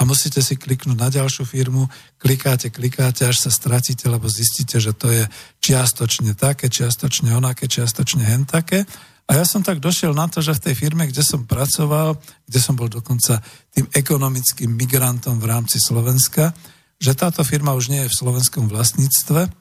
a 0.01 0.07
musíte 0.09 0.41
si 0.41 0.57
kliknúť 0.57 0.97
na 0.97 1.13
ďalšiu 1.13 1.45
firmu, 1.45 1.85
klikáte, 2.17 2.73
klikáte, 2.73 3.29
až 3.29 3.45
sa 3.45 3.53
stratíte, 3.53 4.09
lebo 4.09 4.25
zistíte, 4.25 4.81
že 4.81 4.97
to 4.97 5.13
je 5.13 5.29
čiastočne 5.61 6.33
také, 6.33 6.73
čiastočne 6.73 7.29
onaké, 7.37 7.69
čiastočne 7.69 8.25
hentaké. 8.25 8.81
A 9.29 9.37
ja 9.37 9.45
som 9.45 9.61
tak 9.61 9.77
došiel 9.77 10.17
na 10.17 10.25
to, 10.25 10.41
že 10.41 10.57
v 10.57 10.63
tej 10.65 10.75
firme, 10.75 11.05
kde 11.05 11.21
som 11.21 11.45
pracoval, 11.45 12.17
kde 12.49 12.59
som 12.59 12.73
bol 12.73 12.89
dokonca 12.89 13.45
tým 13.69 13.85
ekonomickým 13.93 14.73
migrantom 14.73 15.37
v 15.37 15.45
rámci 15.45 15.77
Slovenska, 15.77 16.49
že 16.97 17.13
táto 17.13 17.45
firma 17.45 17.77
už 17.77 17.93
nie 17.93 18.01
je 18.01 18.09
v 18.09 18.19
slovenskom 18.25 18.73
vlastníctve, 18.73 19.53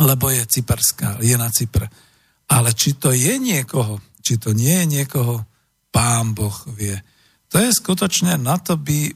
lebo 0.00 0.24
je 0.32 0.40
cyperská, 0.40 1.20
je 1.20 1.36
na 1.36 1.52
Cypre. 1.52 1.92
Ale 2.48 2.72
či 2.72 2.96
to 2.96 3.12
je 3.12 3.36
niekoho, 3.36 4.00
či 4.24 4.40
to 4.40 4.56
nie 4.56 4.72
je 4.72 4.86
niekoho, 4.88 5.44
pán 5.92 6.32
Boh 6.32 6.56
vie. 6.72 6.96
To 7.50 7.58
je 7.58 7.74
skutočne, 7.74 8.38
na 8.38 8.62
to 8.62 8.78
by 8.78 9.10
e, 9.10 9.12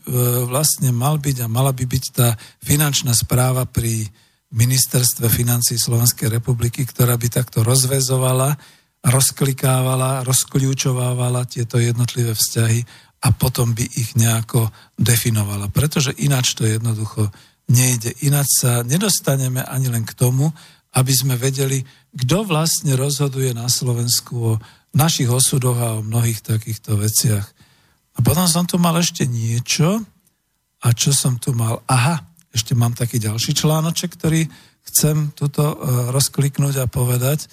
vlastne 0.51 0.91
mal 0.91 1.23
byť 1.23 1.47
a 1.47 1.47
mala 1.47 1.71
by 1.71 1.87
byť 1.87 2.05
tá 2.11 2.35
finančná 2.67 3.15
správa 3.15 3.63
pri 3.63 4.11
ministerstve 4.55 5.31
financí 5.31 5.79
Slovenskej 5.79 6.31
republiky, 6.31 6.83
ktorá 6.83 7.15
by 7.15 7.31
takto 7.31 7.63
rozvezovala, 7.63 8.59
rozklikávala, 9.07 10.27
rozkľúčovávala 10.27 11.47
tieto 11.47 11.79
jednotlivé 11.79 12.35
vzťahy 12.35 12.81
a 13.23 13.29
potom 13.31 13.71
by 13.75 13.87
ich 13.87 14.19
nejako 14.19 14.71
definovala. 14.99 15.71
Pretože 15.71 16.15
ináč 16.19 16.59
to 16.59 16.67
jednoducho 16.67 17.31
nejde. 17.71 18.13
Ináč 18.27 18.63
sa 18.63 18.83
nedostaneme 18.85 19.65
ani 19.65 19.89
len 19.89 20.05
k 20.05 20.13
tomu, 20.13 20.53
aby 20.95 21.13
sme 21.15 21.35
vedeli, 21.35 21.83
kto 22.15 22.47
vlastne 22.47 22.95
rozhoduje 22.95 23.51
na 23.57 23.67
Slovensku 23.67 24.35
o 24.39 24.61
našich 24.95 25.27
osudoch 25.27 25.79
a 25.79 25.99
o 25.99 26.07
mnohých 26.07 26.45
takýchto 26.45 26.99
veciach. 26.99 27.47
A 28.15 28.19
potom 28.23 28.47
som 28.47 28.65
tu 28.65 28.79
mal 28.79 28.95
ešte 28.99 29.27
niečo. 29.27 30.03
A 30.85 30.93
čo 30.93 31.11
som 31.17 31.41
tu 31.41 31.57
mal? 31.57 31.81
Aha, 31.89 32.23
ešte 32.53 32.77
mám 32.77 32.93
taký 32.93 33.19
ďalší 33.19 33.57
článoček, 33.57 34.15
ktorý 34.15 34.47
chcem 34.85 35.33
tuto 35.33 35.65
uh, 35.65 35.75
rozkliknúť 36.13 36.85
a 36.85 36.87
povedať. 36.87 37.49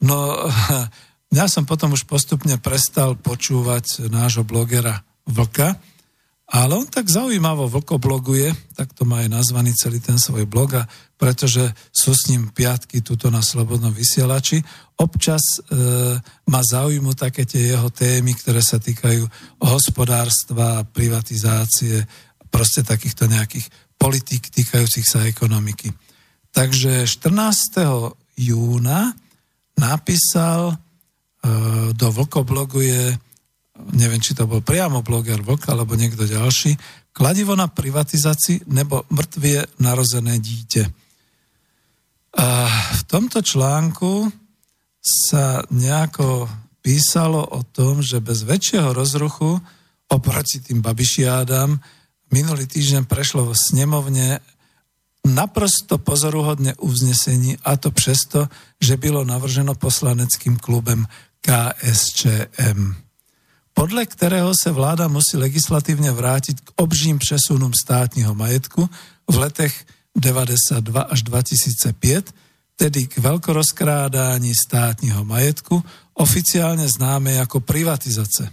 No, 0.00 0.48
ja 1.38 1.46
som 1.46 1.68
potom 1.68 1.92
už 1.94 2.08
postupne 2.08 2.56
prestal 2.56 3.14
počúvať 3.14 4.08
nášho 4.08 4.42
blogera 4.42 5.04
Vlka, 5.28 5.76
ale 6.50 6.74
on 6.74 6.86
tak 6.90 7.06
zaujímavo 7.06 7.70
vlkobloguje, 7.70 8.74
tak 8.74 8.90
to 8.90 9.06
má 9.06 9.22
aj 9.22 9.30
nazvaný 9.30 9.70
celý 9.78 10.02
ten 10.02 10.18
svoj 10.18 10.50
blog 10.50 10.82
a 10.82 10.88
pretože 11.14 11.62
sú 11.94 12.10
s 12.10 12.26
ním 12.26 12.50
piatky 12.50 13.06
tuto 13.06 13.30
na 13.30 13.38
Slobodnom 13.38 13.94
vysielači, 13.94 14.58
občas 14.98 15.62
e, 15.62 15.78
ma 16.50 16.60
zaujímu 16.64 17.14
také 17.14 17.46
tie 17.46 17.70
jeho 17.76 17.86
témy, 17.94 18.34
ktoré 18.34 18.58
sa 18.66 18.82
týkajú 18.82 19.22
hospodárstva, 19.62 20.82
privatizácie, 20.90 22.02
proste 22.50 22.82
takýchto 22.82 23.30
nejakých 23.30 23.70
politík 23.94 24.50
týkajúcich 24.50 25.06
sa 25.06 25.22
ekonomiky. 25.30 25.94
Takže 26.50 27.06
14. 27.06 28.10
júna 28.42 29.14
napísal 29.78 30.74
e, 30.74 30.76
do 31.94 32.08
Vlkoblogu 32.10 32.82
je 32.82 33.14
neviem, 33.92 34.20
či 34.20 34.36
to 34.36 34.44
bol 34.46 34.60
priamo 34.60 35.00
bloger 35.00 35.40
Vlk 35.40 35.72
alebo 35.72 35.96
niekto 35.96 36.28
ďalší, 36.28 36.76
kladivo 37.10 37.58
na 37.58 37.66
privatizácii 37.66 38.70
nebo 38.70 39.04
mŕtvie 39.10 39.82
narozené 39.82 40.38
dieťa. 40.38 40.84
A 42.38 42.46
v 42.94 43.02
tomto 43.10 43.42
článku 43.42 44.30
sa 45.02 45.66
nejako 45.72 46.46
písalo 46.80 47.42
o 47.42 47.60
tom, 47.66 48.00
že 48.00 48.22
bez 48.22 48.46
väčšieho 48.46 48.94
rozruchu 48.94 49.58
oproti 50.08 50.62
tým 50.62 50.80
babišiádam 50.80 51.76
minulý 52.30 52.64
týždeň 52.70 53.04
prešlo 53.10 53.50
v 53.50 53.58
snemovne 53.58 54.38
naprosto 55.26 56.00
pozoruhodne 56.00 56.78
uznesení 56.80 57.60
a 57.66 57.76
to 57.76 57.90
přesto, 57.90 58.48
že 58.80 58.96
bylo 58.96 59.24
navrženo 59.24 59.74
poslaneckým 59.74 60.56
klubem 60.56 61.04
KSČM 61.44 63.09
podľa 63.74 64.04
ktorého 64.06 64.50
sa 64.52 64.74
vláda 64.74 65.08
musí 65.08 65.38
legislatívne 65.38 66.10
vrátiť 66.12 66.56
k 66.60 66.68
obžím 66.76 67.18
přesunom 67.18 67.72
státního 67.72 68.34
majetku 68.34 68.88
v 69.30 69.36
letech 69.36 69.74
92 70.16 71.02
až 71.02 71.22
2005, 71.22 72.34
tedy 72.76 73.06
k 73.06 73.18
veľkorozkrádání 73.18 74.52
státního 74.56 75.24
majetku, 75.24 75.84
oficiálne 76.16 76.88
známe 76.88 77.38
ako 77.40 77.60
privatizace. 77.60 78.50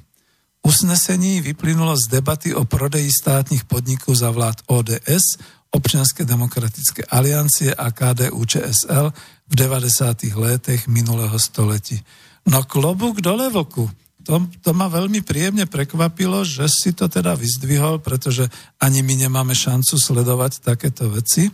Usnesení 0.68 1.42
vyplynulo 1.42 1.96
z 1.96 2.12
debaty 2.12 2.52
o 2.56 2.68
prodeji 2.68 3.12
státních 3.12 3.64
podniků 3.66 4.16
za 4.16 4.32
vlád 4.32 4.62
ODS, 4.68 5.40
Občianske 5.68 6.24
demokratické 6.24 7.04
aliancie 7.12 7.76
a 7.76 7.92
KDU 7.92 8.40
ČSL 8.46 9.14
v 9.48 9.54
90. 9.56 10.24
letech 10.40 10.88
minulého 10.88 11.36
století. 11.40 12.00
No 12.48 12.64
klobúk 12.64 13.20
dole 13.20 13.52
vlku 13.52 13.92
to, 14.28 14.44
to 14.60 14.76
ma 14.76 14.92
veľmi 14.92 15.24
príjemne 15.24 15.64
prekvapilo, 15.72 16.44
že 16.44 16.68
si 16.68 16.92
to 16.92 17.08
teda 17.08 17.32
vyzdvihol, 17.40 18.04
pretože 18.04 18.44
ani 18.76 19.00
my 19.00 19.24
nemáme 19.24 19.56
šancu 19.56 19.96
sledovať 19.96 20.60
takéto 20.60 21.08
veci. 21.08 21.48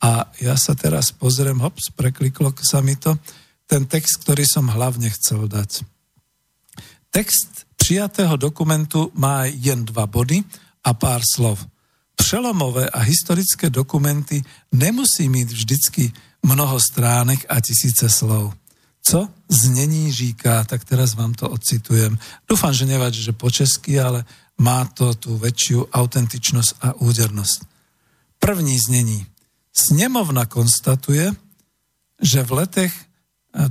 A 0.00 0.24
ja 0.40 0.56
sa 0.56 0.72
teraz 0.72 1.12
pozriem, 1.12 1.60
hops, 1.60 1.92
prekliklo 1.92 2.56
sa 2.64 2.80
mi 2.80 2.96
to, 2.96 3.12
ten 3.68 3.84
text, 3.84 4.24
ktorý 4.24 4.48
som 4.48 4.72
hlavne 4.72 5.12
chcel 5.12 5.44
dať. 5.52 5.84
Text 7.12 7.68
prijatého 7.76 8.40
dokumentu 8.40 9.12
má 9.12 9.44
jen 9.44 9.84
dva 9.84 10.08
body 10.08 10.40
a 10.88 10.96
pár 10.96 11.20
slov. 11.20 11.60
Přelomové 12.16 12.88
a 12.88 13.04
historické 13.04 13.68
dokumenty 13.68 14.40
nemusí 14.72 15.28
mít 15.28 15.52
vždycky 15.52 16.08
mnoho 16.40 16.80
stránek 16.80 17.44
a 17.52 17.60
tisíce 17.60 18.08
slov 18.08 18.56
co 19.08 19.28
znení 19.48 20.12
říká, 20.12 20.64
tak 20.64 20.84
teraz 20.84 21.14
vám 21.14 21.34
to 21.34 21.48
ocitujem. 21.48 22.18
Dúfam, 22.44 22.76
že 22.76 22.84
nevadí, 22.84 23.22
že 23.24 23.32
po 23.32 23.48
česky, 23.48 23.96
ale 23.96 24.28
má 24.60 24.84
to 24.84 25.16
tú 25.16 25.40
väčšiu 25.40 25.88
autentičnosť 25.88 26.70
a 26.84 26.88
údernosť. 27.00 27.64
První 28.36 28.76
znení. 28.76 29.24
Snemovna 29.72 30.44
konstatuje, 30.44 31.32
že 32.20 32.42
v 32.44 32.52
letech 32.52 32.92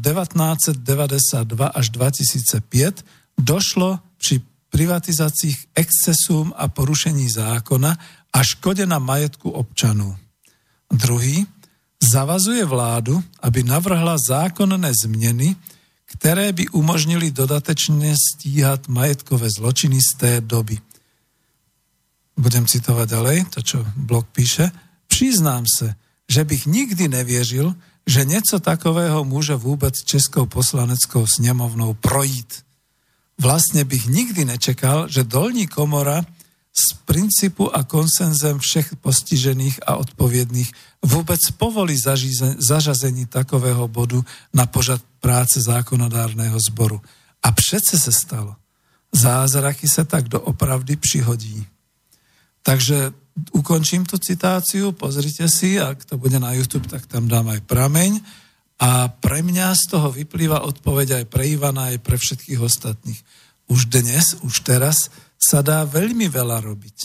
1992 0.02 1.68
až 1.68 1.86
2005 1.94 3.06
došlo 3.38 4.00
pri 4.18 4.42
privatizácii 4.74 5.56
excesům 5.76 6.54
a 6.58 6.68
porušení 6.68 7.30
zákona 7.30 7.98
a 8.34 8.40
škode 8.44 8.86
na 8.86 9.00
majetku 9.00 9.50
občanů. 9.50 10.18
Druhý, 10.92 11.48
zavazuje 11.98 12.66
vládu, 12.66 13.24
aby 13.42 13.64
navrhla 13.64 14.18
zákonné 14.18 14.92
zmeny, 14.94 15.58
ktoré 16.08 16.56
by 16.56 16.72
umožnili 16.72 17.36
dodatečne 17.36 18.16
stíhať 18.16 18.88
majetkové 18.88 19.52
zločiny 19.52 20.00
z 20.00 20.10
té 20.16 20.32
doby. 20.40 20.80
Budem 22.38 22.70
citovať 22.70 23.08
ďalej, 23.10 23.38
to 23.52 23.60
čo 23.66 23.84
blog 23.98 24.30
píše. 24.32 24.72
Přiznám 25.10 25.66
se, 25.68 25.96
že 26.30 26.44
bych 26.44 26.66
nikdy 26.66 27.08
nevěřil, 27.08 27.76
že 28.08 28.24
něco 28.24 28.60
takového 28.60 29.28
môže 29.28 29.52
vôbec 29.60 29.92
Českou 30.00 30.48
poslaneckou 30.48 31.28
snemovnou 31.28 31.92
projít. 32.00 32.64
Vlastne 33.36 33.84
bych 33.84 34.08
nikdy 34.08 34.48
nečekal, 34.48 35.12
že 35.12 35.28
dolní 35.28 35.68
komora 35.68 36.24
z 36.78 36.94
princípu 37.10 37.74
a 37.74 37.82
konsenzem 37.82 38.62
všech 38.62 39.02
postižených 39.02 39.82
a 39.90 39.98
odpovedných 39.98 40.70
vôbec 41.02 41.42
povolí 41.58 41.98
zažazení 42.62 43.26
takového 43.26 43.90
bodu 43.90 44.22
na 44.54 44.70
požad 44.70 45.02
práce 45.18 45.58
zákonodárneho 45.58 46.58
zboru. 46.62 47.02
A 47.42 47.52
přece 47.52 47.98
se 47.98 48.12
stalo. 48.14 48.54
Zázraky 49.10 49.88
sa 49.88 50.04
tak 50.04 50.30
doopravdy 50.30 51.00
přihodí. 51.00 51.66
Takže 52.62 53.16
ukončím 53.56 54.04
tú 54.04 54.20
citáciu, 54.20 54.92
pozrite 54.92 55.48
si, 55.48 55.80
ak 55.80 56.04
to 56.04 56.20
bude 56.20 56.36
na 56.38 56.52
YouTube, 56.54 56.86
tak 56.92 57.08
tam 57.08 57.32
dám 57.32 57.48
aj 57.56 57.64
prameň. 57.64 58.20
A 58.78 59.10
pre 59.10 59.42
mňa 59.42 59.74
z 59.74 59.84
toho 59.90 60.12
vyplýva 60.12 60.62
odpoveď 60.62 61.24
aj 61.24 61.26
pre 61.32 61.50
Ivana, 61.50 61.96
aj 61.96 62.04
pre 62.04 62.20
všetkých 62.20 62.60
ostatných. 62.62 63.18
Už 63.72 63.90
dnes, 63.90 64.38
už 64.44 64.62
teraz 64.62 65.10
sa 65.38 65.62
dá 65.62 65.86
veľmi 65.86 66.28
veľa 66.28 66.58
robiť. 66.66 66.98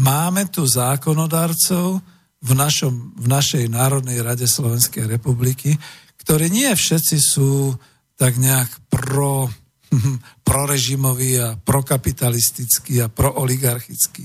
Máme 0.00 0.50
tu 0.50 0.66
zákonodarcov 0.66 2.02
v, 2.44 2.50
našom, 2.52 3.14
v 3.14 3.26
našej 3.30 3.64
Národnej 3.70 4.18
rade 4.24 4.48
Slovenskej 4.48 5.06
republiky, 5.06 5.76
ktorí 6.18 6.50
nie 6.50 6.72
všetci 6.72 7.16
sú 7.20 7.76
tak 8.16 8.40
nejak 8.40 8.90
pro, 8.90 9.46
prorežimoví 10.48 11.38
a 11.38 11.54
prokapitalistickí 11.54 12.98
a 13.04 13.12
prooligarchickí. 13.12 14.24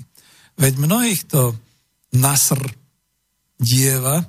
Veď 0.60 0.74
mnohých 0.80 1.22
to 1.28 1.56
nasr 2.16 2.60
dieva, 3.60 4.24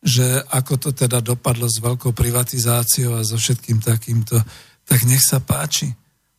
že 0.00 0.40
ako 0.54 0.74
to 0.78 0.90
teda 0.94 1.18
dopadlo 1.20 1.66
s 1.68 1.82
veľkou 1.82 2.12
privatizáciou 2.14 3.18
a 3.18 3.26
so 3.26 3.36
všetkým 3.36 3.82
takýmto, 3.82 4.38
tak 4.86 5.02
nech 5.04 5.22
sa 5.22 5.42
páči. 5.42 5.90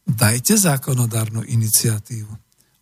Dajte 0.08 0.56
zákonodárnu 0.56 1.44
iniciatívu. 1.44 2.32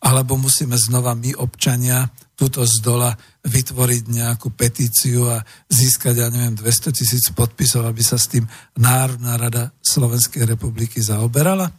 Alebo 0.06 0.38
musíme 0.38 0.78
znova 0.78 1.18
my, 1.18 1.34
občania, 1.42 2.06
túto 2.38 2.62
z 2.62 2.78
dola 2.86 3.10
vytvoriť 3.42 4.04
nejakú 4.06 4.54
petíciu 4.54 5.26
a 5.34 5.42
získať, 5.66 6.22
ja 6.22 6.30
neviem, 6.30 6.54
200 6.54 6.94
tisíc 6.94 7.26
podpisov, 7.34 7.90
aby 7.90 8.06
sa 8.06 8.22
s 8.22 8.30
tým 8.30 8.46
Národná 8.78 9.34
rada 9.42 9.74
Slovenskej 9.82 10.46
republiky 10.46 11.02
zaoberala? 11.02 11.74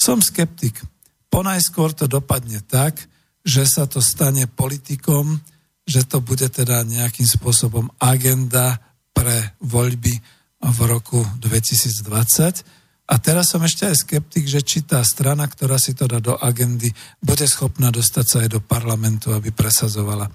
Som 0.00 0.24
skeptik. 0.24 0.80
Ponajskôr 1.28 1.92
to 1.92 2.08
dopadne 2.08 2.64
tak, 2.64 2.96
že 3.44 3.68
sa 3.68 3.84
to 3.84 4.00
stane 4.00 4.48
politikom, 4.48 5.36
že 5.84 6.08
to 6.08 6.24
bude 6.24 6.48
teda 6.48 6.86
nejakým 6.88 7.26
spôsobom 7.26 7.90
agenda 8.00 8.80
pre 9.12 9.58
voľby 9.60 10.14
v 10.62 10.78
roku 10.88 11.20
2020. 11.42 12.81
A 13.12 13.20
teraz 13.20 13.52
som 13.52 13.60
ešte 13.60 13.84
aj 13.84 14.08
skeptik, 14.08 14.48
že 14.48 14.64
či 14.64 14.88
tá 14.88 15.04
strana, 15.04 15.44
ktorá 15.44 15.76
si 15.76 15.92
to 15.92 16.08
dá 16.08 16.16
do 16.16 16.32
agendy, 16.40 16.88
bude 17.20 17.44
schopná 17.44 17.92
dostať 17.92 18.24
sa 18.24 18.36
aj 18.40 18.48
do 18.56 18.60
parlamentu, 18.64 19.36
aby 19.36 19.52
presadzovala 19.52 20.24
e, 20.24 20.32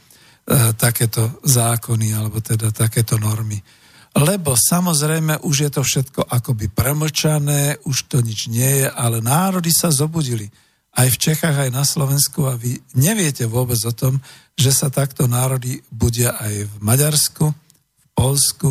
takéto 0.77 1.41
zákony 1.41 2.13
alebo 2.13 2.37
teda 2.37 2.69
takéto 2.69 3.17
normy. 3.17 3.57
Lebo 4.13 4.53
samozrejme 4.53 5.41
už 5.41 5.55
je 5.57 5.71
to 5.73 5.81
všetko 5.81 6.21
akoby 6.29 6.69
premlčané, 6.69 7.81
už 7.89 8.13
to 8.13 8.21
nič 8.21 8.45
nie 8.53 8.85
je, 8.85 8.87
ale 8.93 9.25
národy 9.25 9.73
sa 9.73 9.89
zobudili 9.89 10.45
aj 10.97 11.07
v 11.13 11.17
Čechách, 11.17 11.57
aj 11.57 11.73
na 11.73 11.81
Slovensku 11.81 12.45
a 12.45 12.53
vy 12.57 12.77
neviete 12.93 13.49
vôbec 13.49 13.77
o 13.89 13.93
tom, 13.93 14.21
že 14.53 14.69
sa 14.69 14.93
takto 14.93 15.25
národy 15.25 15.81
budia 15.89 16.37
aj 16.37 16.53
v 16.69 16.73
Maďarsku, 16.81 17.45
v 17.49 18.05
Polsku, 18.13 18.69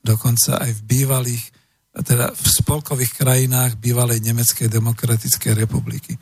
dokonca 0.00 0.60
aj 0.60 0.80
v 0.80 0.84
bývalých, 0.84 1.44
teda 2.02 2.34
v 2.34 2.46
spolkových 2.62 3.18
krajinách 3.18 3.78
bývalej 3.78 4.22
Nemeckej 4.22 4.70
demokratickej 4.70 5.52
republiky. 5.54 6.14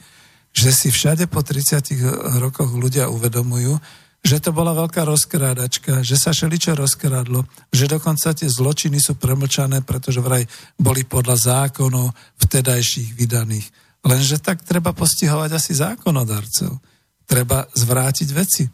Že 0.56 0.70
si 0.72 0.88
všade 0.88 1.28
po 1.28 1.44
30 1.44 2.40
rokoch 2.40 2.72
ľudia 2.72 3.12
uvedomujú, 3.12 3.76
že 4.24 4.42
to 4.42 4.50
bola 4.50 4.74
veľká 4.74 5.06
rozkrádačka, 5.06 6.02
že 6.02 6.18
sa 6.18 6.34
šeličo 6.34 6.74
rozkrádlo, 6.74 7.46
že 7.70 7.86
dokonca 7.86 8.34
tie 8.34 8.48
zločiny 8.50 8.98
sú 8.98 9.14
premlčané, 9.14 9.86
pretože 9.86 10.18
vraj 10.18 10.42
boli 10.74 11.06
podľa 11.06 11.36
zákonov 11.38 12.10
vtedajších 12.40 13.14
vydaných 13.14 13.66
Lenže 14.06 14.38
tak 14.38 14.62
treba 14.62 14.94
postihovať 14.94 15.50
asi 15.50 15.72
zákonodarcov. 15.74 16.78
Treba 17.26 17.66
zvrátiť 17.74 18.28
veci. 18.30 18.64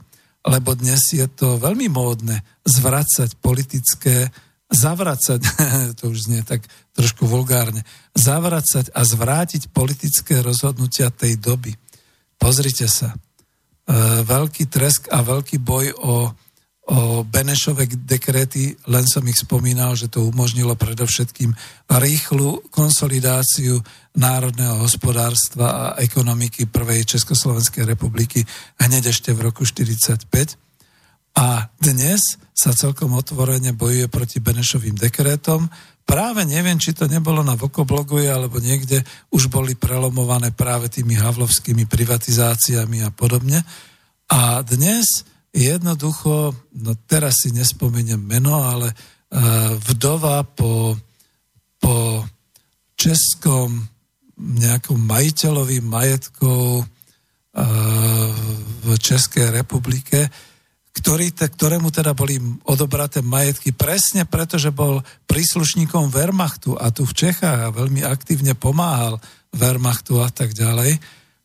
Lebo 0.44 0.76
dnes 0.76 1.00
je 1.16 1.24
to 1.32 1.56
veľmi 1.56 1.88
módne 1.88 2.36
zvracať 2.68 3.40
politické, 3.40 4.28
zavracať, 4.68 5.40
to 5.98 6.12
už 6.12 6.28
znie 6.28 6.44
tak 6.44 6.68
trošku 6.92 7.24
vulgárne, 7.24 7.84
zavracať 8.12 8.92
a 8.92 9.00
zvrátiť 9.04 9.72
politické 9.72 10.44
rozhodnutia 10.44 11.08
tej 11.08 11.40
doby. 11.40 11.72
Pozrite 12.36 12.88
sa. 12.88 13.12
E, 13.12 13.16
veľký 14.22 14.68
tresk 14.68 15.08
a 15.08 15.24
veľký 15.24 15.56
boj 15.60 15.96
o 16.00 16.14
o 16.82 17.22
Benešove 17.22 17.86
dekréty, 17.86 18.74
len 18.90 19.06
som 19.06 19.22
ich 19.30 19.38
spomínal, 19.38 19.94
že 19.94 20.10
to 20.10 20.26
umožnilo 20.26 20.74
predovšetkým 20.74 21.54
rýchlu 21.86 22.58
konsolidáciu 22.74 23.78
národného 24.18 24.82
hospodárstva 24.82 25.66
a 25.70 25.84
ekonomiky 26.02 26.66
prvej 26.66 27.06
Československej 27.06 27.86
republiky 27.86 28.42
hneď 28.82 29.14
ešte 29.14 29.30
v 29.30 29.46
roku 29.46 29.62
1945. 29.62 30.58
A 31.38 31.70
dnes 31.80 32.36
sa 32.52 32.74
celkom 32.74 33.14
otvorene 33.14 33.72
bojuje 33.72 34.10
proti 34.10 34.42
Benešovým 34.42 34.98
dekrétom. 34.98 35.70
Práve 36.02 36.44
neviem, 36.44 36.76
či 36.76 36.92
to 36.92 37.06
nebolo 37.06 37.40
na 37.46 37.54
Vokoblogu 37.56 38.20
alebo 38.26 38.58
niekde 38.58 39.00
už 39.30 39.48
boli 39.48 39.78
prelomované 39.78 40.50
práve 40.52 40.90
tými 40.92 41.16
havlovskými 41.16 41.86
privatizáciami 41.88 43.06
a 43.06 43.10
podobne. 43.14 43.62
A 44.28 44.60
dnes 44.66 45.24
jednoducho, 45.52 46.56
no 46.80 46.92
teraz 47.06 47.44
si 47.44 47.52
nespomeniem 47.52 48.20
meno, 48.20 48.64
ale 48.64 48.90
uh, 48.92 49.76
vdova 49.76 50.42
po, 50.48 50.96
po 51.76 52.24
českom 52.96 53.84
nejakom 54.40 54.96
majiteľovi 54.96 55.78
majetkov 55.84 56.82
uh, 56.82 56.86
v 58.82 58.88
Českej 58.98 59.52
republike, 59.52 60.26
ktorý, 60.92 61.32
te, 61.32 61.48
ktorému 61.48 61.88
teda 61.88 62.12
boli 62.12 62.36
odobraté 62.68 63.24
majetky 63.24 63.72
presne 63.72 64.28
preto, 64.28 64.60
že 64.60 64.68
bol 64.68 65.00
príslušníkom 65.24 66.12
Wehrmachtu 66.12 66.76
a 66.76 66.92
tu 66.92 67.08
v 67.08 67.16
Čechách 67.16 67.60
a 67.68 67.74
veľmi 67.74 68.04
aktívne 68.04 68.52
pomáhal 68.52 69.16
Wehrmachtu 69.56 70.20
a 70.20 70.28
tak 70.28 70.52
ďalej 70.52 71.00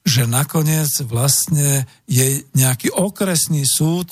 že 0.07 0.23
nakoniec 0.23 0.87
vlastne 1.03 1.83
je 2.07 2.47
nejaký 2.55 2.95
okresný 2.95 3.67
súd, 3.67 4.07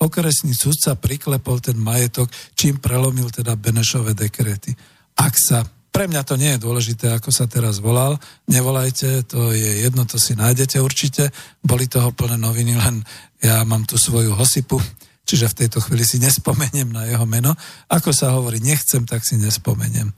okresný 0.00 0.56
súdca 0.56 0.96
priklepol 0.96 1.60
ten 1.60 1.76
majetok, 1.76 2.32
čím 2.56 2.80
prelomil 2.80 3.28
teda 3.28 3.52
Benešové 3.52 4.16
dekrety. 4.16 4.72
Ak 5.20 5.36
sa 5.36 5.60
pre 5.94 6.10
mňa 6.10 6.26
to 6.26 6.34
nie 6.34 6.58
je 6.58 6.64
dôležité, 6.66 7.14
ako 7.14 7.30
sa 7.30 7.46
teraz 7.46 7.78
volal. 7.78 8.18
Nevolajte, 8.50 9.22
to 9.30 9.54
je 9.54 9.86
jedno, 9.86 10.02
to 10.10 10.18
si 10.18 10.34
nájdete 10.34 10.82
určite. 10.82 11.30
Boli 11.62 11.86
toho 11.86 12.10
plné 12.10 12.34
noviny, 12.34 12.74
len 12.74 13.06
ja 13.38 13.62
mám 13.62 13.86
tu 13.86 13.94
svoju 13.94 14.34
hosipu, 14.34 14.82
čiže 15.22 15.54
v 15.54 15.58
tejto 15.62 15.78
chvíli 15.78 16.02
si 16.02 16.18
nespomeniem 16.18 16.90
na 16.90 17.06
jeho 17.06 17.22
meno. 17.30 17.54
Ako 17.86 18.10
sa 18.10 18.34
hovorí, 18.34 18.58
nechcem, 18.58 19.06
tak 19.06 19.22
si 19.22 19.38
nespomeniem. 19.38 20.10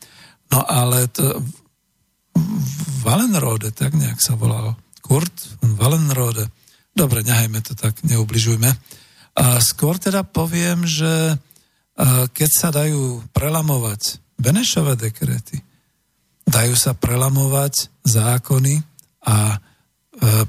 No 0.48 0.65
ale 0.65 1.12
to 1.12 1.44
Valenrode, 3.05 3.69
tak 3.77 3.93
nejak 3.93 4.16
sa 4.16 4.32
volalo. 4.32 4.81
Kurt 5.05 5.61
von 5.61 5.77
Wallenrode. 5.77 6.48
Dobre, 6.97 7.20
nehajme 7.20 7.61
to 7.61 7.77
tak, 7.77 8.01
neubližujme. 8.01 8.73
A 9.36 9.61
skôr 9.61 10.01
teda 10.01 10.24
poviem, 10.24 10.89
že 10.89 11.36
keď 12.32 12.51
sa 12.51 12.73
dajú 12.73 13.20
prelamovať 13.36 14.24
Benešové 14.36 14.96
dekrety, 15.00 15.56
dajú 16.46 16.74
sa 16.76 16.92
prelamovať 16.94 17.88
zákony 18.04 18.78
a 19.26 19.56
e, 19.56 19.58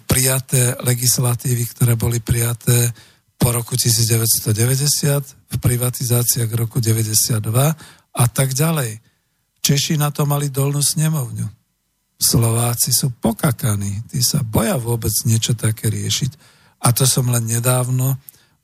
prijaté 0.05 0.75
legislatívy, 0.83 1.63
ktoré 1.73 1.93
boli 1.95 2.21
prijaté 2.21 2.93
po 3.39 3.55
roku 3.55 3.79
1990, 3.79 5.37
v 5.47 5.55
privatizáciách 5.57 6.51
roku 6.53 6.83
92 6.83 7.39
a 8.17 8.25
tak 8.27 8.51
ďalej. 8.51 8.99
Češi 9.63 9.95
na 9.95 10.11
to 10.11 10.27
mali 10.27 10.51
dolnú 10.51 10.83
snemovňu. 10.83 11.47
Slováci 12.17 12.89
sú 12.91 13.13
pokakaní, 13.13 14.09
tí 14.09 14.25
sa 14.25 14.41
boja 14.41 14.75
vôbec 14.75 15.13
niečo 15.23 15.53
také 15.53 15.93
riešiť. 15.93 16.31
A 16.81 16.89
to 16.93 17.05
som 17.05 17.29
len 17.29 17.45
nedávno 17.45 18.17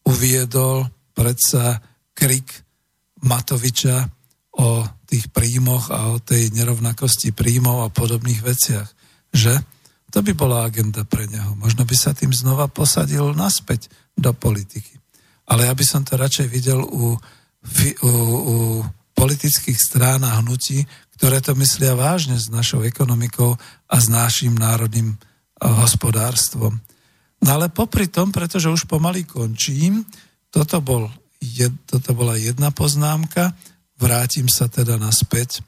uviedol 0.09 0.89
predsa 1.13 1.79
krik 2.17 2.49
Matoviča 3.23 4.09
o 4.57 4.83
tých 5.13 5.29
príjmoch 5.29 5.93
a 5.93 6.17
o 6.17 6.17
tej 6.17 6.49
nerovnakosti 6.57 7.37
príjmov 7.37 7.85
a 7.85 7.93
podobných 7.93 8.41
veciach. 8.41 8.89
Že? 9.29 9.61
To 10.09 10.25
by 10.25 10.33
bola 10.33 10.65
agenda 10.65 11.05
pre 11.05 11.29
neho. 11.29 11.53
Možno 11.53 11.85
by 11.85 11.93
sa 11.93 12.17
tým 12.17 12.33
znova 12.33 12.65
posadil 12.65 13.37
naspäť 13.37 13.93
do 14.17 14.33
politiky. 14.33 14.97
Ale 15.45 15.69
ja 15.69 15.73
by 15.77 15.85
som 15.85 16.01
to 16.01 16.17
radšej 16.17 16.49
videl 16.49 16.81
u, 16.81 17.13
u, 18.01 18.09
u 18.09 18.55
politických 19.13 19.77
strán 19.77 20.25
a 20.25 20.41
hnutí, 20.41 20.81
ktoré 21.17 21.37
to 21.45 21.53
myslia 21.61 21.93
vážne 21.93 22.41
s 22.41 22.49
našou 22.49 22.81
ekonomikou 22.81 23.53
a 23.85 23.95
s 24.01 24.09
našim 24.09 24.57
národným 24.57 25.13
eh, 25.13 25.17
hospodárstvom. 25.61 26.81
No 27.43 27.49
ale 27.49 27.69
popri 27.69 28.09
tom, 28.09 28.33
pretože 28.33 28.71
už 28.71 28.89
pomaly 28.89 29.29
končím, 29.29 30.07
toto, 30.49 30.81
bol, 30.81 31.11
jed, 31.37 31.73
toto 31.85 32.15
bola 32.17 32.39
jedna 32.39 32.71
poznámka, 32.73 33.53
vrátim 34.03 34.51
sa 34.51 34.67
teda 34.67 34.99
naspäť. 34.99 35.63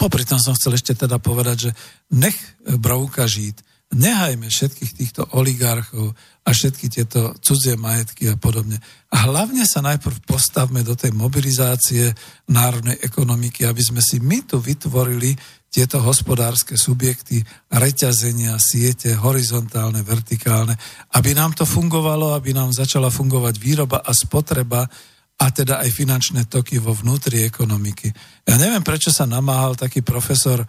Popri 0.00 0.24
tom 0.24 0.40
som 0.40 0.56
chcel 0.56 0.80
ešte 0.80 0.96
teda 0.96 1.20
povedať, 1.20 1.68
že 1.68 1.70
nech 2.16 2.34
brouka 2.80 3.28
žít, 3.28 3.60
nehajme 3.94 4.50
všetkých 4.50 4.92
týchto 4.96 5.22
oligarchov 5.38 6.16
a 6.44 6.50
všetky 6.50 6.90
tieto 6.90 7.36
cudzie 7.38 7.78
majetky 7.78 8.32
a 8.32 8.34
podobne. 8.34 8.80
A 9.14 9.30
hlavne 9.30 9.62
sa 9.68 9.84
najprv 9.84 10.24
postavme 10.26 10.82
do 10.82 10.98
tej 10.98 11.14
mobilizácie 11.14 12.10
národnej 12.50 12.98
ekonomiky, 13.04 13.68
aby 13.68 13.82
sme 13.84 14.02
si 14.02 14.18
my 14.18 14.42
tu 14.42 14.58
vytvorili 14.58 15.36
tieto 15.70 15.98
hospodárske 16.02 16.78
subjekty, 16.78 17.42
reťazenia, 17.70 18.58
siete, 18.62 19.14
horizontálne, 19.18 20.06
vertikálne, 20.06 20.78
aby 21.18 21.34
nám 21.34 21.54
to 21.54 21.66
fungovalo, 21.66 22.30
aby 22.34 22.54
nám 22.54 22.70
začala 22.70 23.10
fungovať 23.10 23.54
výroba 23.58 23.98
a 24.02 24.14
spotreba 24.14 24.86
a 25.34 25.50
teda 25.50 25.82
aj 25.82 25.90
finančné 25.90 26.46
toky 26.46 26.78
vo 26.78 26.94
vnútri 26.94 27.42
ekonomiky. 27.42 28.14
Ja 28.46 28.54
neviem, 28.54 28.86
prečo 28.86 29.10
sa 29.10 29.26
namáhal 29.26 29.74
taký 29.74 30.00
profesor 30.00 30.62
uh, 30.62 30.68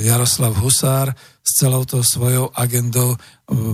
Jaroslav 0.00 0.56
Husár 0.56 1.12
s 1.44 1.50
celou 1.60 1.84
tou 1.84 2.00
svojou 2.00 2.48
agendou 2.56 3.12
uh, 3.12 3.18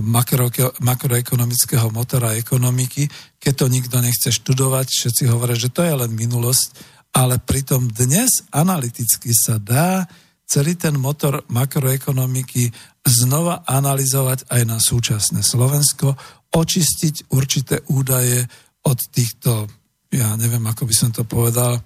makro, 0.03 0.51
makroekonomického 0.83 1.87
motora 1.95 2.35
ekonomiky, 2.35 3.07
keď 3.39 3.53
to 3.55 3.65
nikto 3.71 3.97
nechce 4.03 4.35
študovať, 4.35 4.87
všetci 4.91 5.23
hovoria, 5.31 5.55
že 5.55 5.71
to 5.71 5.81
je 5.81 5.95
len 5.95 6.11
minulosť, 6.11 6.67
ale 7.15 7.39
pritom 7.39 7.87
dnes 7.87 8.43
analyticky 8.51 9.31
sa 9.31 9.61
dá 9.63 10.03
celý 10.43 10.75
ten 10.75 10.99
motor 10.99 11.47
makroekonomiky 11.47 12.69
znova 13.01 13.63
analyzovať 13.63 14.51
aj 14.51 14.61
na 14.67 14.77
súčasné 14.77 15.39
Slovensko, 15.39 16.13
očistiť 16.53 17.33
určité 17.33 17.81
údaje 17.89 18.45
od 18.83 18.99
týchto, 19.11 19.67
ja 20.11 20.35
neviem, 20.35 20.63
ako 20.67 20.83
by 20.85 20.95
som 20.95 21.09
to 21.11 21.23
povedal, 21.23 21.79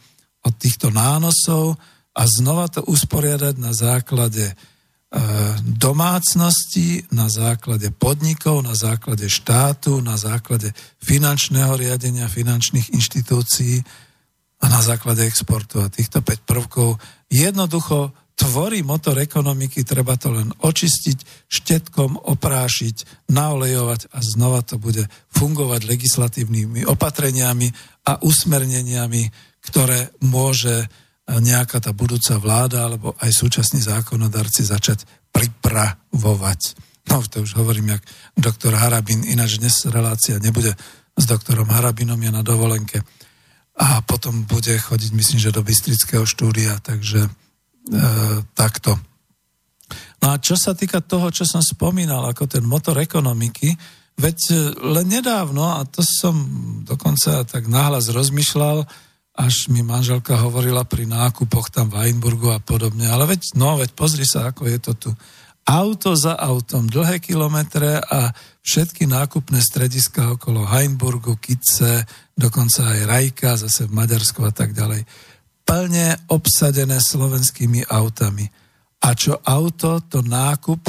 od 0.44 0.54
týchto 0.58 0.90
nánosov 0.90 1.78
a 2.18 2.22
znova 2.26 2.72
to 2.72 2.82
usporiadať 2.88 3.56
na 3.62 3.76
základe 3.76 4.50
e, 4.50 4.56
domácnosti, 5.62 7.06
na 7.14 7.30
základe 7.30 7.94
podnikov, 7.94 8.66
na 8.66 8.74
základe 8.74 9.30
štátu, 9.30 10.02
na 10.02 10.18
základe 10.18 10.74
finančného 11.04 11.78
riadenia, 11.78 12.32
finančných 12.32 12.96
inštitúcií 12.96 13.86
a 14.58 14.66
na 14.66 14.82
základe 14.82 15.22
exportu. 15.28 15.86
A 15.86 15.94
týchto 15.94 16.26
5 16.26 16.50
prvkov 16.50 16.98
jednoducho 17.30 18.16
tvorí 18.38 18.86
motor 18.86 19.18
ekonomiky, 19.18 19.82
treba 19.82 20.14
to 20.14 20.30
len 20.30 20.54
očistiť, 20.62 21.50
štetkom 21.50 22.22
oprášiť, 22.22 23.28
naolejovať 23.34 24.14
a 24.14 24.22
znova 24.22 24.62
to 24.62 24.78
bude 24.78 25.02
fungovať 25.34 25.90
legislatívnymi 25.90 26.86
opatreniami 26.86 27.68
a 28.06 28.22
usmerneniami, 28.22 29.34
ktoré 29.66 30.14
môže 30.22 30.86
nejaká 31.28 31.82
tá 31.82 31.92
budúca 31.92 32.38
vláda 32.38 32.88
alebo 32.88 33.18
aj 33.20 33.34
súčasní 33.34 33.82
zákonodarci 33.82 34.64
začať 34.64 35.04
pripravovať. 35.34 36.62
No 37.10 37.26
to 37.26 37.42
už 37.42 37.58
hovorím, 37.58 37.98
jak 37.98 38.04
doktor 38.38 38.78
Harabin, 38.78 39.26
ináč 39.26 39.58
dnes 39.58 39.82
relácia 39.90 40.38
nebude 40.38 40.78
s 41.18 41.26
doktorom 41.26 41.68
Harabinom, 41.74 42.22
je 42.22 42.32
na 42.32 42.46
dovolenke 42.46 43.02
a 43.82 44.06
potom 44.06 44.46
bude 44.46 44.78
chodiť, 44.78 45.10
myslím, 45.12 45.40
že 45.42 45.56
do 45.56 45.66
Bystrického 45.66 46.24
štúdia, 46.24 46.78
takže 46.80 47.28
E, 47.28 47.47
takto. 48.54 49.00
No 50.24 50.34
a 50.34 50.42
čo 50.42 50.58
sa 50.58 50.74
týka 50.76 51.00
toho, 51.00 51.32
čo 51.32 51.48
som 51.48 51.64
spomínal, 51.64 52.26
ako 52.28 52.50
ten 52.50 52.66
motor 52.66 52.98
ekonomiky, 53.00 53.78
veď 54.18 54.38
e, 54.50 54.56
len 54.98 55.08
nedávno, 55.08 55.78
a 55.78 55.86
to 55.86 56.02
som 56.02 56.36
dokonca 56.84 57.46
tak 57.46 57.70
náhlas 57.70 58.10
rozmýšľal, 58.10 58.84
až 59.38 59.70
mi 59.70 59.86
manželka 59.86 60.34
hovorila 60.42 60.82
pri 60.82 61.06
nákupoch 61.06 61.70
tam 61.70 61.94
v 61.94 62.02
Weinburgu 62.02 62.50
a 62.50 62.60
podobne, 62.60 63.06
ale 63.06 63.30
veď, 63.38 63.54
no 63.54 63.78
veď 63.78 63.94
pozri 63.94 64.26
sa, 64.26 64.50
ako 64.50 64.66
je 64.66 64.78
to 64.82 64.94
tu. 64.98 65.12
Auto 65.68 66.16
za 66.18 66.34
autom, 66.34 66.88
dlhé 66.90 67.22
kilometre 67.22 68.00
a 68.02 68.32
všetky 68.66 69.06
nákupné 69.06 69.62
strediska 69.62 70.40
okolo 70.40 70.66
Heinburgu, 70.66 71.38
Kice, 71.38 72.08
dokonca 72.34 72.98
aj 72.98 73.00
Rajka, 73.06 73.52
zase 73.68 73.86
v 73.86 73.94
Maďarsku 73.94 74.42
a 74.48 74.52
tak 74.56 74.74
ďalej 74.74 75.06
plne 75.68 76.16
obsadené 76.32 77.04
slovenskými 77.04 77.92
autami. 77.92 78.48
A 79.04 79.12
čo 79.12 79.44
auto, 79.44 80.00
to 80.08 80.24
nákup 80.24 80.80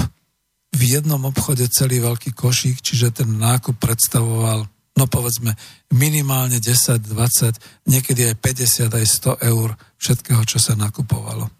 v 0.73 0.81
jednom 0.87 1.21
obchode 1.27 1.67
celý 1.75 1.99
veľký 1.99 2.31
košík, 2.33 2.79
čiže 2.79 3.11
ten 3.11 3.29
nákup 3.35 3.75
predstavoval, 3.83 4.71
no 4.71 5.05
povedzme, 5.11 5.59
minimálne 5.91 6.63
10, 6.63 7.03
20, 7.03 7.91
niekedy 7.91 8.31
aj 8.31 8.37
50, 8.39 8.95
aj 8.95 9.07
100 9.43 9.51
eur 9.51 9.75
všetkého, 9.99 10.43
čo 10.47 10.63
sa 10.63 10.79
nakupovalo. 10.79 11.51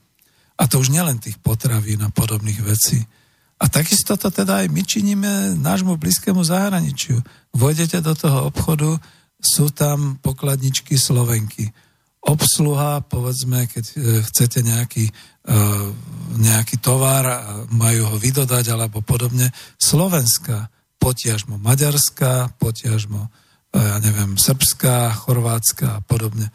A 0.59 0.63
to 0.71 0.79
už 0.79 0.95
nielen 0.95 1.19
tých 1.19 1.39
potravín 1.43 2.03
a 2.07 2.15
podobných 2.15 2.63
vecí. 2.63 3.03
A 3.59 3.67
takisto 3.67 4.15
to 4.15 4.31
teda 4.31 4.63
aj 4.63 4.67
my 4.71 4.83
činíme 4.87 5.59
nášmu 5.59 5.99
blízkému 5.99 6.47
zahraničiu. 6.47 7.19
Vojdete 7.51 7.99
do 7.99 8.15
toho 8.15 8.47
obchodu, 8.47 8.95
sú 9.39 9.71
tam 9.75 10.19
pokladničky 10.23 10.95
Slovenky 10.95 11.71
obsluha, 12.23 13.01
povedzme, 13.07 13.71
keď 13.71 13.85
e, 13.95 13.97
chcete 14.27 14.67
nejaký, 14.67 15.07
e, 15.09 15.13
nejaký 16.39 16.77
tovar 16.83 17.25
a 17.25 17.39
majú 17.71 18.15
ho 18.15 18.17
vydodať 18.19 18.75
alebo 18.75 19.01
podobne, 19.01 19.55
Slovenska, 19.79 20.67
potiažmo 20.99 21.57
Maďarská, 21.63 22.59
potiažmo, 22.59 23.31
e, 23.71 23.79
ja 23.79 23.97
neviem, 24.03 24.35
Srbská, 24.35 25.15
Chorvátska 25.15 26.03
a 26.03 26.03
podobne. 26.03 26.51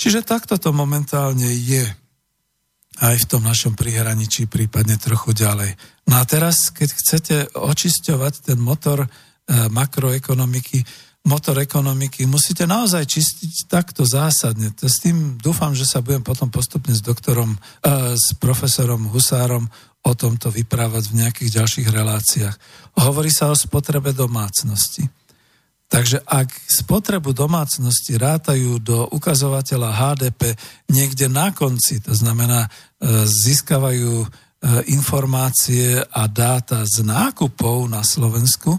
Čiže 0.00 0.24
takto 0.24 0.56
to 0.56 0.72
momentálne 0.72 1.44
je 1.44 1.84
aj 3.00 3.16
v 3.16 3.28
tom 3.28 3.44
našom 3.44 3.76
prihraničí, 3.76 4.48
prípadne 4.48 4.96
trochu 4.96 5.32
ďalej. 5.36 5.76
No 6.08 6.20
a 6.20 6.24
teraz, 6.24 6.72
keď 6.72 6.88
chcete 6.96 7.36
očisťovať 7.56 8.52
ten 8.52 8.58
motor 8.60 9.08
makroekonomiky, 9.48 10.84
motor 11.24 11.60
ekonomiky 11.60 12.24
musíte 12.24 12.64
naozaj 12.64 13.04
čistiť 13.04 13.68
takto 13.68 14.08
zásadne. 14.08 14.72
To 14.80 14.88
s 14.88 15.04
tým 15.04 15.36
dúfam, 15.36 15.76
že 15.76 15.84
sa 15.84 16.00
budem 16.00 16.24
potom 16.24 16.48
postupne 16.48 16.96
s 16.96 17.04
doktorom, 17.04 17.56
uh, 17.56 18.16
s 18.16 18.32
profesorom 18.40 19.12
Husárom 19.12 19.68
o 20.00 20.12
tomto 20.16 20.48
vyprávať 20.48 21.12
v 21.12 21.16
nejakých 21.24 21.50
ďalších 21.60 21.88
reláciách. 21.92 22.56
Hovorí 23.04 23.28
sa 23.28 23.52
o 23.52 23.56
spotrebe 23.56 24.16
domácnosti. 24.16 25.04
Takže 25.90 26.22
ak 26.22 26.48
spotrebu 26.70 27.34
domácnosti 27.34 28.14
rátajú 28.14 28.78
do 28.78 29.10
ukazovateľa 29.10 29.90
HDP 29.90 30.54
niekde 30.86 31.26
na 31.26 31.50
konci, 31.50 31.98
to 31.98 32.14
znamená, 32.14 32.64
e, 32.64 32.68
získavajú 33.26 34.22
e, 34.22 34.26
informácie 34.94 35.98
a 35.98 36.30
dáta 36.30 36.86
z 36.86 37.02
nákupov 37.02 37.90
na 37.90 38.06
Slovensku, 38.06 38.78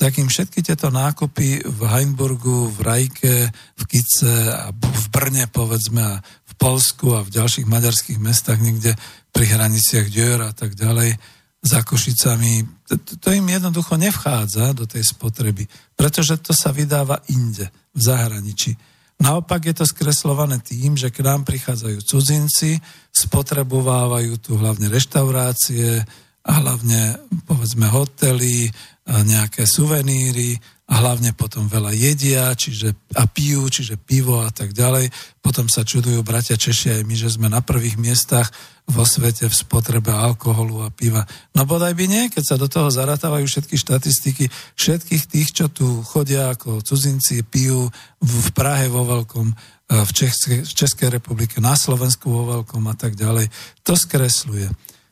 tak 0.00 0.16
im 0.16 0.32
všetky 0.32 0.64
tieto 0.64 0.88
nákupy 0.88 1.60
v 1.60 1.80
Heinburgu, 1.84 2.72
v 2.72 2.78
Rajke, 2.80 3.52
v 3.52 3.82
Kice 3.84 4.48
a 4.48 4.72
v 4.72 5.04
Brne, 5.12 5.44
povedzme, 5.44 6.00
a 6.00 6.24
v 6.24 6.52
Polsku 6.56 7.12
a 7.12 7.20
v 7.20 7.28
ďalších 7.28 7.68
maďarských 7.68 8.16
mestách, 8.16 8.64
niekde 8.64 8.96
pri 9.28 9.44
hraniciach 9.52 10.08
Dior 10.08 10.40
a 10.40 10.56
tak 10.56 10.72
ďalej, 10.72 11.20
za 11.60 11.84
Košicami, 11.84 12.64
to, 12.88 12.96
to 13.20 13.28
im 13.36 13.44
jednoducho 13.44 14.00
nevchádza 14.00 14.72
do 14.72 14.88
tej 14.88 15.04
spotreby, 15.04 15.68
pretože 15.92 16.40
to 16.40 16.56
sa 16.56 16.72
vydáva 16.72 17.20
inde, 17.28 17.68
v 17.92 18.00
zahraničí. 18.00 18.72
Naopak 19.20 19.68
je 19.68 19.76
to 19.76 19.84
skreslované 19.84 20.64
tým, 20.64 20.96
že 20.96 21.12
k 21.12 21.20
nám 21.20 21.44
prichádzajú 21.44 22.00
cudzinci, 22.00 22.80
spotrebovávajú 23.12 24.32
tu 24.40 24.56
hlavne 24.56 24.88
reštaurácie, 24.88 26.00
a 26.40 26.52
hlavne 26.56 27.20
povedzme 27.44 27.84
hotely, 27.92 28.72
nejaké 29.10 29.66
suveníry 29.66 30.54
a 30.90 30.98
hlavne 30.98 31.30
potom 31.34 31.70
veľa 31.70 31.94
jedia 31.94 32.50
čiže, 32.54 32.94
a 33.14 33.26
pijú, 33.30 33.66
čiže 33.70 33.94
pivo 33.94 34.42
a 34.42 34.50
tak 34.50 34.74
ďalej. 34.74 35.10
Potom 35.38 35.70
sa 35.70 35.86
čudujú 35.86 36.18
bratia 36.26 36.58
Češi 36.58 36.98
aj 36.98 37.02
my, 37.06 37.14
že 37.14 37.30
sme 37.30 37.46
na 37.46 37.62
prvých 37.62 37.94
miestach 37.94 38.50
vo 38.90 39.06
svete 39.06 39.46
v 39.46 39.54
spotrebe 39.54 40.10
alkoholu 40.10 40.82
a 40.82 40.90
piva. 40.90 41.22
No 41.54 41.62
bodaj 41.62 41.94
by 41.94 42.04
nie, 42.10 42.24
keď 42.26 42.42
sa 42.42 42.56
do 42.58 42.66
toho 42.66 42.90
zaratávajú 42.90 43.46
všetky 43.46 43.78
štatistiky 43.78 44.50
všetkých 44.74 45.24
tých, 45.30 45.48
čo 45.54 45.66
tu 45.70 46.02
chodia 46.02 46.50
ako 46.50 46.82
cudzinci, 46.82 47.46
pijú 47.46 47.86
v 48.18 48.46
Prahe 48.50 48.90
vo 48.90 49.06
veľkom, 49.06 49.46
e, 49.46 49.54
v 49.94 50.10
Českej, 50.10 50.66
v 50.66 50.72
Českej 50.74 51.08
republike, 51.14 51.62
na 51.62 51.78
Slovensku 51.78 52.26
vo 52.26 52.42
veľkom 52.58 52.82
a 52.90 52.98
tak 52.98 53.14
ďalej. 53.14 53.46
To 53.86 53.94
skresluje. 53.94 54.66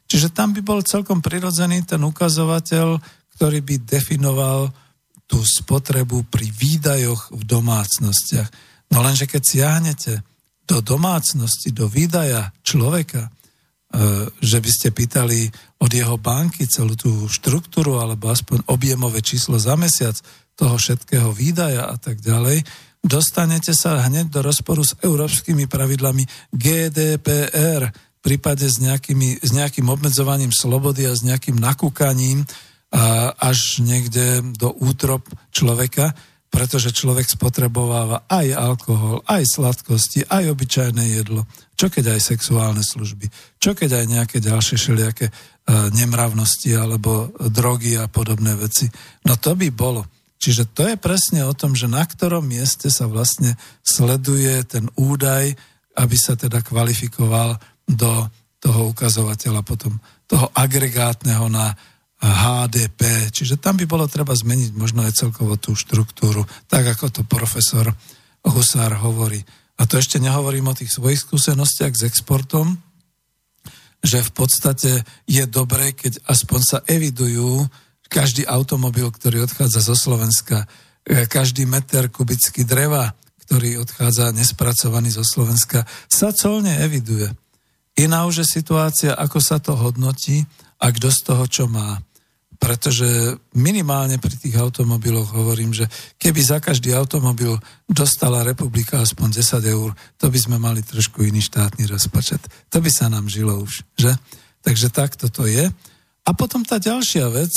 Čiže 0.08 0.34
tam 0.34 0.56
by 0.56 0.64
bol 0.64 0.80
celkom 0.82 1.22
prirodzený 1.22 1.86
ten 1.86 2.00
ukazovateľ, 2.02 2.98
ktorý 3.39 3.62
by 3.62 3.86
definoval 3.86 4.74
tú 5.31 5.39
spotrebu 5.39 6.27
pri 6.27 6.51
výdajoch 6.51 7.31
v 7.31 7.43
domácnostiach. 7.47 8.51
No 8.90 9.06
lenže 9.06 9.31
keď 9.31 9.43
siahnete 9.47 10.12
do 10.66 10.82
domácnosti, 10.82 11.70
do 11.70 11.86
výdaja 11.86 12.51
človeka, 12.66 13.31
e, 13.31 13.31
že 14.43 14.59
by 14.59 14.70
ste 14.74 14.89
pýtali 14.90 15.47
od 15.78 15.90
jeho 15.94 16.19
banky 16.19 16.66
celú 16.66 16.98
tú 16.98 17.31
štruktúru 17.31 18.02
alebo 18.02 18.27
aspoň 18.27 18.66
objemové 18.66 19.23
číslo 19.23 19.55
za 19.55 19.78
mesiac 19.78 20.19
toho 20.59 20.74
všetkého 20.74 21.31
výdaja 21.31 21.86
a 21.86 21.94
tak 21.94 22.19
ďalej, 22.19 22.66
dostanete 23.06 23.70
sa 23.70 24.02
hneď 24.02 24.35
do 24.35 24.43
rozporu 24.43 24.82
s 24.82 24.98
európskymi 24.98 25.70
pravidlami 25.70 26.27
GDPR, 26.51 27.94
prípade 28.28 28.69
s, 28.69 28.77
nejakými, 28.82 29.40
s 29.40 29.51
nejakým 29.56 29.89
obmedzovaním 29.89 30.52
slobody 30.52 31.09
a 31.09 31.16
s 31.16 31.24
nejakým 31.24 31.56
nakúkaním 31.56 32.44
až 33.39 33.85
niekde 33.85 34.40
do 34.56 34.73
útrop 34.73 35.28
človeka, 35.52 36.16
pretože 36.48 36.97
človek 36.97 37.28
spotrebováva 37.28 38.24
aj 38.24 38.56
alkohol, 38.56 39.20
aj 39.28 39.44
sladkosti, 39.44 40.24
aj 40.24 40.48
obyčajné 40.56 41.20
jedlo. 41.20 41.44
Čo 41.77 41.93
keď 41.93 42.16
aj 42.16 42.20
sexuálne 42.24 42.81
služby? 42.81 43.28
Čo 43.60 43.77
keď 43.77 44.01
aj 44.01 44.06
nejaké 44.09 44.36
ďalšie 44.40 44.81
všelijaké 44.81 45.28
nemravnosti 45.69 46.73
alebo 46.73 47.28
drogy 47.52 48.01
a 48.01 48.09
podobné 48.09 48.56
veci? 48.56 48.89
No 49.28 49.36
to 49.36 49.52
by 49.52 49.69
bolo. 49.69 50.09
Čiže 50.40 50.73
to 50.73 50.89
je 50.89 50.97
presne 50.97 51.44
o 51.44 51.52
tom, 51.52 51.77
že 51.77 51.90
na 51.90 52.01
ktorom 52.01 52.48
mieste 52.48 52.89
sa 52.89 53.05
vlastne 53.05 53.59
sleduje 53.85 54.65
ten 54.65 54.89
údaj, 54.97 55.52
aby 56.01 56.16
sa 56.16 56.32
teda 56.32 56.65
kvalifikoval 56.65 57.60
do 57.85 58.24
toho 58.56 58.89
ukazovateľa 58.97 59.60
potom 59.66 60.01
toho 60.24 60.48
agregátneho 60.56 61.52
na 61.52 61.77
HDP. 62.19 63.31
Čiže 63.31 63.62
tam 63.62 63.78
by 63.78 63.86
bolo 63.86 64.11
treba 64.11 64.35
zmeniť 64.35 64.74
možno 64.74 65.07
aj 65.07 65.15
celkovo 65.15 65.55
tú 65.55 65.78
štruktúru, 65.78 66.43
tak 66.66 66.86
ako 66.86 67.11
to 67.11 67.23
profesor 67.23 67.95
Husár 68.43 68.99
hovorí. 68.99 69.43
A 69.78 69.86
to 69.86 70.03
ešte 70.03 70.19
nehovorím 70.19 70.70
o 70.70 70.78
tých 70.78 70.90
svojich 70.90 71.23
skúsenostiach 71.23 71.95
s 71.95 72.03
exportom, 72.03 72.82
že 74.03 74.23
v 74.23 74.31
podstate 74.35 74.93
je 75.27 75.45
dobré, 75.47 75.95
keď 75.95 76.23
aspoň 76.27 76.61
sa 76.62 76.78
evidujú 76.86 77.66
každý 78.11 78.47
automobil, 78.47 79.07
ktorý 79.11 79.47
odchádza 79.47 79.85
zo 79.85 79.95
Slovenska, 79.95 80.66
e, 81.05 81.27
každý 81.27 81.66
meter 81.66 82.11
kubický 82.11 82.65
dreva, 82.65 83.15
ktorý 83.47 83.82
odchádza 83.82 84.35
nespracovaný 84.35 85.15
zo 85.15 85.23
Slovenska, 85.23 85.86
sa 86.11 86.35
colne 86.35 86.78
eviduje. 86.82 87.31
Iná 87.99 88.27
už 88.31 88.47
je 88.47 88.62
situácia, 88.62 89.12
ako 89.19 89.39
sa 89.43 89.59
to 89.59 89.74
hodnotí 89.74 90.47
a 90.78 90.95
kto 90.95 91.11
z 91.11 91.20
toho 91.27 91.45
čo 91.51 91.65
má. 91.66 91.99
Pretože 92.59 93.39
minimálne 93.55 94.18
pri 94.18 94.35
tých 94.35 94.59
automobiloch 94.59 95.30
hovorím, 95.30 95.70
že 95.70 95.86
keby 96.18 96.40
za 96.43 96.59
každý 96.59 96.90
automobil 96.90 97.55
dostala 97.86 98.43
republika 98.43 98.98
aspoň 98.98 99.39
10 99.40 99.74
eur, 99.74 99.94
to 100.18 100.26
by 100.26 100.39
sme 100.43 100.59
mali 100.59 100.82
trošku 100.82 101.22
iný 101.22 101.39
štátny 101.39 101.86
rozpočet. 101.86 102.43
To 102.74 102.82
by 102.82 102.90
sa 102.90 103.06
nám 103.06 103.30
žilo 103.30 103.62
už, 103.62 103.86
že? 103.94 104.10
Takže 104.66 104.90
takto 104.90 105.30
to 105.30 105.47
je. 105.47 105.70
A 106.26 106.30
potom 106.35 106.66
tá 106.66 106.82
ďalšia 106.82 107.30
vec, 107.30 107.55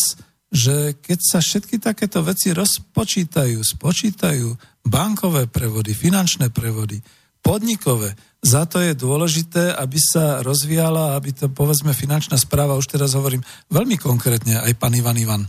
že 0.52 0.94
keď 1.00 1.20
sa 1.20 1.40
všetky 1.42 1.80
takéto 1.80 2.22
veci 2.22 2.54
rozpočítajú, 2.54 3.58
spočítajú, 3.58 4.48
bankové 4.86 5.48
prevody, 5.48 5.96
finančné 5.98 6.52
prevody, 6.54 7.00
podnikové, 7.42 8.14
za 8.42 8.66
to 8.66 8.82
je 8.82 8.98
dôležité, 8.98 9.70
aby 9.78 10.02
sa 10.02 10.42
rozvíjala, 10.42 11.14
aby 11.14 11.30
to 11.32 11.46
povedzme 11.54 11.94
finančná 11.94 12.42
správa, 12.42 12.78
už 12.78 12.90
teraz 12.90 13.14
hovorím 13.14 13.46
veľmi 13.70 14.02
konkrétne, 14.02 14.58
aj 14.66 14.74
pán 14.82 14.98
Ivan 14.98 15.18
Ivan, 15.22 15.44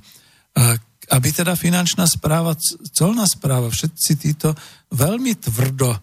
aby 1.09 1.29
teda 1.33 1.57
finančná 1.57 2.05
správa, 2.05 2.53
colná 2.93 3.25
správa, 3.25 3.73
všetci 3.73 4.13
títo 4.21 4.53
veľmi 4.93 5.41
tvrdo 5.41 5.97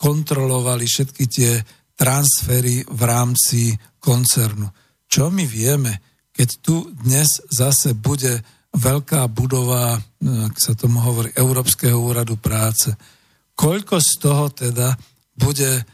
kontrolovali 0.00 0.88
všetky 0.88 1.24
tie 1.28 1.60
transfery 1.92 2.88
v 2.88 3.02
rámci 3.04 3.76
koncernu. 4.00 4.64
Čo 5.04 5.28
my 5.28 5.44
vieme? 5.44 6.10
keď 6.40 6.48
tu 6.64 6.88
dnes 7.04 7.28
zase 7.52 7.92
bude 7.92 8.40
veľká 8.72 9.28
budova, 9.28 10.00
ak 10.24 10.56
sa 10.56 10.72
tomu 10.72 11.04
hovorí, 11.04 11.28
Európskeho 11.36 12.00
úradu 12.00 12.40
práce, 12.40 12.96
koľko 13.52 14.00
z 14.00 14.12
toho 14.16 14.48
teda 14.48 14.96
bude 15.36 15.84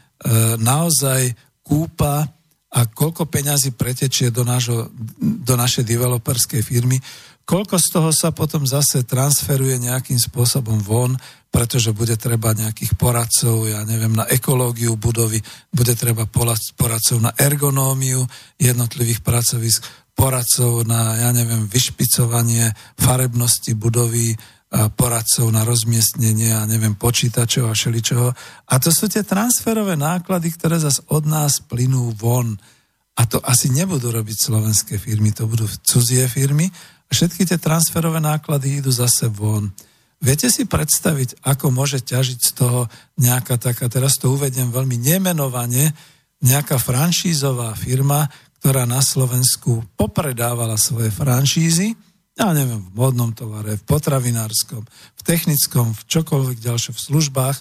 naozaj 0.57 1.35
kúpa 1.61 2.25
a 2.67 2.79
koľko 2.85 3.27
peňazí 3.27 3.73
pretečie 3.73 4.29
do, 4.29 4.43
nášho, 4.43 4.91
do 5.19 5.53
našej 5.55 5.87
developerskej 5.87 6.61
firmy, 6.61 6.99
koľko 7.47 7.79
z 7.79 7.87
toho 7.95 8.09
sa 8.11 8.35
potom 8.35 8.67
zase 8.67 9.07
transferuje 9.07 9.79
nejakým 9.79 10.19
spôsobom 10.19 10.83
von, 10.83 11.15
pretože 11.47 11.95
bude 11.95 12.19
treba 12.19 12.51
nejakých 12.51 12.99
poradcov, 12.99 13.71
ja 13.71 13.87
neviem, 13.87 14.11
na 14.11 14.27
ekológiu 14.27 14.99
budovy, 14.99 15.39
bude 15.71 15.95
treba 15.95 16.27
poradcov 16.27 17.17
na 17.23 17.31
ergonómiu 17.39 18.27
jednotlivých 18.59 19.23
pracovisk, 19.23 19.79
poradcov 20.11 20.83
na, 20.83 21.15
ja 21.23 21.29
neviem, 21.31 21.69
vyšpicovanie 21.71 22.75
farebnosti 22.99 23.71
budovy, 23.79 24.35
poradcov 24.67 25.47
na 25.47 25.63
rozmiestnenie 25.63 26.51
a 26.51 26.67
neviem, 26.67 26.91
počítačov 26.91 27.71
a 27.71 27.73
všeličoho. 27.73 28.27
A 28.67 28.73
to 28.83 28.91
sú 28.91 29.07
tie 29.07 29.23
transferové 29.23 29.95
náklady, 29.95 30.51
ktoré 30.51 30.75
zase 30.75 30.99
od 31.07 31.23
nás 31.23 31.63
plynú 31.63 32.11
von. 32.19 32.59
A 33.17 33.23
to 33.23 33.39
asi 33.47 33.71
nebudú 33.71 34.11
robiť 34.11 34.37
slovenské 34.37 34.99
firmy, 34.99 35.31
to 35.31 35.47
budú 35.47 35.65
cudzie 35.87 36.27
firmy 36.27 36.67
a 37.07 37.11
všetky 37.15 37.47
tie 37.47 37.57
transferové 37.57 38.19
náklady 38.19 38.83
idú 38.83 38.91
zase 38.91 39.31
von. 39.31 39.71
Viete 40.17 40.49
si 40.49 40.67
predstaviť, 40.67 41.45
ako 41.45 41.71
môže 41.71 42.03
ťažiť 42.03 42.39
z 42.41 42.51
toho 42.57 42.89
nejaká 43.21 43.55
taká, 43.61 43.87
teraz 43.87 44.17
to 44.19 44.33
uvediem 44.33 44.73
veľmi 44.73 44.97
nemenovane, 44.97 45.93
nejaká 46.41 46.77
franšízová 46.77 47.73
firma, 47.73 48.29
ktorá 48.61 48.89
na 48.89 49.01
Slovensku 49.01 49.85
popredávala 49.95 50.75
svoje 50.77 51.13
franšízy, 51.13 51.93
ja 52.37 52.53
neviem, 52.53 52.79
v 52.79 52.93
modnom 52.93 53.33
tovare, 53.33 53.75
v 53.75 53.83
potravinárskom, 53.83 54.85
v 54.87 55.21
technickom, 55.25 55.91
v 55.97 56.01
čokoľvek 56.05 56.57
ďalšie, 56.61 56.93
v 56.93 57.03
službách. 57.09 57.57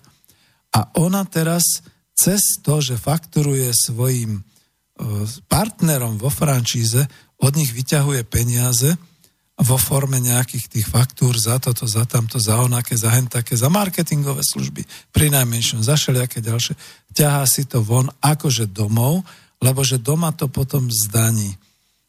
A 0.76 0.80
ona 1.00 1.24
teraz 1.24 1.80
cez 2.12 2.60
to, 2.60 2.84
že 2.84 3.00
fakturuje 3.00 3.72
svojim 3.72 4.40
e, 4.40 4.42
partnerom 5.48 6.20
vo 6.20 6.28
franšíze, 6.28 7.08
od 7.40 7.52
nich 7.56 7.72
vyťahuje 7.72 8.24
peniaze 8.28 8.96
vo 9.56 9.80
forme 9.80 10.20
nejakých 10.20 10.68
tých 10.68 10.86
faktúr 10.88 11.32
za 11.36 11.56
toto, 11.56 11.88
za 11.88 12.04
tamto, 12.04 12.36
za 12.36 12.60
onaké, 12.60 12.92
za 12.96 13.08
hentaké, 13.12 13.56
za 13.56 13.72
marketingové 13.72 14.44
služby, 14.44 14.84
pri 15.12 15.32
najmenšom, 15.32 15.80
za 15.80 15.96
všelijaké 15.96 16.44
ďalšie. 16.44 16.76
Ťahá 17.16 17.48
si 17.48 17.64
to 17.64 17.80
von 17.80 18.12
akože 18.20 18.68
domov 18.68 19.24
lebo 19.60 19.80
že 19.84 20.00
doma 20.00 20.32
to 20.32 20.48
potom 20.48 20.88
zdaní. 20.92 21.56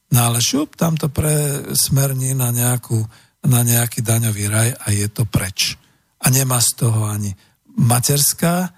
No 0.07 0.19
ale 0.31 0.39
šup, 0.39 0.79
tam 0.79 0.95
to 0.95 1.11
presmerní 1.11 2.31
na, 2.31 2.55
nejakú, 2.55 3.03
na 3.43 3.61
nejaký 3.63 3.99
daňový 3.99 4.45
raj 4.47 4.69
a 4.75 4.87
je 4.95 5.07
to 5.11 5.27
preč. 5.27 5.75
A 6.23 6.31
nemá 6.31 6.63
z 6.63 6.87
toho 6.87 7.05
ani 7.05 7.35
materská 7.77 8.55
e, 8.65 8.69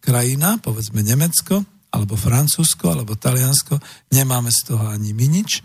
krajina, 0.00 0.56
povedzme 0.58 1.04
Nemecko, 1.04 1.62
alebo 1.90 2.14
Francúzsko, 2.16 2.90
alebo 2.90 3.18
Taliansko, 3.18 3.76
nemáme 4.14 4.48
z 4.48 4.72
toho 4.72 4.88
ani 4.88 5.12
my 5.12 5.26
nič. 5.26 5.60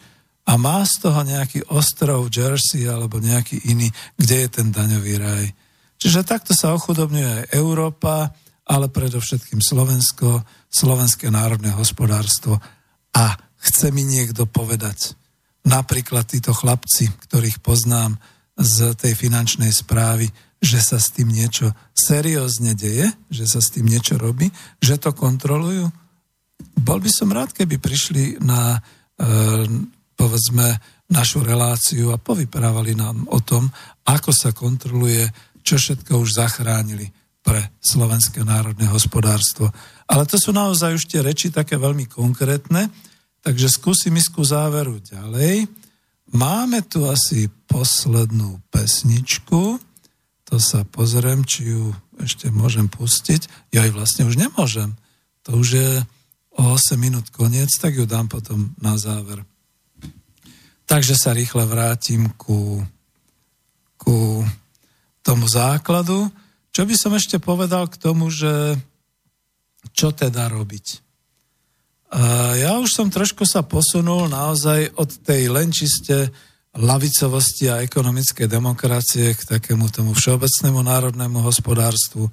A 0.45 0.62
má 0.62 0.86
z 0.86 1.02
toho 1.02 1.26
nejaký 1.26 1.66
ostrov 1.74 2.30
Jersey 2.30 2.86
alebo 2.86 3.18
nejaký 3.18 3.66
iný, 3.66 3.90
kde 4.14 4.45
je 4.45 4.49
ten 4.62 4.68
daňový 4.70 5.18
raj. 5.18 5.45
Čiže 5.98 6.28
takto 6.28 6.53
sa 6.53 6.76
ochudobňuje 6.78 7.30
aj 7.30 7.44
Európa, 7.57 8.30
ale 8.66 8.90
predovšetkým 8.90 9.62
Slovensko, 9.62 10.45
slovenské 10.70 11.34
národné 11.34 11.74
hospodárstvo. 11.74 12.62
A 13.18 13.38
chce 13.66 13.90
mi 13.90 14.06
niekto 14.06 14.46
povedať, 14.46 15.18
napríklad 15.66 16.30
títo 16.30 16.54
chlapci, 16.54 17.10
ktorých 17.26 17.66
poznám 17.66 18.22
z 18.56 18.94
tej 18.94 19.18
finančnej 19.18 19.74
správy, 19.74 20.30
že 20.62 20.80
sa 20.80 21.02
s 21.02 21.12
tým 21.12 21.34
niečo 21.34 21.74
seriózne 21.92 22.78
deje, 22.78 23.10
že 23.28 23.46
sa 23.50 23.60
s 23.60 23.74
tým 23.74 23.90
niečo 23.90 24.16
robí, 24.16 24.48
že 24.80 25.02
to 25.02 25.12
kontrolujú. 25.12 25.90
Bol 26.80 27.00
by 27.02 27.12
som 27.12 27.34
rád, 27.34 27.52
keby 27.52 27.82
prišli 27.82 28.40
na, 28.40 28.80
e, 29.20 29.68
povedzme, 30.16 30.80
našu 31.12 31.46
reláciu 31.46 32.16
a 32.16 32.22
povyprávali 32.22 32.98
nám 32.98 33.30
o 33.30 33.38
tom, 33.44 33.70
ako 34.08 34.32
sa 34.34 34.56
kontroluje, 34.56 35.30
čo 35.62 35.78
všetko 35.78 36.18
už 36.18 36.40
zachránili 36.42 37.10
pre 37.46 37.62
slovenské 37.78 38.42
národné 38.42 38.90
hospodárstvo. 38.90 39.70
Ale 40.10 40.26
to 40.26 40.42
sú 40.42 40.50
naozaj 40.50 40.98
už 40.98 41.06
tie 41.06 41.22
reči 41.22 41.54
také 41.54 41.78
veľmi 41.78 42.10
konkrétne, 42.10 42.90
takže 43.46 43.70
skúsim 43.70 44.18
isku 44.18 44.42
záveru 44.42 44.98
ďalej. 45.06 45.70
Máme 46.34 46.82
tu 46.90 47.06
asi 47.06 47.46
poslednú 47.70 48.58
pesničku, 48.74 49.78
to 50.50 50.56
sa 50.58 50.82
pozriem, 50.90 51.46
či 51.46 51.70
ju 51.70 51.94
ešte 52.18 52.50
môžem 52.50 52.90
pustiť. 52.90 53.70
Ja 53.70 53.86
aj 53.86 53.92
vlastne 53.94 54.26
už 54.26 54.42
nemôžem. 54.42 54.98
To 55.46 55.62
už 55.62 55.68
je 55.78 55.90
o 56.58 56.74
8 56.74 56.98
minút 56.98 57.30
koniec, 57.30 57.70
tak 57.78 57.94
ju 57.94 58.10
dám 58.10 58.26
potom 58.26 58.74
na 58.82 58.98
záver. 58.98 59.46
Takže 60.90 61.14
sa 61.14 61.34
rýchle 61.34 61.66
vrátim 61.70 62.34
ku, 62.38 62.82
ku 63.98 64.42
tomu 65.22 65.46
základu. 65.46 66.30
Čo 66.74 66.86
by 66.86 66.96
som 66.98 67.14
ešte 67.14 67.38
povedal 67.38 67.90
k 67.90 67.98
tomu, 67.98 68.34
že 68.34 68.78
čo 69.94 70.14
teda 70.14 70.50
robiť? 70.50 71.05
Ja 72.56 72.80
už 72.80 72.96
som 72.96 73.12
trošku 73.12 73.44
sa 73.44 73.60
posunul 73.68 74.32
naozaj 74.32 74.96
od 74.96 75.20
tej 75.20 75.52
len 75.52 75.68
čiste 75.68 76.32
lavicovosti 76.76 77.68
a 77.68 77.84
ekonomickej 77.84 78.48
demokracie 78.48 79.36
k 79.36 79.60
takému 79.60 79.92
tomu 79.92 80.16
všeobecnému 80.16 80.80
národnému 80.80 81.44
hospodárstvu. 81.44 82.32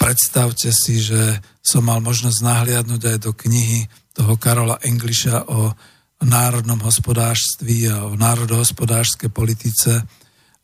Predstavte 0.00 0.72
si, 0.72 1.04
že 1.04 1.44
som 1.60 1.84
mal 1.84 2.00
možnosť 2.00 2.38
nahliadnúť 2.40 3.02
aj 3.04 3.18
do 3.20 3.32
knihy 3.36 3.84
toho 4.16 4.40
Karola 4.40 4.80
Engliša 4.80 5.52
o 5.52 5.76
národnom 6.24 6.80
hospodárství 6.80 7.88
a 7.92 8.08
o 8.08 8.16
národohospodárskej 8.16 9.28
politice. 9.28 10.08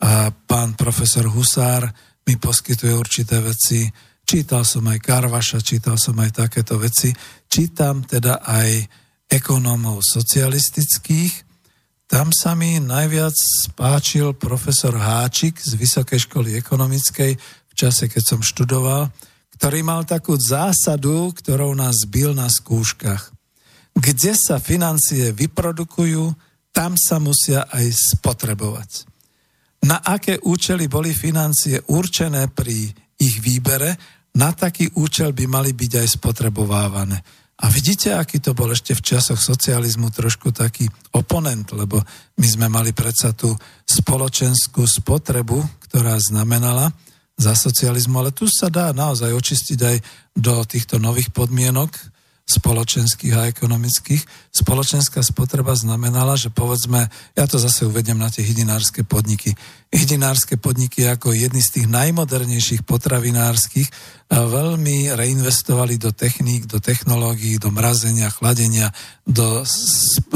A 0.01 0.32
pán 0.32 0.73
profesor 0.73 1.28
Husár 1.28 1.85
mi 2.24 2.41
poskytuje 2.41 2.93
určité 2.97 3.45
veci. 3.45 3.85
Čítal 4.25 4.65
som 4.65 4.85
aj 4.89 4.99
Karvaša, 5.05 5.61
čítal 5.61 6.01
som 6.01 6.17
aj 6.17 6.45
takéto 6.45 6.81
veci. 6.81 7.13
Čítam 7.49 8.05
teda 8.05 8.41
aj 8.41 8.89
ekonómov 9.29 10.01
socialistických. 10.01 11.33
Tam 12.09 12.33
sa 12.33 12.57
mi 12.57 12.81
najviac 12.81 13.37
páčil 13.77 14.37
profesor 14.37 14.97
Háčik 14.97 15.61
z 15.61 15.77
Vysokej 15.77 16.29
školy 16.29 16.57
ekonomickej 16.57 17.33
v 17.69 17.75
čase, 17.77 18.09
keď 18.09 18.23
som 18.23 18.41
študoval, 18.41 19.13
ktorý 19.61 19.81
mal 19.85 20.05
takú 20.09 20.37
zásadu, 20.37 21.33
ktorou 21.37 21.77
nás 21.77 22.05
bil 22.09 22.33
na 22.33 22.49
skúškach 22.49 23.35
kde 23.95 24.35
sa 24.35 24.59
financie 24.59 25.31
vyprodukujú, 25.31 26.35
tam 26.75 26.99
sa 26.99 27.23
musia 27.23 27.71
aj 27.71 28.19
spotrebovať. 28.19 28.91
Na 29.87 30.03
aké 30.03 30.43
účely 30.43 30.91
boli 30.91 31.15
financie 31.15 31.79
určené 31.93 32.51
pri 32.51 32.91
ich 33.15 33.37
výbere, 33.39 33.95
na 34.35 34.51
taký 34.51 34.90
účel 34.98 35.31
by 35.31 35.47
mali 35.47 35.70
byť 35.73 35.93
aj 36.02 36.09
spotrebovávané. 36.19 37.19
A 37.55 37.70
vidíte, 37.70 38.11
aký 38.11 38.43
to 38.43 38.51
bol 38.51 38.66
ešte 38.74 38.98
v 38.98 39.15
časoch 39.15 39.39
socializmu 39.39 40.11
trošku 40.11 40.51
taký 40.51 40.90
oponent, 41.15 41.70
lebo 41.70 42.02
my 42.35 42.47
sme 42.51 42.66
mali 42.66 42.90
predsa 42.90 43.31
tú 43.31 43.55
spoločenskú 43.86 44.82
spotrebu, 44.82 45.62
ktorá 45.86 46.19
znamenala 46.19 46.90
za 47.39 47.55
socializmu, 47.55 48.19
ale 48.19 48.35
tu 48.35 48.51
sa 48.51 48.66
dá 48.70 48.90
naozaj 48.90 49.31
očistiť 49.31 49.78
aj 49.78 49.97
do 50.35 50.55
týchto 50.66 50.98
nových 50.98 51.31
podmienok, 51.31 52.14
spoločenských 52.45 53.33
a 53.41 53.49
ekonomických. 53.49 54.53
Spoločenská 54.53 55.25
spotreba 55.25 55.73
znamenala, 55.73 56.37
že 56.37 56.53
povedzme, 56.53 57.09
ja 57.33 57.45
to 57.49 57.57
zase 57.57 57.89
uvedem 57.89 58.21
na 58.21 58.29
tie 58.29 58.45
hydinárske 58.45 59.01
podniky. 59.01 59.57
Hydinárske 59.89 60.61
podniky 60.61 61.09
ako 61.09 61.33
jedny 61.33 61.65
z 61.65 61.81
tých 61.81 61.87
najmodernejších 61.89 62.85
potravinárskych 62.85 63.89
veľmi 64.29 65.16
reinvestovali 65.16 65.97
do 65.97 66.12
techník, 66.12 66.69
do 66.69 66.85
technológií, 66.85 67.57
do 67.57 67.73
mrazenia, 67.73 68.29
chladenia, 68.29 68.93
do 69.25 69.65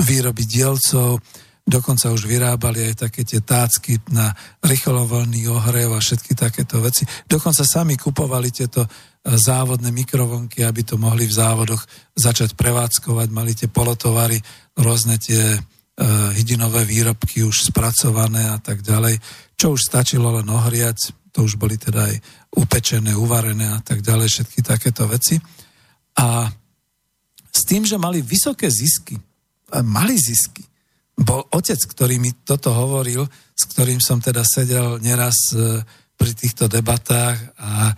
výroby 0.01 0.49
dielcov, 0.49 1.21
dokonca 1.69 2.09
už 2.09 2.25
vyrábali 2.25 2.89
aj 2.89 2.95
také 3.05 3.29
tie 3.29 3.45
tácky 3.45 4.01
na 4.09 4.33
rýchlovoľný 4.65 5.45
ohrev 5.53 5.93
a 5.93 6.01
všetky 6.01 6.33
takéto 6.33 6.81
veci. 6.81 7.05
Dokonca 7.29 7.69
sami 7.69 8.01
kupovali 8.01 8.49
tieto 8.49 8.89
závodné 9.25 9.91
mikrovonky, 9.91 10.63
aby 10.65 10.83
to 10.87 11.01
mohli 11.01 11.27
v 11.27 11.37
závodoch 11.37 11.83
začať 12.15 12.55
prevádzkovať. 12.55 13.29
Mali 13.35 13.53
tie 13.53 13.69
polotovary, 13.69 14.39
rôzne 14.79 15.19
tie 15.19 15.59
uh, 15.59 16.31
hydinové 16.33 16.87
výrobky 16.87 17.43
už 17.43 17.69
spracované 17.75 18.49
a 18.49 18.59
tak 18.63 18.81
ďalej. 18.81 19.19
Čo 19.59 19.75
už 19.75 19.81
stačilo 19.91 20.33
len 20.39 20.47
ohriať, 20.49 21.13
to 21.35 21.45
už 21.45 21.61
boli 21.61 21.77
teda 21.77 22.09
aj 22.09 22.17
upečené, 22.57 23.13
uvarené 23.15 23.69
a 23.75 23.81
tak 23.83 24.01
ďalej, 24.01 24.29
všetky 24.31 24.61
takéto 24.65 25.05
veci. 25.11 25.37
A 26.19 26.49
s 27.53 27.63
tým, 27.67 27.85
že 27.85 27.99
mali 27.99 28.23
vysoké 28.23 28.71
zisky, 28.71 29.19
mali 29.83 30.15
zisky, 30.15 30.65
bol 31.19 31.43
otec, 31.51 31.79
ktorý 31.79 32.23
mi 32.23 32.31
toto 32.47 32.71
hovoril, 32.71 33.27
s 33.59 33.63
ktorým 33.75 33.99
som 33.99 34.23
teda 34.23 34.47
sedel 34.47 35.03
neraz 35.03 35.35
e, 35.51 35.83
pri 36.15 36.31
týchto 36.31 36.71
debatách 36.71 37.39
a 37.59 37.91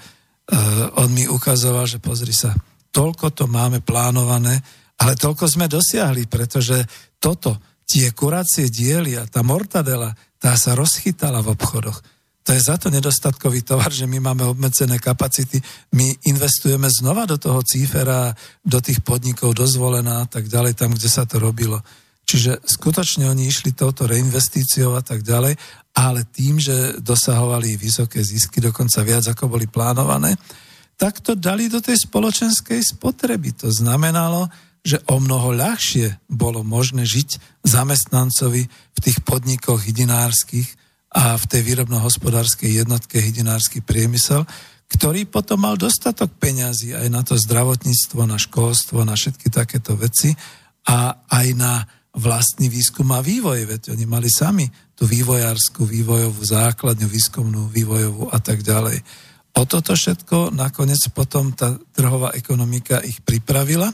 on 0.99 1.09
mi 1.15 1.31
ukazoval, 1.31 1.87
že 1.87 2.03
pozri 2.03 2.35
sa, 2.35 2.55
toľko 2.91 3.31
to 3.35 3.45
máme 3.47 3.81
plánované, 3.83 4.59
ale 5.01 5.13
toľko 5.17 5.47
sme 5.47 5.71
dosiahli, 5.71 6.27
pretože 6.27 6.85
toto, 7.23 7.57
tie 7.87 8.11
kuracie 8.13 8.69
diely 8.69 9.17
a 9.17 9.25
tá 9.27 9.41
mortadela, 9.41 10.13
tá 10.39 10.55
sa 10.55 10.77
rozchytala 10.77 11.41
v 11.43 11.55
obchodoch. 11.55 11.99
To 12.41 12.57
je 12.57 12.61
za 12.61 12.81
to 12.81 12.89
nedostatkový 12.89 13.63
tovar, 13.63 13.93
že 13.93 14.09
my 14.09 14.19
máme 14.19 14.49
obmedzené 14.49 14.97
kapacity, 14.99 15.61
my 15.95 16.09
investujeme 16.25 16.89
znova 16.89 17.29
do 17.29 17.37
toho 17.37 17.61
cífera, 17.63 18.33
do 18.65 18.81
tých 18.81 19.05
podnikov 19.05 19.55
dozvolená 19.55 20.25
a 20.25 20.27
tak 20.27 20.49
ďalej, 20.49 20.75
tam, 20.75 20.97
kde 20.97 21.09
sa 21.13 21.29
to 21.29 21.37
robilo. 21.37 21.79
Čiže 22.25 22.63
skutočne 22.63 23.27
oni 23.27 23.51
išli 23.51 23.75
touto 23.75 24.07
reinvestíciou 24.07 24.95
a 24.95 25.03
tak 25.03 25.27
ďalej 25.27 25.59
ale 25.95 26.27
tým, 26.29 26.63
že 26.63 26.99
dosahovali 27.03 27.75
vysoké 27.77 28.23
zisky, 28.23 28.63
dokonca 28.63 29.03
viac 29.03 29.27
ako 29.27 29.51
boli 29.51 29.67
plánované, 29.67 30.39
tak 31.01 31.25
to 31.25 31.33
dali 31.33 31.73
do 31.73 31.81
tej 31.81 32.07
spoločenskej 32.09 32.95
spotreby. 32.95 33.57
To 33.65 33.73
znamenalo, 33.73 34.53
že 34.81 35.01
o 35.13 35.21
mnoho 35.21 35.53
ľahšie 35.53 36.29
bolo 36.29 36.65
možné 36.65 37.05
žiť 37.05 37.61
zamestnancovi 37.65 38.63
v 38.69 38.99
tých 39.01 39.19
podnikoch 39.25 39.81
hydinárskych 39.85 40.69
a 41.11 41.37
v 41.37 41.45
tej 41.51 41.63
výrobno-hospodárskej 41.67 42.85
jednotke 42.85 43.19
hydinársky 43.19 43.83
priemysel, 43.83 44.47
ktorý 44.91 45.27
potom 45.27 45.63
mal 45.63 45.75
dostatok 45.79 46.33
peňazí 46.39 46.95
aj 46.95 47.09
na 47.11 47.23
to 47.23 47.35
zdravotníctvo, 47.39 48.27
na 48.27 48.39
školstvo, 48.39 49.03
na 49.03 49.15
všetky 49.15 49.51
takéto 49.51 49.95
veci 49.99 50.35
a 50.87 51.27
aj 51.29 51.47
na 51.55 51.85
vlastný 52.11 52.67
výskum 52.67 53.07
a 53.15 53.23
vývoj, 53.23 53.71
veď 53.71 53.83
oni 53.95 54.05
mali 54.07 54.27
sami 54.27 54.67
tú 54.99 55.07
vývojárskú, 55.07 55.87
vývojovú 55.87 56.43
základňu, 56.43 57.07
výskumnú, 57.07 57.71
vývojovú 57.71 58.35
a 58.35 58.39
tak 58.43 58.67
ďalej. 58.67 58.99
O 59.59 59.63
toto 59.67 59.95
všetko 59.95 60.55
nakoniec 60.55 61.01
potom 61.11 61.55
tá 61.55 61.75
trhová 61.95 62.35
ekonomika 62.35 63.03
ich 63.03 63.19
pripravila. 63.23 63.91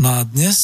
No 0.00 0.08
a 0.20 0.24
dnes 0.24 0.56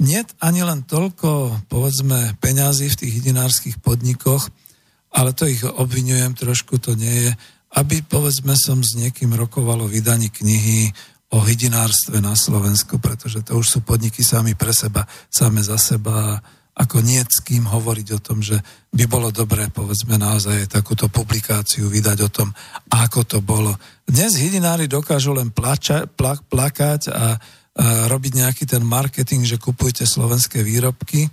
nie 0.00 0.20
ani 0.40 0.60
len 0.64 0.84
toľko, 0.84 1.62
povedzme, 1.68 2.36
peňazí 2.40 2.92
v 2.92 2.98
tých 3.04 3.12
hydinárskych 3.20 3.76
podnikoch, 3.80 4.48
ale 5.14 5.30
to 5.32 5.46
ich 5.46 5.62
obvinujem 5.62 6.34
trošku, 6.34 6.82
to 6.82 6.98
nie 6.98 7.28
je, 7.28 7.32
aby, 7.74 8.02
povedzme, 8.02 8.54
som 8.54 8.82
s 8.82 8.94
niekým 8.98 9.34
rokovalo 9.34 9.86
vydaní 9.86 10.30
knihy 10.30 10.90
o 11.34 11.42
hydinárstve 11.42 12.22
na 12.22 12.38
Slovensku, 12.38 13.02
pretože 13.02 13.42
to 13.42 13.58
už 13.58 13.66
sú 13.66 13.78
podniky 13.82 14.22
sami 14.22 14.54
pre 14.54 14.70
seba, 14.70 15.02
same 15.26 15.58
za 15.66 15.74
seba, 15.74 16.38
ako 16.74 17.02
nie 17.02 17.18
s 17.22 17.42
kým 17.42 17.66
hovoriť 17.66 18.08
o 18.14 18.22
tom, 18.22 18.38
že 18.38 18.58
by 18.94 19.04
bolo 19.10 19.34
dobré, 19.34 19.66
povedzme, 19.70 20.14
naozaj 20.14 20.70
takúto 20.70 21.10
publikáciu 21.10 21.90
vydať 21.90 22.18
o 22.22 22.30
tom, 22.30 22.54
ako 22.90 23.26
to 23.26 23.38
bolo. 23.42 23.74
Dnes 24.06 24.38
hydinári 24.38 24.86
dokážu 24.86 25.34
len 25.34 25.50
plača, 25.50 26.06
pla, 26.06 26.38
plakať 26.38 27.10
a, 27.10 27.14
a 27.14 27.24
robiť 28.06 28.32
nejaký 28.42 28.64
ten 28.70 28.82
marketing, 28.86 29.42
že 29.42 29.58
kupujte 29.58 30.06
slovenské 30.06 30.62
výrobky, 30.62 31.26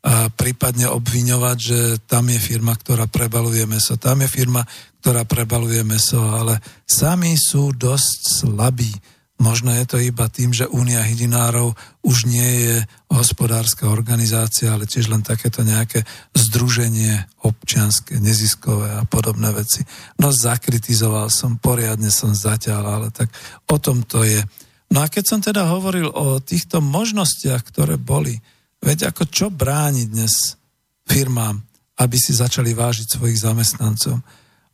a 0.00 0.32
prípadne 0.32 0.88
obviňovať, 0.88 1.58
že 1.60 1.80
tam 2.08 2.32
je 2.32 2.40
firma, 2.40 2.72
ktorá 2.72 3.04
prebaluje 3.04 3.68
meso, 3.68 4.00
tam 4.00 4.24
je 4.24 4.32
firma, 4.32 4.64
ktorá 5.04 5.28
prebaluje 5.28 5.84
meso, 5.84 6.24
ale 6.24 6.56
sami 6.88 7.36
sú 7.36 7.76
dosť 7.76 8.40
slabí 8.40 8.88
Možno 9.40 9.72
je 9.72 9.88
to 9.88 9.96
iba 9.96 10.28
tým, 10.28 10.52
že 10.52 10.68
Únia 10.68 11.00
hydinárov 11.00 11.72
už 12.04 12.28
nie 12.28 12.68
je 12.68 12.76
hospodárska 13.08 13.88
organizácia, 13.88 14.68
ale 14.68 14.84
tiež 14.84 15.08
len 15.08 15.24
takéto 15.24 15.64
nejaké 15.64 16.04
združenie 16.36 17.24
občianske, 17.40 18.20
neziskové 18.20 19.00
a 19.00 19.08
podobné 19.08 19.48
veci. 19.56 19.80
No 20.20 20.28
zakritizoval 20.28 21.32
som, 21.32 21.56
poriadne 21.56 22.12
som 22.12 22.36
zaťal, 22.36 22.84
ale 22.84 23.08
tak 23.08 23.32
o 23.64 23.80
tom 23.80 24.04
to 24.04 24.28
je. 24.28 24.44
No 24.92 25.00
a 25.00 25.08
keď 25.08 25.24
som 25.24 25.40
teda 25.40 25.72
hovoril 25.72 26.12
o 26.12 26.36
týchto 26.44 26.84
možnostiach, 26.84 27.64
ktoré 27.64 27.96
boli, 27.96 28.36
veď 28.84 29.08
ako 29.08 29.24
čo 29.24 29.46
bráni 29.48 30.04
dnes 30.04 30.60
firmám, 31.08 31.64
aby 31.96 32.16
si 32.20 32.36
začali 32.36 32.76
vážiť 32.76 33.16
svojich 33.16 33.40
zamestnancov, 33.40 34.20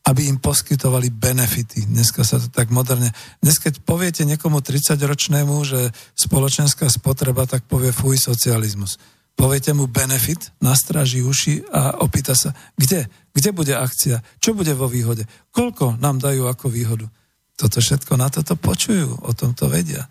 aby 0.07 0.31
im 0.31 0.39
poskytovali 0.39 1.11
benefity. 1.11 1.91
Dneska 1.91 2.23
sa 2.23 2.39
to 2.39 2.47
tak 2.47 2.71
moderne... 2.71 3.11
Dnes, 3.43 3.59
keď 3.59 3.83
poviete 3.83 4.23
niekomu 4.23 4.63
30-ročnému, 4.63 5.55
že 5.67 5.91
spoločenská 6.15 6.87
spotreba, 6.87 7.43
tak 7.51 7.67
povie 7.67 7.91
fuj 7.91 8.23
socializmus. 8.23 9.03
Poviete 9.35 9.75
mu 9.75 9.91
benefit, 9.91 10.55
nastraží 10.63 11.21
uši 11.21 11.67
a 11.69 12.01
opýta 12.01 12.39
sa, 12.39 12.55
kde? 12.79 13.11
Kde 13.35 13.51
bude 13.53 13.75
akcia? 13.75 14.23
Čo 14.39 14.55
bude 14.55 14.73
vo 14.79 14.87
výhode? 14.87 15.27
Koľko 15.51 15.99
nám 15.99 16.23
dajú 16.23 16.47
ako 16.47 16.71
výhodu? 16.71 17.11
Toto 17.59 17.83
všetko 17.83 18.15
na 18.15 18.31
toto 18.31 18.55
počujú, 18.55 19.27
o 19.27 19.33
tom 19.35 19.59
to 19.59 19.67
vedia. 19.67 20.07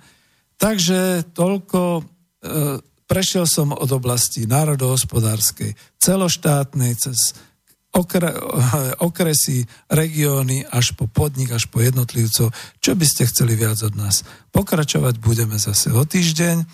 Takže 0.60 1.32
toľko... 1.32 1.80
E, 1.98 2.04
prešiel 3.06 3.46
som 3.46 3.72
od 3.72 3.90
oblasti 3.96 4.50
národohospodárskej, 4.50 5.78
celoštátnej, 6.02 6.98
cez 6.98 7.38
okre, 7.96 8.30
okresy, 9.08 9.64
regióny, 9.88 10.68
až 10.68 10.94
po 11.00 11.08
podnik, 11.08 11.56
až 11.56 11.72
po 11.72 11.80
jednotlivcov. 11.80 12.52
Čo 12.84 12.92
by 12.94 13.06
ste 13.08 13.24
chceli 13.32 13.56
viac 13.56 13.80
od 13.82 13.96
nás? 13.96 14.28
Pokračovať 14.52 15.24
budeme 15.24 15.56
zase 15.56 15.96
o 15.96 16.04
týždeň 16.04 16.68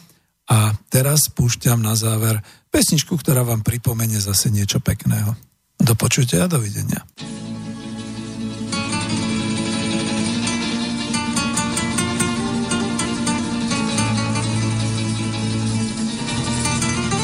a 0.49 0.73
teraz 0.89 1.29
púšťam 1.29 1.79
na 1.79 1.93
záver 1.93 2.41
pesničku, 2.73 3.15
ktorá 3.15 3.45
vám 3.45 3.61
pripomenie 3.61 4.17
zase 4.17 4.49
niečo 4.49 4.81
pekného. 4.81 5.37
Do 5.81 5.93
počutia 5.93 6.45
a 6.45 6.51
dovidenia. 6.51 7.05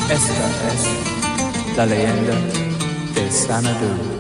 Esta 0.07 0.47
es 0.71 0.83
la 1.75 1.83
leyenda 1.83 2.66
Sanadu. 3.25 4.16